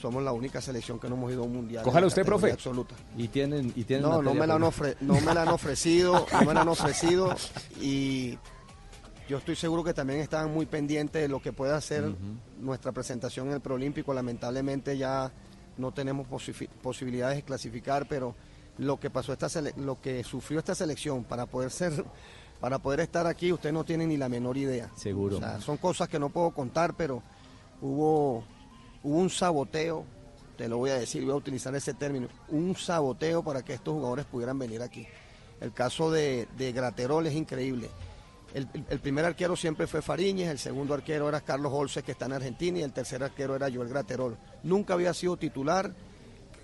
somos 0.00 0.22
la 0.22 0.32
única 0.32 0.60
selección 0.60 0.98
que 1.00 1.08
no 1.08 1.14
hemos 1.14 1.32
ido 1.32 1.42
a 1.42 1.46
un 1.46 1.52
mundial. 1.54 1.82
Cójala 1.82 2.06
usted, 2.08 2.24
profe. 2.26 2.52
Absoluta. 2.52 2.94
Y 3.16 3.28
tienen, 3.28 3.72
y 3.74 3.84
tienen 3.84 4.02
No, 4.08 4.20
no 4.22 4.34
me, 4.34 4.46
la 4.46 4.56
han 4.56 4.62
ofre- 4.62 4.96
no 5.00 5.18
me 5.20 5.32
la 5.32 5.42
han 5.42 5.48
ofrecido, 5.48 6.26
no 6.32 6.42
me 6.42 6.52
la 6.54 6.60
han 6.62 6.68
ofrecido 6.68 7.34
y 7.80 8.36
yo 9.28 9.38
estoy 9.38 9.56
seguro 9.56 9.82
que 9.84 9.94
también 9.94 10.20
estaban 10.20 10.52
muy 10.52 10.66
pendientes 10.66 11.22
de 11.22 11.28
lo 11.28 11.40
que 11.40 11.52
pueda 11.52 11.80
ser 11.80 12.04
nuestra 12.60 12.92
presentación 12.92 13.48
en 13.48 13.54
el 13.54 13.60
Proolímpico. 13.60 14.12
Lamentablemente 14.12 14.96
ya 14.98 15.32
no 15.78 15.92
tenemos 15.92 16.26
posi- 16.28 16.68
posibilidades 16.82 17.36
de 17.36 17.42
clasificar, 17.42 18.06
pero 18.08 18.34
lo 18.78 18.98
que 18.98 19.08
pasó 19.10 19.32
esta 19.32 19.48
lo 19.76 20.00
que 20.00 20.22
sufrió 20.24 20.58
esta 20.58 20.74
selección 20.74 21.24
para 21.24 21.46
poder 21.46 21.70
ser 21.70 22.04
para 22.60 22.78
poder 22.78 23.00
estar 23.00 23.26
aquí, 23.26 23.52
usted 23.52 23.72
no 23.72 23.84
tiene 23.84 24.06
ni 24.06 24.16
la 24.16 24.28
menor 24.28 24.56
idea. 24.56 24.90
Seguro. 24.96 25.36
O 25.36 25.40
sea, 25.40 25.60
son 25.60 25.76
cosas 25.76 26.08
que 26.08 26.18
no 26.18 26.30
puedo 26.30 26.50
contar, 26.52 26.94
pero 26.96 27.22
hubo, 27.82 28.44
hubo 29.02 29.18
un 29.18 29.28
saboteo, 29.28 30.04
te 30.56 30.68
lo 30.68 30.78
voy 30.78 30.90
a 30.90 30.94
decir, 30.94 31.22
voy 31.24 31.32
a 31.32 31.36
utilizar 31.36 31.74
ese 31.74 31.92
término, 31.94 32.28
un 32.48 32.74
saboteo 32.76 33.42
para 33.42 33.62
que 33.62 33.74
estos 33.74 33.92
jugadores 33.94 34.24
pudieran 34.26 34.58
venir 34.58 34.80
aquí. 34.82 35.06
El 35.60 35.72
caso 35.72 36.10
de, 36.10 36.48
de 36.56 36.72
Graterol 36.72 37.26
es 37.26 37.34
increíble. 37.34 37.90
El, 38.54 39.00
primer 39.00 39.24
arquero 39.24 39.56
siempre 39.56 39.88
fue 39.88 40.00
Fariñez, 40.00 40.48
el 40.48 40.58
segundo 40.60 40.94
arquero 40.94 41.28
era 41.28 41.40
Carlos 41.40 41.72
Olce, 41.74 42.04
que 42.04 42.12
está 42.12 42.26
en 42.26 42.34
Argentina, 42.34 42.78
y 42.78 42.82
el 42.82 42.92
tercer 42.92 43.22
arquero 43.24 43.56
era 43.56 43.68
Joel 43.72 43.88
Graterol. 43.88 44.36
Nunca 44.62 44.94
había 44.94 45.12
sido 45.12 45.36
titular. 45.36 45.92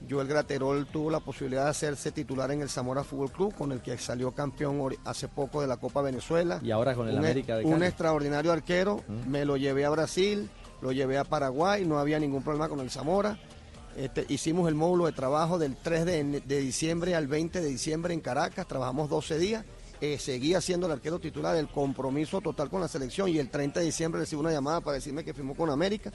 Joel 0.09 0.28
Graterol 0.28 0.86
tuvo 0.86 1.11
la 1.11 1.20
posibilidad 1.20 1.64
de 1.64 1.70
hacerse 1.70 2.11
titular 2.12 2.51
en 2.53 2.62
el 2.62 2.70
Zamora 2.70 3.03
Fútbol 3.05 3.32
Club, 3.32 3.55
con 3.55 3.72
el 3.72 3.82
que 3.82 3.99
salió 3.99 4.30
campeón 4.32 4.80
hace 5.05 5.26
poco 5.28 5.61
de 5.61 5.66
la 5.66 5.76
Copa 5.78 6.01
Venezuela. 6.01 6.61
Y 6.62 6.70
ahora 6.70 6.95
con 6.95 7.09
el 7.09 7.14
Un- 7.14 7.18
América 7.18 7.57
de 7.57 7.64
Un 7.64 7.72
Cali. 7.72 7.86
extraordinario 7.86 8.53
arquero. 8.53 9.03
Me 9.26 9.45
lo 9.45 9.57
llevé 9.57 9.84
a 9.84 9.91
Brasil, 9.91 10.49
lo 10.80 10.93
llevé 10.93 11.18
a 11.18 11.24
Paraguay, 11.24 11.84
no 11.84 11.99
había 11.99 12.18
ningún 12.20 12.43
problema 12.43 12.68
con 12.68 12.80
el 12.80 12.91
Zamora. 12.91 13.36
Este, 13.97 14.24
hicimos 14.28 14.68
el 14.68 14.76
módulo 14.76 15.07
de 15.07 15.12
trabajo 15.12 15.59
del 15.59 15.76
3 15.76 16.05
de, 16.07 16.20
ene- 16.20 16.41
de 16.47 16.61
diciembre 16.61 17.16
al 17.16 17.26
20 17.26 17.61
de 17.61 17.66
diciembre 17.68 18.14
en 18.14 18.20
Caracas, 18.20 18.66
trabajamos 18.68 19.11
12 19.11 19.36
días, 19.38 19.64
eh, 20.01 20.18
seguía 20.18 20.61
siendo 20.61 20.86
el 20.86 20.92
arquero 20.92 21.18
titular, 21.18 21.57
el 21.57 21.68
compromiso 21.68 22.40
total 22.40 22.70
con 22.70 22.80
la 22.80 22.88
selección 22.88 23.28
y 23.28 23.38
el 23.38 23.51
30 23.51 23.80
de 23.80 23.86
diciembre 23.86 24.20
recibí 24.20 24.40
una 24.40 24.53
llamada 24.53 24.80
para 24.80 24.94
decirme 24.94 25.24
que 25.24 25.34
firmó 25.34 25.55
con 25.55 25.70
América 25.70 26.11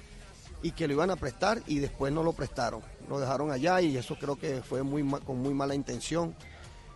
y 0.63 0.71
que 0.71 0.87
lo 0.87 0.93
iban 0.93 1.11
a 1.11 1.15
prestar 1.15 1.61
y 1.67 1.79
después 1.79 2.11
no 2.11 2.23
lo 2.23 2.33
prestaron, 2.33 2.81
lo 3.07 3.19
dejaron 3.19 3.51
allá 3.51 3.81
y 3.81 3.97
eso 3.97 4.17
creo 4.19 4.37
que 4.37 4.61
fue 4.61 4.83
muy 4.83 5.03
con 5.21 5.39
muy 5.39 5.53
mala 5.53 5.75
intención 5.75 6.35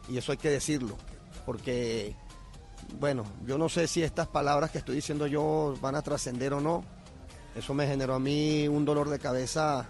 y 0.09 0.17
eso 0.17 0.31
hay 0.31 0.39
que 0.39 0.49
decirlo, 0.49 0.97
porque 1.45 2.15
bueno, 2.97 3.23
yo 3.45 3.57
no 3.57 3.69
sé 3.69 3.87
si 3.87 4.01
estas 4.01 4.27
palabras 4.27 4.71
que 4.71 4.79
estoy 4.79 4.95
diciendo 4.95 5.27
yo 5.27 5.75
van 5.81 5.95
a 5.95 6.01
trascender 6.01 6.53
o 6.53 6.61
no. 6.61 6.83
Eso 7.55 7.73
me 7.73 7.87
generó 7.87 8.15
a 8.15 8.19
mí 8.19 8.67
un 8.67 8.85
dolor 8.85 9.09
de 9.09 9.19
cabeza 9.19 9.87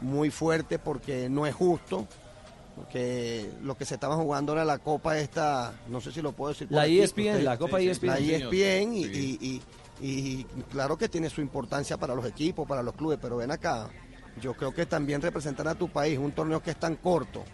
muy 0.00 0.30
fuerte 0.30 0.78
porque 0.78 1.28
no 1.28 1.46
es 1.46 1.54
justo. 1.54 2.08
Porque 2.76 3.50
lo 3.62 3.76
que 3.76 3.84
se 3.84 3.94
estaba 3.94 4.16
jugando 4.16 4.52
era 4.52 4.64
la 4.64 4.78
copa 4.78 5.16
esta, 5.18 5.74
no 5.88 6.00
sé 6.00 6.10
si 6.12 6.20
lo 6.20 6.32
puedo 6.32 6.52
decir. 6.52 6.66
La 6.70 6.82
aquí, 6.82 7.00
ESPN, 7.00 7.30
usted- 7.34 7.42
la 7.44 7.56
Copa 7.58 7.80
ESPN. 7.80 8.06
La 8.10 8.16
Sí, 8.16 8.26
señor. 8.30 8.54
ESPN 8.54 8.94
y, 8.94 9.04
y- 9.04 9.38
y- 9.40 9.62
y 10.40 10.44
claro 10.70 10.98
que 10.98 11.08
tiene 11.08 11.30
su 11.30 11.40
importancia 11.40 11.96
para 11.96 12.14
los 12.16 12.26
equipos, 12.26 12.66
para 12.66 12.82
los 12.82 12.94
clubes, 12.94 13.18
pero 13.22 13.36
ven 13.36 13.52
acá, 13.52 13.88
yo 14.40 14.54
creo 14.54 14.74
que 14.74 14.86
también 14.86 15.22
representar 15.22 15.68
a 15.68 15.76
tu 15.76 15.88
país, 15.88 16.18
un 16.18 16.32
torneo 16.32 16.60
que 16.60 16.72
es 16.72 16.76
tan 16.80 16.96
corto, 16.96 17.44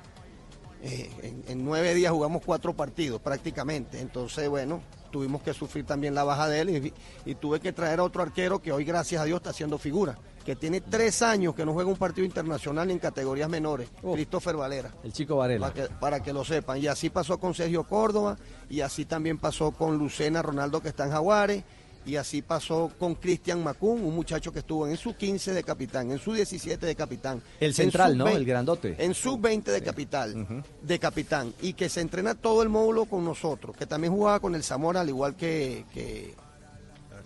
eh, 0.83 1.11
en, 1.23 1.45
en 1.47 1.65
nueve 1.65 1.95
días 1.95 2.11
jugamos 2.13 2.43
cuatro 2.45 2.75
partidos 2.75 3.21
prácticamente. 3.21 4.01
Entonces, 4.01 4.49
bueno, 4.49 4.81
tuvimos 5.11 5.43
que 5.43 5.53
sufrir 5.53 5.85
también 5.85 6.15
la 6.15 6.25
baja 6.25 6.49
de 6.49 6.61
él 6.61 6.93
y, 7.25 7.31
y 7.31 7.35
tuve 7.35 7.61
que 7.61 7.73
traer 7.73 8.01
a 8.01 8.05
otro 8.05 8.23
arquero 8.23 8.61
que 8.61 8.73
hoy, 8.73 8.85
gracias 8.85 9.21
a 9.21 9.25
Dios, 9.25 9.39
está 9.39 9.51
haciendo 9.51 9.79
figura. 9.79 10.19
Que 10.45 10.57
tiene 10.57 10.81
tres 10.81 11.21
años 11.21 11.55
que 11.55 11.67
no 11.67 11.75
juega 11.75 11.91
un 11.91 11.99
partido 11.99 12.25
internacional 12.25 12.87
ni 12.87 12.95
en 12.95 12.99
categorías 12.99 13.49
menores. 13.51 13.91
Christopher 14.01 14.57
Valera. 14.57 14.91
El 15.05 15.13
chico 15.13 15.37
Varela. 15.37 15.69
Para 15.69 15.75
que, 15.89 15.95
para 15.95 16.23
que 16.23 16.33
lo 16.33 16.45
sepan. 16.45 16.79
Y 16.79 16.87
así 16.87 17.11
pasó 17.11 17.39
con 17.39 17.55
Sergio 17.55 17.85
Córdoba, 17.85 18.39
y 18.71 18.81
así 18.81 19.05
también 19.05 19.37
pasó 19.37 19.73
con 19.73 19.99
Lucena 19.99 20.41
Ronaldo, 20.41 20.81
que 20.81 20.89
está 20.89 21.05
en 21.05 21.11
Jaguares, 21.11 21.63
y 22.07 22.17
así 22.17 22.43
pasó 22.43 22.91
con 22.99 23.15
Cristian 23.15 23.63
Macún, 23.63 24.03
un 24.03 24.15
muchacho 24.15 24.53
que 24.53 24.61
estuvo 24.61 24.87
en 24.87 24.97
su 24.97 25.15
15 25.15 25.53
de 25.53 25.63
capitán, 25.63 26.11
en 26.11 26.19
su 26.19 26.33
17 26.33 26.87
de 26.87 26.95
capitán. 26.95 27.43
El 27.61 27.69
en 27.69 27.75
central, 27.75 28.17
¿no? 28.17 28.25
20 28.25 28.41
El 28.41 28.47
grandote. 28.47 28.97
En 28.99 29.15
su 29.15 29.39
20 29.39 29.71
de 29.71 29.83
capital, 29.83 30.65
de 30.83 30.99
capitán, 30.99 31.53
y 31.61 31.75
que 31.75 31.89
se 31.89 32.01
entrena 32.01 32.35
todo 32.35 32.63
el 32.63 32.69
módulo 32.69 33.05
con 33.05 33.25
nosotros, 33.25 33.77
que 33.77 33.87
también 33.87 34.13
jugaba 34.13 34.41
con 34.41 34.55
el 34.55 34.63
Zamora, 34.63 35.03
al 35.03 35.09
igual 35.09 35.37
que, 35.37 35.85
que, 35.93 36.35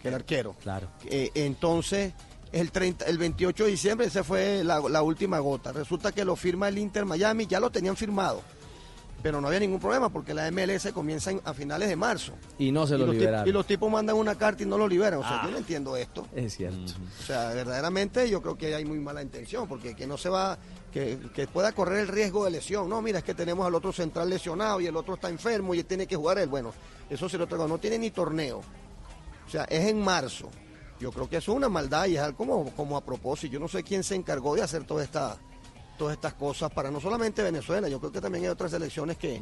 que 0.02 0.08
el 0.08 0.14
arquero. 0.14 0.56
Claro. 0.62 0.88
Eh, 1.06 1.30
entonces, 1.34 2.12
el, 2.50 2.72
30, 2.72 3.04
el 3.06 3.18
28 3.18 3.64
de 3.64 3.70
diciembre, 3.70 4.06
esa 4.08 4.24
fue 4.24 4.64
la, 4.64 4.80
la 4.80 5.02
última 5.02 5.38
gota. 5.38 5.72
Resulta 5.72 6.10
que 6.12 6.24
lo 6.24 6.34
firma 6.34 6.68
el 6.68 6.78
Inter 6.78 7.04
Miami, 7.04 7.46
ya 7.46 7.60
lo 7.60 7.70
tenían 7.70 7.96
firmado. 7.96 8.42
Pero 9.24 9.40
no 9.40 9.48
había 9.48 9.58
ningún 9.60 9.80
problema 9.80 10.10
porque 10.10 10.34
la 10.34 10.46
MLS 10.52 10.92
comienza 10.92 11.30
en- 11.30 11.40
a 11.46 11.54
finales 11.54 11.88
de 11.88 11.96
marzo. 11.96 12.34
Y 12.58 12.70
no 12.70 12.86
se 12.86 12.94
y 12.94 12.98
lo 12.98 13.06
los 13.06 13.14
tip- 13.14 13.20
liberaron. 13.20 13.48
y 13.48 13.52
los 13.52 13.66
tipos 13.66 13.90
mandan 13.90 14.16
una 14.16 14.34
carta 14.34 14.62
y 14.62 14.66
no 14.66 14.76
lo 14.76 14.86
liberan. 14.86 15.18
O 15.20 15.22
sea, 15.22 15.40
Ah. 15.40 15.44
yo 15.46 15.50
no 15.50 15.56
entiendo 15.56 15.96
esto. 15.96 16.26
Es 16.36 16.54
cierto. 16.58 16.92
O 17.20 17.22
sea, 17.24 17.48
verdaderamente 17.54 18.28
yo 18.28 18.42
creo 18.42 18.58
que 18.58 18.74
hay 18.74 18.84
muy 18.84 18.98
mala 19.00 19.22
intención, 19.22 19.66
porque 19.66 19.96
que 19.96 20.06
no 20.06 20.18
se 20.18 20.28
va, 20.28 20.58
que, 20.92 21.18
que 21.34 21.46
pueda 21.46 21.72
correr 21.72 22.00
el 22.00 22.08
riesgo 22.08 22.44
de 22.44 22.50
lesión. 22.50 22.86
No, 22.86 23.00
mira, 23.00 23.20
es 23.20 23.24
que 23.24 23.32
tenemos 23.32 23.66
al 23.66 23.74
otro 23.74 23.94
central 23.94 24.28
lesionado 24.28 24.78
y 24.82 24.86
el 24.88 24.94
otro 24.96 25.14
está 25.14 25.30
enfermo 25.30 25.74
y 25.74 25.82
tiene 25.84 26.06
que 26.06 26.16
jugar 26.16 26.38
él. 26.38 26.48
Bueno, 26.50 26.74
eso 27.08 27.26
se 27.26 27.38
lo 27.38 27.46
traigo. 27.46 27.66
No 27.66 27.78
tiene 27.78 27.98
ni 27.98 28.10
torneo. 28.10 28.58
O 29.46 29.50
sea, 29.50 29.64
es 29.64 29.88
en 29.88 30.02
marzo. 30.04 30.50
Yo 31.00 31.10
creo 31.12 31.30
que 31.30 31.38
eso 31.38 31.52
es 31.52 31.56
una 31.56 31.70
maldad 31.70 32.04
y 32.08 32.16
es 32.16 32.22
algo 32.22 32.36
como, 32.36 32.70
como 32.76 32.94
a 32.98 33.00
propósito. 33.02 33.54
Yo 33.54 33.58
no 33.58 33.68
sé 33.68 33.82
quién 33.82 34.04
se 34.04 34.14
encargó 34.16 34.54
de 34.54 34.60
hacer 34.62 34.84
toda 34.84 35.02
esta, 35.02 35.38
todas 35.96 36.14
estas 36.14 36.34
cosas 36.34 36.70
para 36.72 36.90
no 36.90 37.00
solamente 37.00 37.42
Venezuela, 37.42 37.88
yo 37.88 37.98
creo 38.00 38.12
que 38.12 38.20
también 38.20 38.44
hay 38.44 38.50
otras 38.50 38.70
selecciones 38.70 39.16
que, 39.16 39.40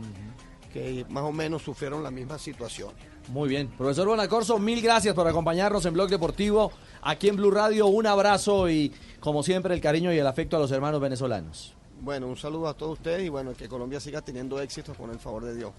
que 0.72 1.04
más 1.08 1.24
o 1.24 1.32
menos 1.32 1.62
sufrieron 1.62 2.02
la 2.02 2.10
misma 2.10 2.38
situación. 2.38 2.90
Muy 3.28 3.48
bien. 3.48 3.68
Profesor 3.68 4.06
Bonacorso, 4.08 4.58
mil 4.58 4.80
gracias 4.82 5.14
por 5.14 5.26
acompañarnos 5.28 5.84
en 5.86 5.94
Blog 5.94 6.08
Deportivo. 6.08 6.72
Aquí 7.02 7.28
en 7.28 7.36
Blue 7.36 7.50
Radio, 7.50 7.86
un 7.86 8.06
abrazo 8.06 8.68
y, 8.68 8.92
como 9.20 9.42
siempre, 9.42 9.74
el 9.74 9.80
cariño 9.80 10.12
y 10.12 10.18
el 10.18 10.26
afecto 10.26 10.56
a 10.56 10.60
los 10.60 10.70
hermanos 10.72 11.00
venezolanos. 11.00 11.74
Bueno, 12.00 12.26
un 12.26 12.36
saludo 12.36 12.68
a 12.68 12.74
todos 12.74 12.94
ustedes 12.94 13.24
y 13.24 13.28
bueno, 13.28 13.52
que 13.54 13.68
Colombia 13.68 14.00
siga 14.00 14.22
teniendo 14.22 14.60
éxito 14.60 14.92
con 14.94 15.10
el 15.10 15.20
favor 15.20 15.44
de 15.44 15.54
Dios. 15.54 15.72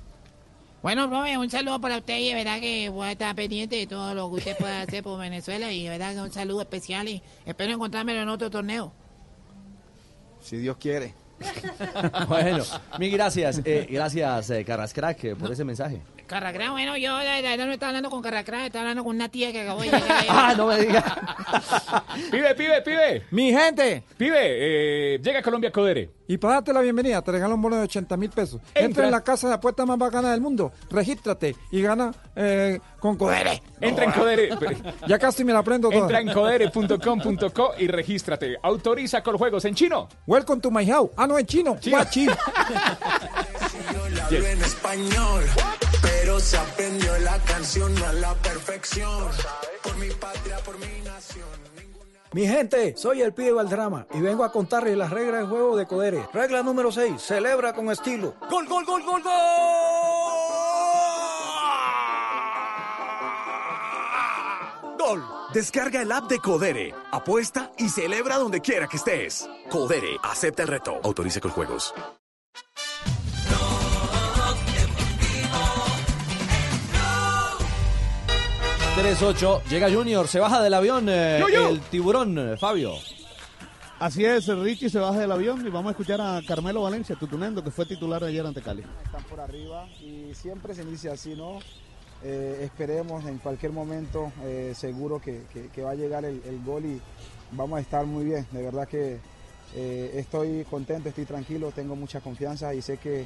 Bueno, 0.81 1.09
profe, 1.09 1.37
un 1.37 1.49
saludo 1.49 1.79
para 1.79 1.97
usted 1.97 2.17
y 2.19 2.29
de 2.29 2.35
verdad 2.35 2.59
que 2.59 2.89
voy 2.89 3.07
a 3.07 3.11
estar 3.11 3.33
pendiente 3.35 3.77
de 3.77 3.87
todo 3.87 4.13
lo 4.13 4.29
que 4.29 4.35
usted 4.35 4.57
pueda 4.57 4.81
hacer 4.81 5.01
por 5.03 5.17
Venezuela 5.19 5.71
y 5.71 5.83
de 5.83 5.89
verdad 5.89 6.13
que 6.13 6.21
un 6.21 6.31
saludo 6.31 6.61
especial 6.61 7.07
y 7.07 7.21
espero 7.45 7.73
encontrármelo 7.73 8.21
en 8.21 8.29
otro 8.29 8.49
torneo. 8.49 8.91
Si 10.43 10.57
Dios 10.57 10.77
quiere. 10.77 11.13
bueno, 12.27 12.63
mil 12.99 13.11
gracias. 13.11 13.61
Eh, 13.65 13.87
gracias, 13.89 14.49
eh, 14.49 14.63
Carrascrack, 14.65 15.23
eh, 15.23 15.35
por 15.35 15.51
ese 15.51 15.63
mensaje. 15.63 16.01
Carracra, 16.27 16.71
bueno, 16.71 16.97
yo 16.97 17.11
la 17.17 17.41
verdad 17.41 17.65
no 17.65 17.73
estaba 17.73 17.89
hablando 17.89 18.09
con 18.09 18.21
Carracra, 18.21 18.65
estaba 18.65 18.83
hablando 18.83 19.03
con 19.03 19.15
una 19.15 19.29
tía 19.29 19.51
que 19.51 19.61
acabó 19.61 19.81
de 19.81 19.87
llegar. 19.87 20.25
ah, 20.29 20.53
no 20.55 20.67
me 20.67 20.77
digas. 20.77 21.03
Pibe, 22.31 22.55
pibe, 22.55 22.81
pibe. 22.81 23.23
Mi 23.31 23.51
gente. 23.51 24.03
Pibe, 24.17 24.37
eh, 25.15 25.19
llega 25.21 25.39
a 25.39 25.41
Colombia 25.41 25.71
Codere. 25.71 26.09
Y 26.27 26.37
para 26.37 26.55
darte 26.55 26.73
la 26.73 26.81
bienvenida, 26.81 27.21
te 27.21 27.31
regalo 27.31 27.55
un 27.55 27.61
bono 27.61 27.75
de 27.75 27.83
80 27.83 28.15
mil 28.17 28.29
pesos. 28.29 28.61
Entra. 28.69 28.83
Entra. 28.83 29.05
en 29.05 29.11
la 29.11 29.21
casa 29.21 29.47
de 29.47 29.55
apuestas 29.55 29.85
más 29.85 29.97
bacana 29.97 30.31
del 30.31 30.41
mundo, 30.41 30.71
regístrate 30.89 31.55
y 31.71 31.81
gana 31.81 32.13
eh, 32.35 32.79
con 32.99 33.17
Codere. 33.17 33.61
Entra 33.81 34.05
en 34.05 34.11
Codere. 34.11 34.49
Ya 35.07 35.19
casi 35.19 35.43
me 35.43 35.51
la 35.51 35.59
aprendo 35.59 35.89
toda. 35.89 36.01
Entra 36.01 36.21
en 36.21 36.31
codere.com.co 36.31 37.73
y 37.77 37.87
regístrate. 37.87 38.57
Autoriza 38.63 39.21
con 39.21 39.37
juegos 39.37 39.65
en 39.65 39.75
chino. 39.75 40.07
Welcome 40.25 40.61
to 40.61 40.71
my 40.71 40.85
house. 40.87 41.11
Ah, 41.17 41.27
no, 41.27 41.37
en 41.37 41.45
chino. 41.45 41.77
Guachi. 41.85 42.27
Hablo 44.25 44.47
en 44.47 44.61
español, 44.61 45.43
pero 46.33 46.43
se 46.43 46.57
aprendió 46.57 47.19
la 47.19 47.37
canción 47.39 47.93
no 47.93 48.05
a 48.07 48.13
la 48.13 48.33
perfección. 48.35 49.29
Por 49.83 49.95
mi 49.97 50.09
patria, 50.09 50.57
por 50.65 50.79
mi 50.79 51.01
nación. 51.03 51.45
Mi 52.31 52.47
gente, 52.47 52.97
soy 52.97 53.21
el 53.21 53.33
pibe 53.33 53.51
Valdrama 53.51 54.07
y 54.15 54.19
vengo 54.19 54.43
a 54.43 54.51
contarles 54.51 54.97
las 54.97 55.11
reglas 55.11 55.41
del 55.41 55.49
juego 55.49 55.77
de 55.77 55.85
Codere. 55.85 56.27
Regla 56.33 56.63
número 56.63 56.91
6, 56.91 57.21
celebra 57.21 57.73
con 57.73 57.91
estilo. 57.91 58.33
¡Gol, 58.49 58.67
gol, 58.67 58.83
gol, 58.83 59.03
gol, 59.03 59.21
gol! 59.21 59.31
Gol. 64.97 65.23
Descarga 65.53 66.01
el 66.01 66.11
app 66.11 66.27
de 66.27 66.39
Codere, 66.39 66.95
apuesta 67.11 67.71
y 67.77 67.89
celebra 67.89 68.37
donde 68.37 68.59
quiera 68.59 68.87
que 68.87 68.97
estés. 68.97 69.47
Codere, 69.69 70.17
acepta 70.23 70.63
el 70.63 70.69
reto. 70.69 70.99
Autoriza 71.03 71.39
con 71.39 71.51
juegos. 71.51 71.93
3-8. 78.95 79.63
Llega 79.69 79.91
Junior, 79.91 80.27
se 80.27 80.39
baja 80.39 80.61
del 80.61 80.73
avión 80.73 81.07
eh, 81.09 81.37
Yo, 81.39 81.49
yo. 81.49 81.69
el 81.69 81.79
tiburón, 81.81 82.37
eh, 82.37 82.57
Fabio. 82.57 82.93
Así 83.99 84.23
es, 84.25 84.47
Richie 84.47 84.89
se 84.89 84.99
baja 84.99 85.19
del 85.19 85.31
avión 85.31 85.65
y 85.65 85.69
vamos 85.69 85.87
a 85.89 85.91
escuchar 85.91 86.19
a 86.21 86.41
Carmelo 86.45 86.81
Valencia, 86.83 87.15
tutunendo, 87.15 87.63
que 87.63 87.71
fue 87.71 87.85
titular 87.85 88.23
ayer 88.23 88.45
ante 88.45 88.61
Cali. 88.61 88.83
están 89.05 89.23
por 89.23 89.39
arriba 89.39 89.87
y 90.01 90.33
siempre 90.35 90.75
se 90.75 90.83
inicia 90.83 91.13
así, 91.13 91.35
¿no? 91.35 91.59
Eh, 92.23 92.59
esperemos 92.63 93.25
en 93.25 93.37
cualquier 93.39 93.71
momento, 93.71 94.31
eh, 94.43 94.73
seguro 94.75 95.19
que, 95.19 95.43
que- 95.51 95.69
que 95.69 95.81
va 95.81 95.91
a 95.91 95.95
llegar 95.95 96.23
el, 96.25 96.41
el 96.45 96.61
gol 96.63 96.85
y 96.85 97.01
vamos 97.51 97.77
a 97.77 97.81
estar 97.81 98.05
muy 98.05 98.25
bien. 98.25 98.45
De 98.51 98.61
verdad 98.61 98.87
que 98.87 99.19
eh, 99.75 100.11
estoy 100.15 100.65
contento, 100.69 101.09
estoy 101.09 101.25
tranquilo, 101.25 101.71
tengo 101.71 101.95
mucha 101.95 102.19
confianza 102.21 102.73
y 102.73 102.81
sé 102.81 102.97
que, 102.97 103.25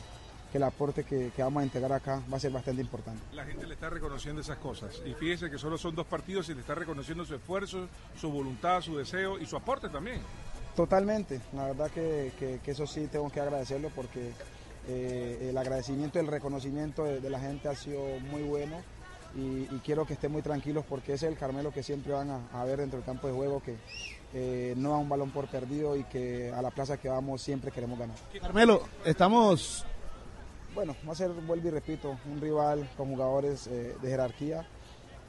que 0.57 0.63
el 0.63 0.63
aporte 0.63 1.03
que, 1.03 1.31
que 1.35 1.43
vamos 1.43 1.61
a 1.61 1.63
entregar 1.65 1.91
acá 1.93 2.21
va 2.31 2.37
a 2.37 2.39
ser 2.39 2.51
bastante 2.51 2.81
importante. 2.81 3.21
La 3.33 3.45
gente 3.45 3.67
le 3.67 3.75
está 3.75 3.89
reconociendo 3.91 4.41
esas 4.41 4.57
cosas. 4.57 5.01
Y 5.05 5.13
fíjese 5.13 5.51
que 5.51 5.57
solo 5.59 5.77
son 5.77 5.93
dos 5.93 6.07
partidos 6.07 6.49
y 6.49 6.55
le 6.55 6.61
está 6.61 6.73
reconociendo 6.73 7.23
su 7.25 7.35
esfuerzo, 7.35 7.87
su 8.19 8.31
voluntad, 8.31 8.81
su 8.81 8.97
deseo 8.97 9.37
y 9.37 9.45
su 9.45 9.55
aporte 9.55 9.87
también. 9.89 10.19
Totalmente, 10.75 11.41
la 11.53 11.65
verdad 11.67 11.91
que, 11.91 12.33
que- 12.39 12.59
que 12.63 12.71
eso 12.71 12.85
sí 12.87 13.07
tengo 13.11 13.29
que 13.31 13.39
agradecerlo 13.39 13.89
porque 13.95 14.31
eh, 14.87 15.47
el 15.49 15.57
agradecimiento, 15.57 16.19
el 16.19 16.27
reconocimiento 16.27 17.03
de, 17.03 17.19
de 17.19 17.29
la 17.29 17.39
gente 17.39 17.67
ha 17.67 17.75
sido 17.75 18.01
muy 18.31 18.41
bueno 18.43 18.77
y, 19.35 19.67
y 19.75 19.81
quiero 19.83 20.05
que 20.05 20.13
estén 20.13 20.31
muy 20.31 20.41
tranquilos 20.41 20.85
porque 20.87 21.13
ese 21.13 21.25
es 21.27 21.31
el 21.33 21.37
Carmelo 21.37 21.71
que 21.71 21.83
siempre 21.83 22.13
van 22.13 22.29
a, 22.31 22.39
a 22.53 22.63
ver 22.63 22.79
dentro 22.79 22.97
del 22.97 23.05
campo 23.05 23.27
de 23.27 23.33
juego, 23.33 23.61
que 23.61 23.75
eh, 24.33 24.73
no 24.77 24.91
da 24.91 24.97
un 24.97 25.09
balón 25.09 25.31
por 25.31 25.47
perdido 25.47 25.95
y 25.97 26.03
que 26.05 26.51
a 26.55 26.61
la 26.61 26.69
plaza 26.71 26.97
que 26.97 27.09
vamos 27.09 27.41
siempre 27.41 27.71
queremos 27.71 27.97
ganar. 27.99 28.15
Carmelo, 28.41 28.83
estamos 29.05 29.83
Bueno, 30.77 30.95
va 31.07 31.13
a 31.13 31.15
ser, 31.15 31.31
vuelvo 31.31 31.69
y 31.69 31.71
repito, 31.71 32.19
un 32.31 32.39
rival 32.39 32.87
con 32.95 33.07
jugadores 33.07 33.65
eh, 33.65 33.95
de 33.99 34.09
jerarquía, 34.09 34.63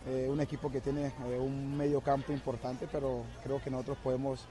eh, 0.06 0.28
un 0.30 0.42
equipo 0.42 0.70
que 0.70 0.82
tiene 0.82 1.06
eh, 1.06 1.38
un 1.38 1.74
medio 1.74 2.02
campo 2.02 2.34
importante, 2.34 2.86
pero 2.92 3.22
creo 3.42 3.58
que 3.58 3.70
nosotros 3.70 3.96
podemos 4.04 4.46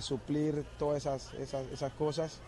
suplir 0.00 0.64
todas 0.78 1.04
esas, 1.04 1.34
esas, 1.34 1.92
cosas 1.92 2.40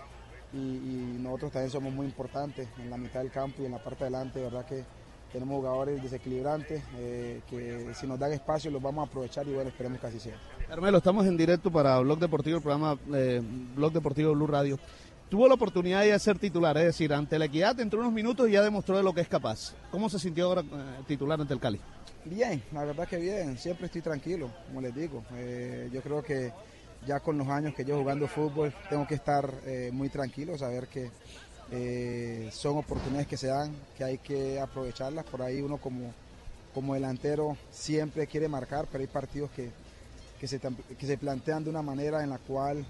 y, 0.52 1.18
nosotros 1.20 1.52
también 1.52 1.70
somos 1.70 1.92
muy 1.92 2.06
importantes 2.06 2.66
en 2.78 2.88
la 2.88 2.96
mitad 2.96 3.20
del 3.20 3.30
campo 3.30 3.62
y 3.62 3.66
en 3.66 3.72
la 3.72 3.84
parte 3.84 3.98
de 3.98 4.04
adelante, 4.06 4.38
de 4.38 4.44
verdad 4.46 4.64
que 4.64 4.84
tenemos 5.30 5.56
jugadores 5.56 6.02
desequilibrantes 6.02 6.82
que 7.50 7.92
si 7.94 8.06
nos 8.06 8.18
dan 8.18 8.32
espacio 8.32 8.70
los 8.70 8.80
vamos 8.80 9.06
a 9.06 9.10
aprovechar 9.10 9.46
y 9.46 9.52
bueno, 9.52 9.68
esperemos 9.68 10.00
que 10.00 10.06
así 10.06 10.18
sea. 10.18 10.36
Carmelo, 10.66 10.98
estamos 10.98 11.26
en 11.26 11.36
directo 11.36 11.70
para 11.70 11.98
Blog 12.00 12.18
Deportivo, 12.18 12.56
el 12.56 12.62
programa 12.62 12.98
Blog 13.76 13.92
Deportivo 13.92 14.32
Blue 14.32 14.46
Radio. 14.46 14.78
Tuvo 15.28 15.46
la 15.46 15.54
oportunidad 15.54 16.02
de 16.04 16.18
ser 16.18 16.38
titular, 16.38 16.74
es 16.78 16.84
decir, 16.84 17.12
ante 17.12 17.38
la 17.38 17.44
equidad, 17.44 17.78
entre 17.80 17.98
unos 17.98 18.12
minutos 18.12 18.48
y 18.48 18.52
ya 18.52 18.62
demostró 18.62 18.96
de 18.96 19.02
lo 19.02 19.12
que 19.12 19.20
es 19.20 19.28
capaz. 19.28 19.74
¿Cómo 19.90 20.08
se 20.08 20.18
sintió 20.18 20.46
ahora 20.46 20.62
eh, 20.62 21.02
titular 21.06 21.38
ante 21.38 21.52
el 21.52 21.60
Cali? 21.60 21.78
Bien, 22.24 22.62
la 22.72 22.84
verdad 22.84 23.06
que 23.06 23.18
bien, 23.18 23.58
siempre 23.58 23.86
estoy 23.86 24.00
tranquilo, 24.00 24.50
como 24.66 24.80
les 24.80 24.94
digo. 24.94 25.22
Eh, 25.34 25.90
yo 25.92 26.00
creo 26.00 26.22
que 26.22 26.50
ya 27.06 27.20
con 27.20 27.36
los 27.36 27.46
años 27.48 27.74
que 27.74 27.84
llevo 27.84 28.00
jugando 28.00 28.26
fútbol 28.26 28.72
tengo 28.88 29.06
que 29.06 29.16
estar 29.16 29.52
eh, 29.66 29.90
muy 29.92 30.08
tranquilo, 30.08 30.56
saber 30.56 30.88
que 30.88 31.10
son 32.50 32.78
oportunidades 32.78 33.26
que 33.26 33.36
se 33.36 33.48
dan, 33.48 33.70
que 33.98 34.04
hay 34.04 34.16
que 34.16 34.58
aprovecharlas. 34.58 35.26
Por 35.26 35.42
ahí 35.42 35.60
uno 35.60 35.76
como, 35.76 36.14
como 36.72 36.94
delantero 36.94 37.58
siempre 37.70 38.26
quiere 38.26 38.48
marcar, 38.48 38.86
pero 38.90 39.02
hay 39.02 39.08
partidos 39.08 39.50
que, 39.50 39.68
que, 40.40 40.48
se, 40.48 40.58
que 40.58 41.06
se 41.06 41.18
plantean 41.18 41.64
de 41.64 41.68
una 41.68 41.82
manera 41.82 42.24
en 42.24 42.30
la 42.30 42.38
cual 42.38 42.86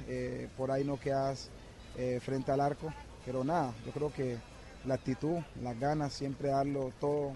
por 0.57 0.71
ahí 0.71 0.85
no 0.85 1.01
quedas 1.01 1.51
eh, 1.99 2.21
frente 2.21 2.51
al 2.53 2.61
arco. 2.61 2.93
Pero 3.27 3.45
nada, 3.45 3.75
yo 3.85 3.93
creo 3.93 4.13
que 4.13 4.39
la 4.87 4.95
actitud, 4.95 5.37
las 5.63 5.79
ganas, 5.79 6.15
siempre 6.15 6.49
darlo 6.49 6.93
todo, 7.01 7.33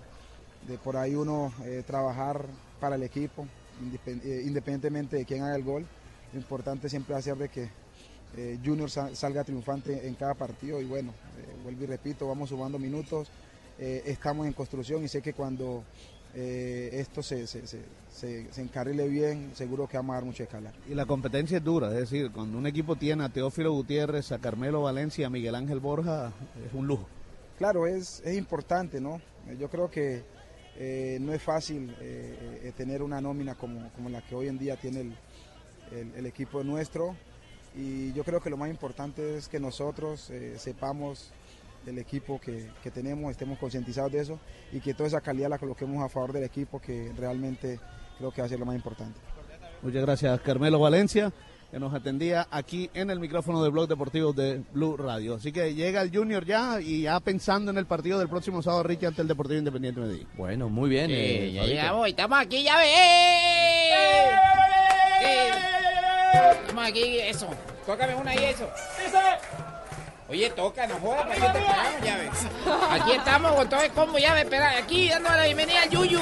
de 0.67 0.79
por 0.79 0.97
ahí 0.97 1.15
uno 1.15 1.53
eh, 1.65 1.83
trabajar 1.87 2.47
para 2.81 2.97
el 2.97 3.03
equipo, 3.03 3.47
eh, 4.07 4.43
independientemente 4.47 5.17
de 5.17 5.25
quién 5.25 5.43
haga 5.43 5.57
el 5.57 5.65
gol. 5.65 5.85
Lo 6.33 6.39
importante 6.39 6.89
siempre 6.89 7.13
va 7.13 7.19
a 7.19 7.23
ser 7.23 7.37
de 7.37 7.49
que 7.49 7.69
Junior 8.65 8.91
sa- 8.91 9.15
salga 9.15 9.45
triunfante 9.45 10.07
en 10.09 10.15
cada 10.15 10.33
partido 10.33 10.81
y 10.81 10.87
bueno, 10.87 11.13
vuelvo 11.63 11.85
y 11.85 11.87
repito, 11.87 12.27
vamos 12.27 12.49
sumando 12.49 12.79
minutos, 12.79 13.29
estamos 13.79 14.47
en 14.47 14.55
construcción 14.55 15.05
y 15.05 15.09
sé 15.09 15.21
que 15.21 15.35
cuando 15.35 15.85
eh, 16.35 16.91
esto 16.95 17.23
se, 17.23 17.47
se, 17.47 17.67
se, 17.67 17.81
se- 18.11 18.61
encarrile 18.61 19.09
bien, 19.09 19.51
seguro 19.55 19.87
que 19.87 19.97
vamos 19.97 20.15
a 20.15 20.17
dar 20.17 20.25
mucha 20.25 20.45
escala. 20.45 20.73
Y 20.89 20.95
la 20.95 21.05
competencia 21.07 21.59
es 21.59 21.65
dura, 21.65 21.89
es 21.89 21.95
decir, 22.11 22.31
cuando 22.31 22.57
un 22.59 22.67
equipo 22.67 22.97
tiene 22.97 23.25
a 23.25 23.29
Teófilo 23.29 23.73
Gutiérrez, 23.73 24.33
a 24.33 24.39
Carmelo 24.39 24.83
Valencia, 24.83 25.27
a 25.27 25.31
Miguel 25.31 25.55
Ángel 25.55 25.81
Borja, 25.81 26.33
es 26.67 26.73
un 26.73 26.87
lujo. 26.87 27.07
Claro, 27.59 27.87
es, 27.87 28.21
es 28.25 28.37
importante, 28.37 29.01
¿no? 29.01 29.21
Yo 29.59 29.69
creo 29.69 29.91
que 29.91 30.23
eh, 30.77 31.19
no 31.21 31.33
es 31.35 31.43
fácil 31.43 31.95
eh, 32.01 32.73
tener 32.77 33.03
una 33.03 33.21
nómina 33.21 33.55
como, 33.55 33.91
como 33.93 34.09
la 34.09 34.23
que 34.23 34.35
hoy 34.35 34.49
en 34.49 34.59
día 34.59 34.77
tiene 34.77 35.01
el, 35.03 35.13
el- 35.93 36.15
el 36.17 36.27
equipo 36.27 36.65
nuestro 36.65 37.15
y 37.77 38.13
yo 38.15 38.25
creo 38.25 38.41
que 38.41 38.49
lo 38.51 38.57
más 38.57 38.71
importante 38.71 39.37
es 39.37 39.49
que 39.49 39.59
nosotros 39.61 40.31
sepamos 40.59 41.31
del 41.85 41.99
equipo 41.99 42.41
que, 42.41 42.71
que 42.83 42.91
tenemos, 42.91 43.31
estemos 43.31 43.59
concientizados 43.59 44.13
de 44.13 44.21
eso 44.21 44.39
y 44.73 44.81
que 44.81 44.95
toda 44.95 45.09
esa 45.09 45.21
calidad 45.21 45.49
la 45.49 45.59
coloquemos 45.59 46.03
a 46.05 46.09
favor 46.09 46.33
del 46.33 46.45
equipo 46.45 46.81
que 46.81 47.13
realmente 47.17 47.79
creo 48.19 48.31
que 48.31 48.41
va 48.41 48.47
a 48.47 48.49
ser 48.49 48.59
lo 48.59 48.67
más 48.67 48.77
importante. 48.77 49.19
Muchas 49.83 50.03
gracias, 50.03 50.41
Carmelo 50.43 50.79
Valencia, 50.79 51.33
que 51.71 51.81
nos 51.81 51.93
atendía 51.93 52.47
aquí 52.51 52.89
en 52.95 53.11
el 53.11 53.19
micrófono 53.19 53.63
del 53.63 53.73
Blog 53.73 53.89
Deportivo 53.89 54.33
de 54.33 54.63
Blue 54.73 54.97
Radio. 54.97 55.35
Así 55.35 55.51
que 55.51 55.75
llega 55.75 56.03
el 56.03 56.17
Junior 56.17 56.45
ya 56.45 56.81
y 56.81 57.03
ya 57.03 57.19
pensando 57.19 57.73
en 57.73 57.79
el 57.79 57.87
partido 57.87 58.19
del 58.19 58.29
próximo 58.29 58.63
sábado, 58.63 58.85
Richie, 58.85 59.07
ante 59.09 59.23
el 59.23 59.29
Deportivo 59.29 59.59
Independiente 59.59 60.01
de 60.01 60.07
Medellín. 60.07 60.29
Bueno, 60.37 60.69
muy 60.69 60.89
bien. 60.89 61.11
Eh, 61.11 61.51
ya 61.53 61.65
llegamos, 61.65 62.07
estamos 62.07 62.39
aquí, 62.39 62.63
ya 62.63 62.77
ve. 62.77 64.31
Estamos 66.61 66.85
aquí, 66.87 67.19
eso. 67.19 67.49
Tócame 67.87 68.15
una 68.15 68.35
y 68.35 68.45
eso. 68.45 68.69
Oye, 70.33 70.49
toca, 70.49 70.87
no 70.87 70.95
jodas, 70.95 71.27
para 71.27 71.35
que 71.35 71.41
te 71.59 71.65
pagamos, 71.67 72.03
ya 72.03 72.17
ves. 72.17 72.31
Aquí 72.91 73.13
estamos 73.13 73.53
con 73.53 73.69
todo 73.69 73.83
el 73.83 73.91
combo, 73.91 74.19
ya 74.19 74.33
ves, 74.33 74.45
espera, 74.45 74.79
aquí 74.79 75.11
dando 75.11 75.29
la 75.29 75.45
bienvenida 75.45 75.83
al 75.83 75.91
Yuyu. 75.91 76.21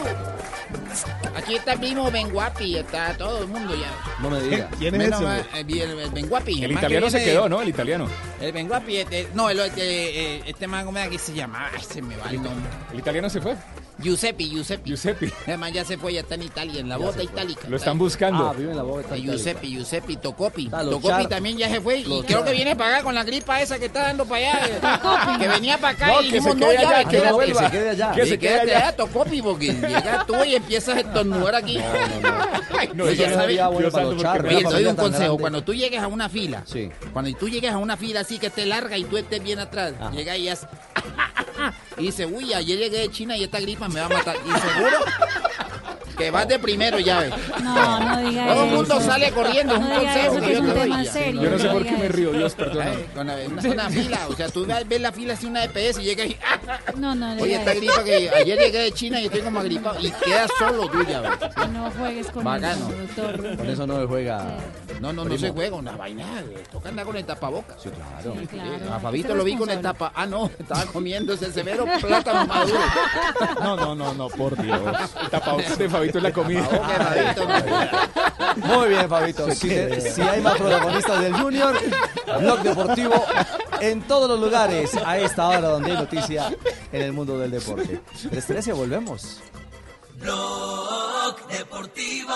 Aquí 1.37 1.55
está 1.55 1.74
el 1.74 1.78
primo 1.78 2.11
Benguapi, 2.11 2.77
está 2.78 3.16
todo 3.16 3.43
el 3.43 3.47
mundo 3.47 3.73
ya. 3.77 3.87
No 4.20 4.28
me 4.31 4.41
digas. 4.43 4.66
¿Quién 4.78 4.95
es 4.97 4.99
Menos 4.99 5.20
ese, 5.20 5.28
mal, 5.28 5.47
güey? 5.49 5.61
eh, 5.61 5.65
bien, 5.65 5.91
el 5.91 6.11
Benguapi. 6.11 6.65
El 6.65 6.70
que 6.70 6.74
italiano 6.74 7.09
se 7.09 7.24
quedó, 7.24 7.49
¿no? 7.49 7.62
El 7.62 7.69
italiano. 7.69 8.09
El 8.41 8.51
Benguapi, 8.51 8.97
este, 8.97 9.28
no, 9.32 9.49
el, 9.49 9.61
este, 9.61 9.82
eh, 10.39 10.43
este 10.45 10.66
man, 10.66 10.85
¿cómo 10.87 10.99
era 10.99 11.09
que 11.09 11.16
se 11.19 11.32
llamaba? 11.32 11.70
Ay, 11.73 11.85
se 11.89 12.03
me 12.03 12.16
va 12.16 12.28
el 12.31 12.43
nombre. 12.43 12.69
¿El 12.93 12.99
italiano 12.99 13.31
se 13.31 13.41
fue? 13.41 13.55
Giuseppe, 14.03 14.45
Giuseppe. 14.49 14.89
Giuseppe. 14.89 15.33
Además 15.47 15.73
ya 15.73 15.85
se 15.85 15.97
fue, 15.99 16.13
ya 16.15 16.21
está 16.21 16.35
en 16.35 16.43
Italia, 16.43 16.81
en 16.81 16.89
la 16.89 16.99
Ya 16.99 17.05
bota 17.05 17.23
itálica. 17.23 17.69
Lo 17.69 17.77
están 17.77 17.99
buscando. 17.99 18.49
Ah, 18.49 18.53
vive 18.53 18.71
en 18.71 18.77
la 18.77 18.83
bota 18.83 19.17
Giuseppe, 19.17 19.67
Giuseppe, 19.69 20.17
Tocopi. 20.17 20.69
Ah, 20.73 20.83
Tocopi 20.85 21.09
char- 21.09 21.29
también 21.29 21.57
ya 21.59 21.69
se 21.69 21.81
fue 21.81 21.99
y 21.99 22.05
creo 22.05 22.23
char- 22.25 22.45
que 22.45 22.53
viene 22.53 22.77
para 22.77 22.95
acá 22.97 23.05
con 23.05 23.15
la 23.15 23.25
gripa 23.25 23.61
esa 23.61 23.79
que 23.79 23.87
está 23.87 24.03
dando 24.05 24.25
para 24.25 24.53
allá. 24.53 24.67
eh, 24.67 25.39
que 25.39 25.49
venía 25.49 25.79
para 25.79 25.93
acá 25.95 26.07
No, 26.09 26.21
y 26.23 26.31
que 26.31 26.37
dijimos, 26.37 26.53
se 26.55 26.61
no, 26.61 26.73
ya, 26.73 26.81
allá, 26.81 27.09
que 27.09 27.19
no 27.21 27.35
vuelva. 27.35 27.65
se 27.65 27.71
quede 27.71 27.91
allá. 27.91 28.13
Que 28.13 28.27
se 28.27 28.39
quede 28.39 28.61
allá. 28.61 28.77
allá, 28.79 28.97
Tocopi, 28.97 29.43
porque 29.43 29.67
llegas 29.73 30.27
tú 30.27 30.35
y 30.45 30.55
empiezas 30.55 30.97
a 30.97 31.01
estornudar 31.01 31.55
aquí. 31.55 31.79
No, 32.95 33.09
Y 33.11 33.13
eso 33.13 33.23
ya 33.23 33.29
no 33.31 33.35
sabes-. 33.37 33.61
Oye, 33.61 34.65
te 34.65 34.71
doy 34.71 34.87
un 34.87 34.97
consejo. 34.97 35.39
Cuando 35.39 35.63
tú 35.63 35.75
llegues 35.75 36.01
a 36.03 36.07
una 36.07 36.29
fila, 36.29 36.65
cuando 37.13 37.33
tú 37.37 37.49
llegues 37.49 37.73
a 37.73 37.79
una 37.79 37.97
fila 37.97 38.21
así 38.21 38.39
que 38.39 38.47
esté 38.49 38.67
larga 38.67 38.97
y 38.97 39.05
tú 39.05 39.17
estés 39.17 39.43
bien 39.43 39.59
atrás, 39.59 39.93
llega 40.13 40.37
y 40.37 40.49
haces... 40.49 40.69
Y 41.99 42.03
dice, 42.05 42.27
uy, 42.27 42.53
ayer 42.55 42.78
llegué 42.78 42.99
de 43.01 43.11
China 43.11 43.37
y 43.37 43.45
esta 43.45 43.61
gripa 43.61 43.89
me 43.89 44.01
va 44.01 44.07
a 44.07 44.09
matar. 44.09 44.37
Y 44.37 44.61
seguro 44.61 44.97
que 46.21 46.31
vas 46.31 46.47
de 46.49 46.59
primero, 46.59 46.99
ya 46.99 47.21
ves. 47.21 47.33
No, 47.63 48.01
no 48.01 48.19
diga 48.19 48.47
Todo 48.53 48.63
el 48.63 48.69
eso. 48.69 48.77
mundo 48.77 49.01
sale 49.01 49.31
corriendo, 49.33 49.75
un 49.79 49.89
consejo 49.89 50.33
eso, 50.33 50.35
que 50.35 50.41
que 50.41 50.53
yo 50.53 50.53
es 50.53 50.61
un 50.61 50.67
te 50.67 50.73
doy. 50.75 50.83
tema 50.83 51.03
ya. 51.03 51.13
serio. 51.13 51.43
Yo 51.43 51.51
no 51.51 51.59
sé 51.59 51.65
no 51.67 51.73
por 51.73 51.83
qué 51.85 51.93
me 51.93 52.05
eso. 52.07 52.13
río, 52.17 52.33
Dios 52.33 52.55
perdona. 52.55 52.91
Con 53.15 53.29
una, 53.31 53.37
una 53.73 53.91
fila, 53.91 54.19
o 54.29 54.35
sea, 54.37 54.49
tú 54.49 54.67
ves 54.87 55.01
la 55.01 55.13
fila 55.13 55.35
así 55.35 55.47
una 55.47 55.65
EPS 55.65 55.99
y 56.01 56.03
llegas 56.05 56.27
y... 56.29 56.37
No, 56.97 57.15
no, 57.15 57.33
Oye, 57.43 57.55
esta 57.55 57.73
eso. 57.73 57.81
gripa 57.81 58.05
que 58.05 58.31
ayer 58.31 58.59
llegué 58.59 58.79
de 58.81 58.93
China 58.93 59.21
y 59.21 59.27
estoy 59.27 59.41
como 59.41 59.61
agripado 59.61 59.99
y 60.01 60.11
quedas 60.11 60.51
solo 60.59 60.89
tú, 60.89 61.03
ya 61.05 61.21
ves. 61.21 61.31
No 61.73 61.91
juegues 61.91 62.27
con 62.29 62.45
Bacano. 62.45 62.89
eso, 62.89 63.23
doctor. 63.25 63.57
Con 63.57 63.67
eso 63.71 63.87
no 63.87 64.01
se 64.01 64.07
juega. 64.07 64.57
No, 65.01 65.13
no, 65.15 65.23
no 65.23 65.31
Primo. 65.31 65.39
se 65.39 65.51
juega 65.51 65.77
una 65.77 65.93
vaina, 65.93 66.25
toca 66.71 66.91
andar 66.91 67.07
con 67.07 67.17
el 67.17 67.25
tapabocas. 67.25 67.81
Sí, 67.83 67.89
claro. 67.89 68.37
Sí, 68.41 68.47
claro. 68.47 68.95
A 68.95 69.01
Fabito 69.01 69.35
lo 69.35 69.45
vi 69.45 69.57
con 69.57 69.71
el 69.71 69.81
tapa. 69.81 70.13
Ah, 70.15 70.27
no, 70.27 70.51
estaba 70.59 70.85
comiendo 70.87 71.33
ese 71.33 71.51
severo 71.53 71.87
plátano 72.01 72.47
maduro. 72.47 72.79
No, 73.63 73.77
no, 73.77 73.95
no, 73.95 74.15
no, 74.15 74.29
por 74.29 74.61
Dios. 74.61 74.79
El 75.23 75.31
tapabocas 75.31 75.79
de 75.79 75.89
Fabito 75.89 76.10
es 76.19 76.23
la 76.24 76.32
comida. 76.32 76.62
Fabito. 76.65 77.47
Muy 78.66 78.89
bien, 78.89 79.09
Fabito. 79.09 79.51
Si, 79.55 79.69
te- 79.69 80.01
si 80.12 80.20
hay 80.23 80.41
más 80.41 80.57
protagonistas 80.57 81.20
del 81.20 81.35
Junior, 81.35 81.77
Blog 82.41 82.61
Deportivo 82.62 83.24
en 83.81 84.03
todos 84.03 84.28
los 84.28 84.41
lugares 84.41 84.91
a 85.05 85.19
esta 85.19 85.49
hora 85.49 85.69
donde 85.69 85.91
hay 85.93 85.97
noticia 85.97 86.55
en 86.93 87.03
el 87.03 87.12
mundo 87.12 87.39
del 87.39 87.51
deporte. 87.51 88.01
3.13, 88.31 88.74
volvemos. 88.74 89.41
Blog 90.16 91.47
Deportivo 91.49 92.35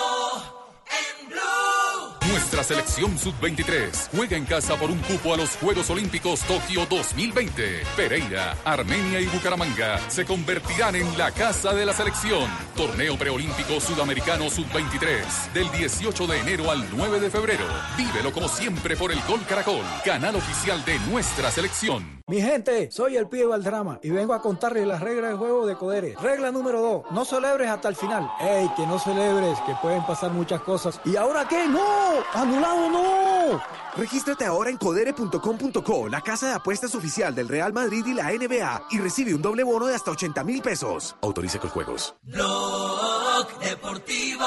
en 0.87 1.29
Blue. 1.29 1.84
Nuestra 2.31 2.63
selección 2.63 3.17
sub-23 3.19 4.09
juega 4.15 4.35
en 4.35 4.45
casa 4.45 4.75
por 4.77 4.89
un 4.89 4.97
cupo 4.99 5.33
a 5.33 5.37
los 5.37 5.55
Juegos 5.57 5.89
Olímpicos 5.91 6.41
Tokio 6.41 6.85
2020. 6.87 7.83
Pereira, 7.95 8.55
Armenia 8.65 9.19
y 9.19 9.27
Bucaramanga 9.27 9.99
se 10.09 10.25
convertirán 10.25 10.95
en 10.95 11.17
la 11.17 11.31
casa 11.31 11.73
de 11.73 11.85
la 11.85 11.93
selección. 11.93 12.49
Torneo 12.75 13.15
preolímpico 13.17 13.79
sudamericano 13.79 14.49
sub-23 14.49 15.53
del 15.53 15.71
18 15.71 16.27
de 16.27 16.39
enero 16.39 16.71
al 16.71 16.85
9 16.95 17.19
de 17.19 17.29
febrero. 17.29 17.65
Vívelo 17.95 18.31
como 18.31 18.47
siempre 18.47 18.97
por 18.97 19.11
el 19.11 19.21
Gol 19.27 19.45
Caracol, 19.47 19.83
canal 20.03 20.35
oficial 20.35 20.83
de 20.83 20.97
nuestra 21.11 21.51
selección. 21.51 22.23
Mi 22.27 22.41
gente, 22.41 22.89
soy 22.89 23.17
el 23.17 23.27
pibe 23.27 23.45
Valdrama 23.45 23.99
y 24.01 24.09
vengo 24.09 24.33
a 24.33 24.41
contarles 24.41 24.87
las 24.87 24.99
reglas 24.99 25.29
del 25.29 25.37
juego 25.37 25.67
de 25.67 25.75
Codere. 25.75 26.15
Regla 26.19 26.51
número 26.51 26.81
2, 26.81 27.11
no 27.11 27.23
celebres 27.23 27.69
hasta 27.69 27.87
el 27.87 27.95
final. 27.95 28.31
¡Ey, 28.39 28.67
que 28.75 28.87
no 28.87 28.97
celebres, 28.97 29.59
que 29.67 29.75
pueden 29.79 30.03
pasar 30.07 30.31
muchas 30.31 30.61
cosas! 30.61 30.99
¿Y 31.05 31.17
ahora 31.17 31.47
qué? 31.47 31.67
¡No! 31.67 32.14
¡Anulado 32.33 32.89
no! 32.89 33.61
Regístrate 33.97 34.45
ahora 34.45 34.69
en 34.69 34.77
codere.com.co, 34.77 36.09
la 36.09 36.21
casa 36.21 36.47
de 36.47 36.53
apuestas 36.53 36.95
oficial 36.95 37.33
del 37.33 37.47
Real 37.47 37.71
Madrid 37.71 38.05
y 38.05 38.13
la 38.13 38.31
NBA, 38.31 38.87
y 38.91 38.99
recibe 38.99 39.33
un 39.33 39.41
doble 39.41 39.63
bono 39.63 39.85
de 39.87 39.95
hasta 39.95 40.11
80 40.11 40.43
mil 40.43 40.61
pesos. 40.61 41.15
Autoriza 41.21 41.59
con 41.59 41.69
juegos. 41.69 42.15
Blog 42.23 43.59
Deportivo 43.59 44.45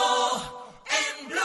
en 0.86 1.28
Blue. 1.28 1.38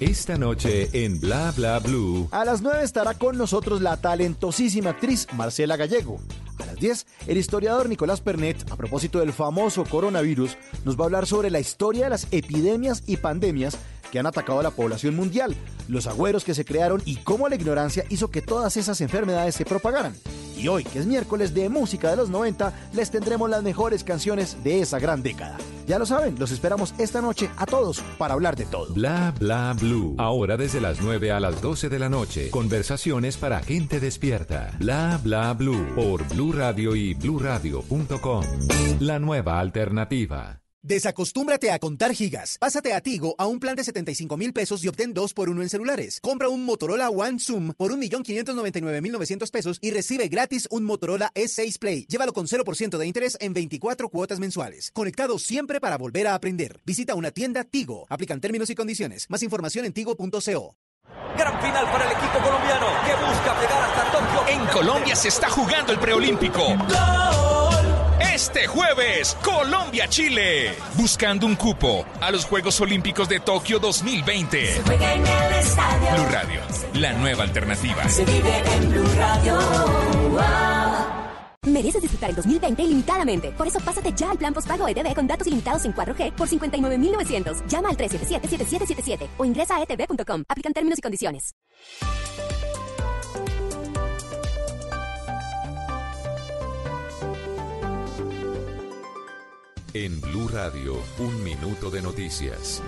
Esta 0.00 0.36
noche 0.36 0.90
en 0.92 1.20
Bla 1.20 1.52
Bla 1.56 1.78
Blue. 1.78 2.28
A 2.32 2.44
las 2.44 2.62
9 2.62 2.82
estará 2.82 3.14
con 3.14 3.38
nosotros 3.38 3.80
la 3.80 3.96
talentosísima 3.96 4.90
actriz 4.90 5.28
Marcela 5.34 5.76
Gallego. 5.76 6.18
A 6.62 6.66
las 6.66 6.76
10, 6.76 7.06
el 7.26 7.36
historiador 7.38 7.88
Nicolás 7.88 8.20
Pernet, 8.20 8.70
a 8.70 8.76
propósito 8.76 9.18
del 9.18 9.32
famoso 9.32 9.84
coronavirus, 9.84 10.56
nos 10.84 10.96
va 10.96 11.02
a 11.02 11.06
hablar 11.06 11.26
sobre 11.26 11.50
la 11.50 11.58
historia 11.58 12.04
de 12.04 12.10
las 12.10 12.28
epidemias 12.30 13.02
y 13.06 13.16
pandemias 13.16 13.76
que 14.12 14.18
han 14.18 14.26
atacado 14.26 14.60
a 14.60 14.62
la 14.62 14.70
población 14.70 15.16
mundial, 15.16 15.56
los 15.88 16.06
agüeros 16.06 16.44
que 16.44 16.54
se 16.54 16.64
crearon 16.64 17.02
y 17.04 17.16
cómo 17.16 17.48
la 17.48 17.56
ignorancia 17.56 18.04
hizo 18.10 18.30
que 18.30 18.42
todas 18.42 18.76
esas 18.76 19.00
enfermedades 19.00 19.56
se 19.56 19.64
propagaran. 19.64 20.14
Y 20.56 20.68
hoy, 20.68 20.84
que 20.84 21.00
es 21.00 21.06
miércoles 21.06 21.54
de 21.54 21.68
música 21.68 22.10
de 22.10 22.16
los 22.16 22.30
90, 22.30 22.72
les 22.92 23.10
tendremos 23.10 23.50
las 23.50 23.62
mejores 23.62 24.04
canciones 24.04 24.62
de 24.62 24.82
esa 24.82 25.00
gran 25.00 25.22
década. 25.22 25.56
Ya 25.86 25.98
lo 25.98 26.06
saben, 26.06 26.36
los 26.38 26.50
esperamos 26.50 26.94
esta 26.98 27.20
noche 27.20 27.50
a 27.56 27.66
todos 27.66 28.00
para 28.18 28.34
hablar 28.34 28.56
de 28.56 28.66
todo. 28.66 28.92
Bla 28.94 29.34
Bla 29.38 29.74
Blue. 29.78 30.14
Ahora 30.18 30.56
desde 30.56 30.80
las 30.80 31.00
9 31.00 31.32
a 31.32 31.40
las 31.40 31.60
12 31.60 31.88
de 31.88 31.98
la 31.98 32.08
noche. 32.08 32.50
Conversaciones 32.50 33.36
para 33.36 33.60
gente 33.60 34.00
despierta. 34.00 34.72
Bla 34.78 35.18
Bla 35.22 35.52
Blue. 35.54 35.94
Por 35.94 36.26
Blue 36.28 36.52
Radio 36.52 36.96
y 36.96 37.14
bluradio.com. 37.14 38.44
La 39.00 39.18
nueva 39.18 39.60
alternativa. 39.60 40.61
Desacostúmbrate 40.84 41.70
a 41.70 41.78
contar 41.78 42.12
gigas. 42.12 42.58
Pásate 42.58 42.92
a 42.92 43.00
Tigo 43.00 43.36
a 43.38 43.46
un 43.46 43.60
plan 43.60 43.76
de 43.76 43.84
75 43.84 44.36
mil 44.36 44.52
pesos 44.52 44.82
y 44.82 44.88
obtén 44.88 45.14
2 45.14 45.32
por 45.32 45.48
1 45.48 45.62
en 45.62 45.68
celulares. 45.68 46.18
Compra 46.20 46.48
un 46.48 46.64
Motorola 46.64 47.08
One 47.08 47.38
Zoom 47.38 47.72
por 47.74 47.92
1.599.900 47.92 49.50
pesos 49.52 49.78
y 49.80 49.92
recibe 49.92 50.26
gratis 50.26 50.66
un 50.72 50.82
Motorola 50.82 51.30
S6 51.34 51.78
Play. 51.78 52.04
Llévalo 52.08 52.32
con 52.32 52.46
0% 52.46 52.98
de 52.98 53.06
interés 53.06 53.36
en 53.40 53.54
24 53.54 54.08
cuotas 54.08 54.40
mensuales. 54.40 54.90
Conectado 54.92 55.38
siempre 55.38 55.78
para 55.80 55.96
volver 55.96 56.26
a 56.26 56.34
aprender. 56.34 56.80
Visita 56.84 57.14
una 57.14 57.30
tienda 57.30 57.62
Tigo. 57.62 58.06
Aplican 58.08 58.40
términos 58.40 58.68
y 58.70 58.74
condiciones. 58.74 59.30
Más 59.30 59.44
información 59.44 59.84
en 59.84 59.92
tigo.co. 59.92 60.76
Gran 61.38 61.62
final 61.62 61.84
para 61.92 62.10
el 62.10 62.16
equipo 62.16 62.38
colombiano 62.42 62.86
que 63.06 63.14
busca 63.14 63.60
llegar 63.60 63.82
hasta 63.88 64.10
Tokio. 64.10 64.48
En 64.48 64.66
Colombia 64.66 65.14
se 65.14 65.28
está 65.28 65.48
jugando 65.48 65.92
el 65.92 66.00
preolímpico. 66.00 66.76
Este 68.30 68.66
jueves, 68.66 69.36
Colombia-Chile. 69.42 70.74
Buscando 70.94 71.46
un 71.46 71.56
cupo 71.56 72.06
a 72.20 72.30
los 72.30 72.44
Juegos 72.44 72.80
Olímpicos 72.80 73.28
de 73.28 73.40
Tokio 73.40 73.78
2020. 73.78 74.82
Juega 74.86 75.14
en 75.14 75.26
el 75.26 75.52
estadio. 75.54 76.14
Blue 76.14 76.32
Radio, 76.32 76.60
la 76.94 77.12
nueva 77.14 77.42
alternativa. 77.42 78.08
Se 78.08 78.24
vive 78.24 78.62
en 78.74 78.90
Blue 78.90 79.14
Radio. 79.16 79.58
Mereces 81.66 82.02
disfrutar 82.02 82.30
el 82.30 82.36
2020 82.36 82.82
ilimitadamente. 82.82 83.52
Por 83.52 83.66
eso 83.66 83.78
pásate 83.80 84.12
ya 84.12 84.30
al 84.30 84.38
plan 84.38 84.52
postpago 84.52 84.88
ETV 84.88 85.14
con 85.14 85.26
datos 85.26 85.46
ilimitados 85.46 85.84
en 85.84 85.94
4G 85.94 86.32
por 86.32 86.48
59.900. 86.48 87.66
Llama 87.68 87.90
al 87.90 87.96
377-7777 87.96 89.28
o 89.36 89.44
ingresa 89.44 89.76
a 89.76 89.82
etv.com. 89.82 90.44
Aplican 90.48 90.72
términos 90.72 90.98
y 90.98 91.02
condiciones. 91.02 91.54
En 99.94 100.22
Blue 100.22 100.48
Radio, 100.48 100.96
un 101.18 101.44
minuto 101.44 101.90
de 101.90 102.00
noticias. 102.00 102.80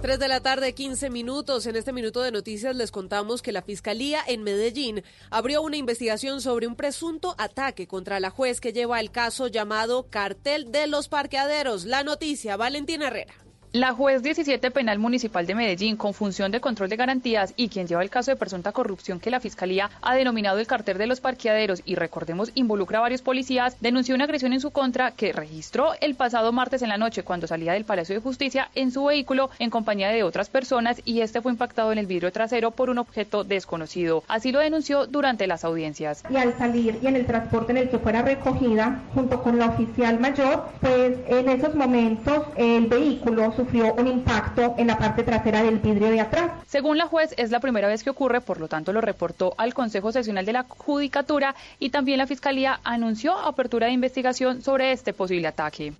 3 0.00 0.20
de 0.20 0.28
la 0.28 0.40
tarde, 0.40 0.72
15 0.72 1.10
minutos. 1.10 1.66
En 1.66 1.74
este 1.74 1.92
minuto 1.92 2.22
de 2.22 2.30
noticias 2.30 2.76
les 2.76 2.92
contamos 2.92 3.42
que 3.42 3.50
la 3.50 3.62
Fiscalía 3.62 4.20
en 4.24 4.44
Medellín 4.44 5.02
abrió 5.28 5.62
una 5.62 5.76
investigación 5.76 6.40
sobre 6.40 6.68
un 6.68 6.76
presunto 6.76 7.34
ataque 7.38 7.88
contra 7.88 8.20
la 8.20 8.30
juez 8.30 8.60
que 8.60 8.72
lleva 8.72 9.00
el 9.00 9.10
caso 9.10 9.48
llamado 9.48 10.06
Cartel 10.08 10.70
de 10.70 10.86
los 10.86 11.08
Parqueaderos. 11.08 11.86
La 11.86 12.04
noticia, 12.04 12.56
Valentina 12.56 13.08
Herrera. 13.08 13.34
La 13.72 13.92
juez 13.92 14.24
17 14.24 14.72
Penal 14.72 14.98
Municipal 14.98 15.46
de 15.46 15.54
Medellín, 15.54 15.96
con 15.96 16.12
función 16.12 16.50
de 16.50 16.60
control 16.60 16.88
de 16.88 16.96
garantías 16.96 17.54
y 17.56 17.68
quien 17.68 17.86
lleva 17.86 18.02
el 18.02 18.10
caso 18.10 18.32
de 18.32 18.36
presunta 18.36 18.72
corrupción 18.72 19.20
que 19.20 19.30
la 19.30 19.38
Fiscalía 19.38 19.90
ha 20.02 20.16
denominado 20.16 20.58
el 20.58 20.66
cartel 20.66 20.98
de 20.98 21.06
los 21.06 21.20
parqueaderos 21.20 21.80
y 21.84 21.94
recordemos 21.94 22.50
involucra 22.56 22.98
a 22.98 23.02
varios 23.02 23.22
policías, 23.22 23.76
denunció 23.80 24.16
una 24.16 24.24
agresión 24.24 24.52
en 24.52 24.60
su 24.60 24.72
contra 24.72 25.12
que 25.12 25.32
registró 25.32 25.92
el 26.00 26.16
pasado 26.16 26.50
martes 26.50 26.82
en 26.82 26.88
la 26.88 26.98
noche 26.98 27.22
cuando 27.22 27.46
salía 27.46 27.74
del 27.74 27.84
Palacio 27.84 28.16
de 28.16 28.20
Justicia 28.20 28.70
en 28.74 28.90
su 28.90 29.04
vehículo 29.04 29.50
en 29.60 29.70
compañía 29.70 30.08
de 30.08 30.24
otras 30.24 30.48
personas 30.48 31.00
y 31.04 31.20
este 31.20 31.40
fue 31.40 31.52
impactado 31.52 31.92
en 31.92 31.98
el 31.98 32.06
vidrio 32.06 32.32
trasero 32.32 32.72
por 32.72 32.90
un 32.90 32.98
objeto 32.98 33.44
desconocido. 33.44 34.24
Así 34.26 34.50
lo 34.50 34.58
denunció 34.58 35.06
durante 35.06 35.46
las 35.46 35.64
audiencias. 35.64 36.24
y 36.28 36.36
al 36.36 36.58
salir 36.58 36.98
y 37.00 37.06
en 37.06 37.14
el 37.14 37.24
transporte 37.24 37.70
en 37.70 37.78
el 37.78 37.88
que 37.88 38.00
fuera 38.00 38.22
recogida 38.22 39.00
junto 39.14 39.40
con 39.40 39.60
la 39.60 39.66
oficial 39.66 40.18
mayor, 40.18 40.64
pues 40.80 41.18
en 41.28 41.48
esos 41.48 41.76
momentos 41.76 42.46
el 42.56 42.88
vehículo 42.88 43.52
sufrió 43.60 43.92
un 43.94 44.06
impacto 44.06 44.74
en 44.78 44.86
la 44.86 44.96
parte 44.96 45.22
trasera 45.22 45.62
del 45.62 45.80
vidrio 45.80 46.10
de 46.10 46.20
atrás. 46.20 46.50
Según 46.66 46.96
la 46.96 47.06
juez, 47.06 47.34
es 47.36 47.50
la 47.50 47.60
primera 47.60 47.88
vez 47.88 48.02
que 48.02 48.10
ocurre, 48.10 48.40
por 48.40 48.58
lo 48.58 48.68
tanto 48.68 48.92
lo 48.92 49.02
reportó 49.02 49.54
al 49.58 49.74
Consejo 49.74 50.12
Seccional 50.12 50.46
de 50.46 50.54
la 50.54 50.64
Judicatura 50.66 51.54
y 51.78 51.90
también 51.90 52.18
la 52.18 52.26
Fiscalía 52.26 52.80
anunció 52.84 53.36
apertura 53.36 53.86
de 53.88 53.92
investigación 53.92 54.62
sobre 54.62 54.92
este 54.92 55.12
posible 55.12 55.48
ataque. 55.48 55.92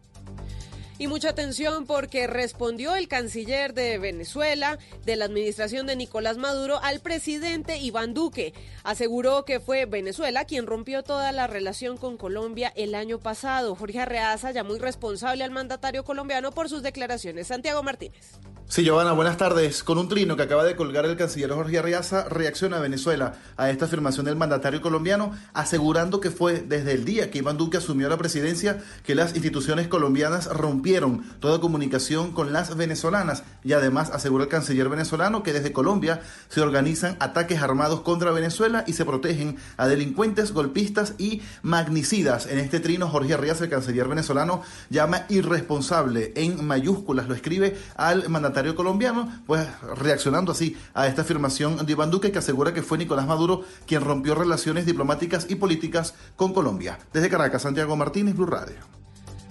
Y 1.00 1.06
mucha 1.06 1.30
atención 1.30 1.86
porque 1.86 2.26
respondió 2.26 2.94
el 2.94 3.08
canciller 3.08 3.72
de 3.72 3.96
Venezuela, 3.96 4.78
de 5.06 5.16
la 5.16 5.24
administración 5.24 5.86
de 5.86 5.96
Nicolás 5.96 6.36
Maduro, 6.36 6.78
al 6.82 7.00
presidente 7.00 7.78
Iván 7.78 8.12
Duque. 8.12 8.52
Aseguró 8.84 9.46
que 9.46 9.60
fue 9.60 9.86
Venezuela 9.86 10.44
quien 10.44 10.66
rompió 10.66 11.02
toda 11.02 11.32
la 11.32 11.46
relación 11.46 11.96
con 11.96 12.18
Colombia 12.18 12.70
el 12.76 12.94
año 12.94 13.18
pasado. 13.18 13.74
Jorge 13.74 14.00
Arreaza 14.00 14.50
llamó 14.50 14.76
irresponsable 14.76 15.42
al 15.42 15.52
mandatario 15.52 16.04
colombiano 16.04 16.52
por 16.52 16.68
sus 16.68 16.82
declaraciones. 16.82 17.46
Santiago 17.46 17.82
Martínez. 17.82 18.38
Sí, 18.70 18.84
Giovanna, 18.84 19.10
buenas 19.10 19.36
tardes. 19.36 19.82
Con 19.82 19.98
un 19.98 20.08
trino 20.08 20.36
que 20.36 20.44
acaba 20.44 20.62
de 20.62 20.76
colgar 20.76 21.04
el 21.04 21.16
canciller 21.16 21.50
Jorge 21.50 21.80
Arriaza, 21.80 22.28
reacciona 22.28 22.78
Venezuela 22.78 23.34
a 23.56 23.68
esta 23.68 23.86
afirmación 23.86 24.26
del 24.26 24.36
mandatario 24.36 24.80
colombiano, 24.80 25.32
asegurando 25.54 26.20
que 26.20 26.30
fue 26.30 26.60
desde 26.60 26.92
el 26.92 27.04
día 27.04 27.32
que 27.32 27.38
Iván 27.38 27.56
Duque 27.56 27.78
asumió 27.78 28.08
la 28.08 28.16
presidencia 28.16 28.78
que 29.04 29.16
las 29.16 29.34
instituciones 29.34 29.88
colombianas 29.88 30.46
rompieron 30.46 31.24
toda 31.40 31.58
comunicación 31.58 32.30
con 32.30 32.52
las 32.52 32.76
venezolanas. 32.76 33.42
Y 33.64 33.72
además 33.72 34.10
asegura 34.10 34.44
el 34.44 34.50
canciller 34.50 34.88
venezolano 34.88 35.42
que 35.42 35.52
desde 35.52 35.72
Colombia 35.72 36.20
se 36.48 36.60
organizan 36.60 37.16
ataques 37.18 37.60
armados 37.62 38.02
contra 38.02 38.30
Venezuela 38.30 38.84
y 38.86 38.92
se 38.92 39.04
protegen 39.04 39.56
a 39.78 39.88
delincuentes, 39.88 40.52
golpistas 40.52 41.14
y 41.18 41.42
magnicidas. 41.62 42.46
En 42.46 42.60
este 42.60 42.78
trino, 42.78 43.08
Jorge 43.08 43.34
Arriaza, 43.34 43.64
el 43.64 43.70
canciller 43.70 44.06
venezolano, 44.06 44.62
llama 44.90 45.26
irresponsable 45.28 46.32
en 46.36 46.64
mayúsculas, 46.64 47.26
lo 47.26 47.34
escribe 47.34 47.76
al 47.96 48.28
mandatario 48.28 48.59
colombiano, 48.74 49.42
pues 49.46 49.66
reaccionando 49.96 50.52
así 50.52 50.76
a 50.94 51.06
esta 51.06 51.22
afirmación 51.22 51.84
de 51.84 51.92
Iván 51.92 52.10
Duque 52.10 52.32
que 52.32 52.38
asegura 52.38 52.72
que 52.74 52.82
fue 52.82 52.98
Nicolás 52.98 53.26
Maduro 53.26 53.64
quien 53.86 54.02
rompió 54.02 54.34
relaciones 54.34 54.86
diplomáticas 54.86 55.46
y 55.48 55.56
políticas 55.56 56.14
con 56.36 56.52
Colombia. 56.52 56.98
Desde 57.12 57.30
Caracas, 57.30 57.62
Santiago 57.62 57.96
Martínez, 57.96 58.36
Blue 58.36 58.46
Radio. 58.46 58.76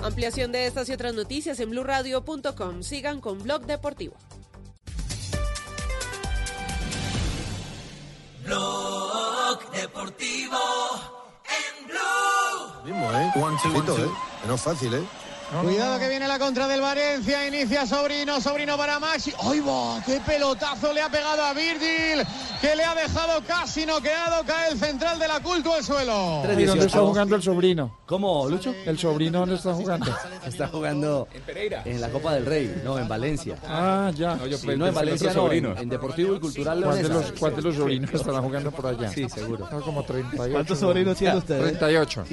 Ampliación 0.01 0.51
de 0.51 0.65
estas 0.65 0.87
y 0.89 0.93
otras 0.93 1.13
noticias 1.13 1.59
en 1.59 1.71
blurradio.com. 1.71 2.83
Sigan 2.83 3.19
con 3.19 3.43
Blog 3.43 3.65
Deportivo. 3.65 4.15
Blog 8.45 9.71
Deportivo 9.71 10.57
en 11.45 11.87
Blue. 11.87 12.85
Mismo, 12.85 13.11
¿eh? 13.11 13.31
Juancito, 13.33 13.97
¿eh? 13.97 14.09
No 14.47 14.55
es 14.55 14.61
fácil, 14.61 14.93
¿eh? 14.93 15.03
Cuidado 15.49 15.97
que 15.97 16.07
viene 16.07 16.27
la 16.27 16.37
contra 16.37 16.67
del 16.67 16.79
Valencia, 16.79 17.47
inicia 17.47 17.85
Sobrino, 17.87 18.39
Sobrino 18.39 18.77
para 18.77 18.99
Maxi. 18.99 19.33
¡Ay, 19.41 19.59
va! 19.59 20.01
¡Qué 20.05 20.21
pelotazo 20.25 20.93
le 20.93 21.01
ha 21.01 21.09
pegado 21.09 21.43
a 21.43 21.53
Virgil! 21.53 22.23
Que 22.61 22.75
le 22.75 22.83
ha 22.83 22.93
dejado 22.93 23.41
casi 23.47 23.85
noqueado, 23.85 24.43
cae 24.45 24.71
el 24.71 24.77
central 24.77 25.17
de 25.17 25.27
la 25.27 25.39
culto 25.39 25.73
al 25.73 25.83
suelo. 25.83 26.43
¿Y 26.57 26.65
dónde 26.65 26.85
está 26.85 26.99
jugando 26.99 27.35
el 27.35 27.41
sobrino? 27.41 27.97
¿Cómo, 28.05 28.47
Lucho? 28.47 28.75
¿El 28.85 28.99
sobrino 28.99 29.39
dónde 29.39 29.55
está 29.55 29.73
jugando? 29.73 30.13
Está 30.45 30.67
jugando 30.67 31.27
en 31.85 32.01
la 32.01 32.09
Copa 32.09 32.33
del 32.33 32.45
Rey, 32.45 32.81
no, 32.83 32.99
en 32.99 33.07
Valencia. 33.07 33.55
Ah, 33.67 34.11
ya. 34.15 34.35
No, 34.35 34.45
Sí, 34.59 34.67
no, 34.75 34.87
en 34.87 34.93
Valencia 34.93 35.33
no, 35.33 35.51
en, 35.51 35.65
en 35.65 35.89
Deportivo 35.89 36.35
y 36.35 36.39
Cultural 36.39 36.83
¿Cuál 36.83 37.01
de 37.01 37.09
los, 37.09 37.31
cuál 37.33 37.55
de 37.55 37.61
los 37.61 37.75
sobrinos 37.75 38.13
estarán 38.13 38.43
jugando 38.43 38.71
por 38.71 38.87
allá? 38.87 39.09
Sí, 39.09 39.27
seguro. 39.29 39.67
No, 39.71 39.81
como 39.81 40.03
38. 40.03 40.51
¿Cuántos 40.51 40.79
sobrinos 40.79 41.17
tiene 41.17 41.37
usted? 41.37 41.59
38. 41.61 42.25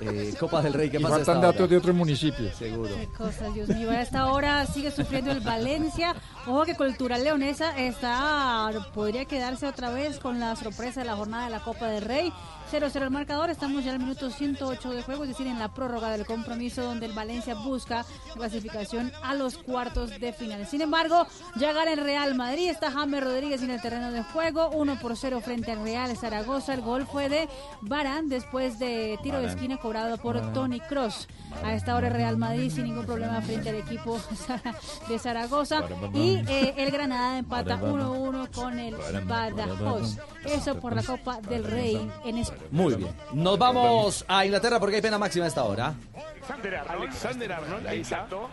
Eh, 0.00 0.34
Copa 0.38 0.62
del 0.62 0.74
Rey, 0.74 0.90
¿qué 0.90 0.98
y 0.98 1.02
pasa 1.02 1.16
faltan 1.16 1.40
datos 1.40 1.60
hora? 1.60 1.68
de 1.68 1.76
otros 1.76 1.94
municipios. 1.94 2.54
Seguro. 2.56 2.94
Qué 2.94 3.08
cosas, 3.08 3.54
Dios 3.54 3.68
mío. 3.68 3.90
A 3.90 4.02
esta 4.02 4.26
hora 4.32 4.66
sigue 4.66 4.90
sufriendo 4.90 5.30
el 5.30 5.40
Valencia. 5.40 6.14
Ojo 6.46 6.64
que 6.64 6.74
Cultural 6.74 7.24
Leonesa 7.24 7.78
está 7.78 8.70
podría 8.94 9.24
quedarse 9.24 9.66
otra 9.66 9.90
vez 9.90 10.18
con 10.18 10.40
la 10.40 10.56
sorpresa 10.56 11.00
de 11.00 11.06
la 11.06 11.16
jornada 11.16 11.44
de 11.44 11.50
la 11.50 11.60
Copa 11.60 11.86
del 11.86 12.02
Rey. 12.02 12.32
0-0 12.70 13.02
el 13.02 13.10
marcador, 13.10 13.48
estamos 13.48 13.84
ya 13.84 13.92
al 13.92 14.00
minuto 14.00 14.28
108 14.28 14.90
de 14.90 15.02
juego, 15.02 15.22
es 15.22 15.28
decir, 15.28 15.46
en 15.46 15.58
la 15.58 15.72
prórroga 15.72 16.10
del 16.10 16.26
compromiso 16.26 16.82
donde 16.82 17.06
el 17.06 17.12
Valencia 17.12 17.54
busca 17.54 18.04
clasificación 18.34 19.12
a 19.22 19.34
los 19.34 19.56
cuartos 19.56 20.18
de 20.18 20.32
final. 20.32 20.66
Sin 20.66 20.80
embargo, 20.80 21.26
ya 21.56 21.72
gana 21.72 21.92
el 21.92 21.98
Real 21.98 22.34
Madrid, 22.34 22.68
está 22.68 22.90
James 22.90 23.22
Rodríguez 23.22 23.62
en 23.62 23.70
el 23.70 23.80
terreno 23.80 24.10
de 24.10 24.24
juego, 24.24 24.70
1 24.70 24.98
por 24.98 25.16
0 25.16 25.40
frente 25.44 25.70
al 25.70 25.84
Real 25.84 26.16
Zaragoza. 26.16 26.74
El 26.74 26.80
gol 26.80 27.06
fue 27.06 27.28
de 27.28 27.48
Barán 27.82 28.28
después 28.28 28.80
de 28.80 29.16
tiro 29.22 29.40
de 29.40 29.46
esquina 29.46 29.76
cobrado 29.86 30.18
por. 30.18 30.52
Tony 30.52 30.80
Cross. 30.80 31.28
A 31.62 31.74
esta 31.74 31.94
hora 31.94 32.08
Real 32.10 32.36
Madrid 32.36 32.70
sin 32.70 32.84
ningún 32.84 33.06
problema 33.06 33.40
frente 33.40 33.70
al 33.70 33.76
equipo 33.76 34.20
de 35.08 35.18
Zaragoza. 35.18 35.84
Y 36.12 36.42
eh, 36.48 36.74
el 36.76 36.90
Granada 36.90 37.38
empata 37.38 37.78
1-1 37.80 38.50
con 38.50 38.78
el 38.78 38.94
Badajoz. 39.24 40.18
Eso 40.44 40.78
por 40.80 40.94
la 40.94 41.02
Copa 41.02 41.40
del 41.40 41.64
Rey 41.64 42.10
en 42.24 42.38
España. 42.38 42.62
Muy 42.70 42.94
bien. 42.94 43.10
Nos 43.32 43.58
vamos 43.58 44.24
a 44.28 44.44
Inglaterra 44.44 44.80
porque 44.80 44.96
hay 44.96 45.02
pena 45.02 45.18
máxima 45.18 45.44
a 45.44 45.48
esta 45.48 45.62
hora. 45.64 45.94
Alexander 46.34 46.76
Arnold, 46.76 47.02
Alexander 47.02 47.52
Arnold, 47.52 47.86
exacto. 47.92 48.48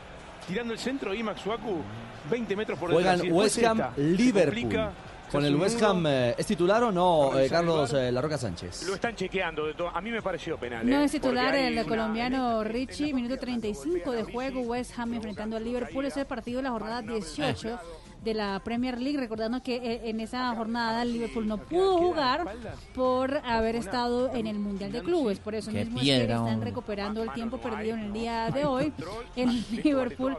Tirando 0.47 0.73
el 0.73 0.79
centro 0.79 1.13
y 1.13 1.23
Maxuaku, 1.23 1.81
20 2.29 2.55
metros 2.55 2.79
por 2.79 2.91
Juegan 2.91 3.17
detrás. 3.17 3.27
Después 3.27 3.57
West 3.57 3.65
Ham 3.65 3.93
Liverpool. 3.97 4.91
Con 5.33 5.43
el 5.45 5.55
West 5.55 5.81
Ham, 5.81 6.05
eh, 6.05 6.35
¿es 6.37 6.45
titular 6.45 6.83
o 6.83 6.91
no, 6.91 7.37
eh, 7.39 7.49
Carlos 7.49 7.91
eh, 7.93 8.11
Larroca 8.11 8.37
Sánchez? 8.37 8.83
Lo 8.87 8.93
están 8.93 9.15
chequeando. 9.15 9.65
de 9.65 9.73
todo. 9.73 9.89
A 9.89 9.99
mí 9.99 10.11
me 10.11 10.21
pareció 10.21 10.57
penal. 10.57 10.87
No 10.87 11.01
¿eh? 11.01 11.05
es 11.05 11.11
titular 11.11 11.55
el 11.55 11.73
una- 11.73 11.85
colombiano 11.85 12.63
Richie, 12.63 13.13
minuto 13.15 13.37
35 13.37 14.11
de 14.11 14.23
juego, 14.25 14.61
West 14.61 14.91
Ham 14.97 15.15
enfrentando 15.15 15.57
al 15.57 15.63
Liverpool, 15.63 16.05
ese 16.05 16.23
partido 16.25 16.57
de 16.57 16.63
la 16.63 16.69
jornada 16.69 17.01
18 17.01 17.79
de 18.23 18.33
la 18.33 18.61
Premier 18.63 19.01
League, 19.01 19.17
recordando 19.19 19.61
que 19.61 20.01
en 20.05 20.21
esa 20.21 20.55
jornada 20.55 21.01
el 21.01 21.11
Liverpool 21.11 21.45
no 21.45 21.57
pudo 21.57 21.97
jugar 21.97 22.45
por 22.93 23.35
haber 23.43 23.75
estado 23.75 24.33
en 24.33 24.47
el 24.47 24.59
Mundial 24.59 24.93
de 24.93 25.01
Clubes, 25.01 25.39
por 25.39 25.55
eso 25.55 25.71
Qué 25.71 25.79
mismo 25.83 25.99
es 25.99 26.05
que 26.05 26.21
están 26.23 26.61
recuperando 26.61 27.21
el 27.21 27.33
tiempo 27.33 27.57
perdido 27.57 27.95
en 27.97 28.03
el 28.03 28.13
día 28.13 28.49
de 28.49 28.63
hoy. 28.65 28.93
El 29.35 29.65
Liverpool 29.83 30.37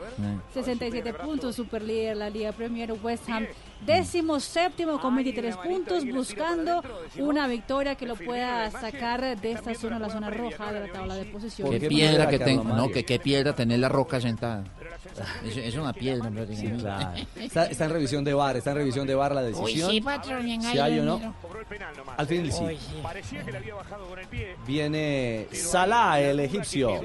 67 0.54 1.12
puntos, 1.14 1.56
super 1.56 1.82
líder 1.82 2.16
la 2.16 2.30
Liga 2.30 2.52
Premier, 2.52 2.92
West 3.02 3.28
Ham 3.28 3.46
décimo 3.80 4.40
séptimo 4.40 5.01
con 5.01 5.14
23 5.14 5.56
puntos, 5.56 6.05
buscando 6.06 6.82
una 7.18 7.46
victoria 7.46 7.94
que 7.94 8.06
lo 8.06 8.16
pueda 8.16 8.70
sacar 8.70 9.38
de 9.38 9.52
esta 9.52 9.74
zona, 9.74 9.98
la 9.98 10.10
zona 10.10 10.30
roja 10.30 10.72
de 10.72 10.80
la 10.86 10.92
tabla 10.92 11.14
de 11.14 11.24
posición. 11.26 11.70
Qué 11.70 11.80
piedra 11.80 12.28
que 12.28 12.38
tengo, 12.38 12.64
no, 12.64 12.88
que 12.88 13.05
qué 13.05 13.18
piedra 13.18 13.55
tener 13.55 13.78
la 13.78 13.88
roca 13.88 14.20
sentada. 14.20 14.64
Es, 15.44 15.56
es 15.56 15.74
una 15.76 15.92
piedra. 15.92 16.30
Claro. 16.30 17.12
Está, 17.36 17.66
está 17.66 17.84
en 17.84 17.90
revisión 17.90 18.24
de 18.24 18.34
VAR, 18.34 18.56
está 18.56 18.70
en 18.70 18.76
revisión 18.76 19.06
de 19.06 19.14
VAR 19.14 19.34
la 19.34 19.42
decisión. 19.42 19.90
Uy, 19.90 19.96
sí, 19.96 20.01
patrón, 20.01 20.48
en 20.48 20.62
si 20.62 20.78
hay 20.78 20.98
o 20.98 21.05
no. 21.05 21.34
Al 22.16 22.26
fin 22.26 22.51
sí. 22.51 22.64
Uy, 22.64 22.76
sí. 22.76 23.01
Parecía 23.02 23.44
que 23.44 23.52
le 23.52 23.59
había 23.59 23.74
bajado 23.74 24.06
con 24.06 24.18
el 24.18 24.26
pie. 24.26 24.56
Viene 24.66 25.46
Salah, 25.52 26.20
el 26.20 26.40
egipcio, 26.40 27.01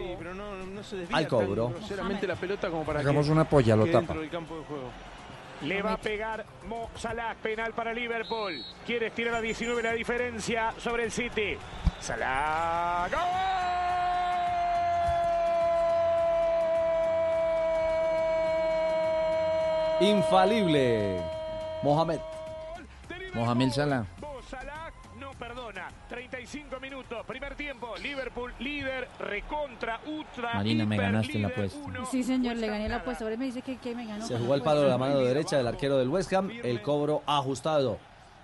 al 1.11 1.27
cobro. 1.27 1.65
tan 1.65 1.73
groseramente 1.79 2.27
la 2.27 2.35
pelota 2.35 2.69
como 2.69 2.83
para 2.83 2.99
Hagamos 2.99 3.29
una 3.29 3.47
polla, 3.47 3.75
lo 3.75 3.85
tapa. 3.87 4.15
Le 5.61 5.81
va 5.81 5.93
a 5.93 5.97
pegar 5.97 6.45
Mo 6.67 6.89
Salah, 6.95 7.35
penal 7.41 7.73
para 7.73 7.93
Liverpool. 7.93 8.63
Quiere 8.85 9.07
estirar 9.07 9.35
a 9.35 9.41
19 9.41 9.83
la 9.83 9.93
diferencia 9.93 10.73
sobre 10.77 11.03
el 11.03 11.11
City. 11.11 11.57
Salah, 11.99 13.09
Infalible. 19.99 21.19
Mohamed. 21.83 22.19
Mohamed 23.33 23.71
Salah. 23.71 24.05
Perdona. 25.89 26.09
35 26.09 26.79
minutos, 26.79 27.25
primer 27.25 27.55
tiempo. 27.55 27.95
Liverpool 27.97 28.53
líder, 28.59 29.07
recontra, 29.19 29.99
ultra. 30.05 30.55
Marina, 30.55 30.85
me 30.85 30.97
ganaste 30.97 31.39
la 31.39 31.47
apuesta. 31.49 31.79
Sí, 32.09 32.23
señor, 32.23 32.57
le 32.57 32.67
gané 32.67 32.89
la 32.89 32.97
apuesta. 32.97 33.23
Ahora 33.23 33.37
me 33.37 33.45
dice 33.45 33.61
que, 33.61 33.77
que 33.77 33.95
me 33.95 34.05
ganó. 34.05 34.25
Se 34.25 34.37
jugó 34.37 34.55
el 34.55 34.61
palo 34.61 34.81
de 34.81 34.89
la 34.89 34.97
mano 34.97 35.19
derecha 35.19 35.57
del 35.57 35.67
arquero 35.67 35.97
del 35.97 36.09
West 36.09 36.33
Ham. 36.33 36.49
El 36.63 36.81
cobro 36.81 37.23
ajustado. 37.25 37.99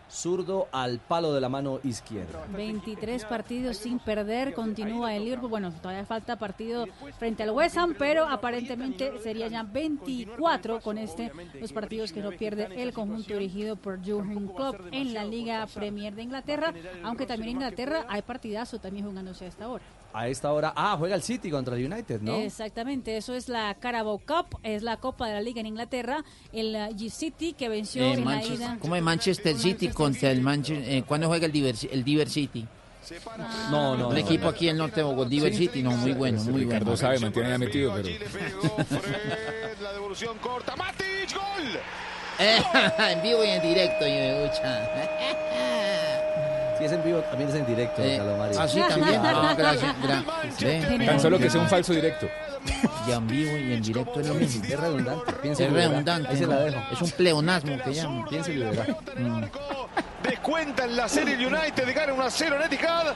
Zurdo 0.10 0.68
al 0.72 1.00
palo 1.00 1.34
de 1.34 1.42
la 1.42 1.50
mano 1.50 1.80
izquierda. 1.84 2.46
23 2.56 3.26
partidos 3.26 3.78
sin 3.78 4.00
perder, 4.00 4.54
continúa 4.54 5.16
el 5.16 5.26
Liverpool. 5.26 5.50
Bueno, 5.50 5.72
todavía 5.72 6.06
falta 6.06 6.36
partido 6.38 6.86
frente 7.18 7.44
al 7.44 7.52
West 7.52 7.78
Ham, 7.78 7.96
pero 7.98 8.28
aparentemente 8.28 9.12
sería 9.22 9.48
ya 9.48 9.64
24 9.64 10.82
con 10.82 10.98
este 10.98 11.32
los 11.60 11.74
partidos 11.74 12.12
que 12.12 12.22
no 12.22 12.32
pierde 12.32 12.82
el 12.82 12.94
conjunto 12.94 13.34
dirigido 13.34 13.76
por 13.76 13.98
Jurgen 14.06 14.48
Klopp 14.48 14.80
en 14.92 15.14
la 15.14 15.24
Liga 15.24 15.66
Premier 15.74 16.16
de 16.16 16.24
Inglaterra, 16.24 16.74
aunque 17.04 17.26
también 17.26 17.50
en 17.50 17.56
Inglaterra 17.58 18.06
hay 18.08 18.22
partidazo 18.22 18.80
también 18.80 19.06
jugándose 19.06 19.46
a 19.46 19.48
esta 19.48 19.68
hora. 19.68 19.84
A 20.18 20.30
esta 20.30 20.54
hora, 20.54 20.72
ah, 20.78 20.96
juega 20.98 21.16
el 21.16 21.22
City 21.22 21.50
contra 21.52 21.76
el 21.76 21.92
United, 21.92 22.22
¿no? 22.22 22.36
Exactamente, 22.38 23.18
eso 23.18 23.34
es 23.36 23.50
la 23.50 23.74
Carabao 23.76 24.18
Cup, 24.20 24.58
es 24.64 24.82
la 24.82 24.96
Copa 24.98 25.28
de 25.28 25.34
la 25.34 25.42
Liga 25.42 25.60
en 25.60 25.66
Inglaterra, 25.68 26.24
el 26.54 26.74
uh, 26.74 26.96
G-City 26.96 27.52
que 27.52 27.68
venció 27.68 28.02
Eh, 28.04 28.14
en 28.14 28.20
la 28.22 28.26
Manchester- 28.26 28.56
ida. 28.60 28.78
¿Cómo 28.80 28.96
es 28.96 29.02
Manchester 29.04 29.58
City 29.58 29.90
contra 29.90 30.32
el 30.32 30.40
Manchester? 30.42 31.04
¿Cuándo 31.04 31.28
juega 31.28 31.46
el 31.48 31.52
Diver, 31.52 31.76
el 31.92 32.04
Diver 32.06 32.30
City? 32.30 32.66
No, 33.70 33.96
no. 33.98 34.12
El 34.14 34.18
equipo 34.20 34.48
aquí 34.48 34.66
en 34.70 34.72
el 34.72 34.78
norte 34.78 34.96
de 35.02 35.04
Bogotá, 35.04 35.30
Diver 35.30 35.52
Sí. 35.54 35.58
City, 35.68 35.84
no, 35.84 35.92
muy 35.92 36.14
bueno, 36.14 36.42
muy 36.44 36.52
bueno. 36.54 36.70
Ricardo 36.70 36.96
sabe, 36.98 37.20
mantiene 37.20 37.50
ya 37.50 37.58
metido, 37.58 37.94
pero... 37.94 38.08
La 39.82 39.92
devolución 39.94 40.38
corta. 40.40 40.76
Matic, 40.78 41.34
gol. 41.36 41.80
en 43.10 43.22
vivo 43.22 43.44
y 43.44 43.50
en 43.50 43.62
directo, 43.62 44.08
y 44.08 44.12
me 44.12 44.46
escucha. 44.46 44.90
Si 46.78 46.84
es 46.86 46.92
en 46.92 47.04
vivo, 47.04 47.20
también 47.22 47.50
es 47.50 47.56
en 47.56 47.66
directo, 47.66 48.02
Eh, 48.04 48.18
Calomari. 48.18 48.56
ah, 48.60 48.68
sí, 48.68 48.82
también. 48.88 49.22
Ah, 49.26 49.56
gracias. 49.58 49.96
gra- 50.02 50.98
ve. 51.00 51.06
Tan 51.06 51.20
solo 51.20 51.38
que 51.40 51.50
sea 51.50 51.62
un 51.62 51.68
falso 51.70 51.94
directo. 51.94 52.28
Y 53.08 53.12
en 53.12 53.28
vivo 53.28 53.56
y 53.58 53.74
en 53.74 53.82
directo 53.84 54.20
es 54.20 54.28
lo 54.28 54.34
mismo. 54.34 54.64
Es 54.66 54.80
redundante. 54.80 55.34
piensa 55.42 55.64
Es 55.66 55.72
redundante. 55.74 56.30
Ahí 56.30 56.38
se 56.38 56.48
la 56.48 56.56
dejo. 56.58 56.80
Es 56.92 57.02
un 57.02 57.12
pleonasmo 57.12 57.78
que 57.84 57.94
llaman. 57.94 58.26
Piensa 58.28 58.52
y 58.52 58.58
verá. 58.58 58.86
Descuenta 60.24 60.86
en 60.86 60.96
la 60.98 61.08
serie 61.08 61.36
el 61.36 61.46
United, 61.46 61.96
gana 61.96 62.14
1 62.14 62.24
a 62.24 62.30
0 62.32 62.56
en 62.58 62.62
Etihad 62.64 63.14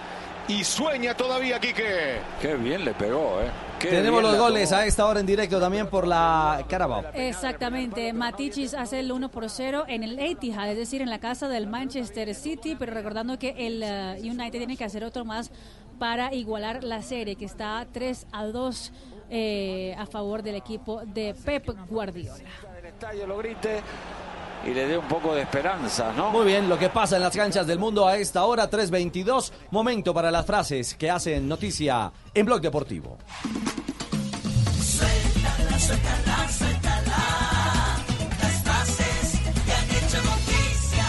y 0.50 0.64
sueña 0.64 1.14
todavía 1.14 1.60
Quique. 1.60 2.18
Qué 2.42 2.56
bien 2.56 2.84
le 2.84 2.94
pegó, 2.94 3.40
¿eh? 3.40 3.50
Qué 3.80 3.90
Tenemos 3.90 4.22
bien 4.22 4.32
los 4.34 4.42
goles 4.42 4.70
tomó. 4.70 4.82
a 4.82 4.86
esta 4.86 5.06
hora 5.06 5.20
en 5.20 5.26
directo 5.26 5.60
también 5.60 5.88
por 5.88 6.08
la 6.08 6.66
Carabao. 6.68 7.04
Exactamente, 7.14 8.12
Matichis 8.14 8.74
hace 8.74 9.00
el 9.00 9.12
1 9.12 9.30
por 9.30 9.48
0 9.48 9.86
en 9.88 10.04
el 10.04 10.18
Etihad, 10.20 10.70
es 10.72 10.78
decir, 10.78 11.02
en 11.02 11.10
la 11.10 11.20
casa 11.20 11.48
del 11.48 11.68
Manchester 11.68 12.34
City, 12.34 12.76
pero 12.78 12.94
recordando 12.94 13.38
que 13.38 13.56
el 13.58 13.84
uh, 13.84 14.20
United 14.20 14.58
tiene 14.58 14.76
que 14.76 14.84
hacer 14.84 15.04
otro 15.04 15.24
más 15.24 15.52
para 16.00 16.34
igualar 16.34 16.84
la 16.84 17.04
serie, 17.04 17.36
que 17.36 17.46
está 17.46 17.86
3 17.92 18.26
a 18.32 18.46
2 18.46 18.92
eh, 19.30 19.96
a 19.98 20.08
favor 20.08 20.42
del 20.42 20.56
equipo 20.56 21.02
de 21.06 21.36
Pep 21.46 21.70
Guardiola. 21.88 22.44
del 22.76 22.86
estadio 22.88 23.28
lo 23.28 23.38
grite 23.38 23.82
y 24.66 24.74
le 24.74 24.88
dé 24.88 24.98
un 24.98 25.08
poco 25.08 25.34
de 25.34 25.42
esperanza, 25.42 26.14
¿no? 26.16 26.32
Muy 26.32 26.46
bien, 26.46 26.68
lo 26.70 26.78
que 26.78 26.90
pasa 26.90 27.16
en 27.16 27.24
las 27.24 27.36
canchas 27.36 27.66
del 27.66 27.80
mundo 27.80 28.08
a 28.08 28.18
esta 28.18 28.46
hora, 28.46 28.70
3.22. 28.70 29.52
Momento 29.72 30.14
para 30.14 30.32
las 30.32 30.46
frases 30.46 30.96
que 30.96 31.10
hacen 31.10 31.48
noticia 31.48 32.12
en 32.34 32.46
Blog 32.46 32.62
Deportivo. 32.62 33.18
Suéltala, 34.82 35.80
suéltala, 35.80 36.50
suéltala. 36.50 38.00
Las 38.42 38.64
frases 38.64 39.40
que 39.66 39.72
han 39.72 39.90
hecho 39.90 40.18
noticia. 40.24 41.06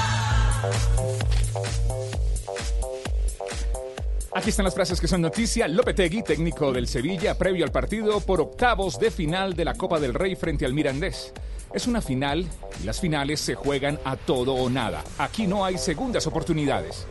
Aquí 4.33 4.51
están 4.51 4.65
las 4.65 4.75
frases 4.75 5.01
que 5.01 5.09
son 5.09 5.23
noticia. 5.23 5.67
Lopetegui, 5.67 6.23
técnico 6.23 6.73
del 6.73 6.87
Sevilla, 6.87 7.37
previo 7.37 7.65
al 7.65 7.73
partido 7.73 8.21
por 8.21 8.41
octavos 8.41 8.99
de 8.99 9.11
final 9.11 9.55
de 9.55 9.65
la 9.65 9.75
Copa 9.75 9.99
del 9.99 10.15
Rey 10.15 10.37
frente 10.37 10.65
al 10.65 10.73
Mirandés. 10.73 11.33
Es 11.73 11.87
una 11.87 12.01
final 12.01 12.47
y 12.83 12.85
las 12.85 13.01
finales 13.01 13.41
se 13.41 13.55
juegan 13.55 13.99
a 14.05 14.17
todo 14.17 14.55
o 14.55 14.69
nada. 14.69 15.05
Aquí 15.19 15.47
no 15.47 15.65
hay 15.65 15.79
segundas 15.79 16.27
oportunidades. 16.27 17.07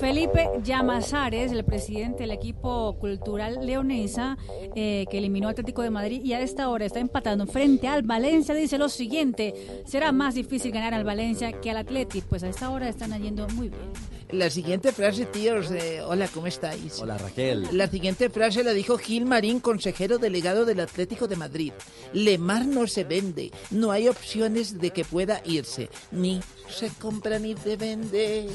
Felipe 0.00 0.48
Llamazares, 0.62 1.52
el 1.52 1.64
presidente 1.64 2.24
del 2.24 2.30
equipo 2.30 2.96
cultural 2.98 3.66
leonesa, 3.66 4.36
eh, 4.76 5.06
que 5.10 5.18
eliminó 5.18 5.48
al 5.48 5.52
Atlético 5.52 5.82
de 5.82 5.90
Madrid 5.90 6.22
y 6.22 6.34
a 6.34 6.40
esta 6.40 6.68
hora 6.68 6.84
está 6.84 7.00
empatando 7.00 7.46
frente 7.46 7.88
al 7.88 8.02
Valencia, 8.02 8.54
dice 8.54 8.78
lo 8.78 8.88
siguiente, 8.88 9.82
será 9.86 10.12
más 10.12 10.34
difícil 10.34 10.70
ganar 10.72 10.94
al 10.94 11.04
Valencia 11.04 11.52
que 11.52 11.70
al 11.70 11.78
Atlético, 11.78 12.26
pues 12.28 12.42
a 12.42 12.48
esta 12.48 12.70
hora 12.70 12.88
están 12.88 13.20
yendo 13.20 13.48
muy 13.48 13.68
bien. 13.68 13.82
La 14.30 14.50
siguiente 14.50 14.92
frase, 14.92 15.24
tíos, 15.24 15.70
eh, 15.70 16.02
hola, 16.02 16.28
¿cómo 16.28 16.46
estáis? 16.46 17.00
Hola, 17.00 17.16
Raquel. 17.16 17.66
La 17.72 17.88
siguiente 17.88 18.28
frase 18.28 18.62
la 18.62 18.72
dijo 18.72 18.98
Gil 18.98 19.24
Marín, 19.24 19.58
consejero 19.58 20.18
delegado 20.18 20.66
del 20.66 20.80
Atlético 20.80 21.26
de 21.26 21.36
Madrid. 21.36 21.72
Lemar 22.12 22.66
no 22.66 22.86
se 22.86 23.04
vende, 23.04 23.50
no 23.70 23.90
hay 23.90 24.06
opciones 24.06 24.78
de 24.78 24.90
que 24.90 25.04
pueda 25.04 25.40
irse, 25.46 25.88
ni 26.10 26.40
se 26.68 26.90
compra 26.90 27.38
ni 27.38 27.56
se 27.56 27.76
vende. 27.76 28.48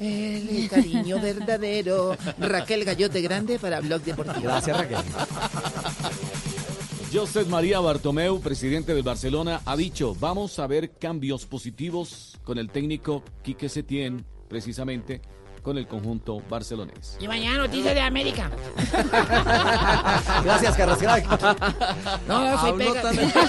El 0.00 0.68
cariño 0.68 1.20
verdadero. 1.20 2.16
Raquel 2.38 2.84
Gallote 2.84 3.20
Grande 3.20 3.58
para 3.58 3.80
Blog 3.80 4.02
Deportivo. 4.02 4.42
Gracias, 4.42 4.76
Raquel. 4.76 4.98
Josep 7.12 7.48
María 7.48 7.80
Bartomeu, 7.80 8.38
presidente 8.40 8.94
del 8.94 9.02
Barcelona, 9.02 9.62
ha 9.64 9.76
dicho, 9.76 10.14
vamos 10.20 10.58
a 10.58 10.66
ver 10.66 10.90
cambios 10.98 11.46
positivos 11.46 12.38
con 12.44 12.58
el 12.58 12.68
técnico 12.68 13.22
Quique 13.42 13.70
Setién, 13.70 14.26
precisamente 14.48 15.22
con 15.68 15.76
el 15.76 15.86
conjunto 15.86 16.42
barcelonés. 16.48 17.18
Y 17.20 17.28
mañana 17.28 17.58
noticias 17.58 17.94
de 17.94 18.00
América. 18.00 18.50
Gracias, 20.42 20.74
Carlos 20.74 20.96
Crack. 20.96 21.28
No, 22.26 22.50
no, 22.50 22.58
soy 22.58 22.72
pega. 22.72 23.02
también. 23.02 23.30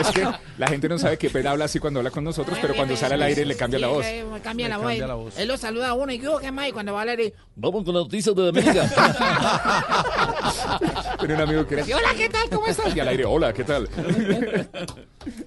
Es 0.00 0.08
que 0.08 0.28
la 0.58 0.68
gente 0.68 0.88
no 0.88 0.98
sabe 0.98 1.16
que 1.16 1.30
Pera 1.30 1.52
habla 1.52 1.66
así 1.66 1.78
cuando 1.78 2.00
habla 2.00 2.10
con 2.10 2.24
nosotros, 2.24 2.58
pero 2.60 2.74
cuando 2.74 2.96
sale 2.96 3.14
al 3.14 3.22
aire 3.22 3.46
le 3.46 3.56
cambia 3.56 3.78
la 3.78 3.86
voz. 3.86 4.04
me 4.04 4.40
cambia, 4.40 4.68
la, 4.68 4.76
voz. 4.76 4.88
cambia 4.88 5.06
la 5.06 5.14
voz. 5.14 5.38
Él 5.38 5.48
lo 5.48 5.56
saluda 5.56 5.88
a 5.88 5.94
uno 5.94 6.12
y 6.12 6.18
yo, 6.18 6.38
¿qué 6.38 6.52
más? 6.52 6.68
Y 6.68 6.72
cuando 6.72 6.92
va 6.92 6.98
a 6.98 7.02
hablar, 7.02 7.20
y, 7.20 7.32
Vamos 7.54 7.84
con 7.84 7.94
las 7.94 8.04
noticias 8.04 8.34
de 8.34 8.48
América. 8.48 8.90
Tenía 11.20 11.36
un 11.36 11.42
amigo 11.42 11.66
que 11.66 11.74
era 11.74 11.84
hola, 11.84 12.08
¿qué 12.16 12.28
tal? 12.28 12.50
¿Cómo 12.50 12.66
estás? 12.66 12.94
Y 12.94 13.00
al 13.00 13.08
aire, 13.08 13.24
hola, 13.24 13.52
¿qué 13.52 13.64
tal? 13.64 13.88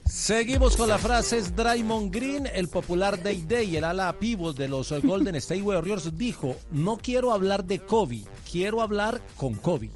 Seguimos 0.06 0.78
con 0.78 0.90
las 0.90 1.02
frases. 1.02 1.56
Draymond 1.56 2.14
Green, 2.14 2.48
el 2.48 2.68
popular 2.68 3.22
Day 3.22 3.44
Day, 3.48 3.76
el 3.76 3.84
ala 3.84 4.14
pivot 4.20 4.56
de 4.56 4.68
los 4.68 4.92
Golden 5.02 5.36
State 5.36 5.62
Warriors, 5.62 6.18
dijo: 6.18 6.56
No 6.72 6.98
quiero 6.98 7.34
hablar 7.34 7.66
de 7.66 7.80
Kobe, 7.80 8.24
quiero 8.50 8.82
hablar 8.82 9.22
con 9.38 9.56
Kobe. 9.56 9.90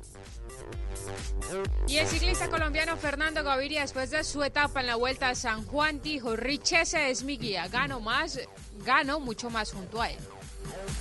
Y 1.87 1.97
el 1.97 2.07
ciclista 2.07 2.49
colombiano 2.49 2.97
Fernando 2.97 3.43
Gaviria, 3.43 3.81
después 3.81 4.09
de 4.09 4.23
su 4.23 4.43
etapa 4.43 4.81
en 4.81 4.87
la 4.87 4.95
Vuelta 4.95 5.29
a 5.29 5.35
San 5.35 5.65
Juan, 5.65 6.01
dijo, 6.01 6.35
Richese 6.35 7.09
es 7.09 7.23
mi 7.23 7.37
guía, 7.37 7.67
gano 7.69 8.01
más, 8.01 8.39
gano 8.85 9.19
mucho 9.21 9.49
más 9.49 9.71
junto 9.71 10.01
a 10.01 10.09
él. 10.09 10.17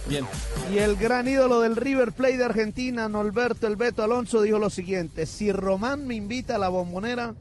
Bien. 0.08 0.24
Y 0.72 0.78
el 0.78 0.94
gran 0.96 1.26
ídolo 1.26 1.60
del 1.60 1.74
River 1.74 2.12
Plate 2.12 2.36
de 2.36 2.44
Argentina, 2.44 3.08
Norberto 3.08 3.66
El 3.66 3.74
Beto 3.74 4.04
Alonso, 4.04 4.42
dijo 4.42 4.58
lo 4.58 4.70
siguiente: 4.70 5.26
Si 5.26 5.50
Román 5.50 6.06
me 6.06 6.14
invita 6.14 6.54
a 6.54 6.58
la 6.58 6.68
bombonera, 6.68 7.34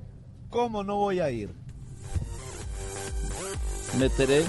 ¿cómo 0.49 0.83
no 0.83 0.95
voy 0.97 1.19
a 1.19 1.29
ir? 1.31 1.49
Meteré 3.99 4.43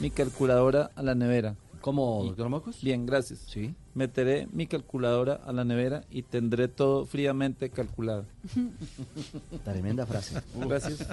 mi 0.00 0.10
calculadora 0.10 0.90
a 0.94 1.02
la 1.02 1.14
nevera. 1.14 1.56
¿Cómo, 1.80 2.24
doctor 2.24 2.48
Mocos? 2.48 2.82
Bien, 2.82 3.06
gracias. 3.06 3.40
Sí. 3.46 3.74
Meteré 3.94 4.48
mi 4.52 4.66
calculadora 4.66 5.34
a 5.34 5.52
la 5.52 5.64
nevera 5.64 6.02
y 6.10 6.22
tendré 6.22 6.66
todo 6.68 7.06
fríamente 7.06 7.70
calculado. 7.70 8.24
Tremenda 9.64 10.04
frase. 10.04 10.40
Gracias. 10.56 11.06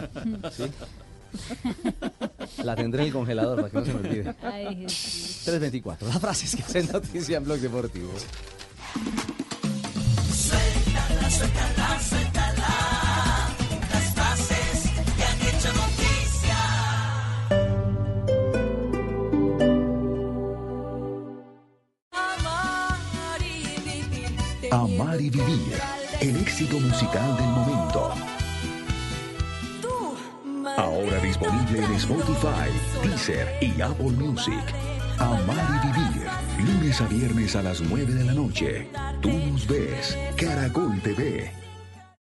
Sí. 0.52 0.64
La 2.64 2.76
tendré 2.76 3.04
en 3.04 3.08
el 3.08 3.14
congelador 3.14 3.58
para 3.58 3.70
que 3.70 3.78
no 3.78 3.86
se 3.86 3.94
me 3.94 4.00
olvide. 4.00 4.36
Ay, 4.42 4.76
Jesús. 4.78 5.42
324. 5.46 6.08
Las 6.08 6.20
frases 6.20 6.56
que 6.56 6.64
hacen 6.64 6.90
noticia 6.92 7.38
en 7.38 7.44
Blog 7.44 7.60
Deportivo. 7.60 8.12
Suéltala, 10.32 11.30
suéltala, 11.30 12.00
suéltala. 12.00 12.43
Amar 24.74 25.22
y 25.22 25.30
vivir. 25.30 25.76
El 26.20 26.36
éxito 26.38 26.80
musical 26.80 27.38
del 27.38 27.46
momento. 27.46 28.12
Ahora 30.78 31.20
disponible 31.20 31.86
en 31.86 31.94
Spotify, 31.94 32.72
Deezer 33.04 33.56
y 33.62 33.80
Apple 33.80 34.14
Music. 34.14 34.64
Amar 35.20 35.80
y 35.84 35.88
vivir. 35.90 36.28
Lunes 36.58 37.00
a 37.02 37.08
viernes 37.08 37.56
a 37.56 37.62
las 37.62 37.82
9 37.82 38.16
de 38.16 38.24
la 38.24 38.34
noche. 38.34 38.90
Tú 39.22 39.30
nos 39.30 39.68
ves. 39.68 40.18
Caracol 40.38 41.00
TV. 41.04 41.63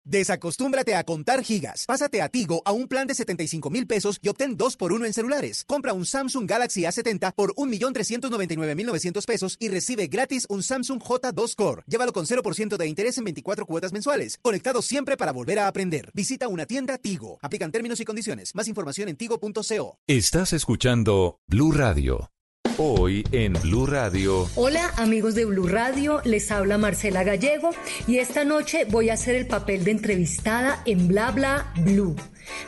Desacostúmbrate 0.05 0.95
a 0.95 1.03
contar 1.03 1.43
gigas. 1.43 1.85
Pásate 1.85 2.21
a 2.21 2.29
Tigo 2.29 2.61
a 2.65 2.71
un 2.71 2.87
plan 2.87 3.07
de 3.07 3.15
75 3.15 3.69
mil 3.69 3.87
pesos 3.87 4.19
y 4.21 4.29
obtén 4.29 4.57
2 4.57 4.77
por 4.77 4.93
1 4.93 5.05
en 5.05 5.13
celulares. 5.13 5.63
Compra 5.65 5.93
un 5.93 6.05
Samsung 6.05 6.49
Galaxy 6.49 6.81
A70 6.81 7.33
por 7.33 7.53
1.399.900 7.55 9.25
pesos 9.25 9.57
y 9.59 9.69
recibe 9.69 10.07
gratis 10.07 10.45
un 10.49 10.61
Samsung 10.61 11.01
J2 11.01 11.55
Core. 11.55 11.83
Llévalo 11.87 12.11
con 12.11 12.25
0% 12.25 12.77
de 12.77 12.87
interés 12.87 13.17
en 13.17 13.23
24 13.23 13.65
cuotas 13.65 13.93
mensuales. 13.93 14.39
Conectado 14.41 14.81
siempre 14.81 15.15
para 15.15 15.31
volver 15.31 15.59
a 15.59 15.67
aprender. 15.67 16.11
Visita 16.13 16.47
una 16.47 16.65
tienda 16.65 16.97
Tigo. 16.97 17.39
Aplican 17.41 17.71
términos 17.71 17.99
y 17.99 18.05
condiciones. 18.05 18.55
Más 18.55 18.67
información 18.67 19.09
en 19.09 19.15
tigo.co. 19.15 19.99
Estás 20.07 20.53
escuchando 20.53 21.39
Blue 21.47 21.71
Radio. 21.71 22.29
Hoy 22.79 23.23
en 23.31 23.53
Blue 23.53 23.85
Radio. 23.85 24.49
Hola 24.55 24.91
amigos 24.97 25.35
de 25.35 25.45
Blue 25.45 25.67
Radio, 25.67 26.21
les 26.25 26.49
habla 26.51 26.79
Marcela 26.79 27.23
Gallego 27.23 27.69
y 28.07 28.17
esta 28.17 28.45
noche 28.45 28.85
voy 28.85 29.11
a 29.11 29.13
hacer 29.13 29.35
el 29.35 29.45
papel 29.45 29.83
de 29.83 29.91
entrevistada 29.91 30.81
en 30.85 31.07
Bla 31.07 31.29
Bla 31.29 31.71
Blue. 31.85 32.15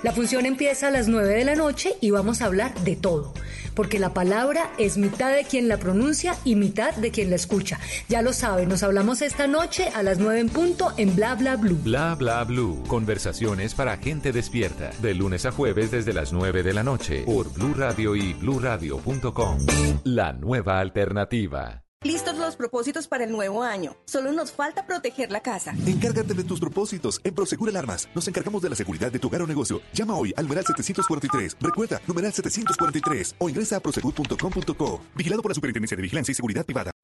La 0.03 0.11
función 0.11 0.45
empieza 0.45 0.90
a 0.90 0.91
las 0.91 1.07
9 1.07 1.34
de 1.34 1.45
la 1.45 1.56
noche 1.56 1.95
y 2.02 2.11
vamos 2.11 2.41
a 2.41 2.45
hablar 2.45 2.76
de 2.84 2.95
todo, 2.95 3.34
porque 3.76 4.00
la 4.00 4.14
palabra 4.14 4.72
es 4.78 4.98
mitad 4.98 5.34
de 5.36 5.44
quien 5.44 5.68
la 5.68 5.78
pronuncia 5.78 6.36
y 6.44 6.56
mitad 6.56 6.94
de 6.96 7.12
quien 7.12 7.30
la 7.30 7.36
escucha. 7.36 7.80
Ya 8.10 8.22
lo 8.22 8.34
saben, 8.34 8.70
nos 8.70 8.84
hablamos 8.84 9.22
esta 9.22 9.48
noche 9.48 9.90
a 9.94 10.04
las 10.04 10.18
9 10.18 10.40
en 10.40 10.50
punto 10.50 10.94
en 10.98 11.16
Bla 11.16 11.36
Bla 11.36 11.56
Blue. 11.58 11.80
Bla 11.84 12.16
bla 12.16 12.44
blue. 12.44 12.84
Conversaciones 12.88 13.74
para 13.74 13.98
gente 13.98 14.32
despierta. 14.32 14.92
De 15.02 15.14
lunes 15.14 15.46
a 15.46 15.52
jueves 15.52 15.92
desde 15.92 16.14
las 16.14 16.34
9 16.34 16.64
de 16.64 16.74
la 16.74 16.84
noche. 16.84 17.24
Por 17.26 17.52
Blue 17.54 17.74
Radio 17.76 18.16
y 18.16 18.34
bluradio.com. 18.34 19.58
La 20.04 20.34
nueva 20.34 20.80
alternativa. 20.80 21.85
Listos 22.06 22.38
los 22.38 22.56
propósitos 22.56 23.07
para 23.07 23.23
el 23.23 23.32
nuevo 23.32 23.64
año. 23.64 23.95
Solo 24.06 24.32
nos 24.32 24.52
falta 24.52 24.86
proteger 24.86 25.32
la 25.32 25.40
casa. 25.40 25.73
Encárgate 25.88 26.36
de 26.36 26.44
tus 26.44 26.60
propósitos. 26.60 27.19
En 27.23 27.34
Prosegur 27.34 27.68
Alarmas 27.69 28.07
nos 28.14 28.27
encargamos 28.27 28.61
de 28.61 28.69
la 28.69 28.76
seguridad 28.76 29.11
de 29.11 29.18
tu 29.18 29.26
hogar 29.26 29.41
o 29.41 29.48
negocio. 29.48 29.82
Llama 29.91 30.15
hoy 30.15 30.32
al 30.38 30.45
numeral 30.45 30.65
743. 30.68 31.57
Recuerda, 31.60 31.99
numeral 32.06 32.32
743 32.32 33.38
o 33.40 33.49
ingresa 33.49 33.77
a 33.77 33.80
prosegur.com.co. 33.80 35.02
Vigilado 35.15 35.41
por 35.41 35.49
la 35.49 35.56
Superintendencia 35.56 35.98
de 35.98 36.03
Vigilancia 36.03 36.32
y 36.32 36.36
Seguridad 36.36 36.64
Privada. 36.64 36.95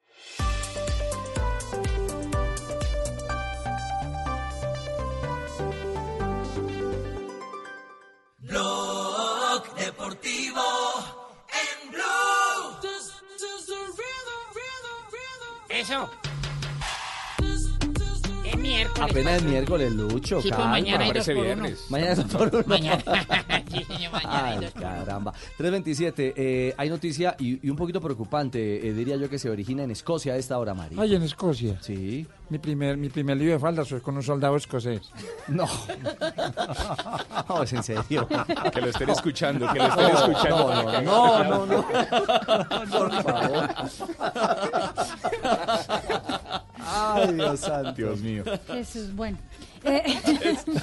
Eso. 15.81 16.11
Es 16.23 16.30
miércoles. 18.72 19.11
Apenas 19.11 19.34
es 19.35 19.43
miércoles, 19.43 19.91
Lucho. 19.91 20.41
Sí, 20.41 20.49
pues 20.49 20.65
mañana 20.68 21.03
hay 21.06 21.11
dos 21.11 21.26
por 21.26 21.35
uno. 21.35 21.43
viernes. 21.43 21.85
Mañana 21.89 22.11
es 22.11 22.18
dos 22.18 22.27
por 22.27 22.56
uno. 22.56 22.64
Mañana. 22.68 23.03
Sí, 23.72 23.85
señor, 23.85 24.11
mañana 24.11 24.45
hay 24.48 24.57
Ay, 24.57 24.65
dos 24.65 24.73
caramba. 24.73 25.31
327. 25.57 26.34
eh, 26.35 26.73
hay 26.77 26.89
noticia 26.89 27.38
y, 27.39 27.65
y 27.65 27.69
un 27.69 27.77
poquito 27.77 28.02
preocupante, 28.02 28.85
eh, 28.85 28.91
diría 28.91 29.15
yo, 29.15 29.30
que 29.30 29.39
se 29.39 29.49
origina 29.49 29.84
en 29.84 29.91
Escocia 29.91 30.34
a 30.34 30.35
esta 30.35 30.60
hora, 30.60 30.73
Mari. 30.73 30.98
Ay, 30.99 31.15
en 31.15 31.22
Escocia. 31.23 31.77
Sí. 31.81 32.27
Mi 32.49 32.60
primer, 32.60 32.98
mi 32.98 33.07
primer 33.07 33.38
lío 33.38 33.53
de 33.53 33.60
faldas 33.60 33.88
fue 33.88 34.02
con 34.02 34.18
un 34.18 34.23
soldado 34.23 34.57
escocés. 34.57 35.10
No. 35.48 35.65
No, 37.48 37.64
es 37.64 37.72
en 37.73 37.84
serio. 37.84 38.27
Que 38.73 38.81
lo 38.81 38.88
estén 38.88 39.10
escuchando, 39.10 39.72
que 39.72 39.80
lo 39.80 39.85
estén 39.88 40.03
No, 40.11 40.19
escuchando. 40.19 41.02
no, 41.02 41.43
no, 41.43 41.43
no, 41.43 41.65
no, 41.65 41.65
no. 41.65 41.85
Por 42.91 43.23
favor. 43.23 43.69
Ay, 47.27 47.34
Dios 47.35 47.60
santo. 47.60 47.93
Dios 47.93 48.19
mío. 48.22 48.43
Jesús, 48.68 49.14
bueno. 49.15 49.38
Eh, 49.84 50.03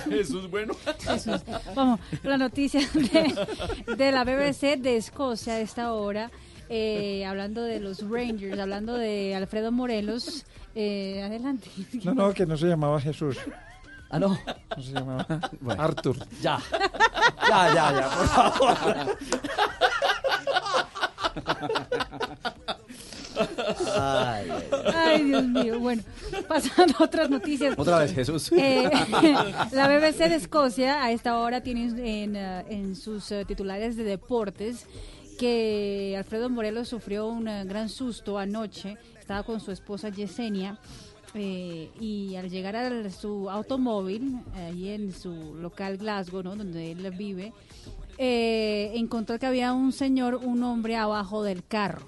Jesús, 0.08 0.50
bueno. 0.50 0.74
Jesús. 1.00 1.40
Vamos, 1.74 2.00
la 2.22 2.36
noticia 2.36 2.80
de, 2.94 3.94
de 3.96 4.12
la 4.12 4.24
BBC 4.24 4.76
de 4.78 4.96
Escocia 4.96 5.54
a 5.54 5.60
esta 5.60 5.92
hora, 5.92 6.30
eh, 6.68 7.24
hablando 7.24 7.62
de 7.62 7.80
los 7.80 8.08
Rangers, 8.08 8.58
hablando 8.58 8.94
de 8.94 9.34
Alfredo 9.34 9.70
Morelos. 9.72 10.44
Eh, 10.74 11.22
adelante. 11.22 11.68
No, 12.04 12.14
no, 12.14 12.32
que 12.32 12.46
no 12.46 12.56
se 12.56 12.66
llamaba 12.66 13.00
Jesús. 13.00 13.36
Ah, 14.10 14.18
no. 14.18 14.28
No 14.76 14.82
se 14.82 14.92
llamaba 14.92 15.26
Bueno. 15.60 15.82
Arthur. 15.82 16.16
Ya. 16.40 16.58
Ya, 17.48 17.74
ya, 17.74 17.92
ya, 18.00 18.08
por 18.10 18.26
favor. 18.28 19.18
Ay, 23.96 24.50
Ay, 24.94 25.24
Dios 25.24 25.44
mío. 25.46 25.80
Bueno, 25.80 26.02
pasando 26.48 26.94
a 26.98 27.04
otras 27.04 27.30
noticias. 27.30 27.74
Otra 27.76 27.98
vez, 27.98 28.14
Jesús. 28.14 28.50
Eh, 28.52 28.88
la 29.72 29.88
BBC 29.88 30.28
de 30.28 30.34
Escocia 30.36 31.02
a 31.02 31.10
esta 31.12 31.38
hora 31.38 31.62
tiene 31.62 31.84
en, 32.22 32.36
eh, 32.36 32.64
en 32.70 32.96
sus 32.96 33.30
eh, 33.32 33.44
titulares 33.46 33.96
de 33.96 34.04
deportes 34.04 34.86
que 35.38 36.14
Alfredo 36.18 36.50
Morelos 36.50 36.88
sufrió 36.88 37.26
un 37.28 37.44
gran 37.44 37.88
susto 37.88 38.38
anoche. 38.38 38.96
Estaba 39.18 39.42
con 39.44 39.60
su 39.60 39.70
esposa 39.70 40.08
Yesenia. 40.08 40.78
eh, 41.34 41.90
y 42.00 42.34
al 42.36 42.48
llegar 42.50 42.74
a 42.74 43.10
su 43.10 43.48
automóvil, 43.50 44.38
ahí 44.54 44.88
en 44.88 45.12
su 45.12 45.54
local 45.60 45.96
Glasgow, 45.98 46.42
¿no? 46.42 46.56
donde 46.56 46.90
él 46.92 47.10
vive, 47.16 47.52
eh, 48.16 48.90
encontró 48.94 49.38
que 49.38 49.46
había 49.46 49.72
un 49.72 49.92
señor, 49.92 50.36
un 50.36 50.62
hombre 50.64 50.96
abajo 50.96 51.42
del 51.44 51.62
carro. 51.64 52.06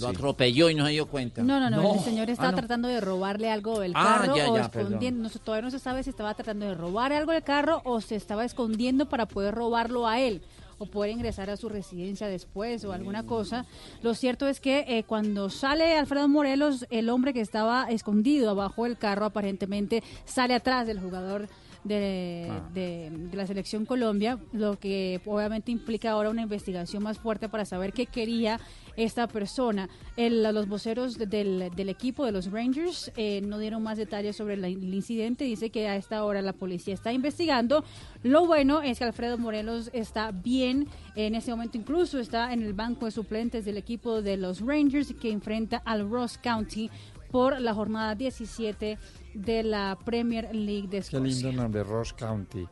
Lo 0.00 0.08
atropelló 0.08 0.68
y 0.70 0.74
no 0.74 0.84
se 0.86 0.92
dio 0.92 1.06
cuenta. 1.06 1.42
No, 1.42 1.58
no, 1.60 1.70
no, 1.70 1.82
No. 1.82 1.94
el 1.94 2.00
señor 2.00 2.28
estaba 2.30 2.48
Ah, 2.48 2.52
no. 2.52 2.58
tratando 2.58 2.88
de 2.88 3.00
robarle 3.00 3.50
algo 3.50 3.80
del 3.80 3.92
Ah, 3.94 4.18
carro 4.20 4.36
ya, 4.36 4.50
o 4.50 4.56
ya, 4.56 4.62
escondiendo. 4.62 5.22
No 5.22 5.30
todavía 5.30 5.62
no 5.64 5.70
se 5.70 5.78
sabe 5.78 6.02
si 6.02 6.10
estaba 6.10 6.34
tratando 6.34 6.66
de 6.66 6.74
robar 6.74 7.12
algo 7.12 7.32
del 7.32 7.42
carro 7.42 7.80
o 7.84 8.00
se 8.00 8.16
estaba 8.16 8.44
escondiendo 8.44 9.08
para 9.08 9.26
poder 9.26 9.54
robarlo 9.54 10.06
a 10.06 10.20
él 10.20 10.42
o 10.78 10.84
poder 10.84 11.10
ingresar 11.12 11.48
a 11.48 11.56
su 11.56 11.70
residencia 11.70 12.28
después 12.28 12.84
o 12.84 12.92
alguna 12.92 13.22
cosa. 13.24 13.64
Lo 14.02 14.12
cierto 14.14 14.46
es 14.46 14.60
que 14.60 14.84
eh, 14.86 15.04
cuando 15.04 15.48
sale 15.48 15.96
Alfredo 15.96 16.28
Morelos, 16.28 16.84
el 16.90 17.08
hombre 17.08 17.32
que 17.32 17.40
estaba 17.40 17.86
escondido 17.90 18.50
abajo 18.50 18.84
del 18.84 18.98
carro 18.98 19.24
aparentemente 19.24 20.02
sale 20.26 20.54
atrás 20.54 20.86
del 20.86 21.00
jugador 21.00 21.48
de, 21.86 22.48
Ah. 22.50 22.68
de- 22.74 23.10
de 23.10 23.36
la 23.36 23.46
selección 23.46 23.86
Colombia, 23.86 24.38
lo 24.52 24.78
que 24.78 25.20
obviamente 25.26 25.70
implica 25.72 26.10
ahora 26.10 26.30
una 26.30 26.42
investigación 26.42 27.02
más 27.02 27.18
fuerte 27.18 27.48
para 27.48 27.64
saber 27.64 27.92
qué 27.92 28.06
quería 28.06 28.58
esta 28.96 29.28
persona. 29.28 29.88
El- 30.16 30.42
los 30.42 30.68
voceros 30.68 31.18
de- 31.18 31.26
del, 31.26 31.70
del 31.76 31.88
equipo 31.90 32.24
de 32.24 32.32
los 32.32 32.50
Rangers 32.50 33.12
eh, 33.16 33.42
no 33.42 33.58
dieron 33.58 33.82
más 33.82 33.98
detalles 33.98 34.36
sobre 34.36 34.56
la- 34.56 34.68
el 34.68 34.94
incidente. 34.94 35.44
Dice 35.44 35.70
que 35.70 35.86
a 35.88 35.96
esta 35.96 36.24
hora 36.24 36.40
la 36.42 36.54
policía 36.54 36.94
está 36.94 37.12
investigando. 37.12 37.84
Lo 38.22 38.46
bueno 38.46 38.80
es 38.82 38.98
que 38.98 39.04
Alfredo 39.04 39.36
Morelos 39.38 39.90
está 39.92 40.30
bien. 40.32 40.88
En 41.14 41.34
este 41.34 41.50
momento 41.50 41.76
incluso 41.76 42.18
está 42.18 42.52
en 42.52 42.62
el 42.62 42.72
banco 42.72 43.04
de 43.04 43.10
suplentes 43.10 43.64
del 43.66 43.76
equipo 43.76 44.22
de 44.22 44.36
los 44.38 44.60
Rangers 44.60 45.12
que 45.20 45.30
enfrenta 45.30 45.76
al 45.84 46.08
Ross 46.08 46.38
County 46.38 46.90
por 47.30 47.60
la 47.60 47.74
jornada 47.74 48.14
17 48.14 48.98
de 49.36 49.62
la 49.62 49.98
Premier 50.04 50.54
League 50.54 50.84
de 50.84 50.88
Qué 50.90 50.96
Escocia. 50.98 51.20
lindo 51.20 51.52
nombre, 51.52 51.82
Ross 51.84 52.12
County. 52.12 52.66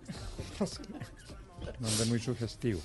nombre 1.80 2.04
muy 2.08 2.18
sugestivo. 2.18 2.80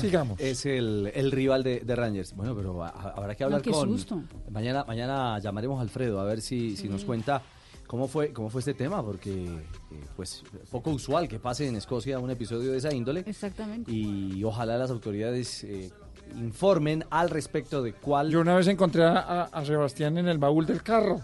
Sigamos. 0.00 0.38
Es 0.40 0.64
el, 0.66 1.10
el 1.14 1.30
rival 1.32 1.62
de, 1.62 1.80
de 1.80 1.96
Rangers. 1.96 2.34
Bueno, 2.34 2.54
pero 2.54 2.82
a- 2.84 2.88
a- 2.88 3.10
habrá 3.10 3.34
que 3.34 3.44
hablar 3.44 3.60
No, 3.60 3.64
qué 3.64 3.70
con. 3.70 3.88
susto. 3.88 4.22
Mañana, 4.50 4.84
mañana 4.84 5.38
llamaremos 5.38 5.78
a 5.78 5.82
Alfredo 5.82 6.20
a 6.20 6.24
ver 6.24 6.40
si, 6.40 6.76
si 6.76 6.88
nos 6.88 7.04
cuenta 7.04 7.42
cómo 7.86 8.06
fue, 8.06 8.32
cómo 8.32 8.48
fue 8.50 8.60
este 8.60 8.74
tema, 8.74 9.04
porque 9.04 9.32
eh, 9.32 10.04
pues 10.16 10.42
poco 10.70 10.90
usual 10.90 11.26
que 11.28 11.38
pase 11.40 11.66
en 11.66 11.76
Escocia 11.76 12.18
un 12.18 12.30
episodio 12.30 12.70
de 12.72 12.78
esa 12.78 12.94
índole. 12.94 13.24
Exactamente. 13.26 13.90
Y 13.90 14.42
ojalá 14.44 14.78
las 14.78 14.90
autoridades 14.90 15.64
eh, 15.64 15.90
informen 16.36 17.04
al 17.10 17.30
respecto 17.30 17.82
de 17.82 17.92
cuál. 17.92 18.30
Yo 18.30 18.40
una 18.40 18.54
vez 18.54 18.66
encontré 18.68 19.04
a, 19.04 19.48
Sebastián 19.64 20.18
en 20.18 20.28
el 20.28 20.38
baúl 20.38 20.66
del 20.66 20.82
carro. 20.82 21.20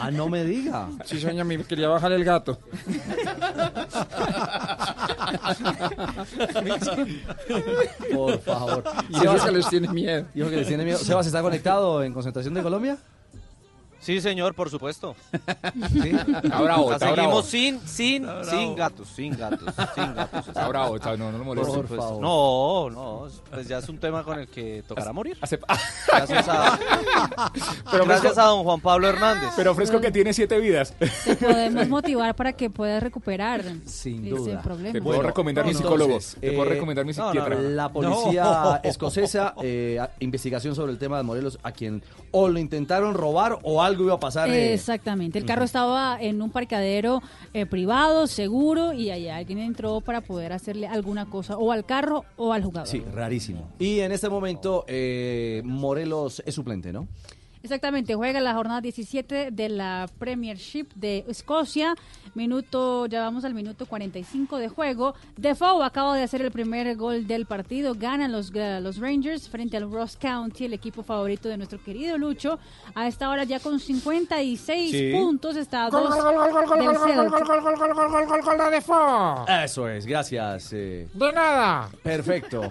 Ah, 0.00 0.10
no 0.12 0.28
me 0.28 0.44
diga. 0.44 0.88
Sí, 1.04 1.20
sueña, 1.20 1.42
me 1.44 1.64
quería 1.64 1.88
bajar 1.88 2.12
el 2.12 2.24
gato. 2.24 2.58
Por 8.12 8.38
favor. 8.40 8.84
Y 9.08 9.18
que 9.18 9.50
les 9.50 9.68
tiene 9.68 9.88
miedo. 9.88 10.26
Dijo 10.34 10.50
que 10.50 10.56
les 10.56 10.68
tiene 10.68 10.84
miedo. 10.84 10.98
Sebas, 10.98 11.26
¿está 11.26 11.42
conectado 11.42 12.04
en 12.04 12.12
concentración 12.12 12.54
de 12.54 12.62
Colombia? 12.62 12.96
Sí, 14.00 14.20
señor, 14.20 14.54
por 14.54 14.70
supuesto. 14.70 15.16
¿Sí? 15.92 16.10
Está 16.10 16.60
bravo, 16.62 16.92
está 16.92 17.06
seguimos 17.08 17.16
bravo. 17.28 17.42
sin, 17.42 17.80
sin, 17.80 18.26
sin 18.48 18.76
gatos, 18.76 19.08
sin 19.08 19.36
gatos, 19.36 19.74
sin 19.94 20.14
gatos. 20.14 20.48
Está 20.48 20.68
bravo, 20.68 20.96
está- 20.96 21.16
no, 21.16 21.32
no 21.32 21.38
lo 21.38 21.44
molestes. 21.44 21.74
Por 21.74 21.88
favor. 21.88 22.22
No, 22.22 22.90
no, 22.90 23.26
pues 23.50 23.66
ya 23.68 23.78
es 23.78 23.88
un 23.88 23.98
tema 23.98 24.22
con 24.22 24.38
el 24.38 24.48
que 24.48 24.82
tocará 24.86 25.12
morir. 25.12 25.36
Gracias 26.06 26.48
a, 26.48 26.78
Pero 27.90 28.04
gracias 28.04 28.32
fresco- 28.34 28.40
a 28.40 28.44
don 28.44 28.64
Juan 28.64 28.80
Pablo 28.80 29.08
Hernández. 29.08 29.50
Pero 29.56 29.74
fresco 29.74 30.00
que 30.00 30.10
tiene 30.10 30.32
siete 30.32 30.58
vidas. 30.58 30.94
Te 31.24 31.36
podemos 31.36 31.88
motivar 31.88 32.34
para 32.34 32.52
que 32.52 32.70
puedas 32.70 33.02
recuperar 33.02 33.62
Sin 33.86 34.28
duda. 34.28 34.62
problema. 34.62 34.92
Te 34.92 35.02
puedo 35.02 35.22
recomendar 35.22 35.64
mi 35.66 35.74
psicólogo. 35.74 36.18
Te 36.40 36.52
puedo 36.52 36.68
recomendar 36.70 37.04
mi 37.04 37.12
psiquiatra. 37.14 37.56
eh, 37.56 37.62
La 37.70 37.88
policía 37.92 38.80
escocesa, 38.84 39.54
eh, 39.62 40.00
investigación 40.20 40.74
sobre 40.74 40.92
el 40.92 40.98
tema 40.98 41.16
de 41.16 41.22
Morelos, 41.24 41.58
a 41.62 41.72
quien 41.72 42.02
o 42.30 42.48
lo 42.48 42.58
intentaron 42.58 43.14
robar 43.14 43.58
o 43.62 43.82
algo 43.82 44.04
iba 44.04 44.14
a 44.14 44.20
pasar. 44.20 44.48
eh, 44.48 44.74
Exactamente, 44.74 45.38
el 45.38 45.44
carro 45.44 45.64
estaba 45.64 46.18
en 46.20 46.40
un 46.42 46.50
parqueadero 46.50 47.22
eh, 47.54 47.66
privado, 47.66 48.26
seguro, 48.26 48.92
y 48.92 49.10
allá 49.10 49.36
alguien 49.36 49.58
entró 49.58 50.00
para 50.00 50.20
poder 50.20 50.52
hacerle 50.52 50.86
alguna 50.86 51.26
cosa 51.30 51.56
o 51.56 51.72
al 51.72 51.84
carro 51.86 52.24
o 52.36 52.52
al 52.52 52.62
jugador. 52.62 52.88
Sí, 52.88 53.02
rarísimo. 53.12 53.68
Y 53.78 54.00
en 54.00 54.12
este 54.12 54.28
momento, 54.28 54.84
eh, 54.88 55.62
Morelos 55.64 56.42
es 56.44 56.54
suplente, 56.54 56.92
¿no? 56.92 57.08
Exactamente, 57.62 58.14
juega 58.14 58.40
la 58.40 58.54
jornada 58.54 58.80
17 58.80 59.50
de 59.50 59.68
la 59.68 60.08
Premiership 60.18 60.86
de 60.94 61.24
Escocia. 61.28 61.94
Minuto, 62.34 63.06
ya 63.06 63.20
vamos 63.22 63.44
al 63.44 63.52
minuto 63.54 63.86
45 63.86 64.58
de 64.58 64.68
juego. 64.68 65.14
Defoe 65.36 65.84
acaba 65.84 66.14
de 66.16 66.22
hacer 66.22 66.40
el 66.42 66.52
primer 66.52 66.94
gol 66.96 67.26
del 67.26 67.46
partido. 67.46 67.94
Ganan 67.96 68.30
los, 68.30 68.52
eh, 68.54 68.78
los 68.80 68.98
Rangers 68.98 69.48
frente 69.48 69.76
al 69.76 69.90
Ross 69.90 70.16
County, 70.16 70.66
el 70.66 70.72
equipo 70.74 71.02
favorito 71.02 71.48
de 71.48 71.56
nuestro 71.56 71.82
querido 71.82 72.16
Lucho. 72.16 72.58
A 72.94 73.08
esta 73.08 73.28
hora 73.28 73.42
ya 73.44 73.58
con 73.58 73.80
56 73.80 74.90
Sí. 74.90 75.10
puntos 75.12 75.56
está 75.56 75.86
a 75.86 75.90
Gol, 75.90 76.04
dos 76.04 76.14
gol, 76.14 76.34
gol, 76.34 76.52
gol, 76.52 76.66
gol, 76.66 76.78
del 76.78 76.86
gol, 76.86 76.96
gol, 76.96 77.06
Celtic. 77.06 77.30
gol, 77.30 77.46
gol, 77.46 77.60
gol, 77.62 77.76
gol, 77.76 77.94
gol, 77.94 78.10
gol, 78.10 78.26
gol, 78.26 78.42
gol 78.42 78.58
de 78.58 78.70
Defoe. 78.76 79.64
Eso 79.64 79.88
es, 79.88 80.06
gracias. 80.06 80.72
eh, 80.72 81.08
De 81.12 81.32
nada. 81.32 81.88
Perfecto. 82.02 82.62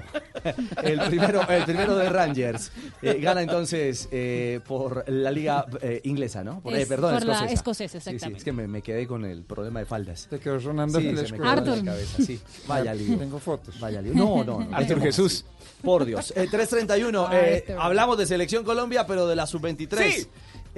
El 0.84 1.00
primero, 1.02 1.42
el 1.50 1.64
primero 1.66 1.96
de 1.96 2.10
Rangers. 2.10 2.72
Eh, 3.02 3.20
gana 3.20 3.42
entonces 3.42 4.08
eh, 4.12 4.60
por 4.68 4.77
la 5.08 5.32
liga 5.32 5.66
eh, 5.82 6.02
inglesa, 6.04 6.44
¿no? 6.44 6.60
Por, 6.62 6.74
eh, 6.76 6.86
perdón, 6.86 7.14
por 7.16 7.26
la 7.26 7.34
escocesa. 7.34 7.54
escocesa, 7.54 8.00
Sí, 8.00 8.04
sí, 8.10 8.10
exactamente. 8.16 8.38
es 8.40 8.44
que 8.44 8.52
me, 8.52 8.68
me 8.68 8.82
quedé 8.82 9.06
con 9.08 9.26
el 9.26 9.44
problema 9.44 9.80
de 9.80 9.86
faldas. 9.86 10.28
Te 10.30 10.40
quedó 10.40 10.60
sonando 10.60 11.00
Sí, 11.00 11.08
el 11.08 11.18
se 11.18 11.24
me 11.24 11.38
quedó 11.38 11.38
en 11.38 11.44
la 11.46 11.52
Arthur. 11.52 11.86
cabeza, 11.86 12.24
sí. 12.24 12.40
Vaya 12.68 12.94
lío. 12.94 13.18
Tengo 13.18 13.40
fotos. 13.40 13.80
Vaya 13.80 14.02
lío. 14.02 14.14
No, 14.14 14.44
no, 14.44 14.60
no. 14.62 14.76
Arthur 14.76 15.02
Jesús. 15.02 15.46
Por 15.82 16.06
Dios. 16.06 16.32
Eh, 16.32 16.48
331. 16.50 17.28
Ah, 17.30 17.36
eh, 17.40 17.56
este 17.58 17.74
hablamos 17.74 18.18
de 18.18 18.26
Selección 18.26 18.64
Colombia, 18.64 19.06
pero 19.06 19.28
de 19.28 19.36
la 19.36 19.46
Sub-23. 19.48 20.12
Sí. 20.12 20.28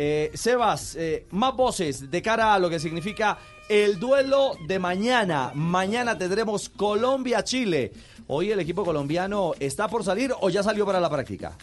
Eh, 0.02 0.32
Sebas, 0.34 0.96
eh, 0.96 1.26
más 1.32 1.56
voces 1.56 2.10
de 2.10 2.22
cara 2.22 2.54
a 2.54 2.60
lo 2.60 2.70
que 2.70 2.80
significa 2.80 3.38
el 3.70 4.00
duelo 4.00 4.54
de 4.68 4.80
mañana. 4.80 5.52
Mañana 5.54 6.18
tendremos 6.18 6.70
Colombia-Chile. 6.70 7.92
Hoy 8.28 8.52
el 8.52 8.60
equipo 8.60 8.86
colombiano 8.86 9.54
está 9.60 9.88
por 9.88 10.04
salir 10.04 10.34
o 10.40 10.50
ya 10.50 10.64
salió 10.64 10.86
para 10.86 11.00
la 11.00 11.10
práctica. 11.10 11.58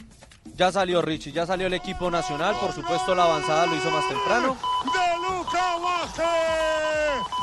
Ya 0.55 0.73
salió 0.73 1.03
Richie, 1.03 1.33
ya 1.33 1.47
salió 1.47 1.67
el 1.67 1.75
equipo 1.75 2.11
nacional, 2.11 2.57
por 2.61 2.73
supuesto 2.73 3.15
la 3.15 3.25
avanzada 3.25 3.67
lo 3.67 3.77
hizo 3.77 3.91
más 3.91 4.09
temprano. 4.09 4.57
de 4.85 5.17
Luca. 5.21 5.77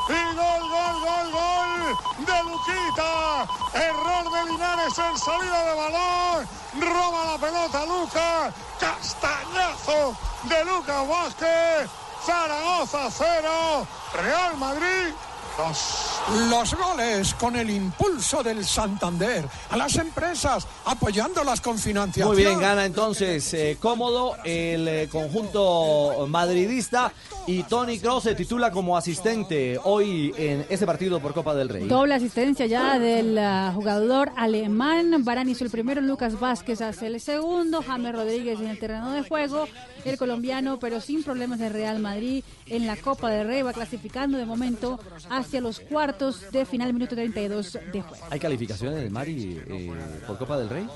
Y 0.10 0.36
gol, 0.36 0.70
gol, 0.70 1.02
gol, 1.02 1.32
gol 1.32 2.26
de 2.26 2.44
Luquita. 2.44 3.48
Error 3.74 4.32
de 4.32 4.52
Linares 4.52 4.98
en 4.98 5.18
salida 5.18 5.64
de 5.66 5.76
balón. 5.76 6.48
Roba 6.80 7.32
la 7.32 7.38
pelota 7.38 7.86
Luca. 7.86 8.54
Castañazo 8.80 10.18
de 10.44 10.66
Luca 10.66 11.04
Vázquez. 11.04 11.90
Zaragoza 12.26 13.10
0. 13.12 13.88
Real 14.14 14.58
Madrid 14.58 15.14
2. 15.58 16.13
Los 16.32 16.74
goles 16.74 17.34
con 17.34 17.58
el 17.58 17.70
impulso 17.70 18.42
del 18.42 18.64
Santander. 18.66 19.44
A 19.70 19.76
las 19.76 19.98
empresas 19.98 20.66
apoyándolas 20.86 21.60
con 21.60 21.78
financiación. 21.78 22.34
Muy 22.34 22.44
bien, 22.44 22.60
gana 22.60 22.86
entonces 22.86 23.54
eh, 23.54 23.78
cómodo 23.80 24.38
el 24.46 24.88
eh, 24.88 25.10
conjunto 25.12 26.26
madridista 26.30 27.12
y 27.46 27.64
Tony 27.64 28.00
Kroos 28.00 28.24
se 28.24 28.36
titula 28.36 28.72
como 28.72 28.96
asistente 28.96 29.78
hoy 29.84 30.34
en 30.38 30.66
este 30.70 30.86
partido 30.86 31.20
por 31.20 31.34
Copa 31.34 31.54
del 31.56 31.68
Rey. 31.68 31.88
Doble 31.88 32.16
asistencia 32.16 32.68
ya 32.68 32.98
del 33.00 33.38
ah, 33.38 33.74
jugador 33.76 34.32
alemán. 34.38 35.26
Barán 35.26 35.50
hizo 35.50 35.66
el 35.66 35.72
primero, 35.72 36.00
Lucas 36.00 36.40
Vázquez 36.40 36.80
hace 36.82 37.08
el 37.08 37.20
segundo, 37.20 37.84
James 37.86 38.14
Rodríguez 38.14 38.62
en 38.62 38.68
el 38.68 38.80
terreno 38.80 39.12
de 39.12 39.24
juego. 39.24 39.68
El 40.06 40.18
colombiano, 40.18 40.80
pero 40.80 41.00
sin 41.00 41.24
problemas 41.24 41.60
de 41.60 41.70
Real 41.70 42.00
Madrid 42.00 42.44
en 42.68 42.88
la 42.88 42.96
Copa 42.96 43.30
del 43.30 43.48
Rey, 43.48 43.62
va 43.62 43.72
clasificando 43.72 44.38
de 44.38 44.46
momento 44.46 45.00
hacia 45.30 45.62
los 45.62 45.80
cuartos 45.80 46.13
de 46.52 46.66
final, 46.66 46.94
minuto 46.94 47.16
32 47.16 47.80
de 47.92 48.02
juego. 48.02 48.26
¿Hay 48.30 48.40
calificaciones 48.40 49.00
del 49.02 49.12
Mari 49.12 49.62
eh, 49.68 49.92
por 50.28 50.38
Copa 50.38 50.58
del 50.58 50.70
Rey? 50.70 50.88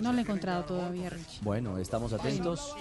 No 0.00 0.12
lo 0.12 0.18
he 0.18 0.22
encontrado 0.22 0.64
todavía, 0.64 1.10
Rich. 1.10 1.40
Bueno, 1.42 1.78
estamos 1.78 2.12
atentos. 2.12 2.74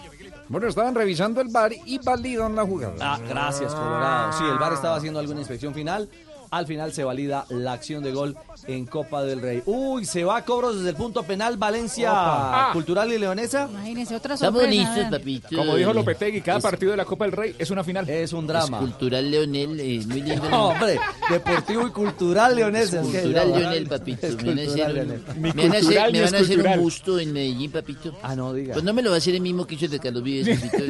Bueno, 0.49 0.67
estaban 0.67 0.93
revisando 0.93 1.41
el 1.41 1.47
bar 1.49 1.71
y 1.85 1.97
validan 1.99 2.55
la 2.55 2.65
jugada. 2.65 2.95
Ah, 2.99 3.19
gracias, 3.27 3.73
Colorado. 3.73 4.33
Sí, 4.33 4.43
el 4.43 4.57
VAR 4.57 4.73
estaba 4.73 4.95
haciendo 4.97 5.19
alguna 5.19 5.39
inspección 5.39 5.73
final. 5.73 6.09
Al 6.51 6.67
final 6.67 6.93
se 6.93 7.03
valida 7.03 7.45
la 7.49 7.73
acción 7.73 8.03
de 8.03 8.11
gol 8.11 8.35
en 8.67 8.85
Copa 8.85 9.23
del 9.23 9.41
Rey. 9.41 9.61
Uy, 9.65 10.05
se 10.05 10.23
va 10.23 10.37
a 10.37 10.45
cobros 10.45 10.77
desde 10.77 10.89
el 10.89 10.95
punto 10.95 11.23
penal 11.23 11.57
Valencia 11.57 12.11
Opa. 12.11 12.69
Ah. 12.69 12.73
Cultural 12.73 13.11
y 13.11 13.17
Leonesa. 13.17 13.67
Imagínense, 13.69 14.15
otra 14.15 14.37
sorpresa. 14.37 15.09
papito. 15.09 15.49
Como 15.55 15.75
dijo 15.75 15.93
Lopetegui, 15.93 16.41
cada 16.41 16.59
partido 16.59 16.91
de 16.91 16.97
la 16.97 17.05
Copa 17.05 17.25
del 17.25 17.31
Rey 17.33 17.55
es 17.57 17.69
una 17.71 17.83
final. 17.83 18.09
Es 18.09 18.33
un 18.33 18.47
drama. 18.47 18.79
Cultural 18.79 19.29
Leonel, 19.29 19.79
eh, 19.79 20.01
muy 20.07 20.21
lindo. 20.21 20.49
No, 20.49 20.69
hombre, 20.69 20.99
deportivo 21.29 21.87
y 21.87 21.91
cultural 21.91 22.55
leonesa. 22.55 23.01
es 23.01 23.07
Cultural 23.07 23.51
Leonel, 23.51 23.87
papito. 23.87 24.27
es 24.27 24.35
Me 24.37 24.43
van 24.43 24.59
a 24.59 24.63
cultural, 24.63 24.85
hacer, 24.85 24.93
Leonel. 24.95 25.23
un, 25.35 25.41
me 25.41 25.51
van 25.51 25.71
a 25.75 25.77
hacer, 25.77 26.11
me 26.11 26.21
van 26.21 26.35
a 26.35 26.37
hacer 26.39 26.67
un 26.67 26.81
busto 26.81 27.19
en 27.19 27.33
Medellín, 27.33 27.71
papito. 27.71 28.15
Ah, 28.23 28.35
no, 28.35 28.53
diga. 28.53 28.73
Pues 28.73 28.83
no 28.85 28.93
me 28.93 29.01
lo 29.01 29.09
va 29.09 29.15
a 29.15 29.19
hacer 29.19 29.35
el 29.35 29.41
mismo 29.41 29.65
que 29.65 29.75
hizo 29.75 29.87
de 29.87 29.99
Carlos 29.99 30.23
Vives, 30.23 30.59
papito. 30.61 30.83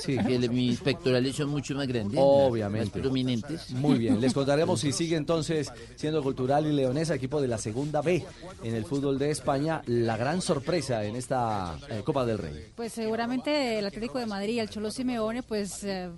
sí. 0.00 0.16
Que 0.18 0.48
mis 0.48 0.80
pectorales 0.80 1.36
son 1.36 1.48
mucho 1.48 1.74
más 1.74 1.86
grandes. 1.86 2.18
Obviamente. 2.22 2.98
Más 2.98 3.02
prominentes. 3.02 3.70
Muy 3.70 3.98
bien, 3.98 4.20
les 4.20 4.32
contaremos 4.32 4.81
si 4.82 4.90
sigue 4.90 5.14
entonces 5.14 5.72
siendo 5.94 6.24
Cultural 6.24 6.66
y 6.66 6.72
Leonesa, 6.72 7.14
equipo 7.14 7.40
de 7.40 7.46
la 7.46 7.56
segunda 7.56 8.02
B 8.02 8.24
en 8.64 8.74
el 8.74 8.84
fútbol 8.84 9.16
de 9.16 9.30
España, 9.30 9.80
la 9.86 10.16
gran 10.16 10.42
sorpresa 10.42 11.04
en 11.04 11.14
esta 11.14 11.78
eh, 11.88 12.02
Copa 12.04 12.26
del 12.26 12.38
Rey. 12.38 12.72
Pues 12.74 12.92
seguramente 12.92 13.78
el 13.78 13.86
Atlético 13.86 14.18
de 14.18 14.26
Madrid 14.26 14.54
y 14.54 14.58
el 14.58 14.68
Cholo 14.68 14.90
Simeone 14.90 15.44
pues 15.44 15.84
eh, 15.84 16.10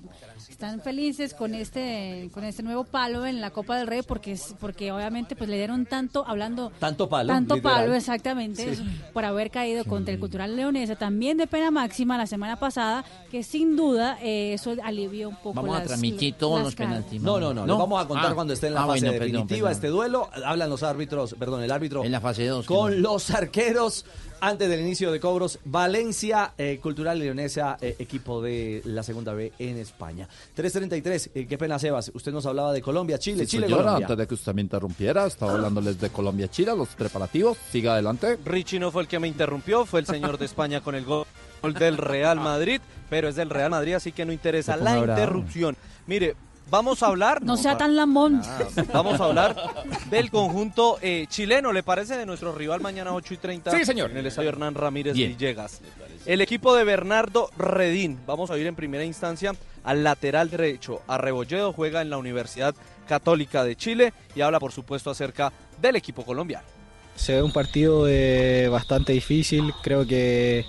están 0.48 0.80
felices 0.80 1.34
con 1.34 1.54
este 1.54 2.30
con 2.32 2.44
este 2.44 2.62
nuevo 2.62 2.84
palo 2.84 3.26
en 3.26 3.40
la 3.40 3.50
Copa 3.50 3.76
del 3.78 3.86
Rey 3.86 4.02
porque 4.02 4.32
es- 4.32 4.54
porque 4.60 4.92
obviamente 4.92 5.36
pues 5.36 5.48
le 5.50 5.56
dieron 5.56 5.86
tanto 5.86 6.24
hablando 6.26 6.70
Tanto 6.78 7.08
palo. 7.08 7.28
tanto 7.32 7.56
literal. 7.56 7.80
palo 7.82 7.94
exactamente 7.94 8.76
Sí. 8.76 8.82
por 9.12 9.24
haber 9.24 9.50
caído 9.50 9.84
contra 9.84 10.12
el 10.14 10.20
Cultural 10.20 10.54
Leonesa 10.56 10.96
también 10.96 11.36
de 11.38 11.46
pena 11.46 11.70
máxima 11.70 12.16
la 12.18 12.26
semana 12.26 12.56
pasada 12.56 13.04
que 13.30 13.42
sin 13.42 13.76
duda 13.76 14.18
eh, 14.22 14.54
eso 14.54 14.74
alivió 14.82 15.28
un 15.28 15.36
poco 15.36 15.54
Vamos 15.54 15.78
a 15.78 15.82
transmitir 15.84 16.34
todos 16.34 16.62
los 16.62 16.74
penaltis. 16.74 17.20
No, 17.20 17.38
no, 17.40 17.52
no, 17.54 17.62
¿No? 17.62 17.74
lo 17.74 17.78
vamos 17.78 18.02
a 18.04 18.08
contar 18.08 18.32
Ah. 18.32 18.34
cuando 18.34 18.52
esté 18.54 18.68
en 18.68 18.74
la 18.74 18.82
Ah, 18.84 18.86
fase 18.86 19.00
bueno, 19.06 19.12
definitiva 19.24 19.68
perdón. 19.68 19.72
este 19.72 19.88
duelo. 19.88 20.30
Hablan 20.44 20.70
los 20.70 20.82
árbitros, 20.82 21.34
perdón, 21.38 21.62
el 21.62 21.70
árbitro. 21.70 22.04
En 22.04 22.12
la 22.12 22.20
fase 22.20 22.46
2. 22.46 22.66
con 22.66 23.02
los 23.02 23.30
arqueros 23.30 24.04
antes 24.40 24.68
del 24.68 24.80
inicio 24.80 25.10
de 25.12 25.20
cobros. 25.20 25.58
Valencia, 25.64 26.52
eh, 26.58 26.78
Cultural 26.82 27.18
Leonesa, 27.18 27.76
eh, 27.80 27.96
equipo 27.98 28.42
de 28.42 28.82
la 28.84 29.02
segunda 29.02 29.32
B 29.32 29.52
en 29.58 29.78
España. 29.78 30.28
3.33, 30.56 31.30
eh, 31.34 31.46
qué 31.46 31.58
pena, 31.58 31.78
Sebas. 31.78 32.10
Usted 32.14 32.32
nos 32.32 32.46
hablaba 32.46 32.72
de 32.72 32.82
Colombia, 32.82 33.18
Chile, 33.18 33.44
Sí, 33.44 33.52
Chile, 33.52 33.66
señora, 33.66 33.82
Colombia. 33.84 34.06
antes 34.06 34.18
de 34.18 34.26
que 34.26 34.34
usted 34.34 34.54
me 34.54 34.60
interrumpiera, 34.62 35.26
estaba 35.26 35.52
hablándoles 35.52 36.00
de 36.00 36.10
Colombia-Chile, 36.10 36.72
los 36.76 36.88
preparativos. 36.90 37.56
Siga 37.70 37.94
adelante. 37.94 38.38
Richie 38.44 38.78
no 38.78 38.90
fue 38.90 39.02
el 39.02 39.08
que 39.08 39.18
me 39.18 39.28
interrumpió, 39.28 39.86
fue 39.86 40.00
el 40.00 40.06
señor 40.06 40.38
de 40.38 40.44
España 40.46 40.80
con 40.80 40.94
el 40.94 41.04
gol 41.04 41.24
del 41.78 41.96
Real 41.96 42.38
Madrid, 42.40 42.80
pero 43.08 43.28
es 43.28 43.36
del 43.36 43.48
Real 43.50 43.70
Madrid, 43.70 43.94
así 43.94 44.12
que 44.12 44.24
no 44.26 44.32
interesa 44.32 44.76
la 44.76 44.96
bravo. 44.98 45.12
interrupción. 45.20 45.76
Mire, 46.06 46.36
vamos 46.74 47.02
a 47.02 47.06
hablar... 47.06 47.42
no 47.42 47.56
sea 47.56 47.76
tan 47.76 47.94
lamón 47.94 48.42
Vamos 48.92 49.20
a 49.20 49.24
hablar 49.24 49.56
del 50.10 50.30
conjunto 50.30 50.98
eh, 51.02 51.26
chileno, 51.28 51.72
¿le 51.72 51.82
parece? 51.82 52.16
De 52.16 52.26
nuestro 52.26 52.52
rival 52.52 52.80
mañana 52.80 53.14
8 53.14 53.34
y 53.34 53.36
30. 53.36 53.70
Sí, 53.70 53.84
señor. 53.84 54.10
En 54.10 54.16
el 54.16 54.26
estadio 54.26 54.48
Hernán 54.48 54.74
Ramírez 54.74 55.14
Bien. 55.14 55.30
Villegas. 55.30 55.80
El 56.26 56.40
equipo 56.40 56.74
de 56.74 56.84
Bernardo 56.84 57.50
Redín. 57.56 58.18
Vamos 58.26 58.50
a 58.50 58.58
ir 58.58 58.66
en 58.66 58.74
primera 58.74 59.04
instancia 59.04 59.52
al 59.84 60.02
lateral 60.02 60.50
derecho. 60.50 61.02
A 61.06 61.18
Rebolledo 61.18 61.72
juega 61.72 62.02
en 62.02 62.10
la 62.10 62.18
Universidad 62.18 62.74
Católica 63.06 63.62
de 63.62 63.76
Chile 63.76 64.12
y 64.34 64.40
habla, 64.40 64.58
por 64.58 64.72
supuesto, 64.72 65.10
acerca 65.10 65.52
del 65.80 65.96
equipo 65.96 66.24
colombiano. 66.24 66.66
Se 67.14 67.34
ve 67.34 67.42
un 67.42 67.52
partido 67.52 68.08
eh, 68.08 68.68
bastante 68.68 69.12
difícil, 69.12 69.72
creo 69.82 70.06
que 70.06 70.64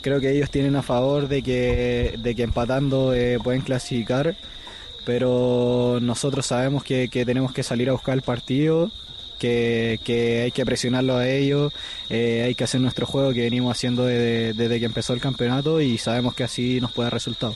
creo 0.00 0.20
que 0.20 0.30
ellos 0.30 0.50
tienen 0.50 0.76
a 0.76 0.82
favor 0.82 1.28
de 1.28 1.42
que, 1.42 2.14
de 2.22 2.34
que 2.34 2.42
empatando 2.42 3.14
eh, 3.14 3.38
pueden 3.42 3.62
clasificar, 3.62 4.36
pero 5.04 5.98
nosotros 6.00 6.46
sabemos 6.46 6.84
que, 6.84 7.08
que 7.08 7.24
tenemos 7.24 7.52
que 7.52 7.62
salir 7.62 7.88
a 7.88 7.92
buscar 7.92 8.14
el 8.14 8.22
partido, 8.22 8.90
que, 9.38 10.00
que 10.04 10.42
hay 10.42 10.52
que 10.52 10.64
presionarlo 10.64 11.16
a 11.16 11.28
ellos, 11.28 11.74
eh, 12.10 12.42
hay 12.44 12.54
que 12.54 12.64
hacer 12.64 12.80
nuestro 12.80 13.06
juego 13.06 13.32
que 13.32 13.42
venimos 13.42 13.76
haciendo 13.76 14.06
desde, 14.06 14.54
desde 14.54 14.80
que 14.80 14.86
empezó 14.86 15.12
el 15.12 15.20
campeonato 15.20 15.80
y 15.80 15.98
sabemos 15.98 16.34
que 16.34 16.44
así 16.44 16.80
nos 16.80 16.92
puede 16.92 17.06
dar 17.06 17.14
resultado. 17.14 17.54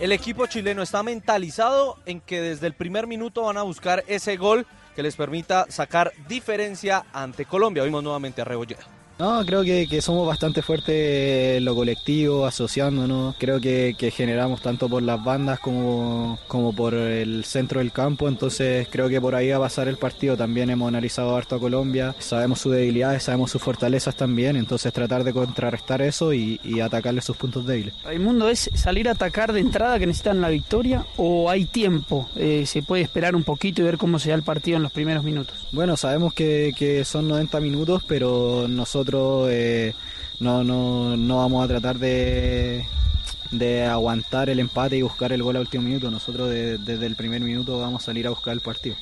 El 0.00 0.12
equipo 0.12 0.46
chileno 0.46 0.82
está 0.82 1.02
mentalizado 1.02 1.98
en 2.04 2.20
que 2.20 2.40
desde 2.40 2.66
el 2.66 2.74
primer 2.74 3.06
minuto 3.06 3.42
van 3.42 3.56
a 3.56 3.62
buscar 3.62 4.04
ese 4.08 4.36
gol 4.36 4.66
que 4.96 5.02
les 5.02 5.16
permita 5.16 5.66
sacar 5.68 6.12
diferencia 6.28 7.04
ante 7.12 7.44
Colombia. 7.44 7.84
Vimos 7.84 8.02
nuevamente 8.02 8.42
a 8.42 8.44
Rebolledo. 8.44 8.82
No, 9.16 9.46
creo 9.46 9.62
que, 9.62 9.86
que 9.86 10.02
somos 10.02 10.26
bastante 10.26 10.60
fuertes 10.60 11.56
en 11.58 11.64
lo 11.64 11.76
colectivo, 11.76 12.46
asociándonos. 12.46 13.36
Creo 13.38 13.60
que, 13.60 13.94
que 13.96 14.10
generamos 14.10 14.60
tanto 14.60 14.88
por 14.88 15.02
las 15.02 15.22
bandas 15.22 15.60
como, 15.60 16.38
como 16.48 16.74
por 16.74 16.94
el 16.94 17.44
centro 17.44 17.78
del 17.78 17.92
campo. 17.92 18.26
Entonces 18.28 18.88
creo 18.90 19.08
que 19.08 19.20
por 19.20 19.36
ahí 19.36 19.50
va 19.50 19.56
a 19.56 19.60
pasar 19.60 19.86
el 19.86 19.98
partido. 19.98 20.36
También 20.36 20.68
hemos 20.70 20.88
analizado 20.88 21.36
harto 21.36 21.54
a 21.54 21.60
Colombia. 21.60 22.14
Sabemos 22.18 22.60
sus 22.60 22.72
debilidades, 22.72 23.22
sabemos 23.22 23.52
sus 23.52 23.62
fortalezas 23.62 24.16
también. 24.16 24.56
Entonces 24.56 24.92
tratar 24.92 25.22
de 25.22 25.32
contrarrestar 25.32 26.02
eso 26.02 26.32
y, 26.32 26.60
y 26.64 26.80
atacarle 26.80 27.20
sus 27.20 27.36
puntos 27.36 27.66
débiles. 27.66 27.94
Raimundo, 28.02 28.48
¿es 28.48 28.68
salir 28.74 29.08
a 29.08 29.12
atacar 29.12 29.52
de 29.52 29.60
entrada 29.60 30.00
que 30.00 30.06
necesitan 30.08 30.40
la 30.40 30.48
victoria 30.48 31.06
o 31.16 31.48
hay 31.48 31.66
tiempo? 31.66 32.28
Eh, 32.34 32.64
¿Se 32.66 32.82
puede 32.82 33.04
esperar 33.04 33.36
un 33.36 33.44
poquito 33.44 33.80
y 33.80 33.84
ver 33.84 33.96
cómo 33.96 34.18
se 34.18 34.30
da 34.30 34.34
el 34.34 34.42
partido 34.42 34.76
en 34.76 34.82
los 34.82 34.90
primeros 34.90 35.22
minutos? 35.22 35.68
Bueno, 35.70 35.96
sabemos 35.96 36.34
que, 36.34 36.72
que 36.76 37.04
son 37.04 37.28
90 37.28 37.60
minutos, 37.60 38.02
pero 38.08 38.66
nosotros 38.68 39.03
eh, 39.50 39.94
no, 40.40 40.64
no, 40.64 41.16
no 41.16 41.36
vamos 41.38 41.64
a 41.64 41.68
tratar 41.68 41.98
de, 41.98 42.84
de 43.50 43.84
aguantar 43.84 44.48
el 44.50 44.58
empate 44.60 44.96
y 44.96 45.02
buscar 45.02 45.32
el 45.32 45.42
gol 45.42 45.56
al 45.56 45.62
último 45.62 45.84
minuto. 45.84 46.10
Nosotros 46.10 46.50
de- 46.50 46.78
desde 46.78 47.06
el 47.06 47.16
primer 47.16 47.40
minuto 47.40 47.78
vamos 47.80 48.02
a 48.02 48.06
salir 48.06 48.26
a 48.26 48.30
buscar 48.30 48.52
el 48.54 48.60
partido. 48.60 48.96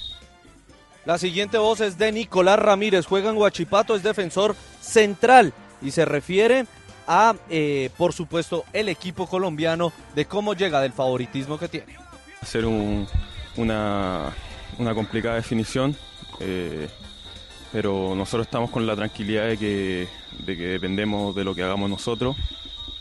La 1.05 1.19
siguiente 1.19 1.59
voz 1.59 1.81
es 1.81 1.99
de 1.99 2.12
Nicolás 2.12 2.59
Ramírez, 2.59 3.07
juega 3.07 3.31
en 3.31 3.37
Huachipato, 3.37 3.97
es 3.97 4.03
defensor 4.05 4.55
central 4.81 5.53
y 5.81 5.91
se 5.91 6.05
refiere 6.05 6.66
a, 7.09 7.35
eh, 7.51 7.91
por 7.99 8.12
supuesto, 8.12 8.65
el 8.73 8.89
equipo 8.89 9.27
colombiano, 9.27 9.93
de 10.15 10.27
cómo 10.27 10.55
llega 10.55 10.81
del 10.81 10.93
favoritismo 10.93 11.59
que 11.59 11.66
tiene. 11.69 11.97
hacer 12.41 12.65
un- 12.66 13.07
una, 13.57 14.33
una 14.79 14.95
complicada 14.95 15.35
definición, 15.37 15.97
eh, 16.41 16.89
pero 17.73 18.15
nosotros 18.15 18.47
estamos 18.47 18.70
con 18.70 18.86
la 18.86 18.94
tranquilidad 18.94 19.47
de 19.47 19.57
que, 19.59 20.09
de 20.44 20.57
que 20.57 20.62
dependemos 20.65 21.35
de 21.35 21.44
lo 21.44 21.55
que 21.55 21.62
hagamos 21.62 21.89
nosotros, 21.90 22.36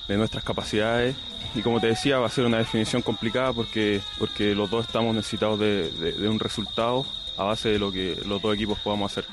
de 0.08 0.18
nuestras 0.18 0.44
capacidades. 0.44 1.16
Y 1.54 1.62
como 1.62 1.82
te 1.82 1.88
decía, 1.88 2.18
va 2.20 2.28
a 2.28 2.30
ser 2.30 2.46
una 2.46 2.58
definición 2.60 3.02
complicada 3.02 3.52
porque, 3.52 4.00
porque 4.18 4.56
los 4.56 4.70
dos 4.70 4.86
estamos 4.86 5.14
necesitados 5.14 5.60
de, 5.60 5.92
de- 5.92 6.14
de 6.14 6.30
un 6.30 6.40
resultado 6.40 7.06
a 7.38 7.44
base 7.44 7.70
de 7.70 7.80
lo 7.80 7.92
que 7.92 8.18
los 8.26 8.42
dos 8.42 8.56
equipos 8.56 8.80
podamos 8.80 9.12
hacer. 9.12 9.26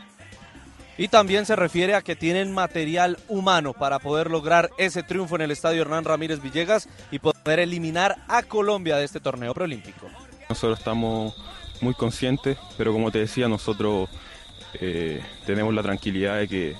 Y 0.97 1.07
también 1.07 1.47
se 1.47 1.55
refiere 1.55 1.95
a 1.95 2.03
que 2.03 2.17
tienen 2.17 2.53
material 2.53 3.19
humano 3.29 3.73
para 3.73 4.01
poder 4.01 4.31
lograr 4.33 4.71
ese 4.79 5.05
triunfo 5.05 5.37
en 5.37 5.43
el 5.43 5.53
estadio 5.53 5.83
Hernán 5.83 6.05
Ramírez 6.05 6.43
Villegas 6.43 6.89
y 7.13 7.21
poder 7.21 7.61
eliminar 7.61 8.17
a 8.27 8.43
Colombia 8.43 8.97
de 8.97 9.05
este 9.05 9.21
torneo 9.21 9.55
preolímpico. 9.55 10.09
Nosotros 10.49 10.77
estamos 10.81 11.37
muy 11.81 11.95
conscientes, 11.95 12.59
pero 12.77 12.93
como 12.93 13.13
te 13.13 13.21
decía, 13.21 13.47
nosotros 13.47 14.09
eh, 14.75 15.23
tenemos 15.47 15.75
la 15.75 15.83
tranquilidad 15.83 16.39
de 16.39 16.49
que, 16.49 16.77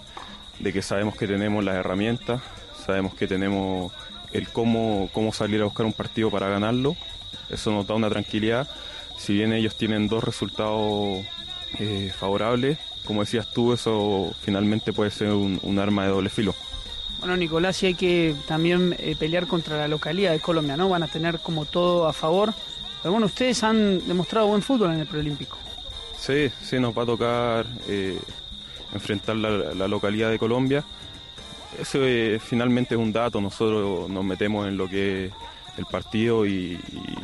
de 0.59 0.73
que 0.73 0.83
sabemos 0.83 1.17
que 1.17 1.27
tenemos 1.27 1.65
las 1.65 1.77
herramientas, 1.77 2.41
sabemos 2.85 3.15
que 3.15 3.27
tenemos 3.27 3.93
el 4.33 4.49
cómo, 4.49 5.09
cómo 5.13 5.33
salir 5.33 5.61
a 5.61 5.65
buscar 5.65 5.87
un 5.87 5.93
partido 5.93 6.31
para 6.31 6.49
ganarlo. 6.49 6.97
Eso 7.51 7.71
nos 7.71 7.87
da 7.87 7.95
una 7.95 8.11
tranquilidad. 8.11 8.69
Si 9.17 9.33
bien 9.33 9.53
ellos 9.53 9.77
tienen 9.77 10.09
dos 10.09 10.23
resultados 10.23 11.25
eh, 11.79 12.13
favorables, 12.17 12.79
como 13.05 13.21
decías 13.21 13.51
tú, 13.53 13.73
eso 13.73 14.33
finalmente 14.43 14.93
puede 14.93 15.11
ser 15.11 15.31
un, 15.31 15.79
arma 15.79 16.05
de 16.05 16.11
doble 16.11 16.29
filo. 16.29 16.55
Bueno, 17.21 17.37
Nicolás, 17.37 17.77
sí 17.77 17.87
hay 17.87 17.95
que 17.95 18.37
también 18.47 18.95
eh, 18.99 19.17
pelear 19.19 19.47
contra 19.47 19.77
la 19.77 19.89
localidad 19.89 20.33
de 20.33 20.41
Colombia, 20.41 20.77
¿no? 20.77 20.89
Van 20.89 21.03
a 21.03 21.09
tener 21.09 21.41
como 21.41 21.65
todo 21.65 22.07
a 22.07 22.13
favor. 22.13 22.55
Pero 23.03 23.13
bueno, 23.13 23.27
ustedes 23.27 23.63
han 23.65 24.07
demostrado 24.07 24.47
buen 24.47 24.63
fútbol 24.63 24.93
en 24.93 25.01
el 25.01 25.07
preolímpico. 25.07 25.57
Sí, 26.29 26.51
sí, 26.63 26.79
nos 26.79 26.97
va 26.97 27.05
a 27.05 27.07
tocar 27.07 27.67
eh, 27.89 28.19
enfrentar 28.93 29.35
la, 29.37 29.49
la 29.75 29.89
localidad 29.89 30.31
de 30.31 30.39
Colombia. 30.39 30.85
Eso 31.81 31.99
eh, 32.03 32.39
finalmente 32.39 32.95
es 32.97 33.01
un 33.01 33.13
dato, 33.13 33.41
nosotros 33.41 34.11
nos 34.11 34.25
metemos 34.25 34.69
en 34.69 34.77
lo 34.77 34.87
que 34.89 35.27
es 35.27 35.33
el 35.79 35.87
partido 35.87 36.45
y, 36.45 36.51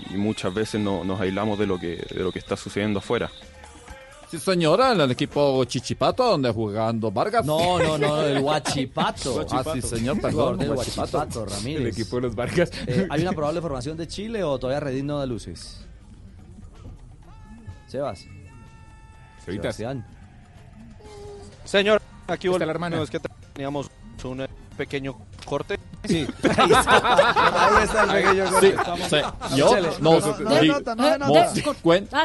y- 0.09 0.15
y 0.15 0.17
muchas 0.17 0.55
veces 0.55 0.81
no- 0.81 1.05
nos 1.05 1.21
aislamos 1.21 1.59
de 1.59 1.67
lo, 1.67 1.79
que, 1.79 1.97
de 1.97 2.21
lo 2.23 2.33
que 2.33 2.39
está 2.39 2.57
sucediendo 2.57 3.01
afuera. 3.01 3.31
Sí, 4.31 4.39
señora, 4.39 4.93
en 4.93 5.01
el 5.03 5.11
equipo 5.11 5.63
Chichipato, 5.67 6.25
donde 6.25 6.51
jugando 6.51 7.11
Vargas. 7.11 7.45
No, 7.45 7.79
no, 7.79 7.99
no, 7.99 8.23
el 8.23 8.39
Huachipato. 8.43 9.45
Ah, 9.51 9.63
sí, 9.75 9.83
señor, 9.83 10.19
perdón. 10.21 10.57
del 10.59 10.71
Huachipato. 10.71 11.19
Huachipato, 11.19 11.45
Ramírez. 11.47 11.81
El 11.83 11.87
equipo 11.89 12.17
de 12.17 12.23
los 12.23 12.35
Vargas. 12.35 12.71
Eh, 12.87 13.07
¿Hay 13.11 13.21
una 13.21 13.33
probable 13.33 13.61
formación 13.61 13.99
de 13.99 14.09
Chile 14.09 14.43
o 14.43 14.59
todavía 14.59 14.81
Redín 14.81 15.07
no 15.09 15.19
da 15.19 15.27
luces? 15.27 15.85
Sebas. 17.87 18.27
Sevitas. 19.45 19.77
Sebastián. 19.77 20.05
Señor, 21.65 22.03
aquí 22.27 22.47
Está 22.49 22.59
la 22.67 22.67
volvemos. 22.67 22.71
hermana. 22.71 23.03
Es 23.03 23.11
que 23.11 23.21
teníamos 23.55 23.91
un 24.25 24.47
pequeño 24.77 25.17
corte. 25.45 25.79
Sí. 26.05 26.27
Ahí 26.59 26.71
está, 26.71 27.79
ahí 27.79 27.85
está 27.85 28.03
el 28.05 28.11
pequeño 28.23 28.51
corte. 28.51 28.61
Sí, 28.61 28.75
Estamos- 28.77 29.09
sí. 29.09 29.57
Yo 29.57 29.69
Échale. 29.69 29.89
No, 30.01 30.21
no, 30.21 30.61
dimos 30.61 30.83
no, 30.85 30.95
no, 30.97 31.19
no, 31.19 31.29
no. 31.29 31.75
cuenta. 31.81 32.25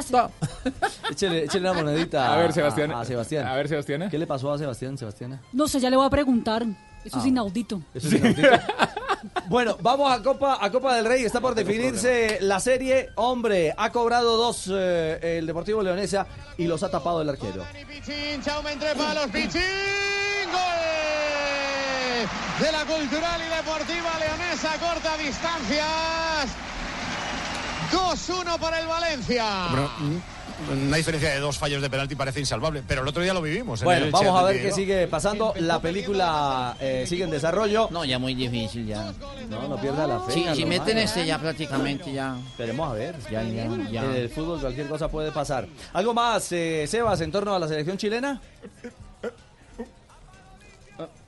Échele, 1.09 1.45
échele 1.45 1.69
una 1.71 1.81
monedita 1.81 2.33
A 2.33 2.37
ver, 2.37 2.51
Sebastián. 2.51 2.91
A, 2.91 2.99
a 2.99 3.05
Sebastián. 3.05 3.47
A 3.47 3.55
ver, 3.55 3.69
Sebastián. 3.69 4.09
¿Qué 4.11 4.17
le 4.17 4.27
pasó 4.27 4.51
a 4.51 4.57
Sebastián, 4.57 4.97
Sebastián? 4.97 5.39
No 5.53 5.69
sé, 5.69 5.79
ya 5.79 5.89
le 5.89 5.95
voy 5.95 6.05
a 6.05 6.09
preguntar. 6.09 6.65
Eso 7.05 7.17
es 7.19 7.23
Ah. 7.23 7.27
inaudito. 7.27 7.81
Eso 7.93 8.07
es 8.07 8.13
inaudito. 8.13 8.47
Bueno, 9.49 9.75
vamos 9.81 10.09
a 10.13 10.21
Copa, 10.23 10.59
a 10.61 10.71
Copa 10.71 10.95
del 10.95 11.03
Rey. 11.05 11.25
Está 11.25 11.41
por 11.41 11.53
definirse 11.55 12.37
la 12.41 12.59
serie. 12.59 13.09
Hombre, 13.15 13.73
ha 13.75 13.89
cobrado 13.91 14.37
dos 14.37 14.69
eh, 14.71 15.37
el 15.39 15.45
Deportivo 15.47 15.81
Leonesa 15.83 16.25
y 16.57 16.67
los 16.67 16.83
ha 16.83 16.89
tapado 16.91 17.21
el 17.21 17.27
arquero. 17.29 17.65
Pichín, 17.87 18.41
Chaume 18.43 18.71
entre 18.71 18.95
palos, 18.95 19.25
Pichín, 19.27 19.59
gol 20.51 22.29
de 22.65 22.71
la 22.71 22.85
Cultural 22.85 23.41
y 23.41 23.55
Deportiva 23.55 24.19
Leonesa, 24.19 24.69
corta 24.79 25.17
distancias. 25.17 26.49
2-1 27.91 28.57
para 28.59 28.79
el 28.79 28.87
Valencia. 28.87 29.45
Bueno, 29.71 29.89
una 30.71 30.97
diferencia 30.97 31.29
de 31.29 31.39
dos 31.39 31.57
fallos 31.57 31.81
de 31.81 31.89
penalti 31.89 32.15
parece 32.15 32.39
insalvable, 32.39 32.83
pero 32.87 33.01
el 33.01 33.07
otro 33.07 33.23
día 33.23 33.33
lo 33.33 33.41
vivimos. 33.41 33.81
en 33.81 33.85
Bueno, 33.85 34.05
el 34.05 34.11
vamos 34.11 34.39
a 34.39 34.43
ver 34.43 34.61
qué 34.61 34.71
sigue 34.71 35.07
pasando. 35.07 35.53
La 35.57 35.79
película 35.79 36.75
eh, 36.79 37.05
sigue 37.07 37.23
en 37.23 37.31
desarrollo. 37.31 37.87
No, 37.91 38.05
ya 38.05 38.19
muy 38.19 38.35
difícil 38.35 38.85
ya. 38.85 39.13
No, 39.49 39.67
no 39.67 39.77
pierda 39.79 40.05
la 40.05 40.19
fe. 40.21 40.33
Sí, 40.33 40.45
si 40.53 40.65
meten 40.65 40.87
Mario. 40.95 41.03
este 41.03 41.25
ya 41.25 41.39
prácticamente 41.39 42.11
ya. 42.11 42.37
Esperemos 42.51 42.91
a 42.91 42.93
ver. 42.93 43.15
Ya, 43.31 43.43
ya, 43.43 43.67
ya. 43.89 44.03
En 44.05 44.15
el 44.15 44.29
fútbol 44.29 44.59
cualquier 44.59 44.87
cosa 44.87 45.07
puede 45.07 45.31
pasar. 45.31 45.67
¿Algo 45.93 46.13
más, 46.13 46.51
eh, 46.51 46.85
Sebas, 46.87 47.21
en 47.21 47.31
torno 47.31 47.55
a 47.55 47.59
la 47.59 47.67
selección 47.67 47.97
chilena? 47.97 48.41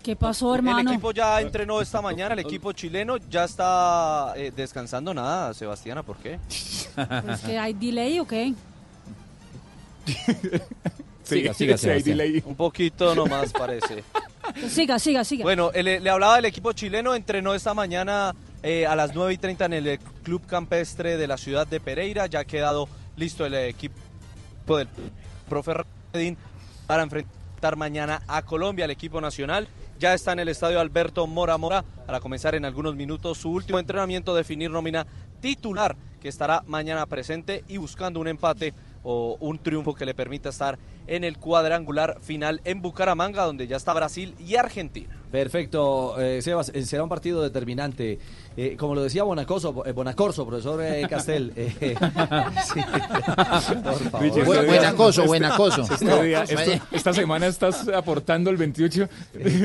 ¿Qué 0.03 0.15
pasó, 0.15 0.53
El 0.55 0.59
hermano? 0.59 0.91
equipo 0.91 1.11
ya 1.11 1.39
entrenó 1.39 1.79
esta 1.79 2.01
mañana, 2.01 2.33
el 2.33 2.39
equipo 2.39 2.71
chileno 2.73 3.17
ya 3.17 3.43
está 3.43 4.33
eh, 4.35 4.51
descansando 4.53 5.13
nada, 5.13 5.53
Sebastiana, 5.53 6.01
¿por 6.01 6.17
qué? 6.17 6.39
¿Es 6.49 7.41
que 7.45 7.57
hay 7.57 7.73
delay 7.73 8.19
o 8.19 8.25
qué? 8.25 8.53
Siga, 11.23 11.53
siga, 11.53 11.77
Sebastián. 11.77 12.19
Un 12.45 12.55
poquito 12.55 13.15
nomás 13.15 13.53
parece. 13.53 14.03
Siga, 14.67 14.99
siga, 14.99 15.23
siga. 15.23 15.43
Bueno, 15.43 15.71
eh, 15.73 15.81
le, 15.81 15.99
le 16.01 16.09
hablaba 16.09 16.35
del 16.35 16.45
equipo 16.45 16.73
chileno, 16.73 17.15
entrenó 17.15 17.53
esta 17.53 17.73
mañana 17.73 18.35
eh, 18.63 18.85
a 18.85 18.95
las 18.95 19.15
9 19.15 19.33
y 19.33 19.37
30 19.37 19.65
en 19.65 19.73
el 19.73 19.87
eh, 19.87 19.99
Club 20.23 20.45
Campestre 20.45 21.17
de 21.17 21.27
la 21.27 21.37
ciudad 21.37 21.65
de 21.67 21.79
Pereira. 21.79 22.25
Ya 22.27 22.39
ha 22.41 22.45
quedado 22.45 22.89
listo 23.15 23.45
el 23.45 23.53
equipo 23.53 23.95
del 24.77 24.89
profe 25.47 25.73
Redín 26.13 26.37
para 26.85 27.03
enfrentar 27.03 27.75
mañana 27.75 28.21
a 28.27 28.41
Colombia, 28.41 28.85
el 28.85 28.91
equipo 28.91 29.21
nacional. 29.21 29.67
Ya 29.99 30.13
está 30.13 30.33
en 30.33 30.39
el 30.39 30.49
estadio 30.49 30.79
Alberto 30.79 31.25
Mora 31.27 31.57
Mora 31.57 31.83
para 32.05 32.19
comenzar 32.19 32.55
en 32.55 32.65
algunos 32.65 32.95
minutos 32.95 33.37
su 33.37 33.51
último 33.51 33.79
entrenamiento, 33.79 34.35
definir 34.35 34.69
nómina 34.69 35.07
titular 35.39 35.95
que 36.19 36.27
estará 36.27 36.63
mañana 36.67 37.05
presente 37.05 37.63
y 37.67 37.77
buscando 37.77 38.19
un 38.19 38.27
empate 38.27 38.73
o 39.03 39.37
un 39.39 39.57
triunfo 39.59 39.95
que 39.95 40.05
le 40.05 40.13
permita 40.13 40.49
estar 40.49 40.77
en 41.07 41.23
el 41.23 41.37
cuadrangular 41.37 42.17
final 42.21 42.61
en 42.63 42.81
Bucaramanga, 42.81 43.43
donde 43.45 43.67
ya 43.67 43.75
está 43.77 43.93
Brasil 43.93 44.35
y 44.39 44.55
Argentina. 44.55 45.17
Perfecto, 45.31 46.19
eh, 46.19 46.41
Sebas, 46.41 46.69
eh, 46.73 46.83
será 46.85 47.03
un 47.03 47.09
partido 47.09 47.41
determinante. 47.41 48.19
Eh, 48.57 48.75
como 48.77 48.95
lo 48.95 49.01
decía 49.01 49.23
Bonacoso, 49.23 49.85
eh, 49.85 49.91
Bonacorso, 49.93 50.45
profesor 50.45 50.81
eh, 50.83 51.07
Castel. 51.09 51.53
eh, 51.55 51.73
sí, 52.65 52.81
por 53.83 53.95
favor. 54.09 54.21
Oye, 54.21 54.31
Bu- 54.31 54.37
este 54.39 54.65
buen 54.65 54.79
día- 54.81 54.89
acoso, 54.89 55.25
buen 55.25 55.45
acoso. 55.45 55.81
este 55.83 56.05
día- 56.23 56.43
No, 56.43 56.61
esto- 56.61 56.85
esta 56.91 57.13
semana 57.13 57.47
estás 57.47 57.87
aportando 57.87 58.49
el 58.49 58.57
28. 58.57 59.07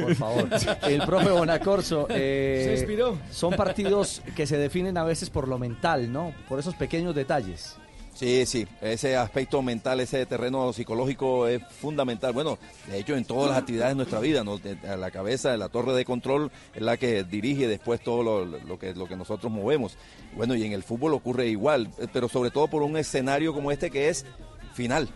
por 0.03 0.15
favor. 0.15 0.49
El 0.89 1.03
profe 1.03 1.31
Bonacorso. 1.31 2.07
eh, 2.11 2.63
Se 2.67 2.73
inspiró. 2.81 3.19
Son 3.31 3.53
partidos 3.55 4.23
que 4.35 4.47
se 4.47 4.57
definen 4.57 4.97
a 4.99 5.05
veces 5.05 5.31
por 5.31 5.49
lo 5.49 5.59
mental, 5.59 6.13
¿no? 6.13 6.33
Por 6.49 6.59
esos 6.61 6.75
pequeños 6.75 7.15
detalles. 7.15 7.77
Sí, 8.17 8.47
sí, 8.47 8.67
ese 8.81 9.15
aspecto 9.15 9.61
mental, 9.61 10.01
ese 10.01 10.25
terreno 10.25 10.73
psicológico 10.73 11.47
es 11.49 11.63
fundamental. 11.63 12.33
Bueno, 12.33 12.59
de 12.89 13.01
hecho, 13.01 13.15
en 13.15 13.27
todas 13.27 13.51
las 13.51 13.59
actividades 13.59 13.91
de 13.91 13.97
nuestra 13.97 14.21
vida, 14.21 14.43
¿no? 14.43 14.59
A 14.89 14.97
la 14.97 15.11
cabeza 15.11 15.51
de 15.51 15.59
la 15.59 15.69
torre 15.69 15.93
de 15.93 16.07
control 16.07 16.51
es 16.75 16.81
la 16.81 16.97
que 16.97 17.25
dirige 17.25 17.69
después 17.69 18.01
todo 18.01 18.23
lo, 18.23 18.47
lo 18.47 18.79
que, 18.79 18.95
lo 18.95 19.07
que 19.07 19.17
nosotros 19.17 19.53
movemos. 19.53 19.99
Bueno, 20.35 20.55
y 20.55 20.65
en 20.65 20.73
el 20.73 20.83
fútbol 20.83 21.13
ocurre 21.13 21.49
igual, 21.49 21.91
eh, 21.99 22.07
pero 22.11 22.31
sobre 22.31 22.51
todo 22.51 22.69
por 22.69 22.83
un 22.83 22.97
escenario 22.97 23.53
como 23.53 23.71
este 23.71 23.91
que 23.91 24.09
es 24.09 24.25
final. 24.73 25.11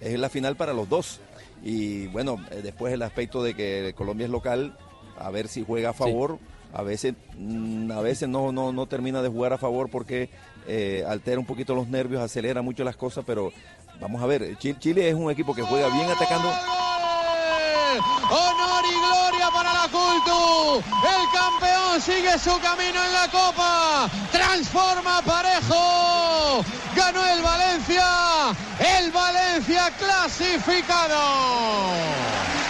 Es 0.00 0.18
la 0.18 0.30
final 0.30 0.56
para 0.56 0.72
los 0.72 0.88
dos. 0.88 1.20
Y 1.62 2.06
bueno, 2.06 2.42
eh, 2.50 2.60
después 2.62 2.90
el 2.94 3.02
aspecto 3.02 3.42
de 3.42 3.52
que 3.52 3.92
Colombia 3.94 4.24
es 4.24 4.30
local, 4.30 4.78
a 5.18 5.30
ver 5.30 5.48
si 5.48 5.62
juega 5.62 5.90
a 5.90 5.92
favor. 5.92 6.38
A 6.72 6.82
veces, 6.82 7.14
mm, 7.36 7.90
a 7.90 8.00
veces 8.00 8.30
no, 8.30 8.50
no, 8.50 8.72
no 8.72 8.86
termina 8.86 9.20
de 9.20 9.28
jugar 9.28 9.52
a 9.52 9.58
favor 9.58 9.90
porque 9.90 10.30
eh, 10.66 11.04
altera 11.06 11.38
un 11.38 11.46
poquito 11.46 11.74
los 11.74 11.88
nervios, 11.88 12.22
acelera 12.22 12.62
mucho 12.62 12.84
las 12.84 12.96
cosas, 12.96 13.24
pero 13.26 13.52
vamos 14.00 14.22
a 14.22 14.26
ver, 14.26 14.56
Chile, 14.58 15.08
es 15.08 15.14
un 15.14 15.30
equipo 15.30 15.54
que 15.54 15.62
juega 15.62 15.88
bien 15.88 16.10
atacando. 16.10 16.48
Para 19.52 19.72
la 19.72 19.88
Cultu. 19.88 20.82
El 21.02 21.30
campeón 21.32 22.00
sigue 22.00 22.38
su 22.38 22.58
camino 22.60 23.04
en 23.04 23.12
la 23.12 23.28
Copa. 23.30 24.08
Transforma 24.30 25.22
Parejo. 25.22 26.64
Ganó 26.94 27.26
el 27.26 27.42
Valencia. 27.42 28.54
El 28.78 29.10
Valencia 29.10 29.90
clasificado. 29.98 31.16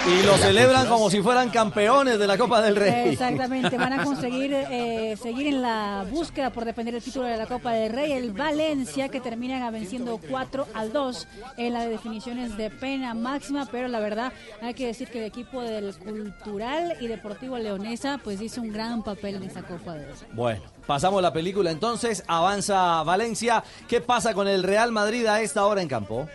Y 0.08 0.22
lo 0.22 0.36
celebran 0.36 0.86
como 0.86 1.10
si 1.10 1.20
fueran 1.20 1.50
campeones 1.50 2.16
de 2.16 2.28
la 2.28 2.38
Copa 2.38 2.62
del 2.62 2.76
Rey. 2.76 3.10
Exactamente, 3.10 3.76
van 3.76 3.92
a 3.94 4.04
conseguir 4.04 4.54
eh, 4.54 5.16
seguir 5.20 5.48
en 5.48 5.62
la 5.62 6.06
búsqueda 6.08 6.50
por 6.50 6.64
defender 6.64 6.94
el 6.94 7.02
título 7.02 7.26
de 7.26 7.36
la 7.36 7.46
Copa 7.46 7.72
del 7.72 7.92
Rey. 7.92 8.12
El 8.12 8.30
Valencia 8.30 9.08
que 9.08 9.20
terminan 9.20 9.72
venciendo 9.72 10.20
4 10.30 10.68
al 10.74 10.92
2 10.92 11.28
en 11.56 11.72
las 11.72 11.88
definiciones 11.88 12.56
de 12.56 12.70
pena 12.70 13.14
máxima, 13.14 13.66
pero 13.72 13.88
la 13.88 13.98
verdad 13.98 14.32
hay 14.62 14.74
que 14.74 14.86
decir 14.86 15.08
que 15.08 15.18
el 15.18 15.24
equipo 15.24 15.60
del 15.62 15.92
Cultural 15.96 16.65
y 17.00 17.06
Deportivo 17.06 17.58
Leonesa 17.58 18.18
pues 18.22 18.40
hizo 18.40 18.60
un 18.60 18.72
gran 18.72 19.02
papel 19.02 19.36
en 19.36 19.44
esta 19.44 19.62
Copa 19.62 19.94
del 19.94 20.06
Rey. 20.06 20.28
Bueno, 20.32 20.62
pasamos 20.86 21.22
la 21.22 21.32
película 21.32 21.70
entonces, 21.70 22.24
avanza 22.26 23.02
Valencia. 23.02 23.62
¿Qué 23.88 24.00
pasa 24.00 24.34
con 24.34 24.48
el 24.48 24.62
Real 24.62 24.90
Madrid 24.92 25.26
a 25.26 25.40
esta 25.40 25.64
hora 25.64 25.82
en 25.82 25.88
campo? 25.88 26.28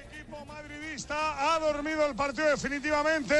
ha 1.10 1.60
dormido 1.60 2.06
el 2.06 2.16
partido 2.16 2.48
definitivamente, 2.49 3.36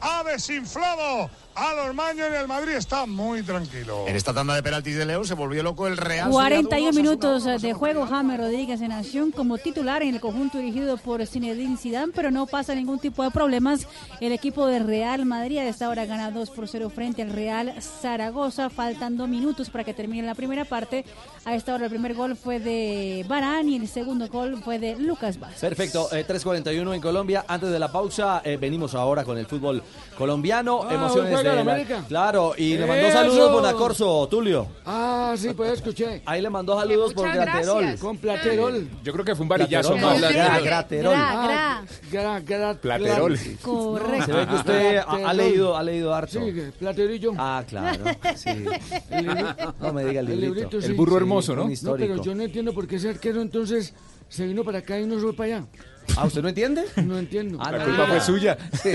ha 0.00 0.22
desinflado 0.24 1.28
a 1.54 1.74
los 1.74 1.94
maños 1.94 2.28
y 2.32 2.36
el 2.36 2.48
Madrid 2.48 2.72
está 2.72 3.06
muy 3.06 3.42
tranquilo. 3.42 4.06
En 4.06 4.16
esta 4.16 4.32
tanda 4.32 4.54
de 4.54 4.62
penaltis 4.62 4.96
de 4.96 5.04
Leo 5.04 5.24
se 5.24 5.34
volvió 5.34 5.62
loco 5.62 5.86
el 5.86 5.96
Real. 5.96 6.30
41 6.30 6.92
minutos 6.92 7.44
de 7.44 7.72
juego, 7.72 8.06
James 8.06 8.38
Rodríguez 8.38 8.80
en 8.80 8.92
acción 8.92 9.30
como 9.30 9.58
titular 9.58 10.02
en 10.02 10.14
el 10.14 10.20
conjunto 10.20 10.58
dirigido 10.58 10.96
por 10.96 11.26
Zinedine 11.26 11.76
Zidane, 11.76 12.12
pero 12.14 12.30
no 12.30 12.46
pasa 12.46 12.74
ningún 12.74 12.98
tipo 12.98 13.22
de 13.22 13.30
problemas. 13.30 13.86
El 14.20 14.32
equipo 14.32 14.66
de 14.66 14.78
Real 14.78 15.26
Madrid 15.26 15.58
a 15.58 15.66
esta 15.66 15.88
hora 15.88 16.06
gana 16.06 16.30
2 16.30 16.50
por 16.50 16.68
0 16.68 16.90
frente 16.90 17.22
al 17.22 17.30
Real 17.30 17.74
Zaragoza, 17.80 18.70
faltando 18.70 19.26
minutos 19.26 19.70
para 19.70 19.84
que 19.84 19.94
termine 19.94 20.26
la 20.26 20.34
primera 20.34 20.64
parte. 20.64 21.04
A 21.44 21.54
esta 21.54 21.74
hora 21.74 21.84
el 21.84 21.90
primer 21.90 22.14
gol 22.14 22.36
fue 22.36 22.60
de 22.60 23.24
Barán 23.28 23.68
y 23.68 23.76
el 23.76 23.88
segundo 23.88 24.28
gol 24.28 24.62
fue 24.62 24.78
de 24.78 24.96
Lucas 24.96 25.38
Vázquez. 25.38 25.60
Perfecto, 25.60 26.08
eh, 26.12 26.24
3.41 26.26 26.94
en 26.94 27.00
Colombia. 27.00 27.44
Antes 27.48 27.70
de 27.70 27.78
la 27.78 27.90
pausa, 27.90 28.42
eh, 28.44 28.56
venimos 28.56 28.94
ahora 28.94 29.24
con 29.24 29.36
el 29.38 29.46
fútbol 29.46 29.82
colombiano. 30.16 30.82
Ah, 30.88 30.94
Emociones 30.94 31.39
juega 31.42 31.54
la 31.64 31.72
América. 31.72 32.04
Claro, 32.08 32.52
y 32.56 32.76
le 32.76 32.86
mandó 32.86 33.06
¡Eso! 33.06 33.18
saludos 33.18 33.52
Bonacorso, 33.52 34.28
Tulio. 34.28 34.66
Ah, 34.86 35.34
sí, 35.36 35.50
pues 35.56 35.72
escuché. 35.72 36.22
Ahí 36.26 36.40
le 36.40 36.50
mandó 36.50 36.78
saludos 36.78 37.14
por 37.14 37.26
Muchas 37.28 37.44
Graterol. 37.46 37.80
gracias. 37.82 38.00
Con 38.00 38.16
Platerol. 38.18 38.88
Yo 39.02 39.12
creo 39.12 39.24
que 39.24 39.34
fue 39.34 39.42
un 39.44 39.48
varillazo 39.48 39.94
Platerol, 39.94 40.20
más. 40.20 40.32
gra- 40.32 40.62
Graterol. 40.64 41.14
Ah, 41.16 41.82
gra- 42.10 42.44
gra- 42.44 42.76
Platerol. 42.78 43.38
Correcto. 43.62 44.24
Se 44.26 44.32
ve 44.32 44.46
que 44.46 44.54
usted 44.54 44.96
ha, 44.96 45.00
ha 45.02 45.06
Platerol. 45.06 45.36
leído, 45.36 45.76
ha 45.76 45.82
leído 45.82 46.14
harto. 46.14 46.32
Sí, 46.40 46.52
que 46.52 46.62
platerillo. 46.78 47.32
Ah, 47.38 47.64
claro. 47.68 48.04
Sí. 48.36 48.48
El 49.10 49.26
libro- 49.26 49.54
No 49.80 49.92
me 49.92 50.04
diga 50.04 50.20
el 50.20 50.28
el 50.30 50.40
librito. 50.40 50.68
librito, 50.70 50.86
El 50.86 50.94
burro 50.94 51.12
Sí, 51.12 51.16
hermoso, 51.18 51.54
¿no? 51.56 51.62
un 51.62 51.68
No, 51.68 51.72
histórico. 51.72 52.12
pero 52.12 52.22
yo 52.24 52.34
no 52.34 52.42
entiendo 52.42 52.72
por 52.72 52.86
qué 52.86 52.96
ese 52.96 53.08
arquero 53.10 53.40
entonces 53.42 53.94
se 54.28 54.46
vino 54.46 54.62
para 54.64 54.78
acá 54.78 54.98
y 54.98 55.06
no 55.06 55.16
se 55.16 55.20
fue 55.22 55.32
para 55.34 55.56
allá. 55.56 55.66
Ah, 56.16 56.26
¿usted 56.26 56.42
no 56.42 56.48
entiende? 56.48 56.84
No 57.04 57.18
entiendo. 57.18 57.58
Ah, 57.60 57.72
La 57.72 57.84
culpa 57.84 58.06
fue 58.06 58.20
suya. 58.20 58.56
Sí. 58.82 58.90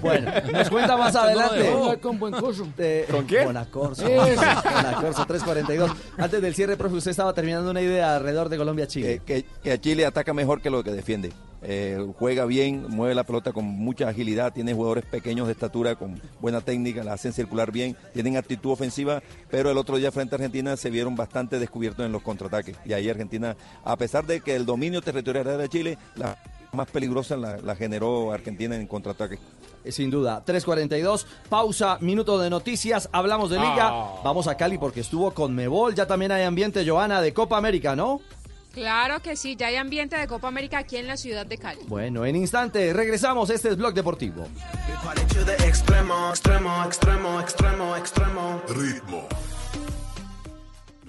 Bueno, 0.00 0.30
nos 0.52 0.70
cuenta 0.70 0.96
más 0.96 1.14
adelante. 1.14 1.98
Con 2.00 2.18
buen 2.18 2.32
coso. 2.34 2.66
Eh, 2.78 3.06
¿Con 3.10 3.24
quién? 3.26 3.44
Bonacorso. 3.44 4.06
Eso. 4.06 4.40
Bonacorso 4.40 5.26
342. 5.26 5.90
Antes 6.18 6.42
del 6.42 6.54
cierre, 6.54 6.76
profe, 6.76 6.96
usted 6.96 7.10
estaba 7.10 7.32
terminando 7.32 7.70
una 7.70 7.80
idea 7.80 8.16
alrededor 8.16 8.48
de 8.48 8.56
Colombia-Chile. 8.56 9.20
que, 9.26 9.42
que- 9.42 9.46
que 9.62 9.72
a 9.72 9.80
Chile 9.80 10.06
ataca 10.06 10.32
mejor 10.34 10.60
que 10.60 10.70
lo 10.70 10.82
que 10.82 10.90
defiende. 10.92 11.32
Eh, 11.64 12.04
juega 12.18 12.44
bien, 12.44 12.86
mueve 12.88 13.14
la 13.14 13.24
pelota 13.24 13.52
con 13.52 13.64
mucha 13.64 14.08
agilidad, 14.08 14.52
tiene 14.52 14.74
jugadores 14.74 15.04
pequeños 15.04 15.46
de 15.46 15.52
estatura 15.52 15.94
con 15.94 16.20
buena 16.40 16.60
técnica, 16.60 17.04
la 17.04 17.12
hacen 17.12 17.32
circular 17.32 17.70
bien, 17.70 17.96
tienen 18.12 18.36
actitud 18.36 18.72
ofensiva, 18.72 19.22
pero 19.50 19.70
el 19.70 19.78
otro 19.78 19.96
día 19.96 20.10
frente 20.10 20.34
a 20.34 20.36
Argentina 20.36 20.76
se 20.76 20.90
vieron 20.90 21.14
bastante 21.14 21.58
descubiertos 21.58 22.04
en 22.04 22.12
los 22.12 22.22
contraataques. 22.22 22.76
Y 22.84 22.92
ahí 22.92 23.08
Argentina, 23.08 23.56
a 23.84 23.96
pesar 23.96 24.26
de 24.26 24.40
que 24.40 24.56
el 24.56 24.66
dominio 24.66 25.02
territorial 25.02 25.46
era 25.46 25.56
de 25.56 25.68
Chile, 25.68 25.98
la 26.16 26.36
más 26.72 26.90
peligrosa 26.90 27.36
la, 27.36 27.58
la 27.58 27.76
generó 27.76 28.32
Argentina 28.32 28.74
en 28.74 28.86
contraataque. 28.86 29.38
Eh, 29.84 29.92
Sin 29.92 30.10
duda. 30.10 30.42
3.42. 30.44 31.26
Pausa, 31.48 31.98
minuto 32.00 32.38
de 32.38 32.48
noticias. 32.50 33.08
Hablamos 33.12 33.50
de 33.50 33.58
Liga. 33.58 33.90
Ah. 33.90 34.20
Vamos 34.24 34.46
a 34.46 34.56
Cali 34.56 34.78
porque 34.78 35.00
estuvo 35.00 35.32
con 35.32 35.54
Mebol. 35.54 35.94
Ya 35.94 36.06
también 36.06 36.32
hay 36.32 36.44
ambiente, 36.44 36.88
Joana, 36.88 37.20
de 37.20 37.32
Copa 37.34 37.58
América, 37.58 37.94
¿no? 37.96 38.20
Claro 38.72 39.20
que 39.20 39.36
sí, 39.36 39.54
ya 39.56 39.66
hay 39.66 39.76
ambiente 39.76 40.16
de 40.16 40.26
Copa 40.26 40.48
América 40.48 40.78
aquí 40.78 40.96
en 40.96 41.06
la 41.06 41.16
ciudad 41.16 41.44
de 41.44 41.58
Cali. 41.58 41.80
Bueno, 41.86 42.24
en 42.24 42.36
instante 42.36 42.92
regresamos. 42.92 43.50
Este 43.50 43.68
es 43.68 43.76
Blog 43.76 43.94
Deportivo. 43.94 44.48
de 45.44 45.54
extremo, 45.66 46.30
extremo, 46.30 46.84
extremo, 46.84 47.40
extremo, 47.40 47.96
extremo. 47.96 48.62
Ritmo. 48.68 49.28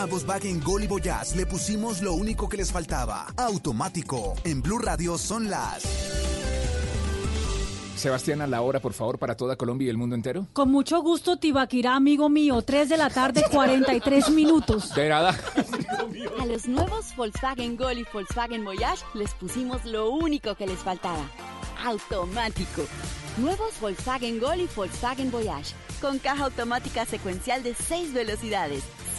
A 0.00 0.06
Volkswagen 0.06 0.62
Gol 0.62 0.84
y 0.84 0.86
Voyage 0.86 1.36
le 1.36 1.44
pusimos 1.44 2.00
lo 2.00 2.14
único 2.14 2.48
que 2.48 2.56
les 2.56 2.72
faltaba. 2.72 3.26
Automático. 3.36 4.34
En 4.44 4.62
Blue 4.62 4.78
Radio 4.78 5.18
son 5.18 5.50
las... 5.50 5.82
Sebastián, 7.96 8.40
a 8.40 8.46
la 8.46 8.62
hora, 8.62 8.80
por 8.80 8.94
favor, 8.94 9.18
para 9.18 9.36
toda 9.36 9.56
Colombia 9.56 9.88
y 9.88 9.90
el 9.90 9.98
mundo 9.98 10.14
entero. 10.14 10.46
Con 10.54 10.70
mucho 10.70 11.02
gusto, 11.02 11.36
Tibaquirá, 11.36 11.96
amigo 11.96 12.30
mío. 12.30 12.62
3 12.62 12.88
de 12.88 12.96
la 12.96 13.10
tarde, 13.10 13.44
43 13.52 14.30
minutos. 14.30 14.94
De 14.94 15.10
nada. 15.10 15.38
A 16.40 16.46
los 16.46 16.66
nuevos 16.66 17.14
Volkswagen 17.14 17.76
Gol 17.76 17.98
y 17.98 18.06
Volkswagen 18.10 18.64
Voyage 18.64 19.04
les 19.12 19.34
pusimos 19.34 19.84
lo 19.84 20.08
único 20.08 20.54
que 20.54 20.66
les 20.66 20.78
faltaba. 20.78 21.28
Automático. 21.84 22.86
Nuevos 23.36 23.78
Volkswagen 23.78 24.40
Gol 24.40 24.62
y 24.62 24.68
Volkswagen 24.74 25.30
Voyage. 25.30 25.74
Con 26.00 26.18
caja 26.18 26.44
automática 26.44 27.04
secuencial 27.04 27.62
de 27.62 27.74
6 27.74 28.14
velocidades, 28.14 28.82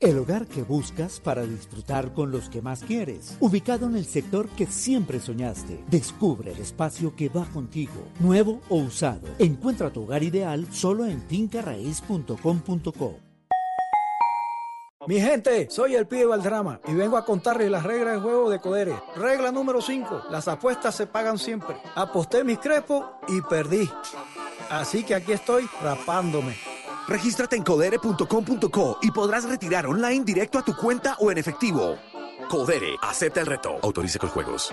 El 0.00 0.16
hogar 0.16 0.46
que 0.46 0.62
buscas 0.62 1.18
para 1.18 1.42
disfrutar 1.42 2.14
con 2.14 2.30
los 2.30 2.48
que 2.48 2.62
más 2.62 2.84
quieres. 2.84 3.36
Ubicado 3.40 3.86
en 3.86 3.96
el 3.96 4.04
sector 4.04 4.48
que 4.50 4.66
siempre 4.66 5.18
soñaste. 5.18 5.82
Descubre 5.90 6.52
el 6.52 6.60
espacio 6.60 7.16
que 7.16 7.28
va 7.28 7.46
contigo, 7.46 8.06
nuevo 8.20 8.60
o 8.68 8.76
usado. 8.76 9.26
Encuentra 9.40 9.90
tu 9.90 10.04
hogar 10.04 10.22
ideal 10.22 10.68
solo 10.70 11.04
en 11.04 11.20
fincarraiz.com.co. 11.22 13.18
Mi 15.08 15.20
gente, 15.20 15.68
soy 15.68 15.96
el 15.96 16.06
pibe 16.06 16.26
Valdrama 16.26 16.80
y 16.86 16.94
vengo 16.94 17.16
a 17.16 17.24
contarles 17.24 17.68
las 17.68 17.82
reglas 17.82 18.14
de 18.14 18.20
juego 18.20 18.50
de 18.50 18.60
Codere. 18.60 18.94
Regla 19.16 19.50
número 19.50 19.82
5, 19.82 20.26
las 20.30 20.46
apuestas 20.46 20.94
se 20.94 21.08
pagan 21.08 21.38
siempre. 21.38 21.76
Aposté 21.96 22.44
mis 22.44 22.58
crepos 22.58 23.04
y 23.26 23.40
perdí. 23.40 23.90
Así 24.70 25.02
que 25.02 25.16
aquí 25.16 25.32
estoy 25.32 25.68
rapándome. 25.82 26.54
Regístrate 27.08 27.56
en 27.56 27.62
codere.com.co 27.62 28.98
y 29.00 29.10
podrás 29.10 29.48
retirar 29.48 29.86
online 29.86 30.24
directo 30.24 30.58
a 30.58 30.62
tu 30.62 30.76
cuenta 30.76 31.16
o 31.18 31.32
en 31.32 31.38
efectivo. 31.38 31.96
Codere, 32.50 32.96
acepta 33.02 33.40
el 33.40 33.46
reto. 33.46 33.78
Autorice 33.82 34.18
con 34.18 34.28
juegos. 34.28 34.72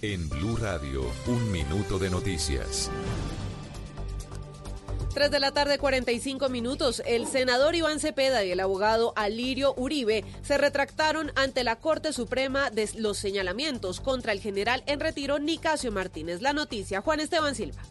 En 0.00 0.28
Blue 0.28 0.56
Radio, 0.56 1.02
un 1.26 1.50
minuto 1.50 1.98
de 1.98 2.08
noticias. 2.08 2.88
3 5.12 5.28
de 5.28 5.40
la 5.40 5.50
tarde, 5.50 5.78
45 5.78 6.48
minutos. 6.48 7.02
El 7.04 7.26
senador 7.26 7.74
Iván 7.74 7.98
Cepeda 7.98 8.44
y 8.44 8.52
el 8.52 8.60
abogado 8.60 9.12
Alirio 9.16 9.74
Uribe 9.76 10.24
se 10.42 10.56
retractaron 10.56 11.32
ante 11.34 11.64
la 11.64 11.80
Corte 11.80 12.12
Suprema 12.12 12.70
de 12.70 12.88
los 12.94 13.18
señalamientos 13.18 14.00
contra 14.00 14.30
el 14.30 14.38
general 14.38 14.84
en 14.86 15.00
retiro 15.00 15.40
Nicasio 15.40 15.90
Martínez. 15.90 16.42
La 16.42 16.52
noticia, 16.52 17.00
Juan 17.00 17.18
Esteban 17.18 17.56
Silva. 17.56 17.82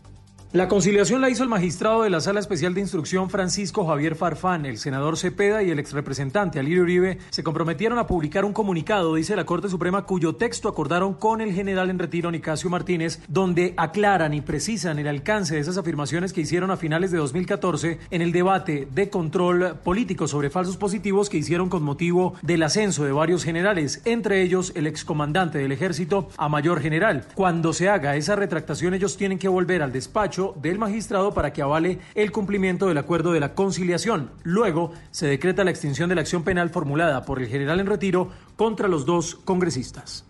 La 0.53 0.69
conciliación 0.69 1.19
la 1.19 1.29
hizo 1.29 1.43
el 1.43 1.49
magistrado 1.49 2.03
de 2.03 2.09
la 2.09 2.21
Sala 2.21 2.39
Especial 2.39 2.73
de 2.73 2.79
Instrucción 2.79 3.29
Francisco 3.29 3.85
Javier 3.85 4.15
Farfán. 4.15 4.65
El 4.65 4.77
senador 4.77 5.17
Cepeda 5.17 5.61
y 5.61 5.71
el 5.71 5.77
exrepresentante 5.77 6.57
Alirio 6.57 6.83
Uribe 6.83 7.17
se 7.31 7.43
comprometieron 7.43 7.99
a 7.99 8.07
publicar 8.07 8.45
un 8.45 8.53
comunicado, 8.53 9.15
dice 9.15 9.35
la 9.35 9.45
Corte 9.45 9.67
Suprema, 9.67 10.05
cuyo 10.05 10.37
texto 10.37 10.69
acordaron 10.69 11.15
con 11.15 11.41
el 11.41 11.53
general 11.53 11.89
en 11.89 11.99
retiro 11.99 12.31
Nicasio 12.31 12.69
Martínez, 12.69 13.19
donde 13.27 13.73
aclaran 13.75 14.33
y 14.33 14.39
precisan 14.39 14.99
el 14.99 15.09
alcance 15.09 15.55
de 15.55 15.59
esas 15.59 15.77
afirmaciones 15.77 16.31
que 16.31 16.41
hicieron 16.41 16.71
a 16.71 16.77
finales 16.77 17.11
de 17.11 17.17
2014 17.17 17.99
en 18.09 18.21
el 18.21 18.31
debate 18.31 18.87
de 18.89 19.09
control 19.09 19.75
político 19.83 20.29
sobre 20.29 20.49
falsos 20.49 20.77
positivos 20.77 21.29
que 21.29 21.39
hicieron 21.39 21.67
con 21.67 21.83
motivo 21.83 22.35
del 22.41 22.63
ascenso 22.63 23.03
de 23.03 23.11
varios 23.11 23.43
generales, 23.43 24.01
entre 24.05 24.43
ellos 24.43 24.71
el 24.75 24.87
excomandante 24.87 25.57
del 25.57 25.73
ejército 25.73 26.29
a 26.37 26.47
mayor 26.47 26.79
general. 26.79 27.25
Cuando 27.35 27.73
se 27.73 27.89
haga 27.89 28.15
esa 28.15 28.37
retractación, 28.37 28.93
ellos 28.93 29.17
tienen 29.17 29.39
que 29.39 29.49
volver 29.49 29.83
al 29.83 29.91
despacho 29.91 30.36
del 30.37 30.77
magistrado 30.77 31.33
para 31.33 31.51
que 31.51 31.61
avale 31.61 31.99
el 32.15 32.31
cumplimiento 32.31 32.87
del 32.87 32.97
acuerdo 32.97 33.31
de 33.31 33.39
la 33.39 33.55
conciliación. 33.55 34.31
Luego 34.43 34.91
se 35.11 35.27
decreta 35.27 35.63
la 35.63 35.71
extinción 35.71 36.09
de 36.09 36.15
la 36.15 36.21
acción 36.21 36.43
penal 36.43 36.69
formulada 36.69 37.23
por 37.23 37.41
el 37.41 37.47
general 37.47 37.79
en 37.79 37.87
retiro 37.87 38.29
contra 38.55 38.87
los 38.87 39.05
dos 39.05 39.35
congresistas. 39.35 40.25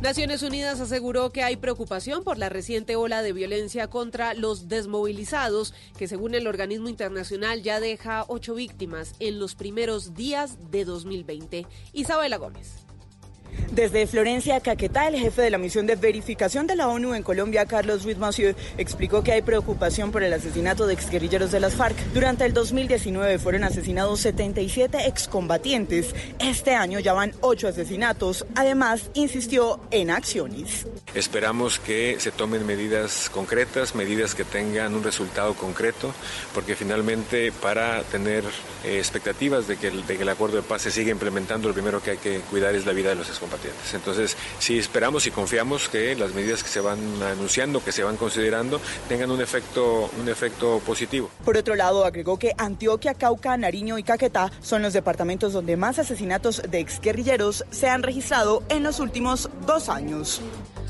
Naciones 0.00 0.42
Unidas 0.42 0.80
aseguró 0.80 1.30
que 1.30 1.42
hay 1.42 1.56
preocupación 1.56 2.24
por 2.24 2.36
la 2.36 2.50
reciente 2.50 2.94
ola 2.94 3.22
de 3.22 3.32
violencia 3.32 3.88
contra 3.88 4.34
los 4.34 4.68
desmovilizados, 4.68 5.72
que 5.96 6.08
según 6.08 6.34
el 6.34 6.46
organismo 6.46 6.88
internacional 6.88 7.62
ya 7.62 7.80
deja 7.80 8.24
ocho 8.28 8.54
víctimas 8.54 9.14
en 9.18 9.38
los 9.38 9.54
primeros 9.54 10.14
días 10.14 10.58
de 10.70 10.84
2020. 10.84 11.66
Isabela 11.92 12.36
Gómez. 12.36 12.83
Desde 13.74 14.06
Florencia, 14.06 14.60
Caquetá, 14.60 15.08
el 15.08 15.16
jefe 15.16 15.42
de 15.42 15.50
la 15.50 15.58
misión 15.58 15.86
de 15.86 15.96
verificación 15.96 16.66
de 16.68 16.76
la 16.76 16.86
ONU 16.86 17.14
en 17.14 17.24
Colombia, 17.24 17.66
Carlos 17.66 18.04
Ruiz 18.04 18.18
Massieu, 18.18 18.54
explicó 18.78 19.24
que 19.24 19.32
hay 19.32 19.42
preocupación 19.42 20.12
por 20.12 20.22
el 20.22 20.32
asesinato 20.32 20.86
de 20.86 20.94
exguerrilleros 20.94 21.50
de 21.50 21.58
las 21.58 21.74
FARC. 21.74 21.96
Durante 22.12 22.44
el 22.44 22.52
2019 22.52 23.38
fueron 23.40 23.64
asesinados 23.64 24.20
77 24.20 25.08
excombatientes. 25.08 26.14
Este 26.38 26.74
año 26.74 27.00
ya 27.00 27.14
van 27.14 27.32
8 27.40 27.68
asesinatos. 27.68 28.46
Además, 28.54 29.10
insistió 29.14 29.80
en 29.90 30.10
acciones. 30.10 30.86
Esperamos 31.14 31.80
que 31.80 32.16
se 32.20 32.30
tomen 32.30 32.66
medidas 32.66 33.28
concretas, 33.30 33.94
medidas 33.94 34.34
que 34.34 34.44
tengan 34.44 34.94
un 34.94 35.02
resultado 35.02 35.54
concreto, 35.54 36.14
porque 36.54 36.76
finalmente 36.76 37.50
para 37.50 38.02
tener 38.04 38.44
eh, 38.84 38.98
expectativas 38.98 39.66
de 39.66 39.76
que, 39.76 39.88
el, 39.88 40.06
de 40.06 40.16
que 40.16 40.22
el 40.22 40.28
acuerdo 40.28 40.56
de 40.56 40.62
paz 40.62 40.82
se 40.82 40.90
siga 40.90 41.10
implementando, 41.10 41.68
lo 41.68 41.74
primero 41.74 42.02
que 42.02 42.12
hay 42.12 42.18
que 42.18 42.38
cuidar 42.50 42.74
es 42.74 42.86
la 42.86 42.92
vida 42.92 43.10
de 43.10 43.16
los 43.16 43.28
Entonces, 43.92 44.36
sí 44.58 44.78
esperamos 44.78 45.26
y 45.26 45.30
confiamos 45.30 45.88
que 45.88 46.14
las 46.14 46.34
medidas 46.34 46.62
que 46.62 46.68
se 46.68 46.80
van 46.80 46.98
anunciando, 47.22 47.82
que 47.82 47.92
se 47.92 48.02
van 48.02 48.16
considerando, 48.16 48.80
tengan 49.08 49.30
un 49.30 49.40
efecto, 49.40 50.10
un 50.20 50.28
efecto 50.28 50.80
positivo. 50.86 51.30
Por 51.44 51.56
otro 51.56 51.74
lado, 51.74 52.04
agregó 52.04 52.38
que 52.38 52.52
Antioquia, 52.58 53.14
Cauca, 53.14 53.56
Nariño 53.56 53.98
y 53.98 54.02
Caquetá 54.02 54.50
son 54.60 54.82
los 54.82 54.92
departamentos 54.92 55.52
donde 55.52 55.76
más 55.76 55.98
asesinatos 55.98 56.62
de 56.68 56.80
exguerrilleros 56.80 57.64
se 57.70 57.88
han 57.88 58.02
registrado 58.02 58.62
en 58.68 58.82
los 58.82 59.00
últimos 59.00 59.48
dos 59.66 59.88
años. 59.88 60.40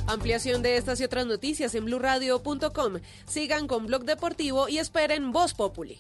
Ampliación 0.07 0.63
de 0.63 0.77
estas 0.77 1.01
y 1.01 1.05
otras 1.05 1.27
noticias 1.27 1.75
en 1.75 1.87
blurradio.com. 1.87 3.01
Sigan 3.27 3.67
con 3.67 3.87
Blog 3.87 4.05
Deportivo 4.05 4.69
y 4.69 4.79
esperen 4.79 5.33
Voz 5.33 5.55
Populi. 5.55 5.99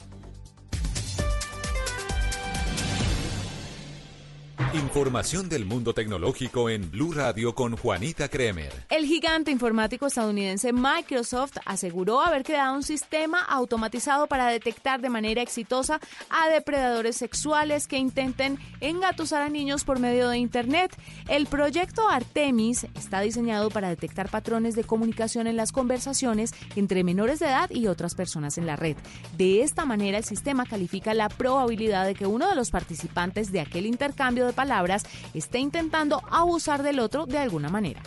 Información 4.74 5.48
del 5.48 5.64
mundo 5.64 5.94
tecnológico 5.94 6.68
en 6.68 6.90
Blue 6.90 7.12
Radio 7.12 7.54
con 7.54 7.76
Juanita 7.76 8.28
Kremer. 8.28 8.72
El 8.88 9.04
gigante 9.04 9.50
informático 9.50 10.06
estadounidense 10.06 10.72
Microsoft 10.72 11.56
aseguró 11.64 12.20
haber 12.20 12.44
creado 12.44 12.74
un 12.76 12.82
sistema 12.82 13.42
automatizado 13.42 14.26
para 14.26 14.48
detectar 14.48 15.00
de 15.00 15.10
manera 15.10 15.42
exitosa 15.42 16.00
a 16.30 16.48
depredadores 16.48 17.16
sexuales 17.16 17.86
que 17.86 17.98
intenten 17.98 18.58
engatusar 18.80 19.42
a 19.42 19.48
niños 19.48 19.84
por 19.84 19.98
medio 19.98 20.28
de 20.28 20.38
Internet. 20.38 20.96
El 21.28 21.46
proyecto 21.46 22.08
Artemis 22.08 22.84
está 22.94 23.20
diseñado 23.20 23.70
para 23.70 23.88
detectar 23.88 24.28
patrones 24.28 24.76
de 24.76 24.84
comunicación 24.84 25.46
en 25.46 25.56
las 25.56 25.72
conversaciones 25.72 26.52
entre 26.76 27.04
menores 27.04 27.38
de 27.38 27.46
edad 27.46 27.70
y 27.70 27.88
otras 27.88 28.14
personas 28.14 28.58
en 28.58 28.66
la 28.66 28.76
red. 28.76 28.96
De 29.36 29.62
esta 29.62 29.84
manera, 29.84 30.18
el 30.18 30.24
sistema 30.24 30.66
califica 30.66 31.14
la 31.14 31.28
probabilidad 31.28 32.06
de 32.06 32.14
que 32.14 32.26
uno 32.26 32.48
de 32.48 32.54
los 32.54 32.70
participantes 32.70 33.50
de 33.50 33.60
aquel 33.60 33.86
intercambio 33.86 34.43
de 34.46 34.52
palabras 34.52 35.04
esté 35.34 35.58
intentando 35.58 36.22
abusar 36.30 36.82
del 36.82 37.00
otro 37.00 37.26
de 37.26 37.38
alguna 37.38 37.68
manera. 37.68 38.02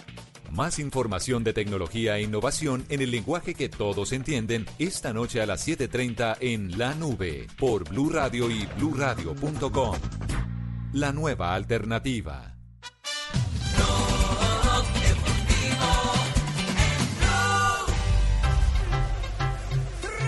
Más 0.51 0.79
información 0.79 1.43
de 1.43 1.53
tecnología 1.53 2.17
e 2.17 2.23
innovación 2.23 2.85
en 2.89 3.01
el 3.01 3.11
lenguaje 3.11 3.53
que 3.53 3.69
todos 3.69 4.13
entienden 4.13 4.65
esta 4.79 5.13
noche 5.13 5.41
a 5.41 5.45
las 5.45 5.67
7:30 5.67 6.37
en 6.39 6.77
La 6.77 6.93
Nube 6.95 7.47
por 7.59 7.87
Blue 7.89 8.09
Radio 8.09 8.49
y 8.49 8.65
bluradio.com. 8.77 9.97
La 10.93 11.11
nueva 11.11 11.53
alternativa. 11.53 12.57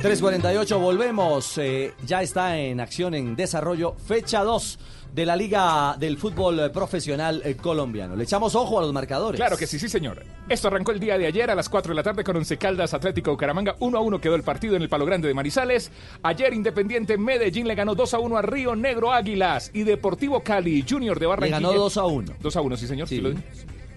348, 0.02 0.80
volvemos. 0.80 1.58
Eh, 1.58 1.94
ya 2.06 2.22
está 2.22 2.58
en 2.58 2.80
acción, 2.80 3.14
en 3.14 3.36
desarrollo, 3.36 3.96
fecha 3.96 4.44
2 4.44 4.80
de 5.14 5.26
la 5.26 5.36
Liga 5.36 5.96
del 6.00 6.18
Fútbol 6.18 6.72
Profesional 6.72 7.42
eh, 7.44 7.56
Colombiano. 7.56 8.16
Le 8.16 8.24
echamos 8.24 8.56
ojo 8.56 8.80
a 8.80 8.82
los 8.82 8.94
marcadores. 8.94 9.40
Claro 9.40 9.58
que 9.58 9.68
sí, 9.68 9.80
sí, 9.80 9.90
señor. 9.90 10.24
Esto 10.48 10.68
arrancó 10.68 10.92
el 10.92 11.00
día 11.00 11.18
de 11.18 11.26
ayer 11.26 11.50
a 11.50 11.56
las 11.56 11.70
4 11.70 11.92
de 11.92 11.96
la 11.96 12.04
tarde 12.04 12.24
con 12.24 12.36
Once 12.36 12.58
Caldas 12.58 12.94
Atlético 12.94 13.32
Bucaramanga. 13.32 13.76
1 13.80 13.98
a 13.98 14.02
1 14.02 14.22
quedó 14.22 14.36
el 14.36 14.44
partido 14.44 14.76
en 14.76 14.82
el 14.82 14.90
Palo 14.90 15.06
Grande 15.06 15.28
de 15.28 15.34
Manizales. 15.34 15.92
Ayer 16.24 16.54
Independiente 16.54 17.18
Medellín 17.18 17.68
le 17.68 17.76
ganó 17.76 17.96
2 17.96 18.14
a 18.14 18.20
1 18.20 18.38
a 18.38 18.42
Río 18.42 18.76
Negro 18.76 19.12
Águilas 19.12 19.72
y 19.74 19.84
Deportivo 19.84 20.42
Cali 20.42 20.86
Junior 20.88 21.20
de 21.20 21.26
Barranquilla. 21.26 21.60
Le 21.60 21.68
ganó 21.68 21.80
2 21.80 21.98
a 21.98 22.06
1. 22.06 22.34
2 22.40 22.56
a 22.56 22.62
1, 22.62 22.78
sí, 22.78 22.88
señor. 22.88 23.08
Sí. 23.08 23.22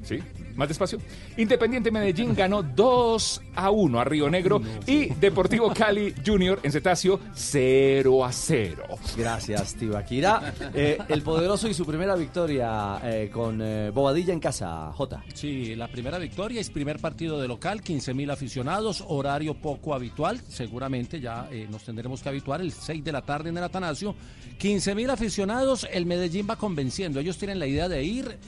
Sí, 0.02 0.18
más 0.56 0.68
despacio. 0.68 0.98
Independiente 1.36 1.90
Medellín 1.90 2.34
ganó 2.34 2.62
2 2.62 3.42
a 3.54 3.70
1 3.70 4.00
a 4.00 4.04
Río 4.04 4.30
Negro 4.30 4.60
y 4.86 5.12
Deportivo 5.14 5.72
Cali 5.72 6.14
Junior 6.24 6.60
en 6.62 6.72
Cetacio 6.72 7.20
0 7.34 8.24
a 8.24 8.32
0. 8.32 8.84
Gracias, 9.16 9.74
Tibaquira. 9.74 10.54
Eh, 10.74 10.98
el 11.08 11.22
poderoso 11.22 11.68
y 11.68 11.74
su 11.74 11.84
primera 11.84 12.14
victoria 12.16 13.00
eh, 13.02 13.30
con 13.32 13.60
eh, 13.62 13.90
Bobadilla 13.90 14.32
en 14.32 14.40
casa, 14.40 14.92
J. 14.92 15.22
Sí, 15.34 15.74
la 15.74 15.88
primera 15.88 16.18
victoria 16.18 16.60
es 16.60 16.70
primer 16.70 16.98
partido 16.98 17.40
de 17.40 17.48
local, 17.48 17.82
15 17.82 18.14
mil 18.14 18.30
aficionados, 18.30 19.04
horario 19.06 19.54
poco 19.54 19.94
habitual, 19.94 20.40
seguramente 20.48 21.20
ya 21.20 21.48
eh, 21.50 21.66
nos 21.70 21.84
tendremos 21.84 22.22
que 22.22 22.28
habituar 22.28 22.60
el 22.60 22.72
6 22.72 23.04
de 23.04 23.12
la 23.12 23.22
tarde 23.22 23.50
en 23.50 23.58
el 23.58 23.64
Atanasio. 23.64 24.14
15 24.58 24.94
mil 24.94 25.10
aficionados, 25.10 25.86
el 25.92 26.06
Medellín 26.06 26.46
va 26.48 26.56
convenciendo, 26.56 27.20
ellos 27.20 27.38
tienen 27.38 27.58
la 27.58 27.66
idea 27.66 27.88
de 27.88 28.02
ir... 28.04 28.38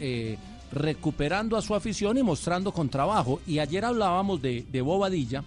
recuperando 0.73 1.57
a 1.57 1.63
su 1.63 1.75
afición 1.75 2.19
y 2.19 2.23
mostrando 2.23 2.73
con 2.73 2.89
trabajo. 2.89 3.41
Y 3.47 3.59
ayer 3.59 3.85
hablábamos 3.85 4.43
de, 4.43 4.67
de 4.71 4.81
Bobadilla, 4.81 5.45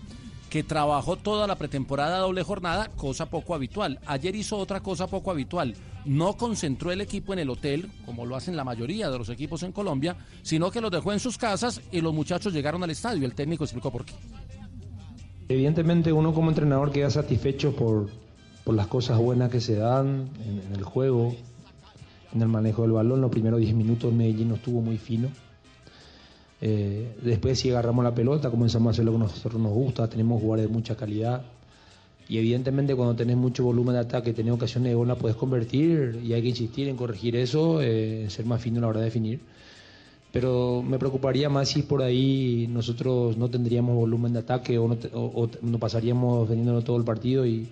que 0.49 0.63
trabajó 0.63 1.17
toda 1.17 1.47
la 1.47 1.55
pretemporada 1.55 2.19
doble 2.19 2.43
jornada, 2.43 2.89
cosa 2.95 3.29
poco 3.29 3.53
habitual. 3.53 3.99
Ayer 4.05 4.35
hizo 4.35 4.57
otra 4.57 4.79
cosa 4.79 5.07
poco 5.07 5.31
habitual. 5.31 5.75
No 6.05 6.37
concentró 6.37 6.91
el 6.91 7.01
equipo 7.01 7.33
en 7.33 7.39
el 7.39 7.49
hotel, 7.49 7.89
como 8.05 8.25
lo 8.25 8.35
hacen 8.35 8.55
la 8.55 8.63
mayoría 8.63 9.09
de 9.09 9.17
los 9.17 9.29
equipos 9.29 9.63
en 9.63 9.73
Colombia, 9.73 10.15
sino 10.41 10.71
que 10.71 10.81
los 10.81 10.91
dejó 10.91 11.11
en 11.11 11.19
sus 11.19 11.37
casas 11.37 11.81
y 11.91 12.01
los 12.01 12.13
muchachos 12.13 12.53
llegaron 12.53 12.83
al 12.83 12.91
estadio. 12.91 13.25
El 13.25 13.35
técnico 13.35 13.65
explicó 13.65 13.91
por 13.91 14.05
qué. 14.05 14.13
Evidentemente 15.49 16.11
uno 16.11 16.33
como 16.33 16.49
entrenador 16.49 16.91
queda 16.91 17.09
satisfecho 17.09 17.75
por, 17.75 18.09
las 18.65 18.87
cosas 18.87 19.17
buenas 19.17 19.49
que 19.49 19.61
se 19.61 19.75
dan 19.75 20.29
en 20.45 20.75
el 20.75 20.83
juego, 20.83 21.33
en 22.33 22.41
el 22.41 22.47
manejo 22.47 22.83
del 22.83 22.91
balón. 22.91 23.21
Los 23.21 23.31
primeros 23.31 23.59
10 23.59 23.75
minutos 23.75 24.13
Medellín 24.13 24.49
no 24.49 24.55
estuvo 24.55 24.81
muy 24.81 24.97
fino. 24.97 25.29
Eh, 26.59 27.15
después 27.21 27.59
si 27.59 27.69
agarramos 27.69 28.03
la 28.03 28.15
pelota, 28.15 28.49
comenzamos 28.49 28.87
a 28.87 28.91
hacer 28.91 29.05
lo 29.05 29.11
que 29.11 29.19
nosotros 29.19 29.61
nos 29.61 29.71
gusta, 29.71 30.09
tenemos 30.09 30.41
jugadores 30.41 30.67
de 30.67 30.73
mucha 30.73 30.95
calidad. 30.95 31.43
Y 32.29 32.37
evidentemente 32.37 32.95
cuando 32.95 33.15
tenés 33.15 33.37
mucho 33.37 33.63
volumen 33.63 33.93
de 33.93 34.01
ataque, 34.01 34.33
tenés 34.33 34.53
ocasiones 34.53 34.91
de 34.91 34.95
gol, 34.95 35.07
la 35.07 35.15
puedes 35.15 35.37
convertir 35.37 36.19
y 36.23 36.33
hay 36.33 36.41
que 36.41 36.49
insistir 36.49 36.89
en 36.89 36.97
corregir 36.97 37.35
eso, 37.35 37.81
eh, 37.81 38.29
ser 38.29 38.45
más 38.45 38.61
fino 38.61 38.79
a 38.79 38.81
la 38.81 38.87
hora 38.87 38.99
de 38.99 39.05
definir. 39.05 39.39
Pero 40.31 40.83
me 40.83 40.99
preocuparía 40.99 41.49
más 41.49 41.69
si 41.69 41.83
por 41.83 42.01
ahí 42.01 42.67
nosotros 42.69 43.37
no 43.37 43.49
tendríamos 43.49 43.95
volumen 43.95 44.33
de 44.33 44.39
ataque 44.39 44.77
o 44.77 44.89
no, 45.61 45.79
pasaríamos 45.79 46.49
vendiéndolo 46.49 46.81
todo 46.83 46.97
el 46.97 47.05
partido 47.05 47.45
y 47.45 47.69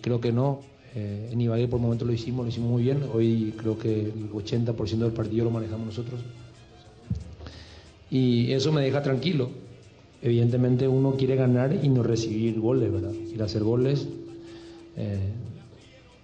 creo 0.00 0.20
que 0.20 0.32
no. 0.32 0.71
Eh, 0.94 1.30
en 1.32 1.40
Ibagué 1.40 1.68
por 1.68 1.78
el 1.78 1.84
momento 1.84 2.04
lo 2.04 2.12
hicimos, 2.12 2.44
lo 2.44 2.50
hicimos 2.50 2.70
muy 2.70 2.82
bien. 2.82 3.02
Hoy 3.12 3.54
creo 3.56 3.78
que 3.78 4.00
el 4.00 4.30
80% 4.30 4.98
del 4.98 5.12
partido 5.12 5.44
lo 5.44 5.50
manejamos 5.50 5.86
nosotros. 5.86 6.20
Y 8.10 8.52
eso 8.52 8.72
me 8.72 8.82
deja 8.82 9.02
tranquilo. 9.02 9.50
Evidentemente 10.20 10.86
uno 10.86 11.16
quiere 11.16 11.34
ganar 11.34 11.76
y 11.82 11.88
no 11.88 12.02
recibir 12.02 12.60
goles, 12.60 12.92
¿verdad? 12.92 13.12
Quiere 13.28 13.42
hacer 13.42 13.64
goles. 13.64 14.06
Eh, 14.96 15.18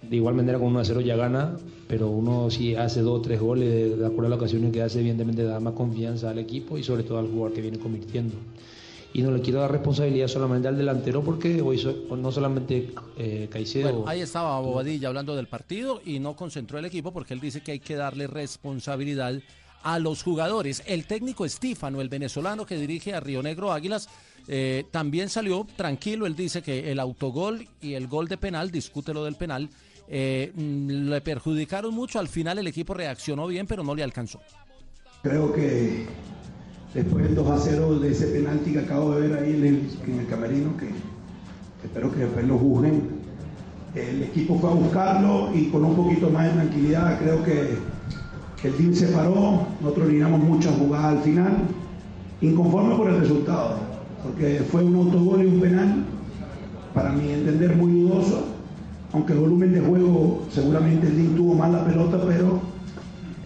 de 0.02 0.16
igual 0.16 0.34
manera 0.34 0.58
con 0.58 0.68
1 0.68 0.80
a 0.80 0.84
0 0.84 1.00
ya 1.00 1.16
gana, 1.16 1.56
pero 1.88 2.08
uno 2.08 2.50
si 2.50 2.74
hace 2.74 3.00
dos 3.00 3.18
o 3.18 3.22
tres 3.22 3.40
goles 3.40 3.98
de, 3.98 4.06
acuerdo 4.06 4.26
a 4.26 4.30
la 4.30 4.36
ocasión 4.36 4.70
que 4.70 4.82
hace, 4.82 5.00
evidentemente 5.00 5.42
da 5.42 5.58
más 5.60 5.74
confianza 5.74 6.30
al 6.30 6.38
equipo 6.38 6.78
y 6.78 6.82
sobre 6.82 7.02
todo 7.02 7.18
al 7.18 7.26
jugador 7.26 7.52
que 7.52 7.62
viene 7.62 7.78
convirtiendo. 7.78 8.34
Y 9.14 9.22
no 9.22 9.30
le 9.30 9.40
quiero 9.40 9.60
dar 9.60 9.72
responsabilidad 9.72 10.28
solamente 10.28 10.68
al 10.68 10.76
delantero 10.76 11.22
porque 11.22 11.60
hoy 11.62 11.78
so- 11.78 11.94
no 12.16 12.30
solamente 12.30 12.90
eh, 13.16 13.48
Caicedo... 13.51 13.90
Bueno, 13.90 14.09
ahí 14.09 14.20
estaba 14.20 14.60
Bobadilla 14.60 15.09
hablando 15.09 15.35
del 15.35 15.47
partido 15.47 16.02
y 16.05 16.18
no 16.18 16.36
concentró 16.36 16.78
el 16.78 16.85
equipo 16.85 17.12
porque 17.12 17.32
él 17.35 17.40
dice 17.40 17.62
que 17.62 17.72
hay 17.72 17.80
que 17.80 17.97
darle 17.97 18.26
responsabilidad 18.26 19.40
a 19.82 19.98
los 19.98 20.22
jugadores. 20.22 20.82
El 20.86 21.06
técnico 21.06 21.44
Estífano, 21.44 22.01
el 22.01 22.09
venezolano 22.09 22.66
que 22.66 22.76
dirige 22.76 23.14
a 23.14 23.20
Río 23.20 23.43
Negro 23.43 23.72
Águilas, 23.72 24.09
eh, 24.47 24.85
también 24.90 25.28
salió 25.28 25.66
tranquilo. 25.76 26.26
Él 26.26 26.36
dice 26.36 26.62
que 26.62 26.90
el 26.90 27.01
autogol 27.01 27.66
y 27.80 27.94
el 27.94 28.09
gol 28.09 28.28
de 28.28 28.36
penal, 28.36 28.70
discute 28.70 29.14
lo 29.14 29.24
del 29.24 29.36
penal, 29.36 29.70
eh, 30.09 30.52
mm, 30.55 31.09
le 31.10 31.20
perjudicaron 31.20 31.94
mucho. 31.94 32.18
Al 32.18 32.28
final 32.28 32.59
el 32.59 32.66
equipo 32.66 32.93
reaccionó 32.93 33.47
bien, 33.47 33.66
pero 33.66 33.82
no 33.82 33.94
le 33.94 34.02
alcanzó. 34.02 34.40
Creo 35.22 35.52
que 35.52 36.06
después 36.94 37.24
del 37.24 37.35
2 37.35 37.51
a 37.51 37.59
0 37.59 37.98
de 37.98 38.10
ese 38.10 38.27
penalti 38.28 38.73
que 38.73 38.81
acabo 38.81 39.15
de 39.15 39.28
ver 39.28 39.39
ahí 39.39 39.55
en 39.55 39.65
el, 39.65 39.90
en 40.06 40.19
el 40.20 40.27
camerino, 40.27 40.77
que 40.77 40.89
espero 41.85 42.12
que 42.12 42.20
después 42.20 42.47
lo 42.47 42.59
juzguen, 42.59 43.02
el 43.94 44.23
equipo 44.23 44.59
fue 44.59 44.70
a 44.70 44.74
buscarlo 44.74 45.51
y 45.55 45.66
con 45.66 45.85
un 45.85 45.97
poquito 45.97 46.31
más 46.31 46.47
de 46.47 46.52
tranquilidad 46.52 47.19
creo 47.19 47.43
que, 47.43 47.78
que 48.60 48.69
el 48.69 48.74
team 48.74 48.94
se 48.94 49.09
paró, 49.09 49.66
nosotros 49.81 50.06
eliminamos 50.06 50.40
muchas 50.40 50.74
jugadas 50.77 51.16
al 51.16 51.23
final, 51.23 51.52
inconforme 52.40 52.94
por 52.97 53.09
el 53.09 53.20
resultado, 53.20 53.77
porque 54.23 54.62
fue 54.70 54.85
un 54.85 54.97
autogol 54.97 55.43
y 55.43 55.47
un 55.47 55.60
penal, 55.60 56.05
para 56.94 57.12
mi 57.12 57.31
entender 57.31 57.77
muy 57.77 57.93
dudoso, 57.93 58.47
aunque 59.12 59.32
el 59.32 59.40
volumen 59.40 59.73
de 59.73 59.81
juego 59.81 60.43
seguramente 60.51 61.06
el 61.06 61.16
team 61.16 61.35
tuvo 61.36 61.55
más 61.55 61.70
la 61.70 61.85
pelota, 61.85 62.20
pero 62.27 62.60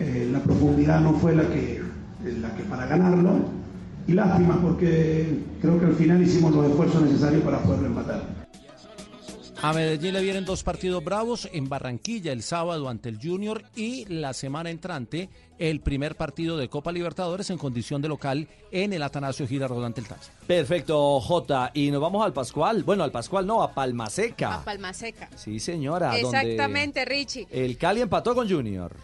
eh, 0.01 0.28
la 0.32 0.40
profundidad 0.40 1.01
no 1.01 1.12
fue 1.14 1.35
la 1.35 1.48
que, 1.48 1.81
la 2.24 2.54
que 2.54 2.62
para 2.64 2.86
ganarlo. 2.86 3.62
Y 4.06 4.12
lástima 4.12 4.60
porque 4.60 5.38
creo 5.60 5.78
que 5.78 5.86
al 5.86 5.94
final 5.94 6.22
hicimos 6.22 6.52
los 6.54 6.66
esfuerzos 6.66 7.02
necesarios 7.02 7.42
para 7.42 7.62
poderlo 7.62 7.86
empatar. 7.86 8.42
A 9.64 9.72
Medellín 9.72 10.12
le 10.14 10.22
vienen 10.22 10.44
dos 10.44 10.64
partidos 10.64 11.04
bravos 11.04 11.48
en 11.52 11.68
Barranquilla 11.68 12.32
el 12.32 12.42
sábado 12.42 12.88
ante 12.88 13.08
el 13.08 13.20
Junior 13.22 13.62
y 13.76 14.04
la 14.06 14.32
semana 14.32 14.70
entrante 14.70 15.28
el 15.56 15.78
primer 15.78 16.16
partido 16.16 16.56
de 16.56 16.68
Copa 16.68 16.90
Libertadores 16.90 17.48
en 17.48 17.58
condición 17.58 18.02
de 18.02 18.08
local 18.08 18.48
en 18.72 18.92
el 18.92 19.04
Atanasio 19.04 19.46
Girardot 19.46 19.84
ante 19.84 20.00
el 20.00 20.08
Taza. 20.08 20.32
Perfecto, 20.48 21.20
J. 21.20 21.70
Y 21.74 21.92
nos 21.92 22.00
vamos 22.00 22.26
al 22.26 22.32
Pascual. 22.32 22.82
Bueno, 22.82 23.04
al 23.04 23.12
Pascual 23.12 23.46
no, 23.46 23.62
a 23.62 23.72
Palma 23.72 24.10
Seca. 24.10 24.56
A 24.56 24.64
Palma 24.64 24.92
Seca. 24.92 25.30
Sí, 25.36 25.60
señora. 25.60 26.08
donde 26.20 26.38
Exactamente, 26.38 27.04
Richie. 27.04 27.46
El 27.48 27.78
Cali 27.78 28.00
empató 28.00 28.34
con 28.34 28.50
Junior. 28.50 28.96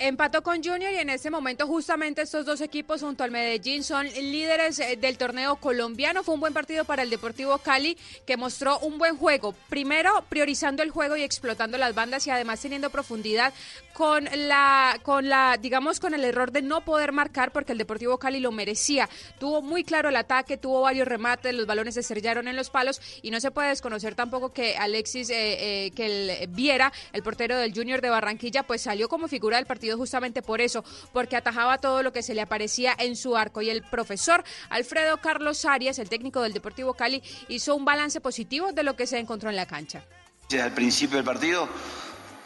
Empató 0.00 0.42
con 0.42 0.62
Junior 0.62 0.92
y 0.92 0.98
en 0.98 1.10
este 1.10 1.28
momento 1.28 1.66
justamente 1.66 2.22
estos 2.22 2.46
dos 2.46 2.60
equipos 2.60 3.00
junto 3.00 3.24
al 3.24 3.32
Medellín 3.32 3.82
son 3.82 4.06
líderes 4.06 4.78
eh, 4.78 4.96
del 4.96 5.18
torneo 5.18 5.56
colombiano. 5.56 6.22
Fue 6.22 6.34
un 6.34 6.40
buen 6.40 6.54
partido 6.54 6.84
para 6.84 7.02
el 7.02 7.10
Deportivo 7.10 7.58
Cali 7.58 7.98
que 8.24 8.36
mostró 8.36 8.78
un 8.78 8.98
buen 8.98 9.16
juego. 9.16 9.54
Primero 9.68 10.24
priorizando 10.28 10.84
el 10.84 10.90
juego 10.90 11.16
y 11.16 11.22
explotando 11.22 11.78
las 11.78 11.96
bandas 11.96 12.26
y 12.28 12.30
además 12.30 12.60
teniendo 12.60 12.90
profundidad 12.90 13.52
con 13.98 14.28
la 14.32 15.00
con 15.02 15.28
la 15.28 15.58
digamos 15.60 15.98
con 15.98 16.14
el 16.14 16.22
error 16.22 16.52
de 16.52 16.62
no 16.62 16.84
poder 16.84 17.10
marcar 17.10 17.50
porque 17.50 17.72
el 17.72 17.78
Deportivo 17.78 18.16
Cali 18.16 18.38
lo 18.38 18.52
merecía. 18.52 19.08
Tuvo 19.40 19.60
muy 19.60 19.82
claro 19.82 20.08
el 20.08 20.14
ataque, 20.14 20.56
tuvo 20.56 20.82
varios 20.82 21.08
remates, 21.08 21.52
los 21.52 21.66
balones 21.66 21.94
se 21.94 22.00
estrellaron 22.00 22.46
en 22.46 22.54
los 22.54 22.70
palos 22.70 23.00
y 23.22 23.32
no 23.32 23.40
se 23.40 23.50
puede 23.50 23.70
desconocer 23.70 24.14
tampoco 24.14 24.52
que 24.52 24.76
Alexis 24.76 25.30
eh, 25.30 25.86
eh, 25.86 25.90
que 25.96 26.06
el 26.06 26.46
Viera, 26.50 26.92
el 27.12 27.24
portero 27.24 27.56
del 27.58 27.74
Junior 27.74 28.00
de 28.00 28.08
Barranquilla, 28.08 28.62
pues 28.62 28.82
salió 28.82 29.08
como 29.08 29.26
figura 29.26 29.56
del 29.56 29.66
partido 29.66 29.98
justamente 29.98 30.42
por 30.42 30.60
eso, 30.60 30.84
porque 31.12 31.34
atajaba 31.34 31.78
todo 31.78 32.04
lo 32.04 32.12
que 32.12 32.22
se 32.22 32.34
le 32.34 32.40
aparecía 32.40 32.94
en 33.00 33.16
su 33.16 33.36
arco. 33.36 33.62
Y 33.62 33.70
el 33.70 33.82
profesor 33.82 34.44
Alfredo 34.70 35.16
Carlos 35.16 35.64
Arias, 35.64 35.98
el 35.98 36.08
técnico 36.08 36.40
del 36.40 36.52
Deportivo 36.52 36.94
Cali, 36.94 37.20
hizo 37.48 37.74
un 37.74 37.84
balance 37.84 38.20
positivo 38.20 38.70
de 38.70 38.84
lo 38.84 38.94
que 38.94 39.08
se 39.08 39.18
encontró 39.18 39.50
en 39.50 39.56
la 39.56 39.66
cancha. 39.66 40.04
Desde 40.48 40.66
el 40.66 40.72
principio 40.72 41.16
del 41.16 41.24
partido 41.24 41.68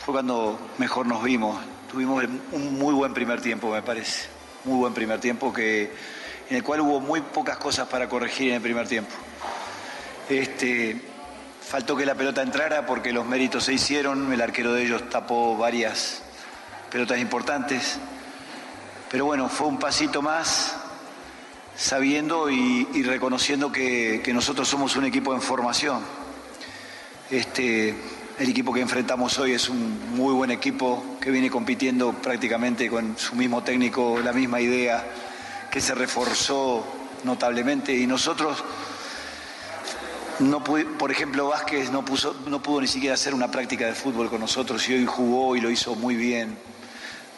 fue 0.04 0.14
cuando 0.14 0.58
mejor 0.78 1.06
nos 1.06 1.22
vimos. 1.22 1.60
Tuvimos 1.88 2.24
un 2.50 2.76
muy 2.76 2.92
buen 2.92 3.14
primer 3.14 3.40
tiempo, 3.40 3.70
me 3.70 3.82
parece. 3.82 4.26
Muy 4.64 4.76
buen 4.78 4.94
primer 4.94 5.20
tiempo 5.20 5.52
que, 5.52 5.92
en 6.50 6.56
el 6.56 6.62
cual 6.64 6.80
hubo 6.80 6.98
muy 6.98 7.20
pocas 7.20 7.56
cosas 7.56 7.86
para 7.86 8.08
corregir 8.08 8.48
en 8.48 8.56
el 8.56 8.62
primer 8.62 8.88
tiempo. 8.88 9.12
Este, 10.28 11.00
faltó 11.60 11.96
que 11.96 12.04
la 12.04 12.16
pelota 12.16 12.42
entrara 12.42 12.84
porque 12.84 13.12
los 13.12 13.24
méritos 13.24 13.64
se 13.64 13.74
hicieron. 13.74 14.32
El 14.32 14.40
arquero 14.40 14.72
de 14.72 14.82
ellos 14.82 15.08
tapó 15.08 15.56
varias 15.56 16.22
pelotas 16.90 17.18
importantes. 17.20 17.98
Pero 19.08 19.26
bueno, 19.26 19.48
fue 19.48 19.68
un 19.68 19.78
pasito 19.78 20.20
más 20.20 20.74
sabiendo 21.76 22.50
y, 22.50 23.04
reconociendo 23.04 23.70
que, 23.70 24.20
que 24.24 24.32
nosotros 24.32 24.66
somos 24.66 24.96
un 24.96 25.04
equipo 25.04 25.32
en 25.32 25.40
formación. 25.40 26.00
Este, 27.30 27.94
el 28.42 28.50
equipo 28.50 28.72
que 28.72 28.80
enfrentamos 28.80 29.38
hoy 29.38 29.52
es 29.52 29.68
un 29.68 30.16
muy 30.16 30.34
buen 30.34 30.50
equipo 30.50 31.16
que 31.20 31.30
viene 31.30 31.48
compitiendo 31.48 32.12
prácticamente 32.12 32.88
con 32.90 33.16
su 33.16 33.36
mismo 33.36 33.62
técnico, 33.62 34.18
la 34.22 34.32
misma 34.32 34.60
idea, 34.60 35.04
que 35.70 35.80
se 35.80 35.94
reforzó 35.94 36.84
notablemente 37.22 37.94
y 37.96 38.04
nosotros, 38.06 38.64
no 40.40 40.62
pu- 40.64 40.96
por 40.96 41.12
ejemplo, 41.12 41.48
Vázquez 41.48 41.92
no, 41.92 42.04
puso, 42.04 42.34
no 42.46 42.60
pudo 42.60 42.80
ni 42.80 42.88
siquiera 42.88 43.14
hacer 43.14 43.32
una 43.32 43.48
práctica 43.48 43.86
de 43.86 43.94
fútbol 43.94 44.28
con 44.28 44.40
nosotros 44.40 44.88
y 44.88 44.94
hoy 44.94 45.06
jugó 45.06 45.54
y 45.54 45.60
lo 45.60 45.70
hizo 45.70 45.94
muy 45.94 46.16
bien. 46.16 46.58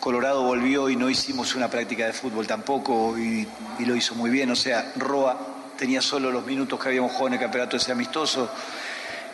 Colorado 0.00 0.42
volvió 0.42 0.88
y 0.88 0.96
no 0.96 1.10
hicimos 1.10 1.54
una 1.54 1.68
práctica 1.68 2.06
de 2.06 2.14
fútbol 2.14 2.46
tampoco 2.46 3.18
y, 3.18 3.46
y 3.78 3.84
lo 3.84 3.94
hizo 3.94 4.14
muy 4.14 4.30
bien. 4.30 4.50
O 4.50 4.56
sea, 4.56 4.92
Roa 4.96 5.38
tenía 5.76 6.00
solo 6.00 6.30
los 6.32 6.46
minutos 6.46 6.80
que 6.80 6.88
habíamos 6.88 7.10
jugado 7.12 7.28
en 7.28 7.32
el 7.34 7.40
campeonato 7.40 7.76
ese 7.76 7.92
amistoso. 7.92 8.50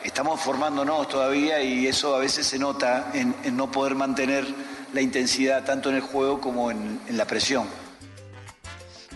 Estamos 0.04 0.40
formándonos 0.40 1.08
todavía 1.08 1.62
y 1.62 1.86
eso 1.86 2.14
a 2.14 2.18
veces 2.18 2.46
se 2.46 2.58
nota 2.58 3.10
en, 3.12 3.34
no 3.56 3.70
poder 3.70 3.94
mantener 3.94 4.46
la 4.92 5.00
intensidad 5.00 5.64
tanto 5.64 5.90
en 5.90 5.96
el 5.96 6.02
juego 6.02 6.40
como 6.40 6.70
en 6.70 7.00
la 7.10 7.26
presión. 7.26 7.66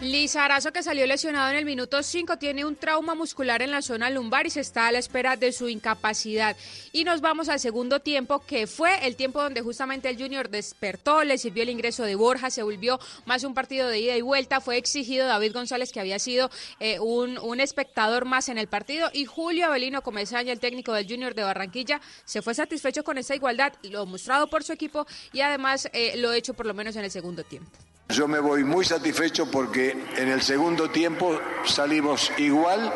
Lizarazo, 0.05 0.73
que 0.73 0.83
salió 0.83 1.07
lesionado 1.07 1.51
en 1.51 1.57
el 1.57 1.65
minuto 1.65 2.03
5, 2.03 2.37
tiene 2.37 2.65
un 2.65 2.77
trauma 2.77 3.15
muscular 3.15 3.63
en 3.63 3.71
la 3.71 3.81
zona 3.81 4.11
lumbar 4.11 4.47
y 4.47 4.51
se 4.51 4.61
está 4.61 4.87
a 4.87 4.93
la 4.93 4.99
espera 4.99 5.37
de 5.37 5.51
su 5.53 5.69
incapacidad. 5.69 6.57
Y 6.93 7.05
nos 7.05 7.21
vamos 7.21 7.49
al 7.49 7.59
segundo 7.59 8.01
tiempo, 8.01 8.41
que 8.41 8.67
fue 8.67 9.07
el 9.07 9.17
tiempo 9.17 9.43
donde 9.43 9.63
justamente 9.63 10.11
el 10.11 10.19
Junior 10.21 10.51
despertó, 10.51 11.25
le 11.25 11.39
sirvió 11.39 11.63
el 11.63 11.71
ingreso 11.71 12.05
de 12.05 12.17
Borja, 12.17 12.51
se 12.51 12.63
volvió 12.63 13.01
más 13.25 13.45
un 13.45 13.55
partido 13.55 13.89
de 13.89 13.99
ida 14.01 14.17
y 14.17 14.21
vuelta. 14.21 14.61
Fue 14.61 14.77
exigido 14.77 15.27
David 15.27 15.55
González, 15.55 15.91
que 15.91 16.01
había 16.01 16.19
sido 16.19 16.51
eh, 16.81 16.99
un, 17.01 17.39
un 17.39 17.61
espectador 17.61 18.27
más 18.27 18.49
en 18.49 18.59
el 18.59 18.69
partido, 18.69 19.11
y 19.13 19.25
Julio 19.25 19.67
Avelino 19.67 20.03
Comesaña, 20.03 20.53
el 20.53 20.61
técnico 20.61 20.93
del 20.93 21.09
Junior 21.09 21.35
de 21.35 21.45
Barranquilla, 21.45 22.01
se 22.25 22.43
fue 22.43 22.55
satisfecho 22.55 23.05
con 23.05 23.17
esa 23.17 23.35
igualdad, 23.35 23.73
lo 23.83 24.05
mostrado 24.05 24.49
por 24.49 24.65
su 24.65 24.73
equipo 24.73 25.07
y 25.33 25.41
además 25.41 25.89
eh, 25.93 26.17
lo 26.17 26.33
hecho 26.33 26.53
por 26.55 26.67
lo 26.67 26.75
menos 26.75 26.95
en 26.97 27.05
el 27.05 27.11
segundo 27.11 27.43
tiempo. 27.43 27.71
Yo 28.09 28.29
me 28.29 28.39
voy 28.39 28.65
muy 28.65 28.85
satisfecho 28.85 29.51
porque 29.51 29.97
en 30.17 30.29
el 30.29 30.43
segundo 30.43 30.91
tiempo 30.91 31.41
salimos 31.65 32.31
igual, 32.39 32.93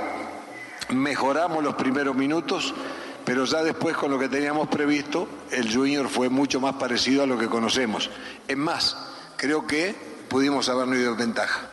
mejoramos 0.90 1.64
los 1.64 1.74
primeros 1.76 2.14
minutos, 2.14 2.74
pero 3.24 3.44
ya 3.47 3.62
después 3.62 3.97
con 3.97 4.10
lo 4.10 4.18
que 4.18 4.28
teníamos 4.28 4.68
previsto, 4.68 5.28
el 5.51 5.72
Junior 5.72 6.09
fue 6.09 6.28
mucho 6.28 6.60
más 6.60 6.74
parecido 6.74 7.22
a 7.22 7.26
lo 7.26 7.39
que 7.39 7.48
conocemos. 7.48 8.10
Es 8.47 8.56
más, 8.56 8.97
creo 9.36 9.66
que 9.66 9.94
pudimos 10.28 10.68
habernos 10.68 10.98
ido 10.98 11.12
en 11.12 11.18
ventaja. 11.18 11.72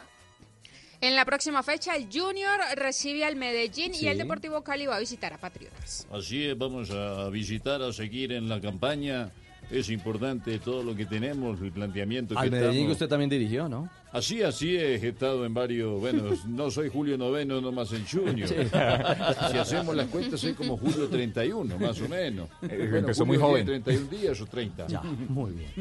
En 1.01 1.15
la 1.15 1.25
próxima 1.25 1.61
fecha, 1.61 1.95
el 1.95 2.07
Junior 2.11 2.59
recibe 2.75 3.25
al 3.25 3.35
Medellín 3.35 3.93
y 3.93 4.07
el 4.07 4.17
Deportivo 4.17 4.63
Cali 4.63 4.87
va 4.87 4.95
a 4.95 4.99
visitar 4.99 5.33
a 5.33 5.37
Patriotas. 5.37 6.07
Así 6.11 6.45
es, 6.45 6.57
vamos 6.57 6.89
a 6.89 7.29
visitar, 7.29 7.81
a 7.81 7.91
seguir 7.91 8.31
en 8.31 8.49
la 8.49 8.59
campaña. 8.61 9.29
Es 9.71 9.89
importante 9.89 10.59
todo 10.59 10.83
lo 10.83 10.95
que 10.95 11.05
tenemos, 11.05 11.59
el 11.61 11.71
planteamiento 11.71 12.35
que 12.35 12.39
Al 12.41 12.51
Medellín 12.51 12.71
que 12.71 12.77
estamos- 12.77 12.91
usted 12.93 13.07
también 13.07 13.29
dirigió, 13.29 13.67
¿no? 13.67 13.89
Así, 14.11 14.41
así 14.43 14.75
he 14.77 14.95
estado 15.07 15.45
en 15.45 15.53
varios, 15.53 15.99
bueno, 15.99 16.23
no 16.47 16.69
soy 16.71 16.89
Julio 16.89 17.17
Noveno, 17.17 17.59
nomás 17.59 17.91
en 17.93 18.05
Junior. 18.07 18.47
Sí. 18.47 18.55
Si 19.51 19.57
hacemos 19.57 19.95
las 19.95 20.07
cuentas, 20.07 20.39
soy 20.39 20.53
como 20.53 20.77
Julio 20.77 21.07
31, 21.07 21.77
más 21.79 21.99
o 22.01 22.07
menos. 22.07 22.47
Eh, 22.61 22.91
empezó 22.95 23.25
muy 23.25 23.37
Julio 23.37 23.49
joven. 23.51 23.65
tiene 23.65 23.81
31 23.81 24.09
días 24.21 24.41
o 24.41 24.45
30. 24.45 24.87
Ya, 24.87 25.01
muy 25.01 25.51
bien. 25.51 25.71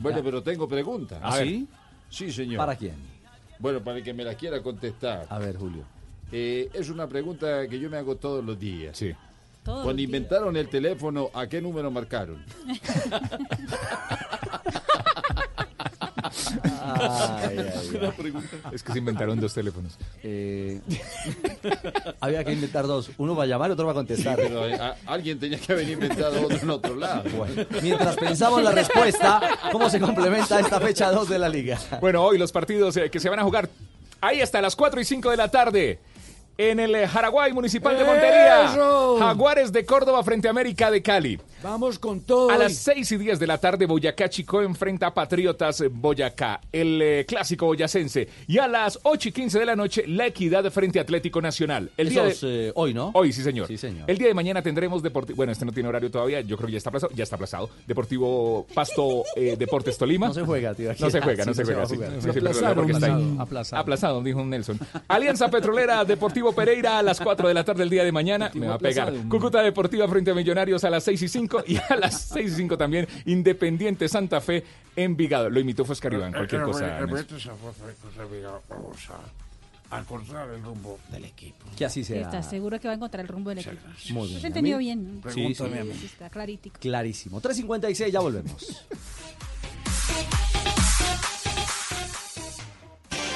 Bueno, 0.00 0.18
Ya. 0.18 0.24
pero 0.24 0.42
tengo 0.42 0.68
preguntas. 0.68 1.18
¿Ah, 1.22 1.38
sí? 1.42 1.66
Sí, 2.08 2.30
señor. 2.32 2.58
¿Para 2.58 2.76
quién? 2.76 2.94
Bueno, 3.58 3.82
para 3.82 3.98
el 3.98 4.04
que 4.04 4.12
me 4.14 4.24
la 4.24 4.34
quiera 4.34 4.62
contestar. 4.62 5.26
A 5.28 5.38
ver, 5.38 5.56
Julio. 5.56 5.82
Eh, 6.30 6.70
es 6.72 6.88
una 6.90 7.06
pregunta 7.08 7.66
que 7.68 7.78
yo 7.78 7.90
me 7.90 7.96
hago 7.98 8.16
todos 8.16 8.44
los 8.44 8.58
días. 8.58 8.96
Sí. 8.96 9.12
Cuando 9.64 9.92
días. 9.94 10.06
inventaron 10.06 10.56
el 10.56 10.68
teléfono, 10.68 11.30
¿a 11.34 11.46
qué 11.46 11.60
número 11.62 11.90
marcaron? 11.90 12.44
Ay, 16.84 17.56
ay, 17.58 17.70
ay. 17.98 18.32
Es 18.72 18.82
que 18.82 18.92
se 18.92 18.98
inventaron 18.98 19.38
dos 19.40 19.52
teléfonos. 19.54 19.96
Eh, 20.22 20.80
había 22.20 22.44
que 22.44 22.52
inventar 22.52 22.86
dos. 22.86 23.10
Uno 23.18 23.34
va 23.36 23.44
a 23.44 23.46
llamar 23.46 23.70
y 23.70 23.72
otro 23.74 23.86
va 23.86 23.92
a 23.92 23.94
contestar. 23.94 24.36
Pero 24.36 24.66
eh, 24.66 24.74
a- 24.74 24.96
alguien 25.06 25.38
tenía 25.38 25.58
que 25.58 25.72
haber 25.72 25.88
inventado 25.88 26.42
otro 26.44 26.56
en 26.58 26.70
otro 26.70 26.96
lado. 26.96 27.24
Mientras 27.82 28.16
pensamos 28.16 28.62
la 28.62 28.72
respuesta, 28.72 29.40
¿cómo 29.70 29.88
se 29.90 30.00
complementa 30.00 30.58
esta 30.60 30.80
fecha 30.80 31.10
2 31.10 31.28
de 31.28 31.38
la 31.38 31.48
liga? 31.48 31.78
Bueno, 32.00 32.22
hoy 32.24 32.38
los 32.38 32.52
partidos 32.52 32.96
eh, 32.96 33.10
que 33.10 33.20
se 33.20 33.28
van 33.28 33.38
a 33.38 33.42
jugar 33.44 33.68
ahí 34.20 34.40
hasta 34.40 34.60
las 34.62 34.76
4 34.76 35.00
y 35.00 35.04
5 35.04 35.30
de 35.30 35.36
la 35.36 35.48
tarde. 35.48 35.98
En 36.58 36.78
el 36.80 36.94
eh, 36.94 37.08
Jaraguay 37.08 37.52
Municipal 37.52 37.96
de 37.96 38.04
Montería. 38.04 38.66
¡Eso! 38.72 39.16
Jaguares 39.18 39.72
de 39.72 39.84
Córdoba 39.86 40.22
frente 40.22 40.48
a 40.48 40.50
América 40.50 40.90
de 40.90 41.02
Cali. 41.02 41.40
Vamos 41.62 41.98
con 41.98 42.20
todo. 42.20 42.50
A 42.50 42.58
las 42.58 42.74
6 42.76 43.12
y 43.12 43.16
10 43.16 43.38
de 43.38 43.46
la 43.46 43.58
tarde, 43.58 43.86
Boyacá 43.86 44.28
Chico 44.28 44.60
enfrenta 44.62 45.06
a 45.08 45.14
Patriotas 45.14 45.80
eh, 45.80 45.88
Boyacá, 45.88 46.60
el 46.72 47.00
eh, 47.00 47.24
clásico 47.26 47.66
boyacense. 47.66 48.28
Y 48.48 48.58
a 48.58 48.68
las 48.68 48.98
8 49.02 49.28
y 49.28 49.32
15 49.32 49.58
de 49.60 49.66
la 49.66 49.76
noche, 49.76 50.04
La 50.06 50.26
Equidad 50.26 50.70
frente 50.70 50.98
a 50.98 51.02
Atlético 51.02 51.40
Nacional. 51.40 51.90
El 51.96 52.08
Eso 52.08 52.14
día 52.14 52.22
de- 52.24 52.30
es, 52.30 52.40
eh, 52.42 52.72
hoy, 52.74 52.92
¿no? 52.92 53.10
Hoy, 53.14 53.32
sí, 53.32 53.42
señor. 53.42 53.66
Sí, 53.68 53.78
señor. 53.78 54.10
El 54.10 54.18
día 54.18 54.28
de 54.28 54.34
mañana 54.34 54.60
tendremos 54.62 55.02
Deportivo. 55.02 55.36
Bueno, 55.36 55.52
este 55.52 55.64
no 55.64 55.72
tiene 55.72 55.88
horario 55.88 56.10
todavía, 56.10 56.40
yo 56.42 56.56
creo 56.56 56.66
que 56.66 56.72
ya 56.72 56.78
está 56.78 56.90
aplazado. 56.90 57.12
Ya 57.14 57.22
está 57.24 57.36
aplazado. 57.36 57.70
Deportivo 57.86 58.66
Pasto 58.74 59.22
eh, 59.36 59.56
Deportes 59.58 59.96
Tolima. 59.96 60.28
No 60.28 60.34
se 60.34 60.42
juega, 60.42 60.74
tío. 60.74 60.90
No 60.98 61.10
se 61.10 61.20
juega, 61.20 61.44
no 61.44 61.54
Sí, 61.54 61.64
se 61.64 61.72
no 61.74 61.86
se 61.86 61.96
juega. 61.96 62.20
sí. 62.20 62.26
aplazado. 62.66 63.40
Aplazado. 63.40 63.80
Aplazado, 63.82 64.22
dijo 64.22 64.40
un 64.40 64.50
Nelson. 64.50 64.78
Alianza 65.08 65.48
Petrolera 65.48 66.04
Deportivo 66.04 66.41
Pereira 66.50 66.98
a 66.98 67.02
las 67.04 67.20
4 67.20 67.46
de 67.46 67.54
la 67.54 67.62
tarde 67.62 67.84
el 67.84 67.90
día 67.90 68.02
de 68.02 68.10
mañana. 68.10 68.50
Me 68.54 68.66
va 68.66 68.74
a 68.74 68.78
pegar. 68.78 69.12
Cúcuta 69.28 69.62
Deportiva 69.62 70.08
frente 70.08 70.32
a 70.32 70.34
Millonarios 70.34 70.82
a 70.82 70.90
las 70.90 71.04
6 71.04 71.22
y 71.22 71.28
5 71.28 71.64
y 71.68 71.76
a 71.76 71.94
las 71.94 72.22
6 72.22 72.52
y 72.52 72.56
5 72.56 72.76
también 72.76 73.06
Independiente 73.26 74.08
Santa 74.08 74.40
Fe 74.40 74.64
Envigado. 74.96 75.48
Lo 75.48 75.60
imitó 75.60 75.84
cualquier 75.84 76.62
cosa. 76.62 77.00
Nelson. 77.00 77.16
Repite 77.16 77.36
esa 77.36 77.54
frase 77.54 77.80
que 78.00 78.08
usted 78.08 78.36
diga, 78.36 78.60
Vamos 78.68 79.08
a, 79.90 79.98
encontrar 79.98 80.48
el 80.50 80.62
rumbo 80.62 80.98
del 81.10 81.26
equipo. 81.26 81.66
Que 81.76 81.84
así 81.84 82.02
sea. 82.02 82.22
¿Estás 82.22 82.48
seguro 82.48 82.80
que 82.80 82.88
va 82.88 82.92
a 82.92 82.96
encontrar 82.96 83.22
el 83.22 83.28
rumbo 83.28 83.50
del 83.50 83.60
equipo? 83.60 83.76
Muy 84.10 84.28
bien. 84.28 84.40
Lo 84.40 84.44
he 84.44 84.46
A 84.46 84.48
entendido 84.48 84.78
bien. 84.78 85.22
Sí, 85.28 85.54
sí. 85.54 85.64
sí, 85.64 86.06
Está 86.06 86.30
clarítico. 86.30 86.80
Clarísimo. 86.80 87.40
3.56, 87.40 88.10
ya 88.10 88.20
volvemos. 88.20 88.86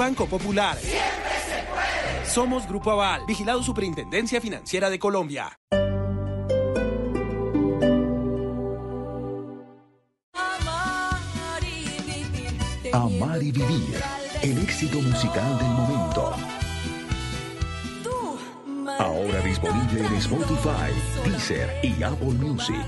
Banco 0.00 0.24
Popular. 0.24 0.78
Somos 2.24 2.66
Grupo 2.66 2.90
Aval, 2.90 3.26
vigilado 3.26 3.62
Superintendencia 3.62 4.40
Financiera 4.40 4.88
de 4.88 4.98
Colombia. 4.98 5.58
Amar 12.94 13.42
y 13.42 13.52
vivir. 13.52 14.00
El 14.40 14.62
éxito 14.62 15.02
musical 15.02 15.58
del 15.58 15.68
momento. 15.68 16.34
Ahora 18.98 19.40
disponible 19.42 20.06
en 20.06 20.14
Spotify, 20.14 20.94
Deezer 21.26 21.78
y 21.82 22.02
Apple 22.02 22.38
Music. 22.40 22.86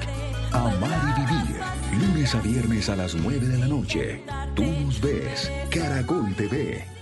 Amar 0.50 1.14
y 1.14 1.20
vivir. 1.20 1.60
Lunes 1.92 2.34
a 2.34 2.40
viernes 2.40 2.88
a 2.88 2.96
las 2.96 3.14
9 3.14 3.48
de 3.48 3.58
la 3.58 3.66
noche. 3.66 4.24
Tú 4.54 4.64
nos 4.64 4.98
ves. 4.98 5.52
Caracol 5.70 6.34
TV. 6.36 7.01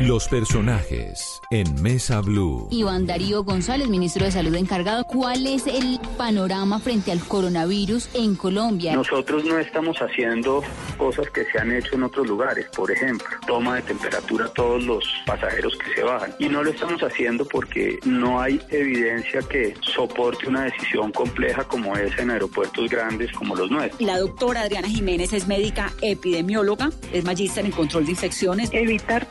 Los 0.00 0.28
personajes 0.28 1.40
en 1.50 1.82
Mesa 1.82 2.20
Blue. 2.20 2.68
Iván 2.70 3.04
Darío 3.04 3.42
González, 3.42 3.88
ministro 3.88 4.24
de 4.24 4.30
Salud 4.30 4.54
encargado. 4.54 5.02
¿Cuál 5.02 5.44
es 5.48 5.66
el 5.66 5.98
panorama 6.16 6.78
frente 6.78 7.10
al 7.10 7.18
coronavirus 7.18 8.08
en 8.14 8.36
Colombia? 8.36 8.94
Nosotros 8.94 9.44
no 9.44 9.58
estamos 9.58 9.96
haciendo 9.98 10.62
cosas 10.96 11.28
que 11.30 11.44
se 11.46 11.58
han 11.58 11.72
hecho 11.72 11.96
en 11.96 12.04
otros 12.04 12.28
lugares, 12.28 12.66
por 12.76 12.92
ejemplo, 12.92 13.26
toma 13.44 13.76
de 13.76 13.82
temperatura 13.82 14.44
a 14.46 14.48
todos 14.50 14.84
los 14.84 15.04
pasajeros 15.26 15.76
que 15.76 15.92
se 15.92 16.04
bajan. 16.04 16.32
Y 16.38 16.48
no 16.48 16.62
lo 16.62 16.70
estamos 16.70 17.02
haciendo 17.02 17.44
porque 17.44 17.98
no 18.04 18.40
hay 18.40 18.60
evidencia 18.70 19.40
que 19.42 19.74
soporte 19.80 20.46
una 20.46 20.62
decisión 20.64 21.10
compleja 21.10 21.64
como 21.64 21.96
esa 21.96 22.22
en 22.22 22.30
aeropuertos 22.30 22.88
grandes 22.88 23.32
como 23.32 23.56
los 23.56 23.68
nuestros. 23.68 24.00
La 24.00 24.18
doctora 24.18 24.62
Adriana 24.62 24.88
Jiménez 24.88 25.32
es 25.32 25.48
médica 25.48 25.92
epidemióloga, 26.02 26.90
es 27.12 27.24
magíster 27.24 27.64
en 27.64 27.72
control 27.72 28.04
de 28.04 28.12
infecciones. 28.12 28.70
Evitar 28.72 29.28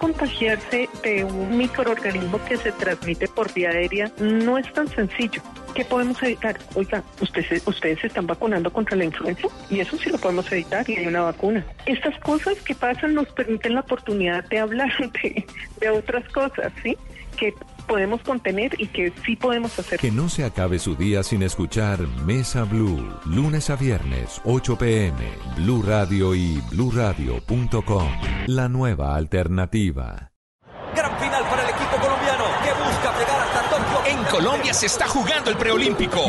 de 1.03 1.23
un 1.23 1.57
microorganismo 1.57 2.43
que 2.45 2.57
se 2.57 2.71
transmite 2.71 3.27
por 3.27 3.53
vía 3.53 3.69
aérea 3.69 4.11
no 4.19 4.57
es 4.57 4.71
tan 4.73 4.87
sencillo. 4.87 5.41
¿Qué 5.73 5.85
podemos 5.85 6.21
evitar? 6.23 6.57
Oiga, 6.75 7.03
ustedes, 7.21 7.61
ustedes 7.67 7.99
se 7.99 8.07
están 8.07 8.25
vacunando 8.25 8.71
contra 8.71 8.95
la 8.95 9.05
influenza 9.05 9.47
y 9.69 9.79
eso 9.79 9.97
sí 9.97 10.09
lo 10.09 10.17
podemos 10.17 10.51
evitar 10.51 10.89
y 10.89 10.95
hay 10.95 11.07
una 11.07 11.21
vacuna. 11.21 11.65
Estas 11.85 12.17
cosas 12.19 12.55
que 12.61 12.73
pasan 12.73 13.13
nos 13.13 13.27
permiten 13.27 13.75
la 13.75 13.81
oportunidad 13.81 14.43
de 14.49 14.59
hablar 14.59 14.91
de, 15.23 15.45
de 15.79 15.89
otras 15.89 16.27
cosas, 16.29 16.71
¿sí? 16.83 16.97
Que 17.37 17.53
podemos 17.87 18.21
contener 18.21 18.79
y 18.79 18.87
que 18.87 19.13
sí 19.25 19.35
podemos 19.35 19.77
hacer. 19.79 19.99
Que 19.99 20.11
no 20.11 20.29
se 20.29 20.43
acabe 20.43 20.79
su 20.79 20.95
día 20.95 21.23
sin 21.23 21.41
escuchar 21.41 21.99
Mesa 22.25 22.63
Blue, 22.63 23.07
lunes 23.25 23.69
a 23.69 23.75
viernes, 23.75 24.41
8 24.45 24.77
pm, 24.77 25.17
Blue 25.57 25.81
Radio 25.81 26.35
y 26.35 26.61
bluradio.com. 26.71 28.11
La 28.47 28.67
nueva 28.69 29.15
alternativa. 29.15 30.31
Se 34.77 34.85
está 34.85 35.07
jugando 35.07 35.49
el 35.49 35.57
preolímpico. 35.57 36.21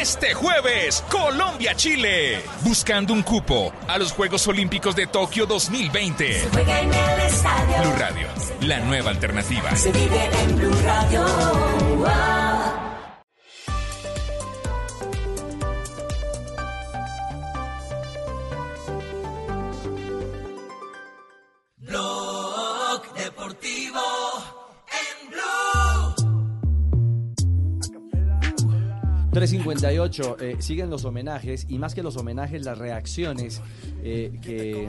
Este 0.00 0.34
jueves, 0.34 1.02
Colombia-Chile. 1.10 2.44
Buscando 2.60 3.12
un 3.12 3.24
cupo 3.24 3.72
a 3.88 3.98
los 3.98 4.12
Juegos 4.12 4.46
Olímpicos 4.46 4.94
de 4.94 5.08
Tokio 5.08 5.46
2020. 5.46 6.48
Blue 6.52 7.92
Radio, 7.98 8.28
la 8.60 8.78
nueva 8.80 9.10
alternativa. 9.10 9.74
Se 9.74 9.90
vive 9.90 10.30
en 10.44 10.56
Blue 10.56 10.76
Radio. 10.84 11.24
Blog 11.96 12.55
358, 29.36 30.36
eh, 30.40 30.56
siguen 30.60 30.88
los 30.88 31.04
homenajes 31.04 31.66
y 31.68 31.76
más 31.76 31.94
que 31.94 32.02
los 32.02 32.16
homenajes, 32.16 32.64
las 32.64 32.78
reacciones 32.78 33.60
eh, 34.02 34.32
que 34.40 34.88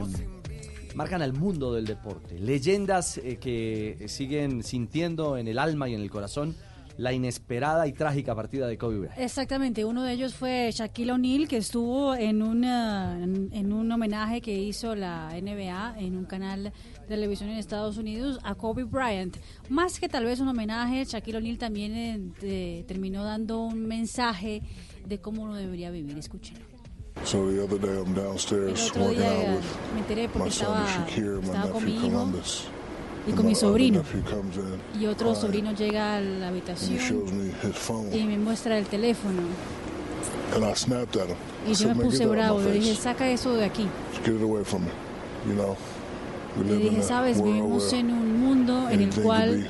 marcan 0.94 1.20
al 1.20 1.34
mundo 1.34 1.74
del 1.74 1.84
deporte. 1.84 2.38
Leyendas 2.38 3.18
eh, 3.18 3.36
que 3.36 4.06
siguen 4.08 4.62
sintiendo 4.62 5.36
en 5.36 5.48
el 5.48 5.58
alma 5.58 5.90
y 5.90 5.94
en 5.94 6.00
el 6.00 6.10
corazón 6.10 6.56
la 6.96 7.12
inesperada 7.12 7.86
y 7.86 7.92
trágica 7.92 8.34
partida 8.34 8.66
de 8.66 8.78
Kobe 8.78 9.00
Bryant. 9.00 9.18
Exactamente, 9.18 9.84
uno 9.84 10.02
de 10.02 10.14
ellos 10.14 10.34
fue 10.34 10.70
Shaquille 10.72 11.12
O'Neal, 11.12 11.46
que 11.46 11.58
estuvo 11.58 12.14
en, 12.14 12.42
una, 12.42 13.22
en, 13.22 13.72
un 13.72 13.92
homenaje 13.92 14.40
que 14.40 14.58
hizo 14.58 14.94
la 14.94 15.28
NBA 15.40 15.96
en 15.98 16.16
un 16.16 16.24
canal 16.24 16.72
televisión 17.08 17.50
en 17.50 17.56
Estados 17.58 17.96
Unidos 17.98 18.38
a 18.44 18.54
Kobe 18.54 18.84
Bryant. 18.84 19.36
Más 19.68 19.98
que 19.98 20.08
tal 20.08 20.24
vez 20.24 20.38
un 20.40 20.48
homenaje, 20.48 21.04
Shaquille 21.04 21.38
O'Neal 21.38 21.58
también 21.58 22.32
eh, 22.42 22.84
terminó 22.86 23.24
dando 23.24 23.58
un 23.60 23.86
mensaje 23.86 24.62
de 25.06 25.18
cómo 25.18 25.42
uno 25.42 25.56
debería 25.56 25.90
vivir. 25.90 26.16
Escúchenlo. 26.18 26.64
So 27.24 27.50
the 27.50 27.60
other 27.60 27.80
day 27.80 27.96
I'm 27.98 28.08
El 28.08 28.14
downstairs 28.14 28.90
otro 28.90 29.02
working 29.06 29.18
día 29.18 29.30
out 29.32 29.56
with 29.56 29.64
me 29.94 30.00
enteré 30.02 30.28
porque 30.28 30.44
my 30.44 30.52
son 30.52 30.86
Shakir, 30.86 31.40
my 31.42 31.48
nephew 31.48 32.00
Columbus. 32.00 32.64
y 33.26 33.32
con 33.32 33.44
mi 33.46 33.54
sobrino. 33.56 34.02
Y 35.00 35.06
otro 35.06 35.34
sobrino 35.34 35.72
llega 35.72 36.16
a 36.16 36.20
la 36.20 36.48
habitación 36.48 36.96
shows 36.98 37.32
me 37.32 37.48
his 37.68 37.74
phone. 37.76 38.14
y 38.14 38.22
me 38.24 38.38
muestra 38.38 38.78
el 38.78 38.86
teléfono. 38.86 39.42
And 40.54 40.64
I 40.64 40.74
snapped 40.76 41.16
at 41.16 41.28
him. 41.28 41.36
Y 41.66 41.74
yo 41.74 41.88
me 41.88 41.94
"Man, 41.94 42.04
puse 42.06 42.24
bravo. 42.24 42.60
Le 42.60 42.72
dije, 42.72 42.94
saca 42.94 43.28
eso 43.28 43.52
de 43.54 43.64
aquí. 43.64 43.86
Le 46.66 46.76
dije, 46.76 47.02
sabes, 47.02 47.42
vivimos 47.42 47.92
en 47.92 48.10
un 48.10 48.40
mundo 48.40 48.88
en 48.90 49.02
el 49.02 49.14
cual 49.14 49.68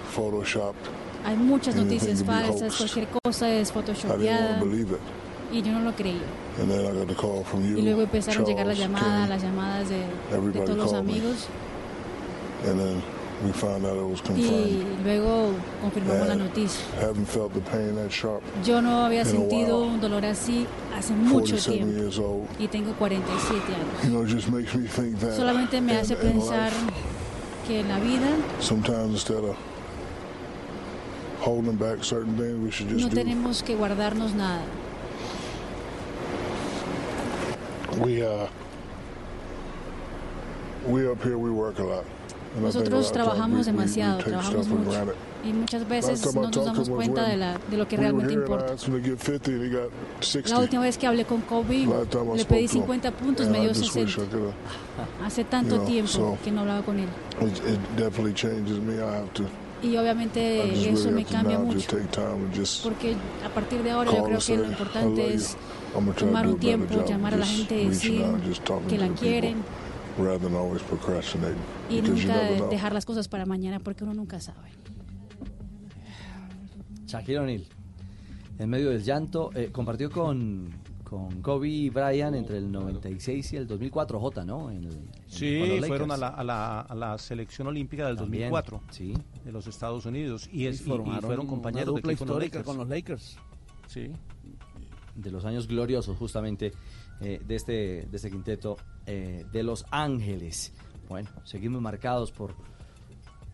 hay 1.25 1.37
muchas 1.37 1.77
noticias 1.77 2.23
falsas, 2.25 2.77
cualquier 2.77 3.09
cosa 3.23 3.51
es 3.51 3.73
photoshopeada. 3.73 4.63
Y 5.51 5.63
yo 5.63 5.73
no 5.73 5.81
lo 5.81 5.93
creí. 5.93 6.21
And 6.61 6.71
then 6.71 6.81
I 6.81 6.93
got 6.93 7.11
a 7.11 7.15
call 7.15 7.43
from 7.45 7.63
you, 7.65 7.79
Y 7.79 7.83
luego 7.83 8.03
empezaron 8.03 8.43
a 8.43 8.47
llegar 8.47 8.67
las 8.67 8.79
llamadas, 8.79 9.29
las 9.29 9.43
llamadas 9.43 9.89
de, 9.89 10.01
de 10.53 10.61
todos 10.61 10.77
los 10.77 10.93
amigos 10.93 11.49
and 13.41 13.47
then 13.47 13.47
we 13.47 13.53
found 13.53 13.87
out 13.87 13.97
it 13.97 14.03
was 14.03 14.21
y 14.37 14.85
luego 15.05 15.55
confirmamos 15.83 16.29
la 16.29 16.35
noticia. 16.35 16.85
Haven't 17.01 17.27
felt 17.27 17.55
the 17.55 17.61
pain 17.61 17.95
that 17.97 18.11
sharp. 18.11 18.43
Yo 18.65 18.81
no 18.81 19.05
había 19.05 19.25
sentido 19.25 19.81
un 19.83 20.01
dolor 20.01 20.25
así 20.25 20.67
hace 20.97 21.13
mucho 21.13 21.57
47 21.57 21.79
tiempo 21.79 22.47
y 22.59 22.69
tengo 22.69 22.93
47 22.95 23.75
años. 23.75 24.05
You 24.05 24.11
know, 24.11 24.23
it 24.23 24.29
just 24.29 24.49
makes 24.49 24.75
me 24.75 24.87
think 24.87 25.19
that 25.21 25.37
Solamente 25.37 25.81
me 25.81 25.97
hace 25.97 26.17
pensar 26.17 26.73
que 27.67 27.81
en 27.81 27.89
la 27.89 27.99
vida 27.99 28.29
sometimes 28.61 29.13
instead 29.13 29.45
of 29.45 29.57
holding 31.41 31.77
back 31.77 32.03
certain 32.03 32.37
things, 32.37 32.59
we 32.59 32.71
should 32.71 32.89
just 32.89 33.01
no 33.01 33.09
do. 33.09 33.17
tenemos 33.17 33.63
que 33.63 33.77
guardarnos 33.77 34.35
nada. 34.35 34.63
We 38.01 38.23
uh, 38.23 38.47
we 40.87 41.09
up 41.09 41.23
here, 41.23 41.39
we 41.39 41.51
work 41.51 41.79
a 41.79 41.85
lot. 41.85 42.05
Nosotros 42.61 43.13
trabajamos 43.13 43.67
demasiado, 43.67 44.19
trabajamos 44.19 44.69
mucho. 44.69 44.91
Y 45.45 45.53
muchas 45.53 45.89
veces 45.89 46.35
no 46.35 46.43
nos 46.43 46.65
damos 46.65 46.89
cuenta 46.91 47.27
de, 47.29 47.37
la, 47.37 47.59
de 47.71 47.77
lo 47.77 47.87
que 47.87 47.97
realmente 47.97 48.33
importa. 48.35 48.75
asked 48.75 48.89
him 48.89 49.01
to 49.01 49.09
get 49.09 49.19
50, 49.21 49.51
and 49.53 49.63
he 49.63 49.69
got 49.71 49.91
60. 50.21 50.55
La 50.55 50.61
última 50.61 50.83
vez 50.83 50.99
que 50.99 51.07
hablé 51.07 51.25
con 51.25 51.41
Kobe, 51.43 51.87
le 51.87 52.45
pedí 52.45 52.67
to 52.67 52.77
him, 52.79 52.83
50 52.83 53.11
puntos, 53.13 53.49
me 53.49 53.61
dio 53.61 53.69
just 53.69 53.95
wish 53.95 54.15
60. 54.17 54.23
I 54.23 54.27
could've- 54.27 55.25
Hace 55.25 55.45
tanto 55.45 55.81
tiempo 55.83 56.37
que 56.43 56.51
no 56.51 56.61
hablaba 56.63 56.83
con 56.83 56.99
él. 56.99 57.09
Y 59.81 59.97
obviamente 59.97 60.91
eso 60.91 61.11
me 61.13 61.25
cambia 61.25 61.59
mucho. 61.59 61.89
Porque 62.83 63.15
a 63.47 63.55
partir 63.55 63.83
de 63.85 63.91
ahora 63.93 64.11
yo 64.11 64.25
creo 64.25 64.27
que 64.27 64.33
lo 64.35 64.41
say, 64.41 64.55
"I 64.57 64.59
love 64.59 64.71
importante 64.71 65.23
you." 65.23 65.35
es 65.35 65.57
tomar 66.17 66.47
un 66.49 66.59
tiempo, 66.59 67.05
llamar 67.07 67.35
a 67.35 67.37
la 67.37 67.47
gente, 67.47 67.89
decir 67.89 68.25
que 68.89 68.99
la 68.99 69.09
quieren 69.09 69.57
rather 70.19 70.39
than 70.41 70.55
always 70.55 70.83
procrastinating. 70.83 71.57
y 71.89 72.01
because 72.01 72.21
you 72.23 72.29
nunca 72.29 72.43
never 72.43 72.57
know. 72.59 72.71
dejar 72.71 72.93
las 72.93 73.05
cosas 73.07 73.29
para 73.29 73.47
mañana 73.47 73.79
porque 73.81 74.05
uno 74.05 74.15
nunca 74.15 74.41
sabe. 74.41 74.69
Shaquille 77.07 77.39
O'Neal, 77.39 77.65
en 78.59 78.69
medio 78.71 78.91
del 78.91 79.03
llanto, 79.03 79.51
eh, 79.55 79.71
compartió 79.73 80.11
con, 80.11 80.69
con 81.05 81.41
Kobe 81.41 81.89
Bryant 81.91 82.37
entre 82.37 82.59
el 82.59 82.71
96 82.71 83.53
y 83.55 83.57
el 83.57 83.67
2004, 83.67 84.21
J, 84.21 84.45
¿no? 84.45 84.71
En 84.71 84.85
el- 84.85 85.09
Sí, 85.27 85.59
con 85.61 85.69
los 85.81 85.87
fueron 85.87 86.11
a 86.11 86.17
Lakers. 86.17 86.21
la, 86.21 86.41
a, 86.41 86.45
la, 86.45 86.81
a 86.81 86.95
la 86.95 87.19
selección 87.19 87.69
olímpica 87.69 88.07
del 88.07 88.17
También, 88.17 88.51
2004 88.51 88.83
sí. 88.91 89.15
de 89.45 89.53
los 89.53 89.67
Estados 89.67 90.05
Unidos 90.07 90.49
y, 90.53 90.67
es, 90.67 90.81
y- 90.81 90.85
y 90.85 90.87
formaron 90.87 91.21
fueron 91.23 91.47
una 91.47 91.51
compañeros 91.51 91.87
de 91.95 92.01
dupla 92.01 92.13
equipo 92.13 92.25
histórica 92.25 92.59
con 92.63 92.77
con 92.77 92.79
los 92.79 92.89
Lakers. 92.89 93.37
Sí. 93.87 94.11
de 95.15 95.31
los 95.31 95.45
años 95.47 95.67
gloriosos 95.67 96.17
justamente 96.19 96.73
eh, 97.21 97.41
de, 97.47 97.55
este, 97.57 97.73
de 98.11 98.17
este 98.17 98.31
quinteto 98.31 98.77
eh, 99.07 99.45
de 99.53 99.63
Los 99.63 99.85
Ángeles. 99.91 100.73
Bueno, 101.09 101.31
seguimos 101.45 101.81
marcados 101.81 102.33
por, 102.33 102.55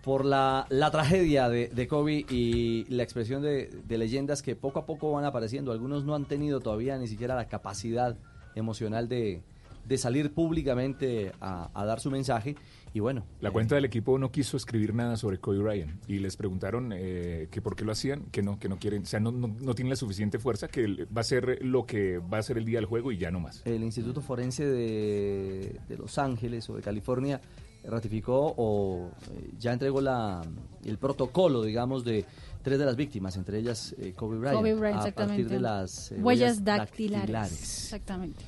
por 0.02 0.24
la, 0.24 0.66
la 0.70 0.90
tragedia 0.90 1.48
de, 1.48 1.68
de 1.68 1.88
Kobe 1.88 2.26
y 2.28 2.84
la 2.88 3.02
expresión 3.02 3.42
de, 3.42 3.70
de 3.86 3.98
leyendas 3.98 4.42
que 4.42 4.56
poco 4.56 4.80
a 4.80 4.86
poco 4.86 5.12
van 5.12 5.24
apareciendo. 5.24 5.72
Algunos 5.72 6.04
no 6.04 6.14
han 6.14 6.24
tenido 6.24 6.60
todavía 6.60 6.98
ni 6.98 7.06
siquiera 7.06 7.34
la 7.34 7.48
capacidad 7.48 8.16
emocional 8.54 9.08
de, 9.08 9.42
de 9.86 9.98
salir 9.98 10.32
públicamente 10.32 11.32
a, 11.40 11.70
a 11.72 11.84
dar 11.84 12.00
su 12.00 12.10
mensaje. 12.10 12.56
Y 12.94 13.00
bueno, 13.00 13.26
La 13.40 13.50
cuenta 13.50 13.74
del 13.74 13.84
equipo 13.84 14.16
no 14.20 14.30
quiso 14.30 14.56
escribir 14.56 14.94
nada 14.94 15.16
sobre 15.16 15.38
Kobe 15.38 15.58
Bryant 15.58 16.08
y 16.08 16.20
les 16.20 16.36
preguntaron 16.36 16.92
eh, 16.94 17.48
que 17.50 17.60
por 17.60 17.74
qué 17.74 17.84
lo 17.84 17.90
hacían, 17.90 18.26
que 18.30 18.40
no, 18.40 18.60
que 18.60 18.68
no 18.68 18.78
quieren, 18.78 19.02
o 19.02 19.06
sea, 19.06 19.18
no, 19.18 19.32
no, 19.32 19.48
no 19.48 19.74
tienen 19.74 19.90
la 19.90 19.96
suficiente 19.96 20.38
fuerza, 20.38 20.68
que 20.68 21.04
va 21.06 21.22
a 21.22 21.24
ser 21.24 21.58
lo 21.64 21.86
que 21.86 22.18
va 22.18 22.38
a 22.38 22.42
ser 22.44 22.56
el 22.56 22.64
día 22.64 22.78
del 22.78 22.86
juego 22.86 23.10
y 23.10 23.18
ya 23.18 23.32
no 23.32 23.40
más. 23.40 23.62
el 23.64 23.82
Instituto 23.82 24.20
Forense 24.20 24.64
de, 24.64 25.80
de 25.88 25.96
Los 25.96 26.18
Ángeles 26.18 26.70
o 26.70 26.76
de 26.76 26.82
California 26.82 27.40
ratificó 27.84 28.54
o 28.56 29.10
eh, 29.32 29.50
ya 29.58 29.72
entregó 29.72 30.00
la, 30.00 30.42
el 30.84 30.98
protocolo, 30.98 31.62
digamos, 31.62 32.04
de, 32.04 32.24
tres 32.62 32.78
de 32.78 32.86
las 32.86 32.96
víctimas, 32.96 33.36
entre 33.36 33.58
ellas 33.58 33.94
eh, 33.98 34.12
Kobe 34.16 34.38
Bryant. 34.38 34.56
Kobe 34.56 34.74
Bryant, 34.74 35.00
a 35.00 35.02
partir 35.02 35.20
exactamente. 35.40 35.54
de 35.54 35.60
las 35.60 36.12
eh, 36.12 36.16
huellas 36.20 36.64
dactilares. 36.64 37.52
Exactamente. 37.52 38.44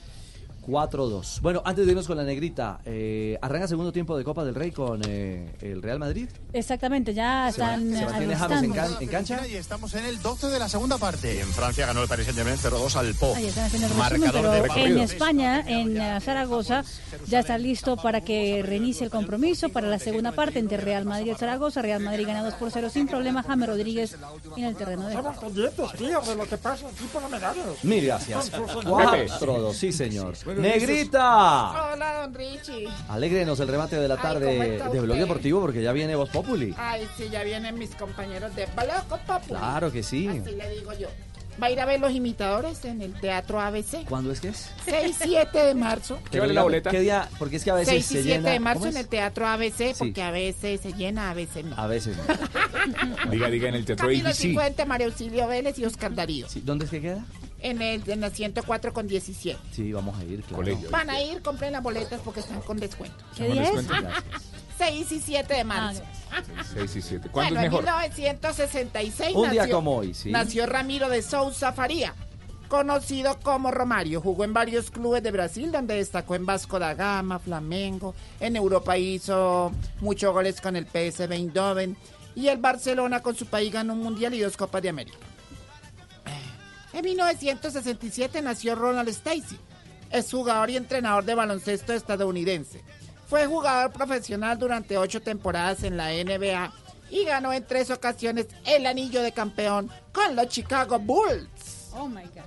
4-2. 0.66 1.40
Bueno, 1.40 1.62
antes 1.64 1.84
de 1.86 1.92
irnos 1.92 2.06
con 2.06 2.16
la 2.16 2.24
negrita, 2.24 2.80
eh, 2.84 3.38
arranca 3.40 3.68
segundo 3.68 3.92
tiempo 3.92 4.16
de 4.16 4.24
Copa 4.24 4.44
del 4.44 4.54
Rey 4.54 4.70
con 4.72 5.00
eh, 5.06 5.52
el 5.60 5.82
Real 5.82 5.98
Madrid. 5.98 6.28
Exactamente, 6.52 7.14
ya 7.14 7.48
están 7.48 7.92
Se 7.94 8.04
mantiene 8.04 8.36
James 8.36 8.62
en, 8.62 8.72
can- 8.72 8.96
en 9.00 9.08
cancha. 9.08 9.46
Y 9.46 9.54
estamos 9.54 9.94
en 9.94 10.04
el 10.04 10.20
12 10.20 10.48
de 10.48 10.58
la 10.58 10.68
segunda 10.68 10.98
parte. 10.98 11.36
Y 11.36 11.38
en 11.38 11.48
Francia 11.48 11.86
ganó 11.86 12.02
el 12.02 12.08
Paris 12.08 12.26
Saint-Germain 12.26 12.58
0-2 12.58 12.96
al 12.96 13.14
Po. 13.14 13.34
Marcador 13.96 14.50
de 14.74 14.82
en. 14.84 14.98
España, 14.98 15.64
en 15.66 15.96
eh, 16.00 16.20
Zaragoza, 16.20 16.84
ya 17.28 17.40
está 17.40 17.58
listo 17.58 17.96
para 17.96 18.20
que 18.20 18.62
reinicie 18.64 19.04
el 19.04 19.10
compromiso 19.10 19.68
para 19.68 19.86
la 19.88 19.98
segunda 19.98 20.32
parte 20.32 20.58
entre 20.58 20.78
Real 20.78 21.04
Madrid 21.04 21.32
y 21.32 21.34
Zaragoza. 21.34 21.82
Real 21.82 22.02
Madrid 22.02 22.26
gana 22.26 22.42
2 22.44 22.54
por 22.54 22.70
0 22.70 22.90
sin 22.90 23.06
problema. 23.06 23.42
James 23.42 23.68
Rodríguez 23.68 24.16
en 24.56 24.64
el 24.64 24.76
terreno 24.76 25.06
de 25.06 25.14
juego. 25.14 25.30
Estamos 25.30 25.52
pendientes, 25.54 25.92
tío, 25.98 26.20
de 26.20 26.36
lo 26.36 26.44
que 26.48 26.58
pasa 26.58 26.86
aquí 26.88 27.04
por 27.12 27.22
la 27.22 27.28
medalla. 27.28 27.62
Mil 27.82 28.04
gracias. 28.04 28.50
Pepe. 28.50 28.66
4-2, 28.66 29.72
sí 29.74 29.92
señor. 29.92 30.34
Negrita. 30.62 31.92
Hola, 31.92 32.20
don 32.22 32.34
Richie. 32.34 32.88
Alégrenos 33.08 33.60
el 33.60 33.68
remate 33.68 33.96
de 33.96 34.08
la 34.08 34.14
Ay, 34.14 34.20
tarde 34.22 34.46
¿cómo 34.46 34.62
está 34.62 34.84
de 34.88 35.00
Blog 35.00 35.10
usted? 35.16 35.20
Deportivo 35.20 35.60
porque 35.60 35.82
ya 35.82 35.92
viene 35.92 36.14
Voz 36.16 36.30
Populi. 36.30 36.74
Ay, 36.78 37.06
sí, 37.16 37.28
ya 37.30 37.42
vienen 37.44 37.78
mis 37.78 37.94
compañeros 37.94 38.54
de 38.56 38.66
Bloco 38.66 39.18
Populi. 39.26 39.48
Claro 39.58 39.92
que 39.92 40.02
sí. 40.02 40.28
Así 40.28 40.54
le 40.54 40.70
digo 40.70 40.92
yo. 40.94 41.08
Va 41.62 41.68
a 41.68 41.70
ir 41.70 41.80
a 41.80 41.86
ver 41.86 41.98
los 42.00 42.12
imitadores 42.12 42.84
en 42.84 43.00
el 43.00 43.14
Teatro 43.18 43.58
ABC. 43.62 44.04
¿Cuándo 44.06 44.30
es 44.30 44.40
que 44.42 44.48
es? 44.48 44.70
6 44.84 45.16
7 45.22 45.58
de 45.58 45.74
marzo. 45.74 46.18
Pero 46.30 46.46
dígame, 46.46 46.82
¿Qué 46.82 47.00
día? 47.00 47.30
Porque 47.38 47.56
es 47.56 47.64
que 47.64 47.70
a 47.70 47.74
veces 47.76 47.94
6 47.94 48.04
y 48.10 48.14
se 48.14 48.22
7 48.24 48.28
llena. 48.38 48.50
de 48.50 48.60
marzo 48.60 48.80
¿cómo 48.80 48.90
en 48.90 48.96
es? 48.98 49.02
el 49.04 49.08
Teatro 49.08 49.46
ABC, 49.46 49.76
Sí. 49.78 49.94
porque 49.96 50.22
a 50.22 50.30
veces 50.30 50.80
se 50.82 50.92
llena, 50.92 51.30
a 51.30 51.34
veces 51.34 51.64
no. 51.64 51.74
A 51.78 51.86
veces 51.86 52.14
no. 52.18 52.24
Diga, 53.30 53.48
diga 53.48 53.68
en 53.70 53.74
el 53.74 53.84
teatro 53.86 54.06
Camilo 54.06 54.28
ABC. 54.28 54.36
Cifuente, 54.36 54.84
María 54.84 55.06
Auxilio 55.06 55.48
Vélez 55.48 55.78
y 55.78 55.86
Oscar 55.86 56.14
Darío. 56.14 56.46
Sí, 56.46 56.60
¿Dónde 56.62 56.84
es 56.84 56.90
que 56.90 57.00
queda? 57.00 57.24
En, 57.60 57.80
el, 57.80 58.08
en 58.08 58.20
la 58.20 58.30
104 58.30 58.92
con 58.92 59.08
17. 59.08 59.58
Sí, 59.72 59.92
vamos 59.92 60.18
a 60.18 60.24
ir, 60.24 60.42
claro. 60.42 60.64
Van 60.90 61.10
a 61.10 61.20
ir, 61.22 61.40
compren 61.42 61.72
las 61.72 61.82
boletas 61.82 62.20
porque 62.22 62.40
están 62.40 62.60
con 62.60 62.78
descuento. 62.78 63.24
¿Qué 63.34 63.48
día 63.50 63.62
es? 63.64 63.88
Gracias. 63.88 64.24
6 64.78 65.12
y 65.12 65.20
7 65.20 65.54
de 65.54 65.64
marzo. 65.64 66.02
6 66.74 66.96
y 66.96 67.02
7. 67.02 67.28
¿Cuándo 67.30 67.54
bueno, 67.54 67.66
es 67.66 67.84
mejor? 67.84 68.04
en 68.04 68.12
1966 68.16 69.34
Un 69.34 69.50
día 69.50 69.70
como 69.70 69.96
hoy, 69.96 70.12
sí. 70.14 70.30
nació 70.30 70.66
Ramiro 70.66 71.08
de 71.08 71.22
Souza 71.22 71.72
Faría, 71.72 72.14
conocido 72.68 73.38
como 73.40 73.70
Romario. 73.70 74.20
Jugó 74.20 74.44
en 74.44 74.52
varios 74.52 74.90
clubes 74.90 75.22
de 75.22 75.30
Brasil, 75.30 75.72
donde 75.72 75.94
destacó 75.94 76.34
en 76.34 76.44
Vasco 76.44 76.78
da 76.78 76.94
Gama, 76.94 77.38
Flamengo. 77.38 78.14
En 78.38 78.56
Europa 78.56 78.98
hizo 78.98 79.72
muchos 80.00 80.32
goles 80.32 80.60
con 80.60 80.76
el 80.76 80.86
PSV 80.86 81.32
Eindhoven. 81.32 81.96
Y 82.34 82.48
el 82.48 82.58
Barcelona 82.58 83.20
con 83.20 83.34
su 83.34 83.46
país 83.46 83.72
ganó 83.72 83.94
un 83.94 84.02
Mundial 84.02 84.34
y 84.34 84.40
dos 84.40 84.58
Copas 84.58 84.82
de 84.82 84.90
América. 84.90 85.16
En 86.96 87.04
1967 87.04 88.40
nació 88.40 88.74
Ronald 88.74 89.10
Stacy. 89.10 89.58
Es 90.10 90.30
jugador 90.30 90.70
y 90.70 90.78
entrenador 90.78 91.26
de 91.26 91.34
baloncesto 91.34 91.92
estadounidense. 91.92 92.82
Fue 93.28 93.44
jugador 93.44 93.92
profesional 93.92 94.58
durante 94.58 94.96
ocho 94.96 95.20
temporadas 95.20 95.82
en 95.82 95.98
la 95.98 96.08
NBA 96.08 96.72
y 97.10 97.24
ganó 97.26 97.52
en 97.52 97.66
tres 97.66 97.90
ocasiones 97.90 98.46
el 98.64 98.86
anillo 98.86 99.20
de 99.20 99.32
campeón 99.32 99.90
con 100.10 100.34
los 100.34 100.48
Chicago 100.48 100.98
Bulls. 100.98 101.90
Oh 101.92 102.08
my 102.08 102.22
God. 102.22 102.44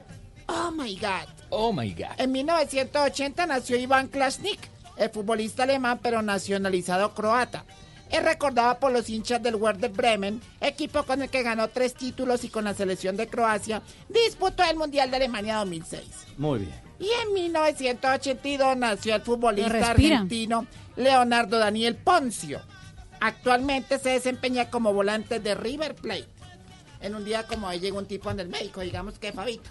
Oh 0.48 0.72
my 0.72 0.96
God. 0.96 1.30
Oh 1.52 1.72
my 1.72 1.94
God. 1.94 2.18
En 2.18 2.32
1980 2.32 3.46
nació 3.46 3.78
Iván 3.78 4.08
Klasnik, 4.08 4.62
el 4.98 5.12
futbolista 5.12 5.62
alemán 5.62 6.00
pero 6.02 6.24
nacionalizado 6.24 7.14
croata. 7.14 7.66
Es 8.10 8.24
recordado 8.24 8.80
por 8.80 8.92
los 8.92 9.08
hinchas 9.10 9.42
del 9.44 9.56
Werder 9.56 9.92
Bremen, 9.92 10.42
equipo 10.62 11.04
con 11.04 11.22
el 11.22 11.30
que 11.30 11.44
ganó 11.44 11.68
tres 11.68 11.94
títulos 11.94 12.44
y 12.44 12.50
con 12.50 12.64
la 12.64 12.74
selección 12.74 13.16
de 13.18 13.28
Croacia 13.28 13.82
disputó 14.10 14.64
el 14.64 14.78
Mundial 14.78 15.12
de 15.12 15.18
Alemania 15.18 15.58
2006. 15.58 16.02
Muy 16.38 16.60
bien. 16.60 16.74
Y 17.00 17.10
en 17.24 17.34
1982 17.34 18.78
nació 18.78 19.16
el 19.16 19.22
futbolista 19.22 19.92
argentino 19.92 20.66
Leonardo 20.96 21.60
Daniel 21.60 21.96
Poncio. 21.96 22.62
Actualmente 23.22 24.00
se 24.00 24.10
desempeña 24.10 24.70
como 24.70 24.92
volante 24.94 25.40
de 25.40 25.54
River 25.56 25.96
Plate. 25.96 26.28
En 27.02 27.16
un 27.16 27.24
día 27.24 27.46
como 27.48 27.68
hoy 27.68 27.80
llegó 27.80 28.00
un 28.00 28.06
tipo 28.08 28.30
en 28.32 28.40
el 28.40 28.50
médico, 28.50 28.82
digamos 28.82 29.20
que 29.20 29.32
Fabito. 29.32 29.70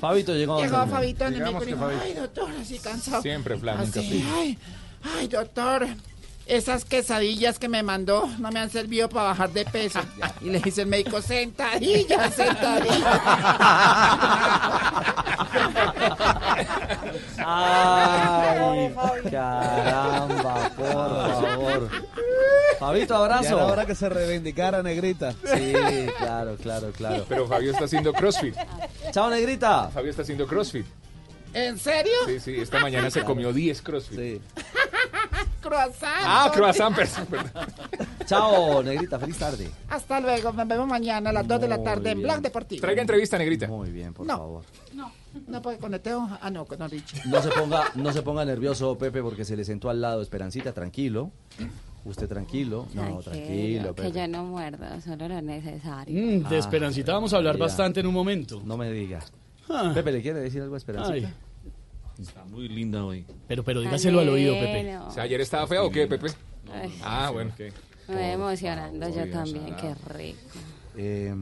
Fabito 0.00 0.32
llegó. 0.34 0.60
Llegó 0.62 0.78
donde- 0.78 0.94
Fabito 0.94 1.26
en 1.26 1.34
el 1.34 1.40
médico 1.42 1.62
y 1.64 1.66
dijo, 1.66 1.86
ay 1.86 2.14
doctor, 2.14 2.50
así 2.60 2.78
cansado. 2.78 3.20
Siempre 3.20 3.56
nunca 3.56 3.80
Así, 3.80 4.24
ay, 4.34 4.58
ay 5.18 5.28
doctor, 5.28 5.86
esas 6.46 6.84
quesadillas 6.84 7.58
que 7.58 7.68
me 7.68 7.82
mandó 7.82 8.28
no 8.38 8.50
me 8.50 8.60
han 8.60 8.70
servido 8.70 9.08
para 9.08 9.28
bajar 9.28 9.50
de 9.50 9.64
peso. 9.64 10.00
Y 10.40 10.50
le 10.50 10.60
dice 10.60 10.82
el 10.82 10.88
médico, 10.88 11.22
sentadillas, 11.22 12.34
sentadillas. 12.34 12.98
Ay, 17.46 18.94
caramba, 19.30 20.70
por 20.76 20.86
favor. 20.86 21.90
Fabito, 22.78 23.14
abrazo. 23.14 23.42
Ya 23.44 23.50
era 23.50 23.66
hora 23.66 23.86
que 23.86 23.94
se 23.94 24.08
reivindicara, 24.08 24.82
negrita. 24.82 25.32
Sí, 25.32 25.72
claro, 26.18 26.56
claro, 26.60 26.90
claro. 26.92 27.24
Pero 27.28 27.46
Fabio 27.46 27.72
está 27.72 27.84
haciendo 27.84 28.12
CrossFit. 28.12 28.54
Chao, 29.12 29.30
negrita. 29.30 29.88
Fabio 29.88 30.10
está 30.10 30.22
haciendo 30.22 30.46
CrossFit. 30.46 30.86
¿En 31.54 31.78
serio? 31.78 32.12
Sí, 32.26 32.40
sí, 32.40 32.56
esta 32.56 32.80
mañana 32.80 33.10
se 33.10 33.22
comió 33.22 33.52
10 33.52 33.80
CrossFit. 33.82 34.18
Sí. 34.18 34.40
Croissant. 35.60 36.12
Ah, 36.22 36.50
croissant, 36.52 36.94
perdón. 36.94 37.50
Chao, 38.26 38.82
negrita, 38.82 39.18
feliz 39.18 39.38
tarde. 39.38 39.70
Hasta 39.88 40.20
luego, 40.20 40.52
nos 40.52 40.68
vemos 40.68 40.86
mañana 40.86 41.30
a 41.30 41.32
las 41.32 41.48
2 41.48 41.60
de 41.62 41.68
la 41.68 41.82
tarde 41.82 42.10
en. 42.10 42.22
Blog 42.22 42.40
Deportivo. 42.42 42.80
Traiga 42.82 43.00
entrevista, 43.00 43.38
negrita. 43.38 43.66
Muy 43.66 43.90
bien, 43.90 44.12
por 44.12 44.26
No. 44.26 44.36
favor. 44.36 44.62
No, 44.92 45.10
no, 45.48 45.62
porque 45.62 45.78
con 45.78 45.98
Teo. 46.00 46.28
Ah, 46.42 46.50
no, 46.50 46.66
con 46.66 46.78
Richie. 46.90 47.18
No 47.26 47.40
se 47.42 47.48
ponga, 47.48 47.84
no 47.94 48.12
se 48.12 48.20
ponga 48.22 48.44
nervioso, 48.44 48.98
Pepe, 48.98 49.22
porque 49.22 49.44
se 49.46 49.56
le 49.56 49.64
sentó 49.64 49.88
al 49.88 50.00
lado 50.02 50.20
Esperancita, 50.20 50.72
tranquilo. 50.72 51.30
Usted 52.04 52.28
tranquilo. 52.28 52.86
No, 52.92 53.20
tranquilo, 53.20 53.94
que 53.94 54.02
Pepe. 54.02 54.12
yo 54.20 54.28
no 54.28 54.44
muerda, 54.44 55.00
solo 55.00 55.28
lo 55.28 55.40
necesario. 55.40 56.14
Mm, 56.14 56.48
de 56.48 56.56
Ah, 56.56 56.58
Esperancita 56.58 57.12
vamos 57.14 57.32
a 57.32 57.36
hablar 57.38 57.56
ya. 57.56 57.60
bastante 57.64 58.00
en 58.00 58.06
un 58.06 58.12
momento. 58.14 58.60
No 58.66 58.76
me 58.76 58.90
diga. 58.92 59.20
Ah. 59.68 59.90
Pepe, 59.94 60.12
¿le 60.12 60.22
quiere 60.22 60.40
decir 60.40 60.60
algo 60.62 60.74
a 60.74 60.78
Esperancita? 60.78 61.28
Ay. 61.28 61.34
Está 62.22 62.44
muy 62.44 62.68
linda 62.68 63.04
hoy. 63.04 63.24
Pero, 63.48 63.64
pero 63.64 63.80
dígaselo 63.80 64.20
al 64.20 64.28
oído, 64.28 64.54
Pepe. 64.54 64.82
Bueno. 64.84 65.08
O 65.08 65.10
sea, 65.10 65.24
¿ayer 65.24 65.40
estaba 65.40 65.66
fea 65.66 65.82
o 65.82 65.90
qué, 65.90 66.06
Pepe? 66.06 66.28
Ah, 67.02 67.30
bueno. 67.32 67.52
me 68.08 68.14
voy 68.14 68.24
emocionando 68.24 69.08
yo 69.08 69.30
también, 69.30 69.74
qué 69.76 69.94
rico. 70.12 70.38
Eh, 70.96 71.34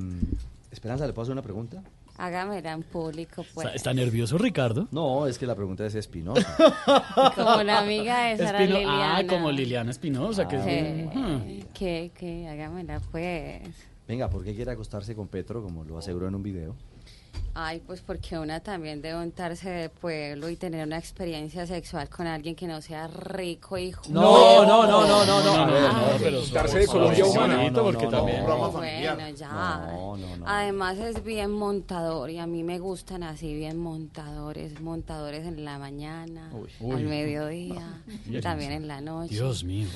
Esperanza, 0.70 1.06
¿le 1.06 1.12
puedo 1.12 1.24
hacer 1.24 1.32
una 1.32 1.42
pregunta? 1.42 1.82
Hágamela 2.16 2.72
en 2.72 2.82
público, 2.82 3.44
pues. 3.54 3.66
¿Está, 3.66 3.76
está 3.76 3.94
nervioso, 3.94 4.38
Ricardo? 4.38 4.86
No, 4.92 5.26
es 5.26 5.38
que 5.38 5.46
la 5.46 5.54
pregunta 5.54 5.84
es 5.84 5.94
espinosa. 5.94 6.56
Como 7.34 7.62
la 7.62 7.80
amiga 7.80 8.26
de 8.28 8.38
Sara 8.38 8.60
Espino- 8.62 8.78
Liliana. 8.78 9.16
Ah, 9.18 9.26
como 9.26 9.50
Liliana 9.50 9.90
Espinosa. 9.90 10.46
que 10.48 10.56
es- 10.56 10.64
Sí. 10.64 11.18
Hmm. 11.18 11.60
¿Qué, 11.74 12.10
qué? 12.18 12.48
Hágamela, 12.48 13.00
pues. 13.10 13.62
Venga, 14.06 14.28
¿por 14.30 14.44
qué 14.44 14.54
quiere 14.54 14.70
acostarse 14.70 15.14
con 15.14 15.28
Petro, 15.28 15.62
como 15.62 15.84
lo 15.84 15.98
aseguró 15.98 16.28
en 16.28 16.34
un 16.34 16.42
video? 16.42 16.74
Ay, 17.54 17.80
pues 17.86 18.00
porque 18.00 18.38
una 18.38 18.60
también 18.60 19.02
debe 19.02 19.20
untarse 19.22 19.68
de 19.68 19.88
pueblo 19.90 20.48
y 20.48 20.56
tener 20.56 20.86
una 20.86 20.96
experiencia 20.96 21.66
sexual 21.66 22.08
con 22.08 22.26
alguien 22.26 22.54
que 22.54 22.66
no 22.66 22.80
sea 22.80 23.08
rico 23.08 23.76
y 23.76 23.92
No, 24.08 24.64
no, 24.64 24.86
no, 24.86 25.06
no, 25.06 25.24
no, 25.26 25.42
no. 25.42 25.54
No, 25.54 25.62
A 25.62 25.66
no, 25.66 26.30
no, 26.30 26.40
Darse 26.46 26.78
de 26.78 26.86
Colombia 26.86 27.26
humana. 27.26 27.70
porque 27.74 28.04
no, 28.06 28.10
no, 28.10 28.16
también. 28.16 28.46
no. 28.46 28.70
Bueno, 28.72 29.28
ya. 29.36 29.48
No, 29.92 30.16
no, 30.16 30.36
no. 30.38 30.44
Además 30.48 30.96
es 30.96 31.22
bien 31.22 31.50
montador 31.50 32.30
y 32.30 32.38
a 32.38 32.46
mí 32.46 32.62
me 32.62 32.78
gustan 32.78 33.22
así 33.22 33.54
bien 33.54 33.76
montadores, 33.76 34.80
montadores 34.80 35.46
en 35.46 35.62
la 35.62 35.78
mañana, 35.78 36.50
al 36.80 37.04
mediodía, 37.04 38.02
también 38.42 38.72
en 38.72 38.88
la 38.88 39.02
noche. 39.02 39.34
Dios 39.34 39.62
mío. 39.62 39.88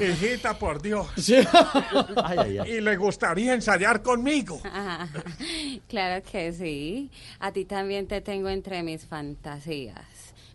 Hijita, 0.00 0.58
por 0.58 0.80
Dios. 0.82 1.06
Ay, 2.24 2.38
ay, 2.38 2.58
ay. 2.58 2.72
Y 2.72 2.80
le 2.80 2.96
gustaría 2.96 3.54
ensayar 3.54 4.02
conmigo. 4.02 4.60
Ah, 4.64 5.06
claro 5.88 6.24
que 6.30 6.52
sí. 6.52 7.10
A 7.40 7.52
ti 7.52 7.64
también 7.64 8.06
te 8.06 8.20
tengo 8.20 8.48
entre 8.48 8.82
mis 8.82 9.04
fantasías. 9.06 10.04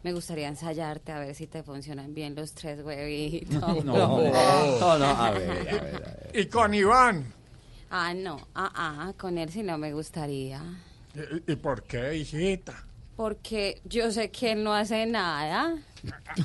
Me 0.03 0.13
gustaría 0.13 0.47
ensayarte 0.47 1.11
a 1.11 1.19
ver 1.19 1.35
si 1.35 1.47
te 1.47 1.61
funcionan 1.61 2.13
bien 2.13 2.33
los 2.35 2.53
tres 2.53 2.79
huevitos. 2.83 3.83
No, 3.83 3.83
no, 3.83 4.97
no, 4.97 5.05
a 5.05 5.31
ver, 5.31 5.49
a 5.51 5.53
ver, 5.55 5.81
a 5.81 5.81
ver. 5.81 6.31
Y 6.33 6.45
con 6.45 6.73
Iván. 6.73 7.33
Ah, 7.91 8.13
no, 8.13 8.47
ah, 8.55 8.71
ah, 8.75 9.13
con 9.17 9.37
él 9.37 9.49
sí 9.49 9.63
no 9.63 9.77
me 9.77 9.91
gustaría. 9.93 10.61
¿Y, 11.15 11.51
y 11.51 11.55
por 11.55 11.83
qué, 11.83 12.15
hijita? 12.15 12.85
Porque 13.17 13.81
yo 13.83 14.11
sé 14.11 14.31
que 14.31 14.53
él 14.53 14.63
no 14.63 14.73
hace 14.73 15.05
nada. 15.05 15.75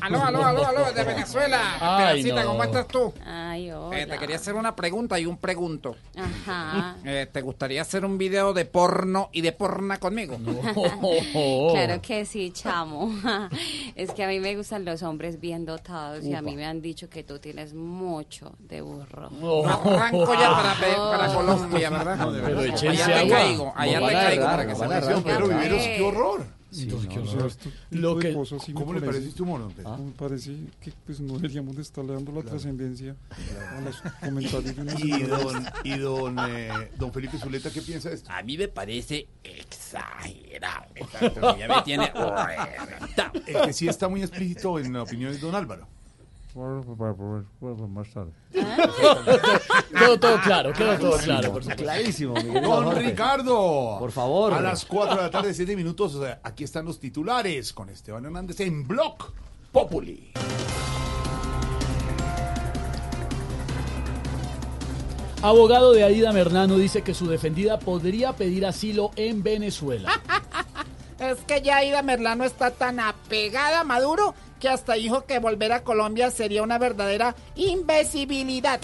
Aló, 0.00 0.22
aló, 0.22 0.44
aló, 0.44 0.66
aló, 0.66 0.92
de 0.92 1.04
Venezuela. 1.04 1.76
Ay, 1.80 2.22
Pedacita, 2.22 2.42
no. 2.42 2.50
¿cómo 2.50 2.64
estás 2.64 2.88
tú? 2.88 3.12
Ay, 3.24 3.70
hola. 3.70 4.00
Eh, 4.00 4.06
te 4.06 4.18
quería 4.18 4.36
hacer 4.36 4.54
una 4.54 4.74
pregunta 4.74 5.18
y 5.18 5.26
un 5.26 5.36
pregunto. 5.36 5.96
Ajá. 6.16 6.96
Eh, 7.04 7.28
¿Te 7.30 7.40
gustaría 7.42 7.82
hacer 7.82 8.04
un 8.04 8.18
video 8.18 8.52
de 8.52 8.64
porno 8.64 9.28
y 9.32 9.40
de 9.40 9.52
porna 9.52 9.98
conmigo? 9.98 10.38
Claro 11.74 12.00
que 12.00 12.24
sí, 12.24 12.50
chamo. 12.50 13.12
Es 13.94 14.12
que 14.12 14.24
a 14.24 14.28
mí 14.28 14.40
me 14.40 14.56
gustan 14.56 14.84
los 14.84 15.02
hombres 15.02 15.40
bien 15.40 15.64
dotados 15.64 16.24
y 16.24 16.34
a 16.34 16.42
mí 16.42 16.56
me 16.56 16.66
han 16.66 16.80
dicho 16.80 17.08
que 17.08 17.22
tú 17.22 17.38
tienes 17.38 17.74
mucho 17.74 18.54
de 18.58 18.80
burro. 18.80 19.30
Arranco 19.66 20.34
ya 20.34 20.76
para, 20.78 21.34
Colombia, 21.34 21.90
¿verdad? 21.90 22.16
No, 22.16 22.32
de 22.32 22.40
verdad. 22.40 22.56
Pero 22.60 22.74
échense 22.74 23.02
allá 23.02 23.06
te 23.06 23.20
agua. 23.20 23.36
caigo, 23.36 23.72
allá 23.76 24.00
No 24.00 24.06
te 24.06 24.12
caigo 24.12 24.44
para 24.44 24.66
que 24.66 24.72
no 24.72 24.78
se 24.78 25.22
pero 25.22 25.48
Viveros, 25.48 25.82
qué 25.82 26.02
horror. 26.02 26.44
Sí, 26.74 26.82
Entonces, 26.84 27.08
qué 27.08 27.14
¿qué 27.14 27.20
horror. 27.20 27.46
Este 27.46 27.70
Lo 27.90 28.18
que- 28.18 28.34
cosas 28.34 28.62
sí 28.64 28.72
me 28.74 28.80
¿Cómo 28.80 28.92
le 28.94 29.00
parece- 29.00 29.12
parece 29.18 29.28
este 29.30 29.42
humor, 29.42 29.60
don 29.60 29.72
Pedro? 29.72 29.96
Me 29.98 30.10
parece 30.12 30.56
que 30.80 30.92
pues 31.06 31.20
no 31.20 31.34
deberíamos 31.34 31.76
de 31.76 31.82
estarle 31.82 32.14
dando 32.14 32.32
la 32.32 32.42
trascendencia 32.42 33.14
a 33.76 33.80
los 33.80 34.00
comentarios 34.20 35.00
Y 35.00 35.12
señora. 35.12 35.38
don, 35.38 35.64
y 35.84 35.98
don, 35.98 36.36
eh, 36.48 36.90
don 36.98 37.12
Felipe 37.12 37.38
Zuleta, 37.38 37.70
¿qué 37.70 37.80
piensa 37.80 38.08
de 38.08 38.16
esto? 38.16 38.30
A 38.32 38.42
mí 38.42 38.58
me 38.58 38.66
parece 38.68 39.28
exagerado. 39.44 40.86
Exacto, 40.96 41.56
ya 41.58 41.68
me 41.68 41.82
tiene... 41.82 42.12
El 43.46 43.62
que 43.66 43.72
sí 43.72 43.86
está 43.88 44.08
muy 44.08 44.22
explícito 44.22 44.78
en 44.78 44.92
la 44.92 45.02
opinión 45.02 45.32
de 45.32 45.38
don 45.38 45.54
Álvaro. 45.54 45.86
Más 46.54 48.08
tarde. 48.12 48.32
Quedó 49.98 50.20
todo 50.20 50.40
claro, 50.40 50.72
quedó 50.72 50.98
todo 50.98 51.18
claro. 51.18 51.52
por 51.52 51.62
supuesto. 51.62 51.82
Clarísimo, 51.82 52.34
Miguel 52.34 52.62
Don. 52.62 52.94
Ricardo. 52.96 53.96
Por 53.98 54.12
favor. 54.12 54.52
A 54.54 54.60
las 54.60 54.84
4 54.84 55.16
de 55.16 55.22
la 55.22 55.30
tarde, 55.30 55.52
7 55.52 55.74
minutos. 55.74 56.14
o 56.14 56.22
sea, 56.22 56.40
aquí 56.44 56.62
están 56.62 56.84
los 56.84 57.00
titulares 57.00 57.72
con 57.72 57.88
Esteban 57.88 58.24
Hernández 58.24 58.60
en 58.60 58.86
Block 58.86 59.32
Populi. 59.72 60.32
Abogado 65.42 65.92
de 65.92 66.04
Aida 66.04 66.32
Mernano 66.32 66.78
dice 66.78 67.02
que 67.02 67.14
su 67.14 67.26
defendida 67.26 67.78
podría 67.78 68.32
pedir 68.32 68.64
asilo 68.64 69.10
en 69.16 69.42
Venezuela. 69.42 70.10
Es 71.30 71.38
que 71.46 71.62
ya 71.62 71.78
Aida 71.78 72.02
Merlano 72.02 72.44
está 72.44 72.70
tan 72.70 73.00
apegada 73.00 73.80
a 73.80 73.84
Maduro 73.84 74.34
que 74.60 74.68
hasta 74.68 74.92
dijo 74.92 75.24
que 75.24 75.38
volver 75.38 75.72
a 75.72 75.82
Colombia 75.82 76.30
sería 76.30 76.62
una 76.62 76.76
verdadera 76.78 77.34
invisibilidad. 77.54 78.78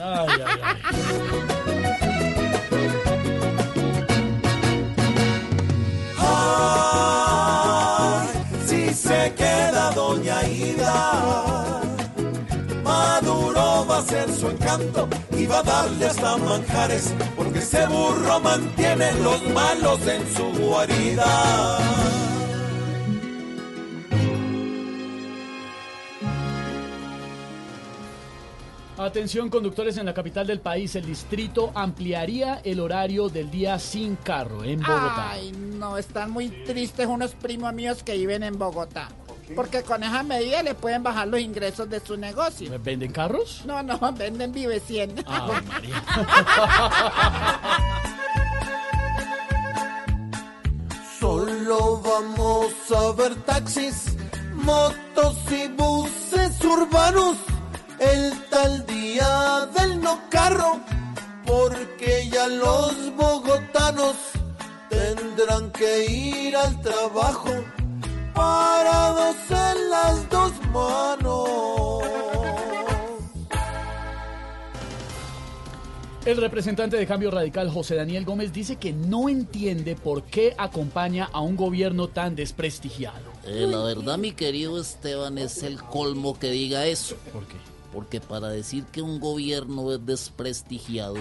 Ay, 6.19 8.29
si 8.67 8.95
se 8.95 9.33
queda 9.35 9.91
Doña 9.95 10.43
Ida, 10.49 11.45
Maduro 13.23 13.87
va 13.87 13.99
a 13.99 14.03
ser 14.03 14.31
su 14.31 14.49
encanto 14.49 15.07
y 15.37 15.45
va 15.45 15.59
a 15.59 15.63
darle 15.63 16.07
hasta 16.07 16.39
manjares, 16.39 17.15
porque 17.37 17.59
ese 17.59 17.87
burro 17.87 18.41
mantiene 18.41 19.13
los 19.21 19.43
malos 19.51 20.01
en 20.07 20.35
su 20.35 20.45
guarida. 20.65 21.79
Atención 28.97 29.51
conductores 29.51 29.99
en 29.99 30.07
la 30.07 30.15
capital 30.15 30.47
del 30.47 30.61
país, 30.61 30.95
el 30.95 31.05
distrito 31.05 31.73
ampliaría 31.75 32.61
el 32.65 32.81
horario 32.81 33.29
del 33.29 33.51
día 33.51 33.79
sin 33.79 34.17
carro 34.17 34.65
en 34.65 34.81
Bogotá. 34.81 35.33
Ay, 35.33 35.53
no, 35.53 35.99
están 35.99 36.31
muy 36.31 36.49
tristes 36.49 37.07
unos 37.07 37.35
primos 37.35 37.73
míos 37.75 38.03
que 38.03 38.17
viven 38.17 38.43
en 38.43 38.59
Bogotá. 38.59 39.09
Porque 39.55 39.83
con 39.83 40.03
esa 40.03 40.23
medida 40.23 40.63
le 40.63 40.75
pueden 40.75 41.03
bajar 41.03 41.29
los 41.29 41.41
ingresos 41.41 41.89
de 41.89 42.01
su 42.01 42.17
negocio. 42.17 42.71
¿Venden 42.83 43.13
carros? 43.13 43.63
No, 43.65 43.83
no, 43.83 43.99
venden 44.17 44.53
Vive 44.53 44.81
100. 44.81 45.25
Ah, 45.27 45.61
María. 45.69 46.05
Solo 51.19 52.01
vamos 52.01 52.73
a 52.97 53.13
ver 53.13 53.35
taxis, 53.43 54.17
motos 54.55 55.37
y 55.51 55.69
buses 55.69 56.65
urbanos 56.65 57.37
el 57.99 58.33
tal 58.49 58.87
día 58.87 59.69
del 59.77 60.01
no 60.01 60.19
carro, 60.31 60.81
porque 61.47 62.29
ya 62.31 62.49
los 62.49 63.15
bogotanos 63.15 64.17
tendrán 64.89 65.71
que 65.73 66.07
ir 66.07 66.57
al 66.57 66.81
trabajo 66.81 67.51
parados 68.41 69.37
en 69.51 69.91
las 69.91 70.31
dos 70.31 70.53
manos. 70.73 71.51
El 76.25 76.37
representante 76.37 76.97
de 76.97 77.07
Cambio 77.07 77.31
Radical, 77.31 77.71
José 77.71 77.97
Daniel 77.97 78.25
Gómez, 78.25 78.53
dice 78.53 78.77
que 78.77 78.93
no 78.93 79.29
entiende 79.29 79.97
por 79.97 80.23
qué 80.23 80.55
acompaña 80.57 81.29
a 81.33 81.41
un 81.41 81.57
gobierno 81.57 82.09
tan 82.09 82.37
desprestigiado. 82.37 83.31
Eh, 83.45 83.67
la 83.69 83.83
verdad, 83.83 84.19
mi 84.19 84.33
querido 84.33 84.81
Esteban, 84.81 85.39
es 85.39 85.63
el 85.63 85.83
colmo 85.83 86.39
que 86.39 86.51
diga 86.51 86.87
eso. 86.87 87.17
¿Por 87.33 87.47
qué? 87.47 87.57
Porque 87.93 88.21
para 88.21 88.49
decir 88.49 88.85
que 88.85 89.03
un 89.03 89.19
gobierno 89.19 89.93
es 89.93 90.05
desprestigiado, 90.07 91.17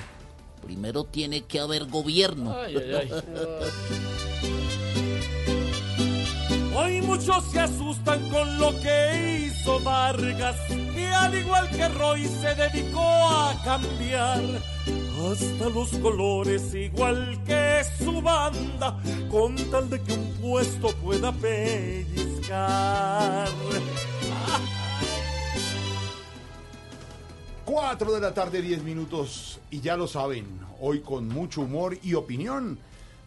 primero 0.62 1.06
tiene 1.06 1.42
que 1.42 1.60
haber 1.60 1.86
gobierno. 1.86 2.54
Ay, 2.54 2.76
ay, 2.78 3.10
Hoy 6.80 7.02
muchos 7.02 7.44
se 7.52 7.60
asustan 7.60 8.30
con 8.30 8.58
lo 8.58 8.72
que 8.80 9.48
hizo 9.48 9.82
Vargas, 9.82 10.56
que 10.96 11.08
al 11.08 11.38
igual 11.38 11.70
que 11.70 11.90
Roy 11.90 12.26
se 12.26 12.56
dedicó 12.56 13.02
a 13.02 13.54
cambiar 13.66 14.42
hasta 15.30 15.70
los 15.70 15.90
colores 15.98 16.74
igual 16.74 17.38
que 17.46 17.82
su 18.02 18.22
banda, 18.22 18.98
con 19.30 19.58
tal 19.70 19.90
de 19.90 20.02
que 20.02 20.14
un 20.14 20.32
puesto 20.42 20.96
pueda 21.04 21.34
pellizcar. 21.34 22.30
4 27.66 28.12
de 28.14 28.22
la 28.22 28.34
tarde, 28.34 28.62
10 28.62 28.84
minutos. 28.84 29.60
Y 29.70 29.82
ya 29.82 29.98
lo 29.98 30.08
saben, 30.08 30.48
hoy 30.80 31.02
con 31.02 31.28
mucho 31.28 31.62
humor 31.62 31.98
y 32.02 32.14
opinión. 32.14 32.80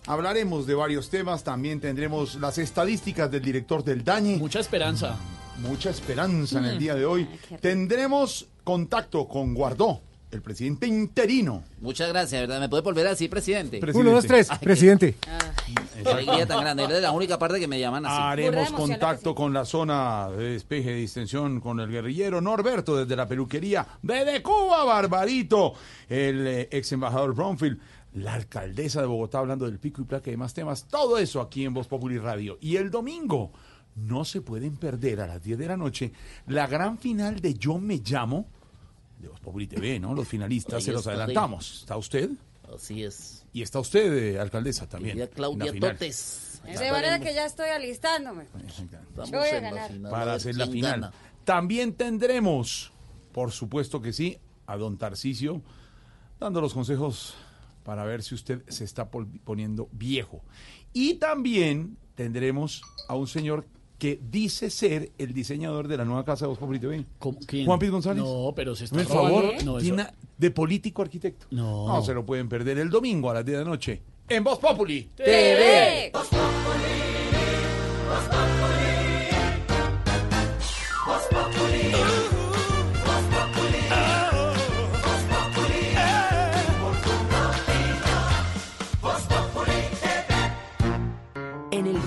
Hablaremos 0.06 0.66
de 0.66 0.74
varios 0.74 1.08
temas, 1.10 1.44
también 1.44 1.80
tendremos 1.80 2.34
las 2.36 2.58
estadísticas 2.58 3.30
del 3.30 3.42
director 3.42 3.84
del 3.84 4.02
Dañe. 4.04 4.36
Mucha 4.36 4.58
esperanza. 4.60 5.16
Mucha 5.58 5.90
esperanza 5.90 6.58
en 6.58 6.64
el 6.64 6.76
Mm. 6.76 6.78
día 6.78 6.94
de 6.96 7.04
hoy. 7.04 7.28
Tendremos 7.60 8.46
contacto 8.64 9.28
con 9.28 9.54
Guardó, 9.54 10.00
el 10.32 10.42
presidente 10.42 10.86
interino. 10.88 11.62
Muchas 11.80 12.08
gracias, 12.08 12.40
¿verdad? 12.40 12.58
¿Me 12.58 12.68
puede 12.68 12.82
volver 12.82 13.06
así, 13.06 13.28
presidente? 13.28 13.78
Presidente. 13.78 14.00
Uno, 14.08 14.16
dos, 14.16 14.26
tres, 14.26 14.50
Ay, 14.50 14.58
presidente. 14.60 15.14
Qué 16.02 16.08
alegría 16.10 16.46
tan 16.46 16.60
grande. 16.62 16.84
Es 16.84 17.00
la 17.02 17.12
única 17.12 17.38
parte 17.38 17.60
que 17.60 17.68
me 17.68 17.78
llaman 17.78 18.04
así. 18.06 18.16
Haremos 18.18 18.72
contacto 18.72 19.36
con 19.36 19.52
la 19.52 19.64
zona 19.64 20.28
de 20.30 20.52
despeje 20.54 20.90
de 20.90 20.96
distensión 20.96 21.60
con 21.60 21.78
el 21.78 21.88
guerrillero 21.90 22.40
Norberto 22.40 22.96
desde 22.96 23.14
la 23.14 23.28
peluquería 23.28 23.86
de 24.02 24.42
Cuba, 24.42 24.82
Barbarito, 24.84 25.74
el 26.08 26.46
eh, 26.46 26.68
ex 26.72 26.90
embajador 26.92 27.34
Bromfield, 27.34 27.78
la 28.14 28.34
alcaldesa 28.34 29.00
de 29.00 29.06
Bogotá 29.06 29.38
hablando 29.38 29.64
del 29.64 29.78
pico 29.78 30.02
y 30.02 30.04
placa 30.04 30.28
y 30.28 30.32
demás 30.32 30.54
temas. 30.54 30.86
Todo 30.88 31.18
eso 31.18 31.40
aquí 31.40 31.64
en 31.64 31.74
Voz 31.74 31.88
Populi 31.88 32.18
Radio. 32.18 32.58
Y 32.60 32.76
el 32.76 32.90
domingo 32.90 33.52
no 33.96 34.24
se 34.24 34.40
pueden 34.40 34.76
perder 34.76 35.20
a 35.20 35.26
las 35.26 35.42
10 35.42 35.58
de 35.58 35.66
la 35.66 35.76
noche 35.76 36.12
la 36.46 36.66
gran 36.66 36.98
final 36.98 37.40
de 37.40 37.54
Yo 37.54 37.78
Me 37.78 37.98
Llamo 37.98 38.46
de 39.18 39.28
Voz 39.28 39.40
Populi 39.40 39.66
TV, 39.66 40.00
¿no? 40.00 40.14
Los 40.14 40.28
finalistas 40.28 40.82
se 40.82 40.92
los 40.92 41.06
adelantamos. 41.06 41.80
¿Está 41.80 41.96
usted? 41.96 42.30
Así 42.74 43.04
es. 43.04 43.44
Y 43.52 43.62
está 43.62 43.80
usted, 43.80 44.12
eh, 44.12 44.40
alcaldesa, 44.40 44.88
también. 44.88 45.16
Querida 45.16 45.32
Claudia. 45.32 45.72
Totes. 45.78 46.60
De 46.64 46.90
manera 46.90 47.18
que 47.18 47.34
ya 47.34 47.44
estoy 47.44 47.68
alistándome. 47.68 48.46
Yo 49.16 49.38
voy 49.38 49.48
a 49.48 49.60
ganar. 49.60 49.90
para 50.10 50.34
hacer 50.34 50.56
la 50.56 50.66
final. 50.66 51.12
También 51.44 51.92
tendremos, 51.94 52.92
por 53.32 53.50
supuesto 53.50 54.00
que 54.00 54.12
sí, 54.12 54.38
a 54.66 54.76
don 54.76 54.96
Tarcisio 54.96 55.60
dando 56.38 56.60
los 56.60 56.74
consejos 56.74 57.34
para 57.82 58.04
ver 58.04 58.22
si 58.22 58.34
usted 58.34 58.62
se 58.68 58.84
está 58.84 59.08
poniendo 59.10 59.88
viejo. 59.92 60.42
Y 60.92 61.14
también 61.14 61.96
tendremos 62.14 62.82
a 63.08 63.14
un 63.16 63.26
señor 63.26 63.66
que 63.98 64.18
dice 64.30 64.68
ser 64.70 65.12
el 65.18 65.32
diseñador 65.32 65.86
de 65.86 65.96
la 65.96 66.04
nueva 66.04 66.24
casa 66.24 66.44
de 66.44 66.48
Voz 66.48 66.58
Populi 66.58 66.80
TV. 66.80 67.04
quién? 67.46 67.66
Juan 67.66 67.78
Piz 67.78 67.90
González. 67.90 68.22
No, 68.22 68.52
pero 68.54 68.74
se 68.74 68.84
está 68.84 68.96
Por 68.96 69.06
favor. 69.06 69.64
No, 69.64 69.78
eso- 69.78 69.96
de 70.38 70.50
político 70.50 71.02
arquitecto. 71.02 71.46
No. 71.50 71.86
No 71.86 72.02
se 72.02 72.12
lo 72.12 72.26
pueden 72.26 72.48
perder 72.48 72.78
el 72.78 72.90
domingo 72.90 73.30
a 73.30 73.34
las 73.34 73.44
10 73.44 73.58
de 73.58 73.64
la 73.64 73.70
noche 73.70 74.02
en 74.28 74.42
Voz 74.42 74.58
Populi 74.58 75.08
TV. 75.14 76.10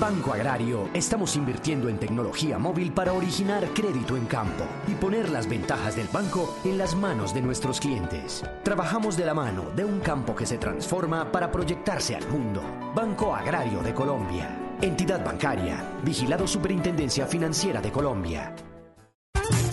Banco 0.06 0.34
Agrario 0.34 0.88
estamos 0.94 1.36
invirtiendo 1.36 1.90
en 1.90 1.98
tecnología 1.98 2.60
móvil 2.60 2.92
para 2.92 3.12
originar 3.12 3.68
crédito 3.74 4.16
en 4.16 4.28
campo 4.28 4.64
y 4.88 4.94
poner 4.94 5.30
las 5.30 5.50
ventajas 5.50 5.96
del 5.96 6.08
banco 6.10 6.60
en 6.64 6.78
las 6.78 6.94
manos 6.94 7.34
de 7.34 7.42
nuestros 7.42 7.80
clientes. 7.80 8.44
Trabajamos 8.62 9.18
de 9.18 9.26
la 9.26 9.34
mano 9.34 9.72
de 9.76 9.84
un 9.84 10.02
campo 10.02 10.36
que 10.36 10.46
se 10.46 10.60
transforma 10.60 11.32
para 11.32 11.52
proyectarse 11.52 12.16
al 12.16 12.28
mundo. 12.28 12.62
Banco 12.94 13.34
Agrario 13.34 13.82
de 13.82 13.96
Colombia. 13.96 14.56
Entidad 14.80 15.26
bancaria. 15.26 15.84
Vigilado 16.04 16.46
Superintendencia 16.46 17.26
Financiera 17.26 17.82
de 17.82 17.92
Colombia. 17.92 18.54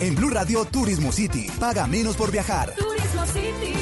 En 0.00 0.14
Blue 0.14 0.30
Radio 0.30 0.64
Turismo 0.64 1.12
City. 1.12 1.50
Paga 1.60 1.86
menos 1.86 2.16
por 2.16 2.32
viajar. 2.32 2.72
Turismo 2.72 3.26
City, 3.26 3.81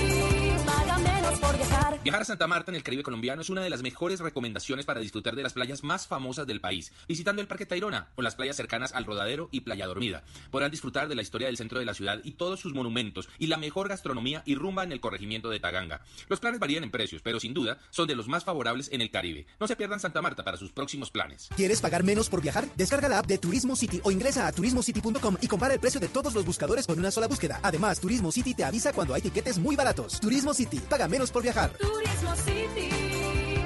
por 1.50 1.58
viajar. 1.58 2.00
Viajar 2.02 2.22
a 2.22 2.24
Santa 2.24 2.46
Marta 2.46 2.70
en 2.70 2.76
el 2.76 2.82
Caribe 2.82 3.02
colombiano 3.02 3.42
es 3.42 3.50
una 3.50 3.62
de 3.62 3.70
las 3.70 3.82
mejores 3.82 4.20
recomendaciones 4.20 4.86
para 4.86 5.00
disfrutar 5.00 5.34
de 5.34 5.42
las 5.42 5.52
playas 5.52 5.82
más 5.82 6.06
famosas 6.06 6.46
del 6.46 6.60
país, 6.60 6.92
visitando 7.08 7.42
el 7.42 7.48
Parque 7.48 7.66
Tayrona 7.66 8.08
o 8.14 8.22
las 8.22 8.36
playas 8.36 8.56
cercanas 8.56 8.92
al 8.94 9.04
Rodadero 9.04 9.48
y 9.50 9.60
Playa 9.60 9.86
Dormida. 9.86 10.22
Podrán 10.50 10.70
disfrutar 10.70 11.08
de 11.08 11.14
la 11.14 11.22
historia 11.22 11.48
del 11.48 11.56
centro 11.56 11.78
de 11.78 11.84
la 11.84 11.94
ciudad 11.94 12.20
y 12.22 12.32
todos 12.32 12.60
sus 12.60 12.72
monumentos 12.72 13.28
y 13.38 13.48
la 13.48 13.56
mejor 13.56 13.88
gastronomía 13.88 14.42
y 14.46 14.54
rumba 14.54 14.84
en 14.84 14.92
el 14.92 15.00
corregimiento 15.00 15.50
de 15.50 15.60
Taganga. 15.60 16.02
Los 16.28 16.40
planes 16.40 16.60
varían 16.60 16.84
en 16.84 16.90
precios, 16.90 17.22
pero 17.22 17.40
sin 17.40 17.52
duda 17.52 17.78
son 17.90 18.06
de 18.06 18.14
los 18.14 18.28
más 18.28 18.44
favorables 18.44 18.88
en 18.92 19.00
el 19.00 19.10
Caribe. 19.10 19.46
No 19.58 19.66
se 19.66 19.76
pierdan 19.76 20.00
Santa 20.00 20.22
Marta 20.22 20.44
para 20.44 20.56
sus 20.56 20.72
próximos 20.72 21.10
planes. 21.10 21.48
¿Quieres 21.56 21.80
pagar 21.80 22.04
menos 22.04 22.28
por 22.28 22.40
viajar? 22.40 22.66
Descarga 22.76 23.08
la 23.08 23.18
app 23.18 23.26
de 23.26 23.38
Turismo 23.38 23.76
City 23.76 24.00
o 24.04 24.10
ingresa 24.10 24.46
a 24.46 24.52
turismocity.com 24.52 25.36
y 25.40 25.48
compara 25.48 25.74
el 25.74 25.80
precio 25.80 26.00
de 26.00 26.08
todos 26.08 26.34
los 26.34 26.44
buscadores 26.44 26.86
con 26.86 26.98
una 26.98 27.10
sola 27.10 27.26
búsqueda. 27.26 27.60
Además, 27.62 28.00
Turismo 28.00 28.30
City 28.32 28.54
te 28.54 28.64
avisa 28.64 28.92
cuando 28.92 29.14
hay 29.14 29.22
tiquetes 29.22 29.58
muy 29.58 29.76
baratos. 29.76 30.20
Turismo 30.20 30.54
City, 30.54 30.80
paga 30.88 31.08
menos 31.08 31.30
por 31.30 31.39
viajar. 31.42 31.72
Turismo 31.78 32.34
City, 32.36 32.90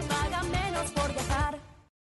paga 0.09 0.43
menos 0.45 0.91
por 0.93 1.13
viajar. 1.13 1.61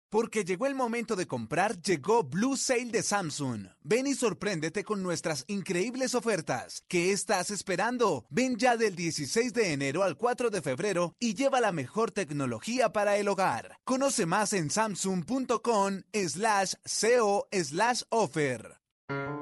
Porque 0.10 0.46
llegó 0.46 0.68
el 0.68 0.76
momento 0.76 1.16
de 1.16 1.26
comprar, 1.26 1.82
llegó 1.82 2.24
Blue 2.24 2.56
Sale 2.56 2.92
de 2.92 3.02
Samsung. 3.02 3.66
Ven 3.82 4.06
y 4.06 4.14
sorpréndete 4.14 4.84
con 4.84 5.02
nuestras 5.02 5.44
increíbles 5.48 6.14
ofertas. 6.14 6.84
¿Qué 6.88 7.12
estás 7.12 7.50
esperando? 7.50 8.26
Ven 8.30 8.58
ya 8.58 8.78
del 8.78 8.96
16 8.96 9.54
de 9.54 9.74
enero 9.74 10.04
al 10.04 10.16
4 10.16 10.52
de 10.52 10.62
febrero 10.62 11.16
y 11.20 11.34
lleva 11.34 11.62
la 11.62 11.72
mejor 11.72 12.12
tecnología 12.12 12.94
para 12.94 13.18
el 13.18 13.28
hogar. 13.28 13.78
Conoce 13.86 14.28
más 14.28 14.54
en 14.54 14.70
samsung.com 14.70 16.02
slash 16.14 16.74
co 16.86 17.48
slash 17.52 18.02
offer. 18.10 18.83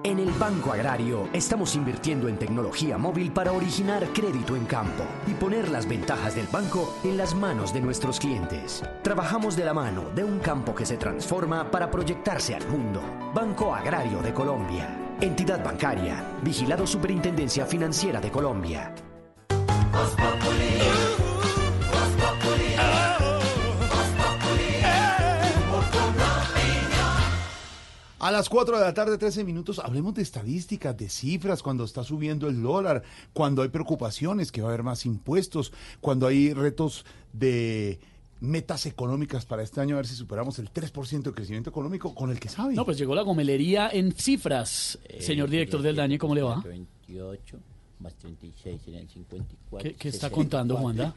En 0.03 0.17
el 0.17 0.31
Banco 0.31 0.73
Agrario 0.73 1.29
estamos 1.31 1.75
invirtiendo 1.75 2.27
en 2.27 2.37
tecnología 2.37 2.97
móvil 2.97 3.31
para 3.31 3.51
originar 3.51 4.07
crédito 4.07 4.55
en 4.55 4.65
campo 4.65 5.03
y 5.27 5.33
poner 5.35 5.69
las 5.69 5.87
ventajas 5.87 6.35
del 6.35 6.47
banco 6.47 6.97
en 7.03 7.17
las 7.17 7.35
manos 7.35 7.71
de 7.71 7.81
nuestros 7.81 8.19
clientes. 8.19 8.83
Trabajamos 9.03 9.55
de 9.55 9.63
la 9.63 9.75
mano 9.75 10.09
de 10.15 10.23
un 10.23 10.39
campo 10.39 10.73
que 10.73 10.87
se 10.87 10.97
transforma 10.97 11.69
para 11.69 11.91
proyectarse 11.91 12.55
al 12.55 12.67
mundo. 12.67 13.01
Banco 13.33 13.75
Agrario 13.75 14.21
de 14.23 14.33
Colombia. 14.33 14.97
Entidad 15.21 15.63
bancaria. 15.63 16.25
Vigilado 16.41 16.87
Superintendencia 16.87 17.67
Financiera 17.67 18.19
de 18.19 18.31
Colombia. 18.31 18.95
A 28.21 28.29
las 28.29 28.49
4 28.49 28.77
de 28.77 28.85
la 28.85 28.93
tarde, 28.93 29.17
13 29.17 29.43
minutos, 29.43 29.79
hablemos 29.79 30.13
de 30.13 30.21
estadísticas, 30.21 30.95
de 30.95 31.09
cifras, 31.09 31.63
cuando 31.63 31.85
está 31.85 32.03
subiendo 32.03 32.47
el 32.47 32.61
dólar, 32.61 33.01
cuando 33.33 33.63
hay 33.63 33.69
preocupaciones, 33.69 34.51
que 34.51 34.61
va 34.61 34.67
a 34.67 34.69
haber 34.69 34.83
más 34.83 35.07
impuestos, 35.07 35.73
cuando 36.01 36.27
hay 36.27 36.53
retos 36.53 37.03
de 37.33 37.99
metas 38.39 38.85
económicas 38.85 39.47
para 39.47 39.63
este 39.63 39.81
año, 39.81 39.95
a 39.95 39.97
ver 39.97 40.05
si 40.05 40.13
superamos 40.13 40.59
el 40.59 40.71
3% 40.71 41.23
de 41.23 41.31
crecimiento 41.31 41.71
económico 41.71 42.13
con 42.13 42.29
el 42.29 42.39
que 42.39 42.47
sabe. 42.47 42.75
No, 42.75 42.85
pues 42.85 42.99
llegó 42.99 43.15
la 43.15 43.23
gomelería 43.23 43.89
en 43.89 44.11
cifras. 44.11 44.99
Señor 45.19 45.49
director 45.49 45.81
del 45.81 45.95
DANE, 45.95 46.19
¿cómo 46.19 46.35
le 46.35 46.43
va? 46.43 46.61
28 46.61 47.57
más 48.01 48.15
36 48.15 48.81
serían 48.83 49.07
54. 49.07 49.89
¿Qué- 49.91 49.95
qué 49.95 50.09
está 50.09 50.29
contando, 50.29 50.75
Juanda? 50.77 51.13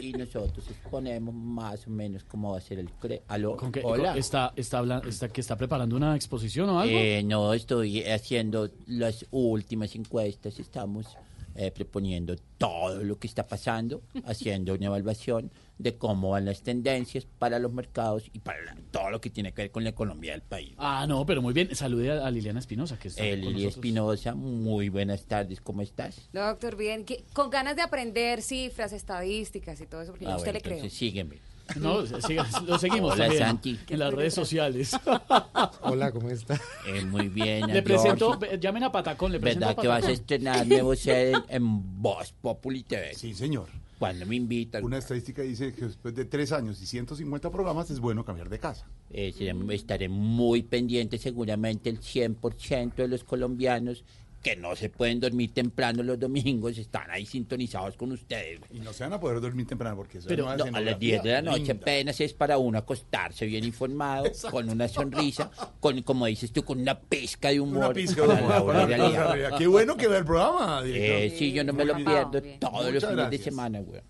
Y 0.00 0.12
nosotros 0.14 0.66
exponemos 0.68 1.32
más 1.34 1.86
o 1.86 1.90
menos 1.90 2.24
cómo 2.24 2.52
va 2.52 2.58
a 2.58 2.60
ser 2.60 2.78
el 2.80 2.90
cre... 2.90 3.22
¿Aló? 3.28 3.56
¿Con 3.56 3.70
qué- 3.70 3.82
Hola. 3.84 4.16
¿Está, 4.16 4.52
está, 4.56 4.78
habla- 4.78 5.02
está, 5.06 5.28
que 5.28 5.40
está 5.40 5.56
preparando 5.56 5.94
una 5.96 6.16
exposición 6.16 6.68
o 6.70 6.80
algo? 6.80 6.96
Eh, 6.98 7.22
no, 7.24 7.52
estoy 7.54 8.02
haciendo 8.04 8.68
las 8.86 9.24
últimas 9.30 9.94
encuestas, 9.94 10.58
estamos 10.58 11.06
eh, 11.54 11.70
proponiendo 11.70 12.34
todo 12.58 13.04
lo 13.04 13.18
que 13.18 13.26
está 13.28 13.46
pasando, 13.46 14.02
haciendo 14.24 14.74
una 14.74 14.86
evaluación 14.86 15.50
de 15.82 15.96
cómo 15.96 16.30
van 16.30 16.44
las 16.44 16.62
tendencias 16.62 17.26
para 17.38 17.58
los 17.58 17.72
mercados 17.72 18.30
y 18.32 18.38
para 18.38 18.62
la- 18.62 18.76
todo 18.90 19.10
lo 19.10 19.20
que 19.20 19.30
tiene 19.30 19.52
que 19.52 19.62
ver 19.62 19.70
con 19.70 19.84
la 19.84 19.90
economía 19.90 20.32
del 20.32 20.42
país. 20.42 20.74
Ah, 20.78 21.06
no, 21.08 21.24
pero 21.26 21.42
muy 21.42 21.52
bien. 21.52 21.74
Salude 21.74 22.12
a, 22.12 22.26
a 22.26 22.30
Liliana 22.30 22.60
Espinosa, 22.60 22.98
que 22.98 23.08
está 23.08 23.24
Eh, 23.24 23.30
con 23.30 23.40
Lili 23.40 23.52
nosotros. 23.52 23.74
Espinosa, 23.74 24.34
muy 24.34 24.88
buenas 24.88 25.24
tardes, 25.24 25.60
¿cómo 25.60 25.82
estás? 25.82 26.28
Doctor, 26.32 26.76
bien, 26.76 27.04
que- 27.04 27.24
con 27.32 27.50
ganas 27.50 27.76
de 27.76 27.82
aprender 27.82 28.42
cifras, 28.42 28.92
estadísticas 28.92 29.80
y 29.80 29.86
todo 29.86 30.02
eso, 30.02 30.12
porque 30.12 30.24
yo 30.24 30.30
Ah, 30.30 30.34
a 30.34 30.36
usted 30.36 30.52
bueno, 30.52 30.58
le 30.58 30.62
creo. 30.62 30.74
entonces 30.76 30.98
sígueme. 30.98 31.36
No, 31.76 32.04
siga- 32.04 32.46
lo 32.66 32.76
seguimos 32.78 33.12
Hola, 33.14 33.24
también 33.24 33.42
Santi. 33.44 33.78
en 33.88 33.98
las 33.98 34.12
redes 34.12 34.34
sociales. 34.34 34.92
Hola, 35.82 36.10
¿cómo 36.12 36.28
está? 36.30 36.60
Eh, 36.86 37.04
muy 37.04 37.28
bien. 37.28 37.66
Le 37.68 37.78
a 37.78 37.84
presento, 37.84 38.38
llamen 38.60 38.82
a 38.84 38.92
Patacón, 38.92 39.32
le 39.32 39.40
presento 39.40 39.66
¿Verdad 39.66 39.78
a 39.78 39.82
que 39.82 39.88
vas 39.88 40.04
a 40.04 40.10
estrenar 40.10 40.66
nuevo 40.66 40.94
set 40.96 41.34
en, 41.48 41.62
en 41.64 42.02
Voz 42.02 42.32
Populi 42.40 42.82
TV? 42.82 43.14
Sí, 43.14 43.32
señor. 43.34 43.68
Cuando 44.02 44.26
me 44.26 44.34
invitan. 44.34 44.82
Una 44.82 44.98
estadística 44.98 45.42
dice 45.42 45.72
que 45.72 45.84
después 45.84 46.12
de 46.12 46.24
tres 46.24 46.50
años 46.50 46.82
y 46.82 46.86
150 46.86 47.52
programas 47.52 47.88
es 47.88 48.00
bueno 48.00 48.24
cambiar 48.24 48.48
de 48.48 48.58
casa. 48.58 48.90
Eh, 49.10 49.32
estaré 49.70 50.08
muy 50.08 50.64
pendiente, 50.64 51.18
seguramente 51.18 51.88
el 51.88 52.00
100% 52.00 52.96
de 52.96 53.06
los 53.06 53.22
colombianos 53.22 54.02
que 54.42 54.56
no 54.56 54.74
se 54.76 54.88
pueden 54.90 55.20
dormir 55.20 55.52
temprano 55.54 56.02
los 56.02 56.18
domingos 56.18 56.76
están 56.76 57.10
ahí 57.10 57.24
sintonizados 57.26 57.96
con 57.96 58.10
ustedes. 58.12 58.60
Y 58.72 58.80
no 58.80 58.92
se 58.92 59.04
van 59.04 59.12
a 59.12 59.20
poder 59.20 59.40
dormir 59.40 59.66
temprano 59.66 59.96
porque 59.96 60.18
eso 60.18 60.28
Pero 60.28 60.44
no 60.44 60.50
a 60.50 60.56
las 60.56 60.66
escenografía 60.66 60.98
10 60.98 61.22
de 61.22 61.32
la 61.32 61.42
noche 61.42 61.58
linda. 61.58 61.74
apenas 61.74 62.20
es 62.20 62.32
para 62.34 62.58
uno 62.58 62.78
acostarse 62.78 63.46
bien 63.46 63.64
informado, 63.64 64.24
con 64.50 64.68
una 64.68 64.88
sonrisa, 64.88 65.50
con, 65.80 66.02
como 66.02 66.26
dices 66.26 66.52
tú, 66.52 66.64
con 66.64 66.80
una 66.80 66.98
pizca 66.98 67.50
de 67.50 67.60
humor. 67.60 67.84
Una 67.84 67.92
pizca 67.92 68.22
de 68.22 68.28
para 68.28 68.40
humor, 68.42 68.50
la 68.54 68.64
para 68.66 68.78
la 68.80 68.86
realidad. 68.86 69.26
realidad. 69.32 69.58
Qué 69.58 69.66
bueno 69.68 69.96
que 69.96 70.08
ve 70.08 70.18
el 70.18 70.24
programa, 70.24 70.82
director. 70.82 71.16
Eh, 71.18 71.34
sí, 71.38 71.52
yo 71.52 71.62
no 71.64 71.72
me 71.72 71.84
lo 71.84 71.94
pierdo 71.96 72.40
bien. 72.40 72.58
todos 72.58 72.92
los 72.92 73.04
fines 73.04 73.30
de 73.30 73.38
semana, 73.38 73.80
güey. 73.80 74.00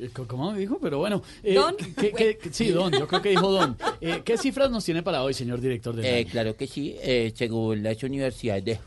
Eh, 0.00 0.10
¿Cómo 0.26 0.52
dijo? 0.54 0.78
Pero 0.82 0.98
bueno. 0.98 1.22
eh, 1.42 1.54
¿Don? 1.54 1.76
¿qué- 1.76 2.12
qué- 2.12 2.36
qué- 2.36 2.52
sí, 2.52 2.68
Don, 2.70 2.92
yo 2.92 3.06
creo 3.06 3.22
que 3.22 3.30
dijo 3.30 3.50
Don. 3.50 3.76
Eh, 4.00 4.22
¿Qué 4.24 4.36
cifras 4.36 4.70
nos 4.70 4.84
tiene 4.84 5.02
para 5.02 5.22
hoy, 5.22 5.32
señor 5.34 5.60
director 5.60 5.94
del 5.94 6.04
Eh, 6.04 6.26
claro 6.30 6.56
que 6.56 6.66
sí, 6.66 6.96
eh, 7.00 7.32
según 7.34 7.82
las 7.82 8.02
universidades 8.02 8.64
de 8.64 8.78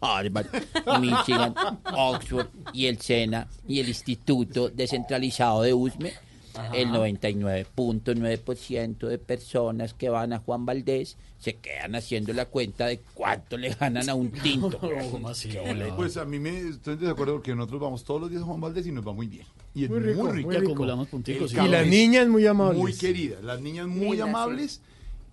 Harvard, 0.00 0.46
Michigan, 1.00 1.54
Oxford 1.96 2.46
y 2.72 2.86
el 2.86 3.00
SENA 3.00 3.48
y 3.66 3.80
el 3.80 3.88
Instituto 3.88 4.68
Descentralizado 4.68 5.62
de 5.62 5.74
USME, 5.74 6.12
el 6.72 6.88
99.9% 6.90 9.08
de 9.08 9.18
personas 9.18 9.92
que 9.94 10.08
van 10.08 10.32
a 10.32 10.38
Juan 10.38 10.64
Valdés 10.66 11.16
se 11.38 11.56
quedan 11.56 11.94
haciendo 11.94 12.32
la 12.32 12.46
cuenta 12.46 12.86
de 12.86 13.00
cuánto 13.12 13.56
le 13.58 13.70
ganan 13.74 14.08
a 14.08 14.14
un 14.14 14.30
tinto. 14.30 14.78
¿Cómo 15.10 15.28
así? 15.28 15.50
Pues 15.96 16.16
a 16.16 16.24
mí 16.24 16.38
me 16.38 16.68
estoy 16.68 16.96
de 16.96 17.10
acuerdo 17.10 17.34
porque 17.34 17.54
nosotros 17.54 17.80
vamos 17.80 18.04
todos 18.04 18.20
los 18.22 18.30
días 18.30 18.42
a 18.42 18.46
Juan 18.46 18.60
Valdés 18.60 18.86
y 18.86 18.92
nos 18.92 19.06
va 19.06 19.12
muy 19.12 19.26
bien. 19.26 19.46
Y 19.74 19.84
es 19.84 19.90
Muy 19.90 20.00
muy 20.00 20.08
rico, 20.08 20.32
rico. 20.32 20.46
muy 20.48 20.56
rico. 20.56 20.62
Y 20.68 20.72
acumulamos 20.72 21.08
punticos, 21.08 21.52
El 21.52 21.60
sí. 21.60 21.66
Y 21.66 21.68
las 21.68 21.86
niñas 21.86 22.28
muy 22.28 22.46
amables. 22.46 22.78
Muy 22.78 22.94
queridas, 22.94 23.42
las 23.42 23.60
niñas 23.60 23.86
muy 23.88 24.10
Lindas, 24.16 24.28
amables. 24.28 24.80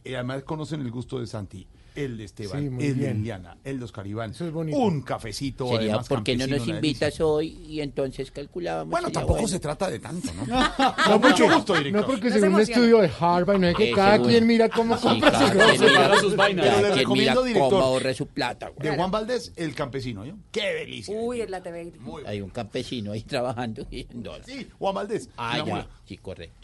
Y 0.03 0.15
además 0.15 0.43
conocen 0.43 0.81
el 0.81 0.91
gusto 0.91 1.19
de 1.19 1.27
Santi, 1.27 1.65
el 1.95 2.17
de 2.17 2.23
Esteban, 2.25 2.59
Sí, 2.59 2.65
el 2.65 2.77
de 2.77 2.93
bien. 2.93 3.17
Liliana, 3.17 3.57
el 3.63 3.79
de 3.79 3.85
Oscar 3.85 4.07
Iván. 4.07 4.33
bonito. 4.51 4.77
Un 4.77 5.01
cafecito. 5.01 5.65
Sería, 5.67 5.79
además, 5.91 6.07
¿por 6.07 6.23
qué 6.23 6.35
no 6.37 6.47
nos 6.47 6.67
invitas 6.67 7.19
hoy? 7.21 7.49
Y 7.67 7.81
entonces 7.81 8.31
calculábamos. 8.31 8.91
Bueno, 8.91 9.11
tampoco 9.11 9.33
bueno. 9.33 9.47
se 9.47 9.59
trata 9.59 9.89
de 9.89 9.99
tanto, 9.99 10.29
¿no? 10.33 10.45
No, 11.11 11.19
mucho 11.19 11.43
porque- 11.43 11.55
gusto, 11.55 11.73
director. 11.75 12.01
no 12.01 12.07
porque 12.07 12.31
según 12.31 12.53
un 12.55 12.61
estudio 12.61 12.97
de 12.99 13.11
Harvard, 13.19 13.59
no 13.59 13.67
es 13.67 13.75
que 13.75 13.89
Eh, 13.89 13.93
cada 13.93 14.13
según- 14.13 14.27
quien 14.29 14.47
mira 14.47 14.69
cómo 14.69 14.97
Sí, 14.97 15.03
compra 15.07 15.31
sus 15.39 15.49
quien 15.51 15.63
cosas. 15.63 15.79
mira- 15.79 16.63
Pero 16.63 16.81
le 16.81 16.95
recomiendo, 16.95 17.13
mira 17.13 17.33
cómo 17.35 17.45
director, 17.45 17.83
ahorre 17.83 18.13
su 18.13 18.27
plata. 18.27 18.69
güey. 18.69 18.89
de 18.89 18.95
Juan 18.95 19.11
Valdés, 19.11 19.51
el 19.55 19.75
campesino, 19.75 20.25
¿yo? 20.25 20.33
¡Qué 20.51 20.61
delicia! 20.73 21.15
Uy, 21.17 21.41
es 21.41 21.49
la 21.49 21.61
TV. 21.61 21.91
Hay 22.25 22.41
un 22.41 22.49
campesino 22.49 23.11
ahí 23.11 23.21
trabajando 23.23 23.85
y 23.91 24.07
en 24.09 24.23
dólares. 24.23 24.45
Sí, 24.47 24.67
Juan 24.79 24.95
Valdés. 24.95 25.29
Ah, 25.37 25.63
ya. 25.65 25.87
Sí, 26.05 26.17
correcto. 26.17 26.60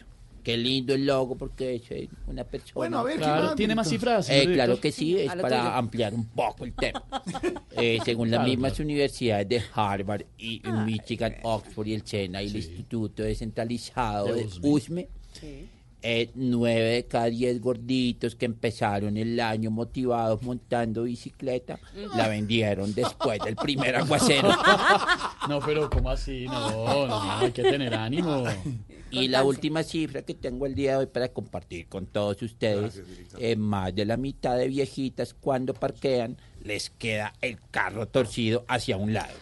Qué 0.47 0.55
lindo 0.55 0.93
el 0.93 1.05
logo 1.05 1.35
porque 1.35 1.75
es 1.75 2.07
una 2.25 2.45
persona. 2.45 2.71
Bueno, 2.75 2.99
a 2.99 3.03
ver, 3.03 3.15
¿qué 3.17 3.19
Claro, 3.19 3.53
¿tiene 3.55 3.75
más 3.75 3.89
cifras? 3.89 4.29
Eh, 4.29 4.45
claro 4.53 4.79
que 4.79 4.93
sí, 4.93 5.17
es 5.17 5.27
para 5.35 5.57
tuyo. 5.59 5.71
ampliar 5.73 6.13
un 6.13 6.25
poco 6.25 6.63
el 6.63 6.71
tema. 6.71 7.03
Eh, 7.79 7.99
según 8.05 8.31
las 8.31 8.39
Claro, 8.39 8.49
mismas 8.49 8.79
universidades 8.79 9.49
de 9.49 9.61
Harvard 9.73 10.23
y 10.37 10.61
Michigan, 10.85 11.35
Oxford 11.43 11.87
y 11.87 11.93
el 11.95 12.07
SENA 12.07 12.41
y 12.43 12.47
el 12.47 12.55
Instituto 12.55 13.23
Descentralizado 13.23 14.27
De 14.27 14.35
de 14.35 14.45
USME. 14.45 14.61
USME, 14.71 15.09
eh, 16.01 16.29
nueve 16.35 16.81
de 16.89 17.05
cada 17.05 17.25
diez 17.25 17.59
gorditos 17.59 18.35
que 18.35 18.45
empezaron 18.45 19.17
el 19.17 19.37
año 19.39 19.69
motivados 19.69 20.41
montando 20.43 21.03
bicicleta, 21.03 21.77
la 22.15 22.29
vendieron 22.29 22.93
después 22.95 23.39
del 23.43 23.57
primer 23.57 23.95
aguacero. 23.97 24.49
No, 25.49 25.59
pero 25.61 25.89
¿cómo 25.89 26.09
así? 26.09 26.45
No, 26.45 27.07
no, 27.07 27.31
hay 27.39 27.51
que 27.53 27.63
tener 27.63 27.93
ánimo. 27.93 28.43
Y 29.11 29.27
la 29.27 29.43
última 29.43 29.83
cifra 29.83 30.21
que 30.21 30.33
tengo 30.33 30.65
el 30.65 30.75
día 30.75 30.91
de 30.91 30.97
hoy 30.97 31.05
para 31.07 31.29
compartir 31.29 31.87
con 31.87 32.07
todos 32.07 32.41
ustedes, 32.41 33.01
eh, 33.39 33.55
más 33.55 33.93
de 33.95 34.05
la 34.05 34.17
mitad 34.17 34.57
de 34.57 34.67
viejitas 34.67 35.33
cuando 35.33 35.73
parquean 35.73 36.37
les 36.63 36.89
queda 36.89 37.33
el 37.41 37.57
carro 37.71 38.07
torcido 38.07 38.65
hacia 38.67 38.97
un 38.97 39.13
lado. 39.13 39.33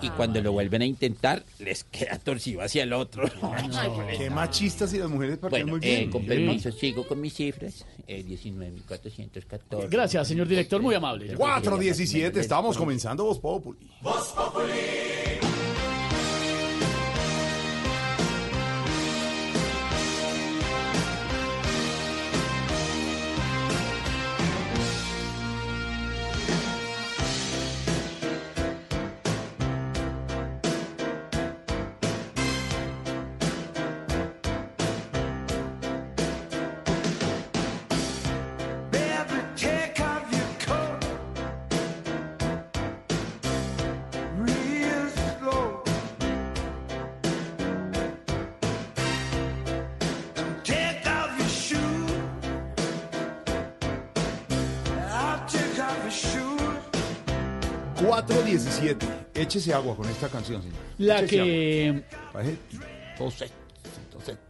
y 0.00 0.08
cuando 0.10 0.40
lo 0.40 0.52
vuelven 0.52 0.80
a 0.82 0.86
intentar, 0.86 1.44
les 1.58 1.84
queda 1.84 2.18
torcido 2.18 2.62
hacia 2.62 2.84
el 2.84 2.92
otro. 2.94 3.24
Qué 4.16 4.30
machistas 4.30 4.92
y 4.94 4.98
las 4.98 5.10
mujeres 5.10 5.36
parquean 5.38 5.66
Bueno, 5.66 5.78
muy 5.78 5.80
bien. 5.80 6.08
eh, 6.08 6.10
con 6.10 6.24
permiso, 6.24 6.72
sigo 6.72 7.06
con 7.06 7.20
mis 7.20 7.34
cifras. 7.34 7.84
Eh, 8.06 8.24
19.414. 8.26 9.88
Gracias, 9.90 10.28
señor 10.28 10.48
director, 10.48 10.80
muy 10.80 10.94
amable. 10.94 11.34
417, 11.34 12.40
estamos 12.40 12.76
comenzando 12.78 13.24
Voz 13.24 13.38
Populi. 13.38 13.90
Baby, 14.02 15.49
Échese 59.50 59.74
agua 59.74 59.96
con 59.96 60.08
esta 60.08 60.28
canción, 60.28 60.62
señor. 60.62 60.78
La 60.98 61.16
Échese 61.22 61.36
que... 61.36 62.04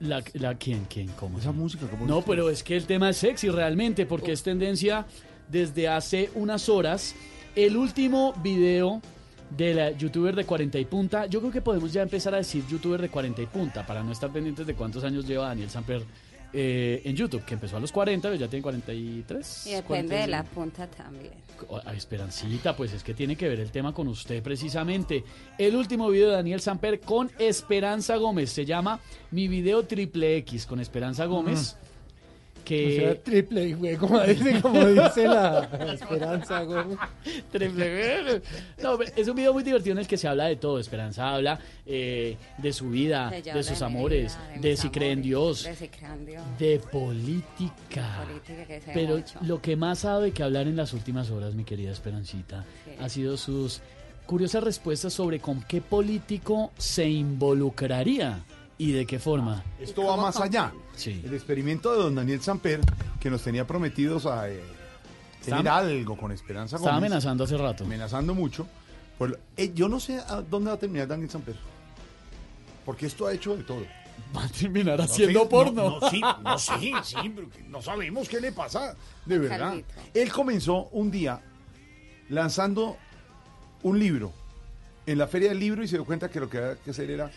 La, 0.00 0.22
la 0.34 0.54
quién, 0.56 0.84
quién, 0.90 1.08
cómo. 1.18 1.38
Esa 1.38 1.52
música, 1.52 1.86
¿cómo 1.86 2.04
No, 2.04 2.18
es? 2.18 2.24
pero 2.26 2.50
es 2.50 2.62
que 2.62 2.76
el 2.76 2.84
tema 2.84 3.08
es 3.08 3.16
sexy 3.16 3.48
realmente, 3.48 4.04
porque 4.04 4.32
es 4.32 4.42
tendencia 4.42 5.06
desde 5.48 5.88
hace 5.88 6.28
unas 6.34 6.68
horas. 6.68 7.14
El 7.56 7.78
último 7.78 8.34
video 8.42 9.00
de 9.56 9.72
la 9.72 9.90
youtuber 9.92 10.36
de 10.36 10.44
40 10.44 10.78
y 10.78 10.84
punta, 10.84 11.24
yo 11.24 11.40
creo 11.40 11.50
que 11.50 11.62
podemos 11.62 11.94
ya 11.94 12.02
empezar 12.02 12.34
a 12.34 12.36
decir 12.36 12.62
youtuber 12.68 13.00
de 13.00 13.08
40 13.08 13.40
y 13.40 13.46
punta, 13.46 13.86
para 13.86 14.02
no 14.02 14.12
estar 14.12 14.30
pendientes 14.30 14.66
de 14.66 14.74
cuántos 14.74 15.02
años 15.02 15.26
lleva 15.26 15.46
Daniel 15.46 15.70
Samper 15.70 16.02
eh, 16.52 17.02
en 17.04 17.16
YouTube, 17.16 17.44
que 17.44 17.54
empezó 17.54 17.76
a 17.76 17.80
los 17.80 17.92
40, 17.92 18.28
pero 18.28 18.40
ya 18.40 18.48
tiene 18.48 18.62
43. 18.62 19.66
Y 19.66 19.70
depende 19.70 20.16
de 20.16 20.26
46. 20.26 20.28
la 20.28 20.44
punta 20.44 20.86
también. 20.86 21.34
A 21.84 21.92
Esperancita, 21.92 22.74
pues 22.74 22.92
es 22.92 23.04
que 23.04 23.12
tiene 23.12 23.36
que 23.36 23.48
ver 23.48 23.60
el 23.60 23.70
tema 23.70 23.92
con 23.92 24.08
usted 24.08 24.42
precisamente. 24.42 25.24
El 25.58 25.76
último 25.76 26.08
video 26.08 26.30
de 26.30 26.36
Daniel 26.36 26.60
Samper 26.60 27.00
con 27.00 27.30
Esperanza 27.38 28.16
Gómez 28.16 28.50
se 28.50 28.64
llama 28.64 29.00
Mi 29.30 29.46
video 29.46 29.84
triple 29.84 30.36
X 30.38 30.66
con 30.66 30.80
Esperanza 30.80 31.26
Gómez. 31.26 31.76
Que 32.70 32.96
O 32.96 33.00
sea, 33.00 33.22
triple 33.22 33.68
y 33.68 33.96
como 33.96 34.20
dice, 34.20 34.60
como 34.60 34.86
dice 34.86 35.26
la 35.26 35.64
Esperanza 35.94 36.62
Gómez. 36.62 36.98
Triple 37.50 38.42
No, 38.82 38.98
es 39.02 39.26
un 39.28 39.34
video 39.36 39.52
muy 39.52 39.62
divertido 39.64 39.92
en 39.94 39.98
el 39.98 40.06
que 40.06 40.16
se 40.16 40.28
habla 40.28 40.44
de 40.46 40.56
todo. 40.56 40.78
Esperanza 40.78 41.34
habla 41.34 41.58
eh, 41.84 42.36
de 42.58 42.72
su 42.72 42.90
vida, 42.90 43.30
de 43.30 43.62
sus 43.64 43.82
amores, 43.82 44.38
vida, 44.52 44.60
de, 44.60 44.76
si 44.76 44.88
cree 44.90 45.10
en 45.12 45.22
Dios, 45.22 45.64
De 45.64 45.74
si 45.74 45.88
cree 45.88 46.12
en 46.12 46.26
Dios. 46.26 46.44
de 46.58 46.78
política. 46.92 48.24
Política 48.26 48.64
que 48.66 48.80
sé 48.80 48.90
Pero 48.94 49.16
mucho. 49.16 49.38
lo 49.42 49.60
que 49.60 49.74
más 49.76 50.04
ha 50.04 50.10
dado 50.10 50.20
de 50.22 50.32
que 50.32 50.42
hablar 50.42 50.66
en 50.68 50.76
las 50.76 50.92
últimas 50.92 51.30
horas, 51.30 51.54
mi 51.54 51.64
querida 51.64 51.90
Esperancita, 51.90 52.64
Sí. 52.84 52.92
ha 53.00 53.08
sido 53.08 53.36
sus 53.36 53.80
curiosas 54.26 54.62
respuestas 54.62 55.12
sobre 55.12 55.40
con 55.40 55.62
qué 55.64 55.80
político 55.80 56.70
se 56.78 57.08
involucraría 57.08 58.38
y 58.80 58.92
de 58.92 59.04
qué 59.04 59.18
forma. 59.18 59.62
Esto 59.78 60.04
va 60.04 60.16
más 60.16 60.36
allá. 60.40 60.72
Sí. 60.96 61.20
El 61.22 61.34
experimento 61.34 61.92
de 61.92 61.98
don 62.02 62.14
Daniel 62.14 62.40
Samper, 62.40 62.80
que 63.20 63.28
nos 63.30 63.42
tenía 63.42 63.66
prometidos 63.66 64.24
a 64.24 64.48
eh, 64.48 64.62
tener 65.44 65.60
Está- 65.60 65.76
algo 65.76 66.16
con 66.16 66.32
Esperanza 66.32 66.76
Estaba 66.76 66.96
amenazando 66.96 67.44
hace 67.44 67.58
rato. 67.58 67.84
Amenazando 67.84 68.34
mucho. 68.34 68.66
Pues, 69.18 69.34
eh, 69.58 69.72
yo 69.74 69.86
no 69.90 70.00
sé 70.00 70.16
a 70.18 70.40
dónde 70.40 70.70
va 70.70 70.76
a 70.76 70.78
terminar 70.78 71.06
Daniel 71.08 71.28
Samper. 71.28 71.56
Porque 72.86 73.04
esto 73.04 73.26
ha 73.26 73.34
hecho 73.34 73.54
de 73.54 73.64
todo. 73.64 73.84
Va 74.34 74.44
a 74.44 74.48
terminar 74.48 74.96
No 74.98 75.04
haciendo 75.04 75.40
sé, 75.42 75.46
porno. 75.46 75.82
No, 75.90 76.00
no, 76.00 76.10
sí, 76.10 76.20
no, 76.42 76.58
sí, 76.58 76.92
sí, 77.04 77.16
pero 77.34 77.50
que 77.50 77.62
no 77.64 77.82
sabemos 77.82 78.30
qué 78.30 78.40
le 78.40 78.50
pasa. 78.52 78.94
De 79.26 79.38
verdad. 79.38 79.58
Calvito. 79.58 79.94
Él 80.14 80.32
comenzó 80.32 80.88
un 80.92 81.10
día 81.10 81.42
lanzando 82.30 82.96
un 83.82 83.98
libro 83.98 84.32
en 85.06 85.18
la 85.18 85.26
feria 85.26 85.50
del 85.50 85.58
libro 85.58 85.82
y 85.84 85.88
se 85.88 85.96
dio 85.96 86.04
cuenta 86.06 86.30
que 86.30 86.40
lo 86.40 86.48
que 86.48 86.58
había 86.58 86.76
que 86.76 86.90
hacer 86.92 87.10
era 87.10 87.30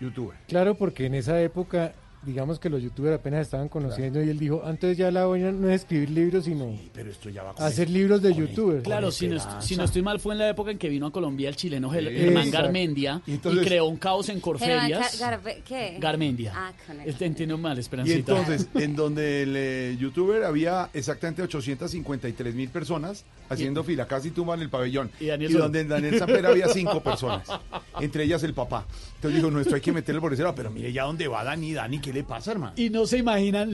youtuber. 0.00 0.36
Claro, 0.48 0.74
porque 0.74 1.06
en 1.06 1.14
esa 1.14 1.40
época, 1.42 1.92
digamos 2.22 2.58
que 2.58 2.68
los 2.68 2.82
youtubers 2.82 3.18
apenas 3.18 3.40
estaban 3.40 3.70
conociendo 3.70 4.22
y 4.22 4.28
él 4.28 4.38
dijo, 4.38 4.60
antes 4.66 4.94
ya 4.98 5.10
la 5.10 5.24
buena 5.24 5.52
no 5.52 5.70
es 5.70 5.80
escribir 5.82 6.10
libros, 6.10 6.44
sino 6.44 6.74
Pero 6.92 7.10
esto 7.10 7.30
ya 7.30 7.42
va 7.42 7.52
hacer 7.52 7.88
libros 7.88 8.20
de 8.20 8.34
youtubers. 8.34 8.82
Claro, 8.82 9.10
si 9.10 9.26
no, 9.26 9.36
est- 9.36 9.48
si 9.60 9.74
no 9.76 9.84
estoy 9.84 10.02
mal, 10.02 10.20
fue 10.20 10.34
en 10.34 10.40
la 10.40 10.48
época 10.50 10.70
en 10.70 10.76
que 10.76 10.90
vino 10.90 11.06
a 11.06 11.12
Colombia 11.12 11.48
el 11.48 11.56
chileno 11.56 11.90
Sí. 11.90 11.98
Germán. 12.04 12.50
Garmendia 12.50 13.22
Y 13.26 13.32
entonces- 13.32 13.62
y 13.62 13.66
creó 13.66 13.86
un 13.86 13.96
caos 13.96 14.28
en 14.28 14.38
Corferias. 14.40 15.18
Gar- 15.18 15.62
¿Qué? 15.64 15.96
Garmendia. 15.98 16.52
Ah, 16.54 16.72
con 16.86 17.00
Este 17.00 17.24
entiendo 17.24 17.56
mal, 17.56 17.78
Y 17.78 17.80
Esperancita. 17.80 18.18
entonces, 18.18 18.68
en 18.74 18.94
donde 18.96 19.42
el 19.44 19.54
eh, 19.56 19.96
youtuber 19.98 20.44
había 20.44 20.90
exactamente 20.92 21.40
853 21.42 22.54
mil 22.54 22.68
personas 22.68 23.24
haciendo 23.48 23.82
fila, 23.82 24.06
casi 24.06 24.30
tumban 24.30 24.60
el 24.60 24.68
pabellón. 24.68 25.10
Y 25.20 25.30
Y, 25.30 25.52
donde 25.54 25.80
en 25.80 25.88
Daniel 25.88 26.18
Samper 26.18 26.44
había 26.46 26.68
cinco 26.68 27.00
personas, 27.02 27.48
entre 27.98 28.24
ellas 28.24 28.42
el 28.42 28.52
papá. 28.52 28.86
Entonces 29.20 29.36
dijo, 29.36 29.50
no, 29.50 29.60
esto 29.60 29.74
hay 29.74 29.82
que 29.82 29.92
meterlo 29.92 30.22
por 30.22 30.32
ese 30.32 30.42
pero 30.56 30.70
mire 30.70 30.90
ya 30.94 31.02
dónde 31.02 31.28
va 31.28 31.44
Dani, 31.44 31.74
Dani, 31.74 31.98
¿qué 31.98 32.10
le 32.10 32.24
pasa, 32.24 32.52
hermano? 32.52 32.72
Y 32.76 32.88
no 32.88 33.04
se 33.04 33.18
imaginan 33.18 33.68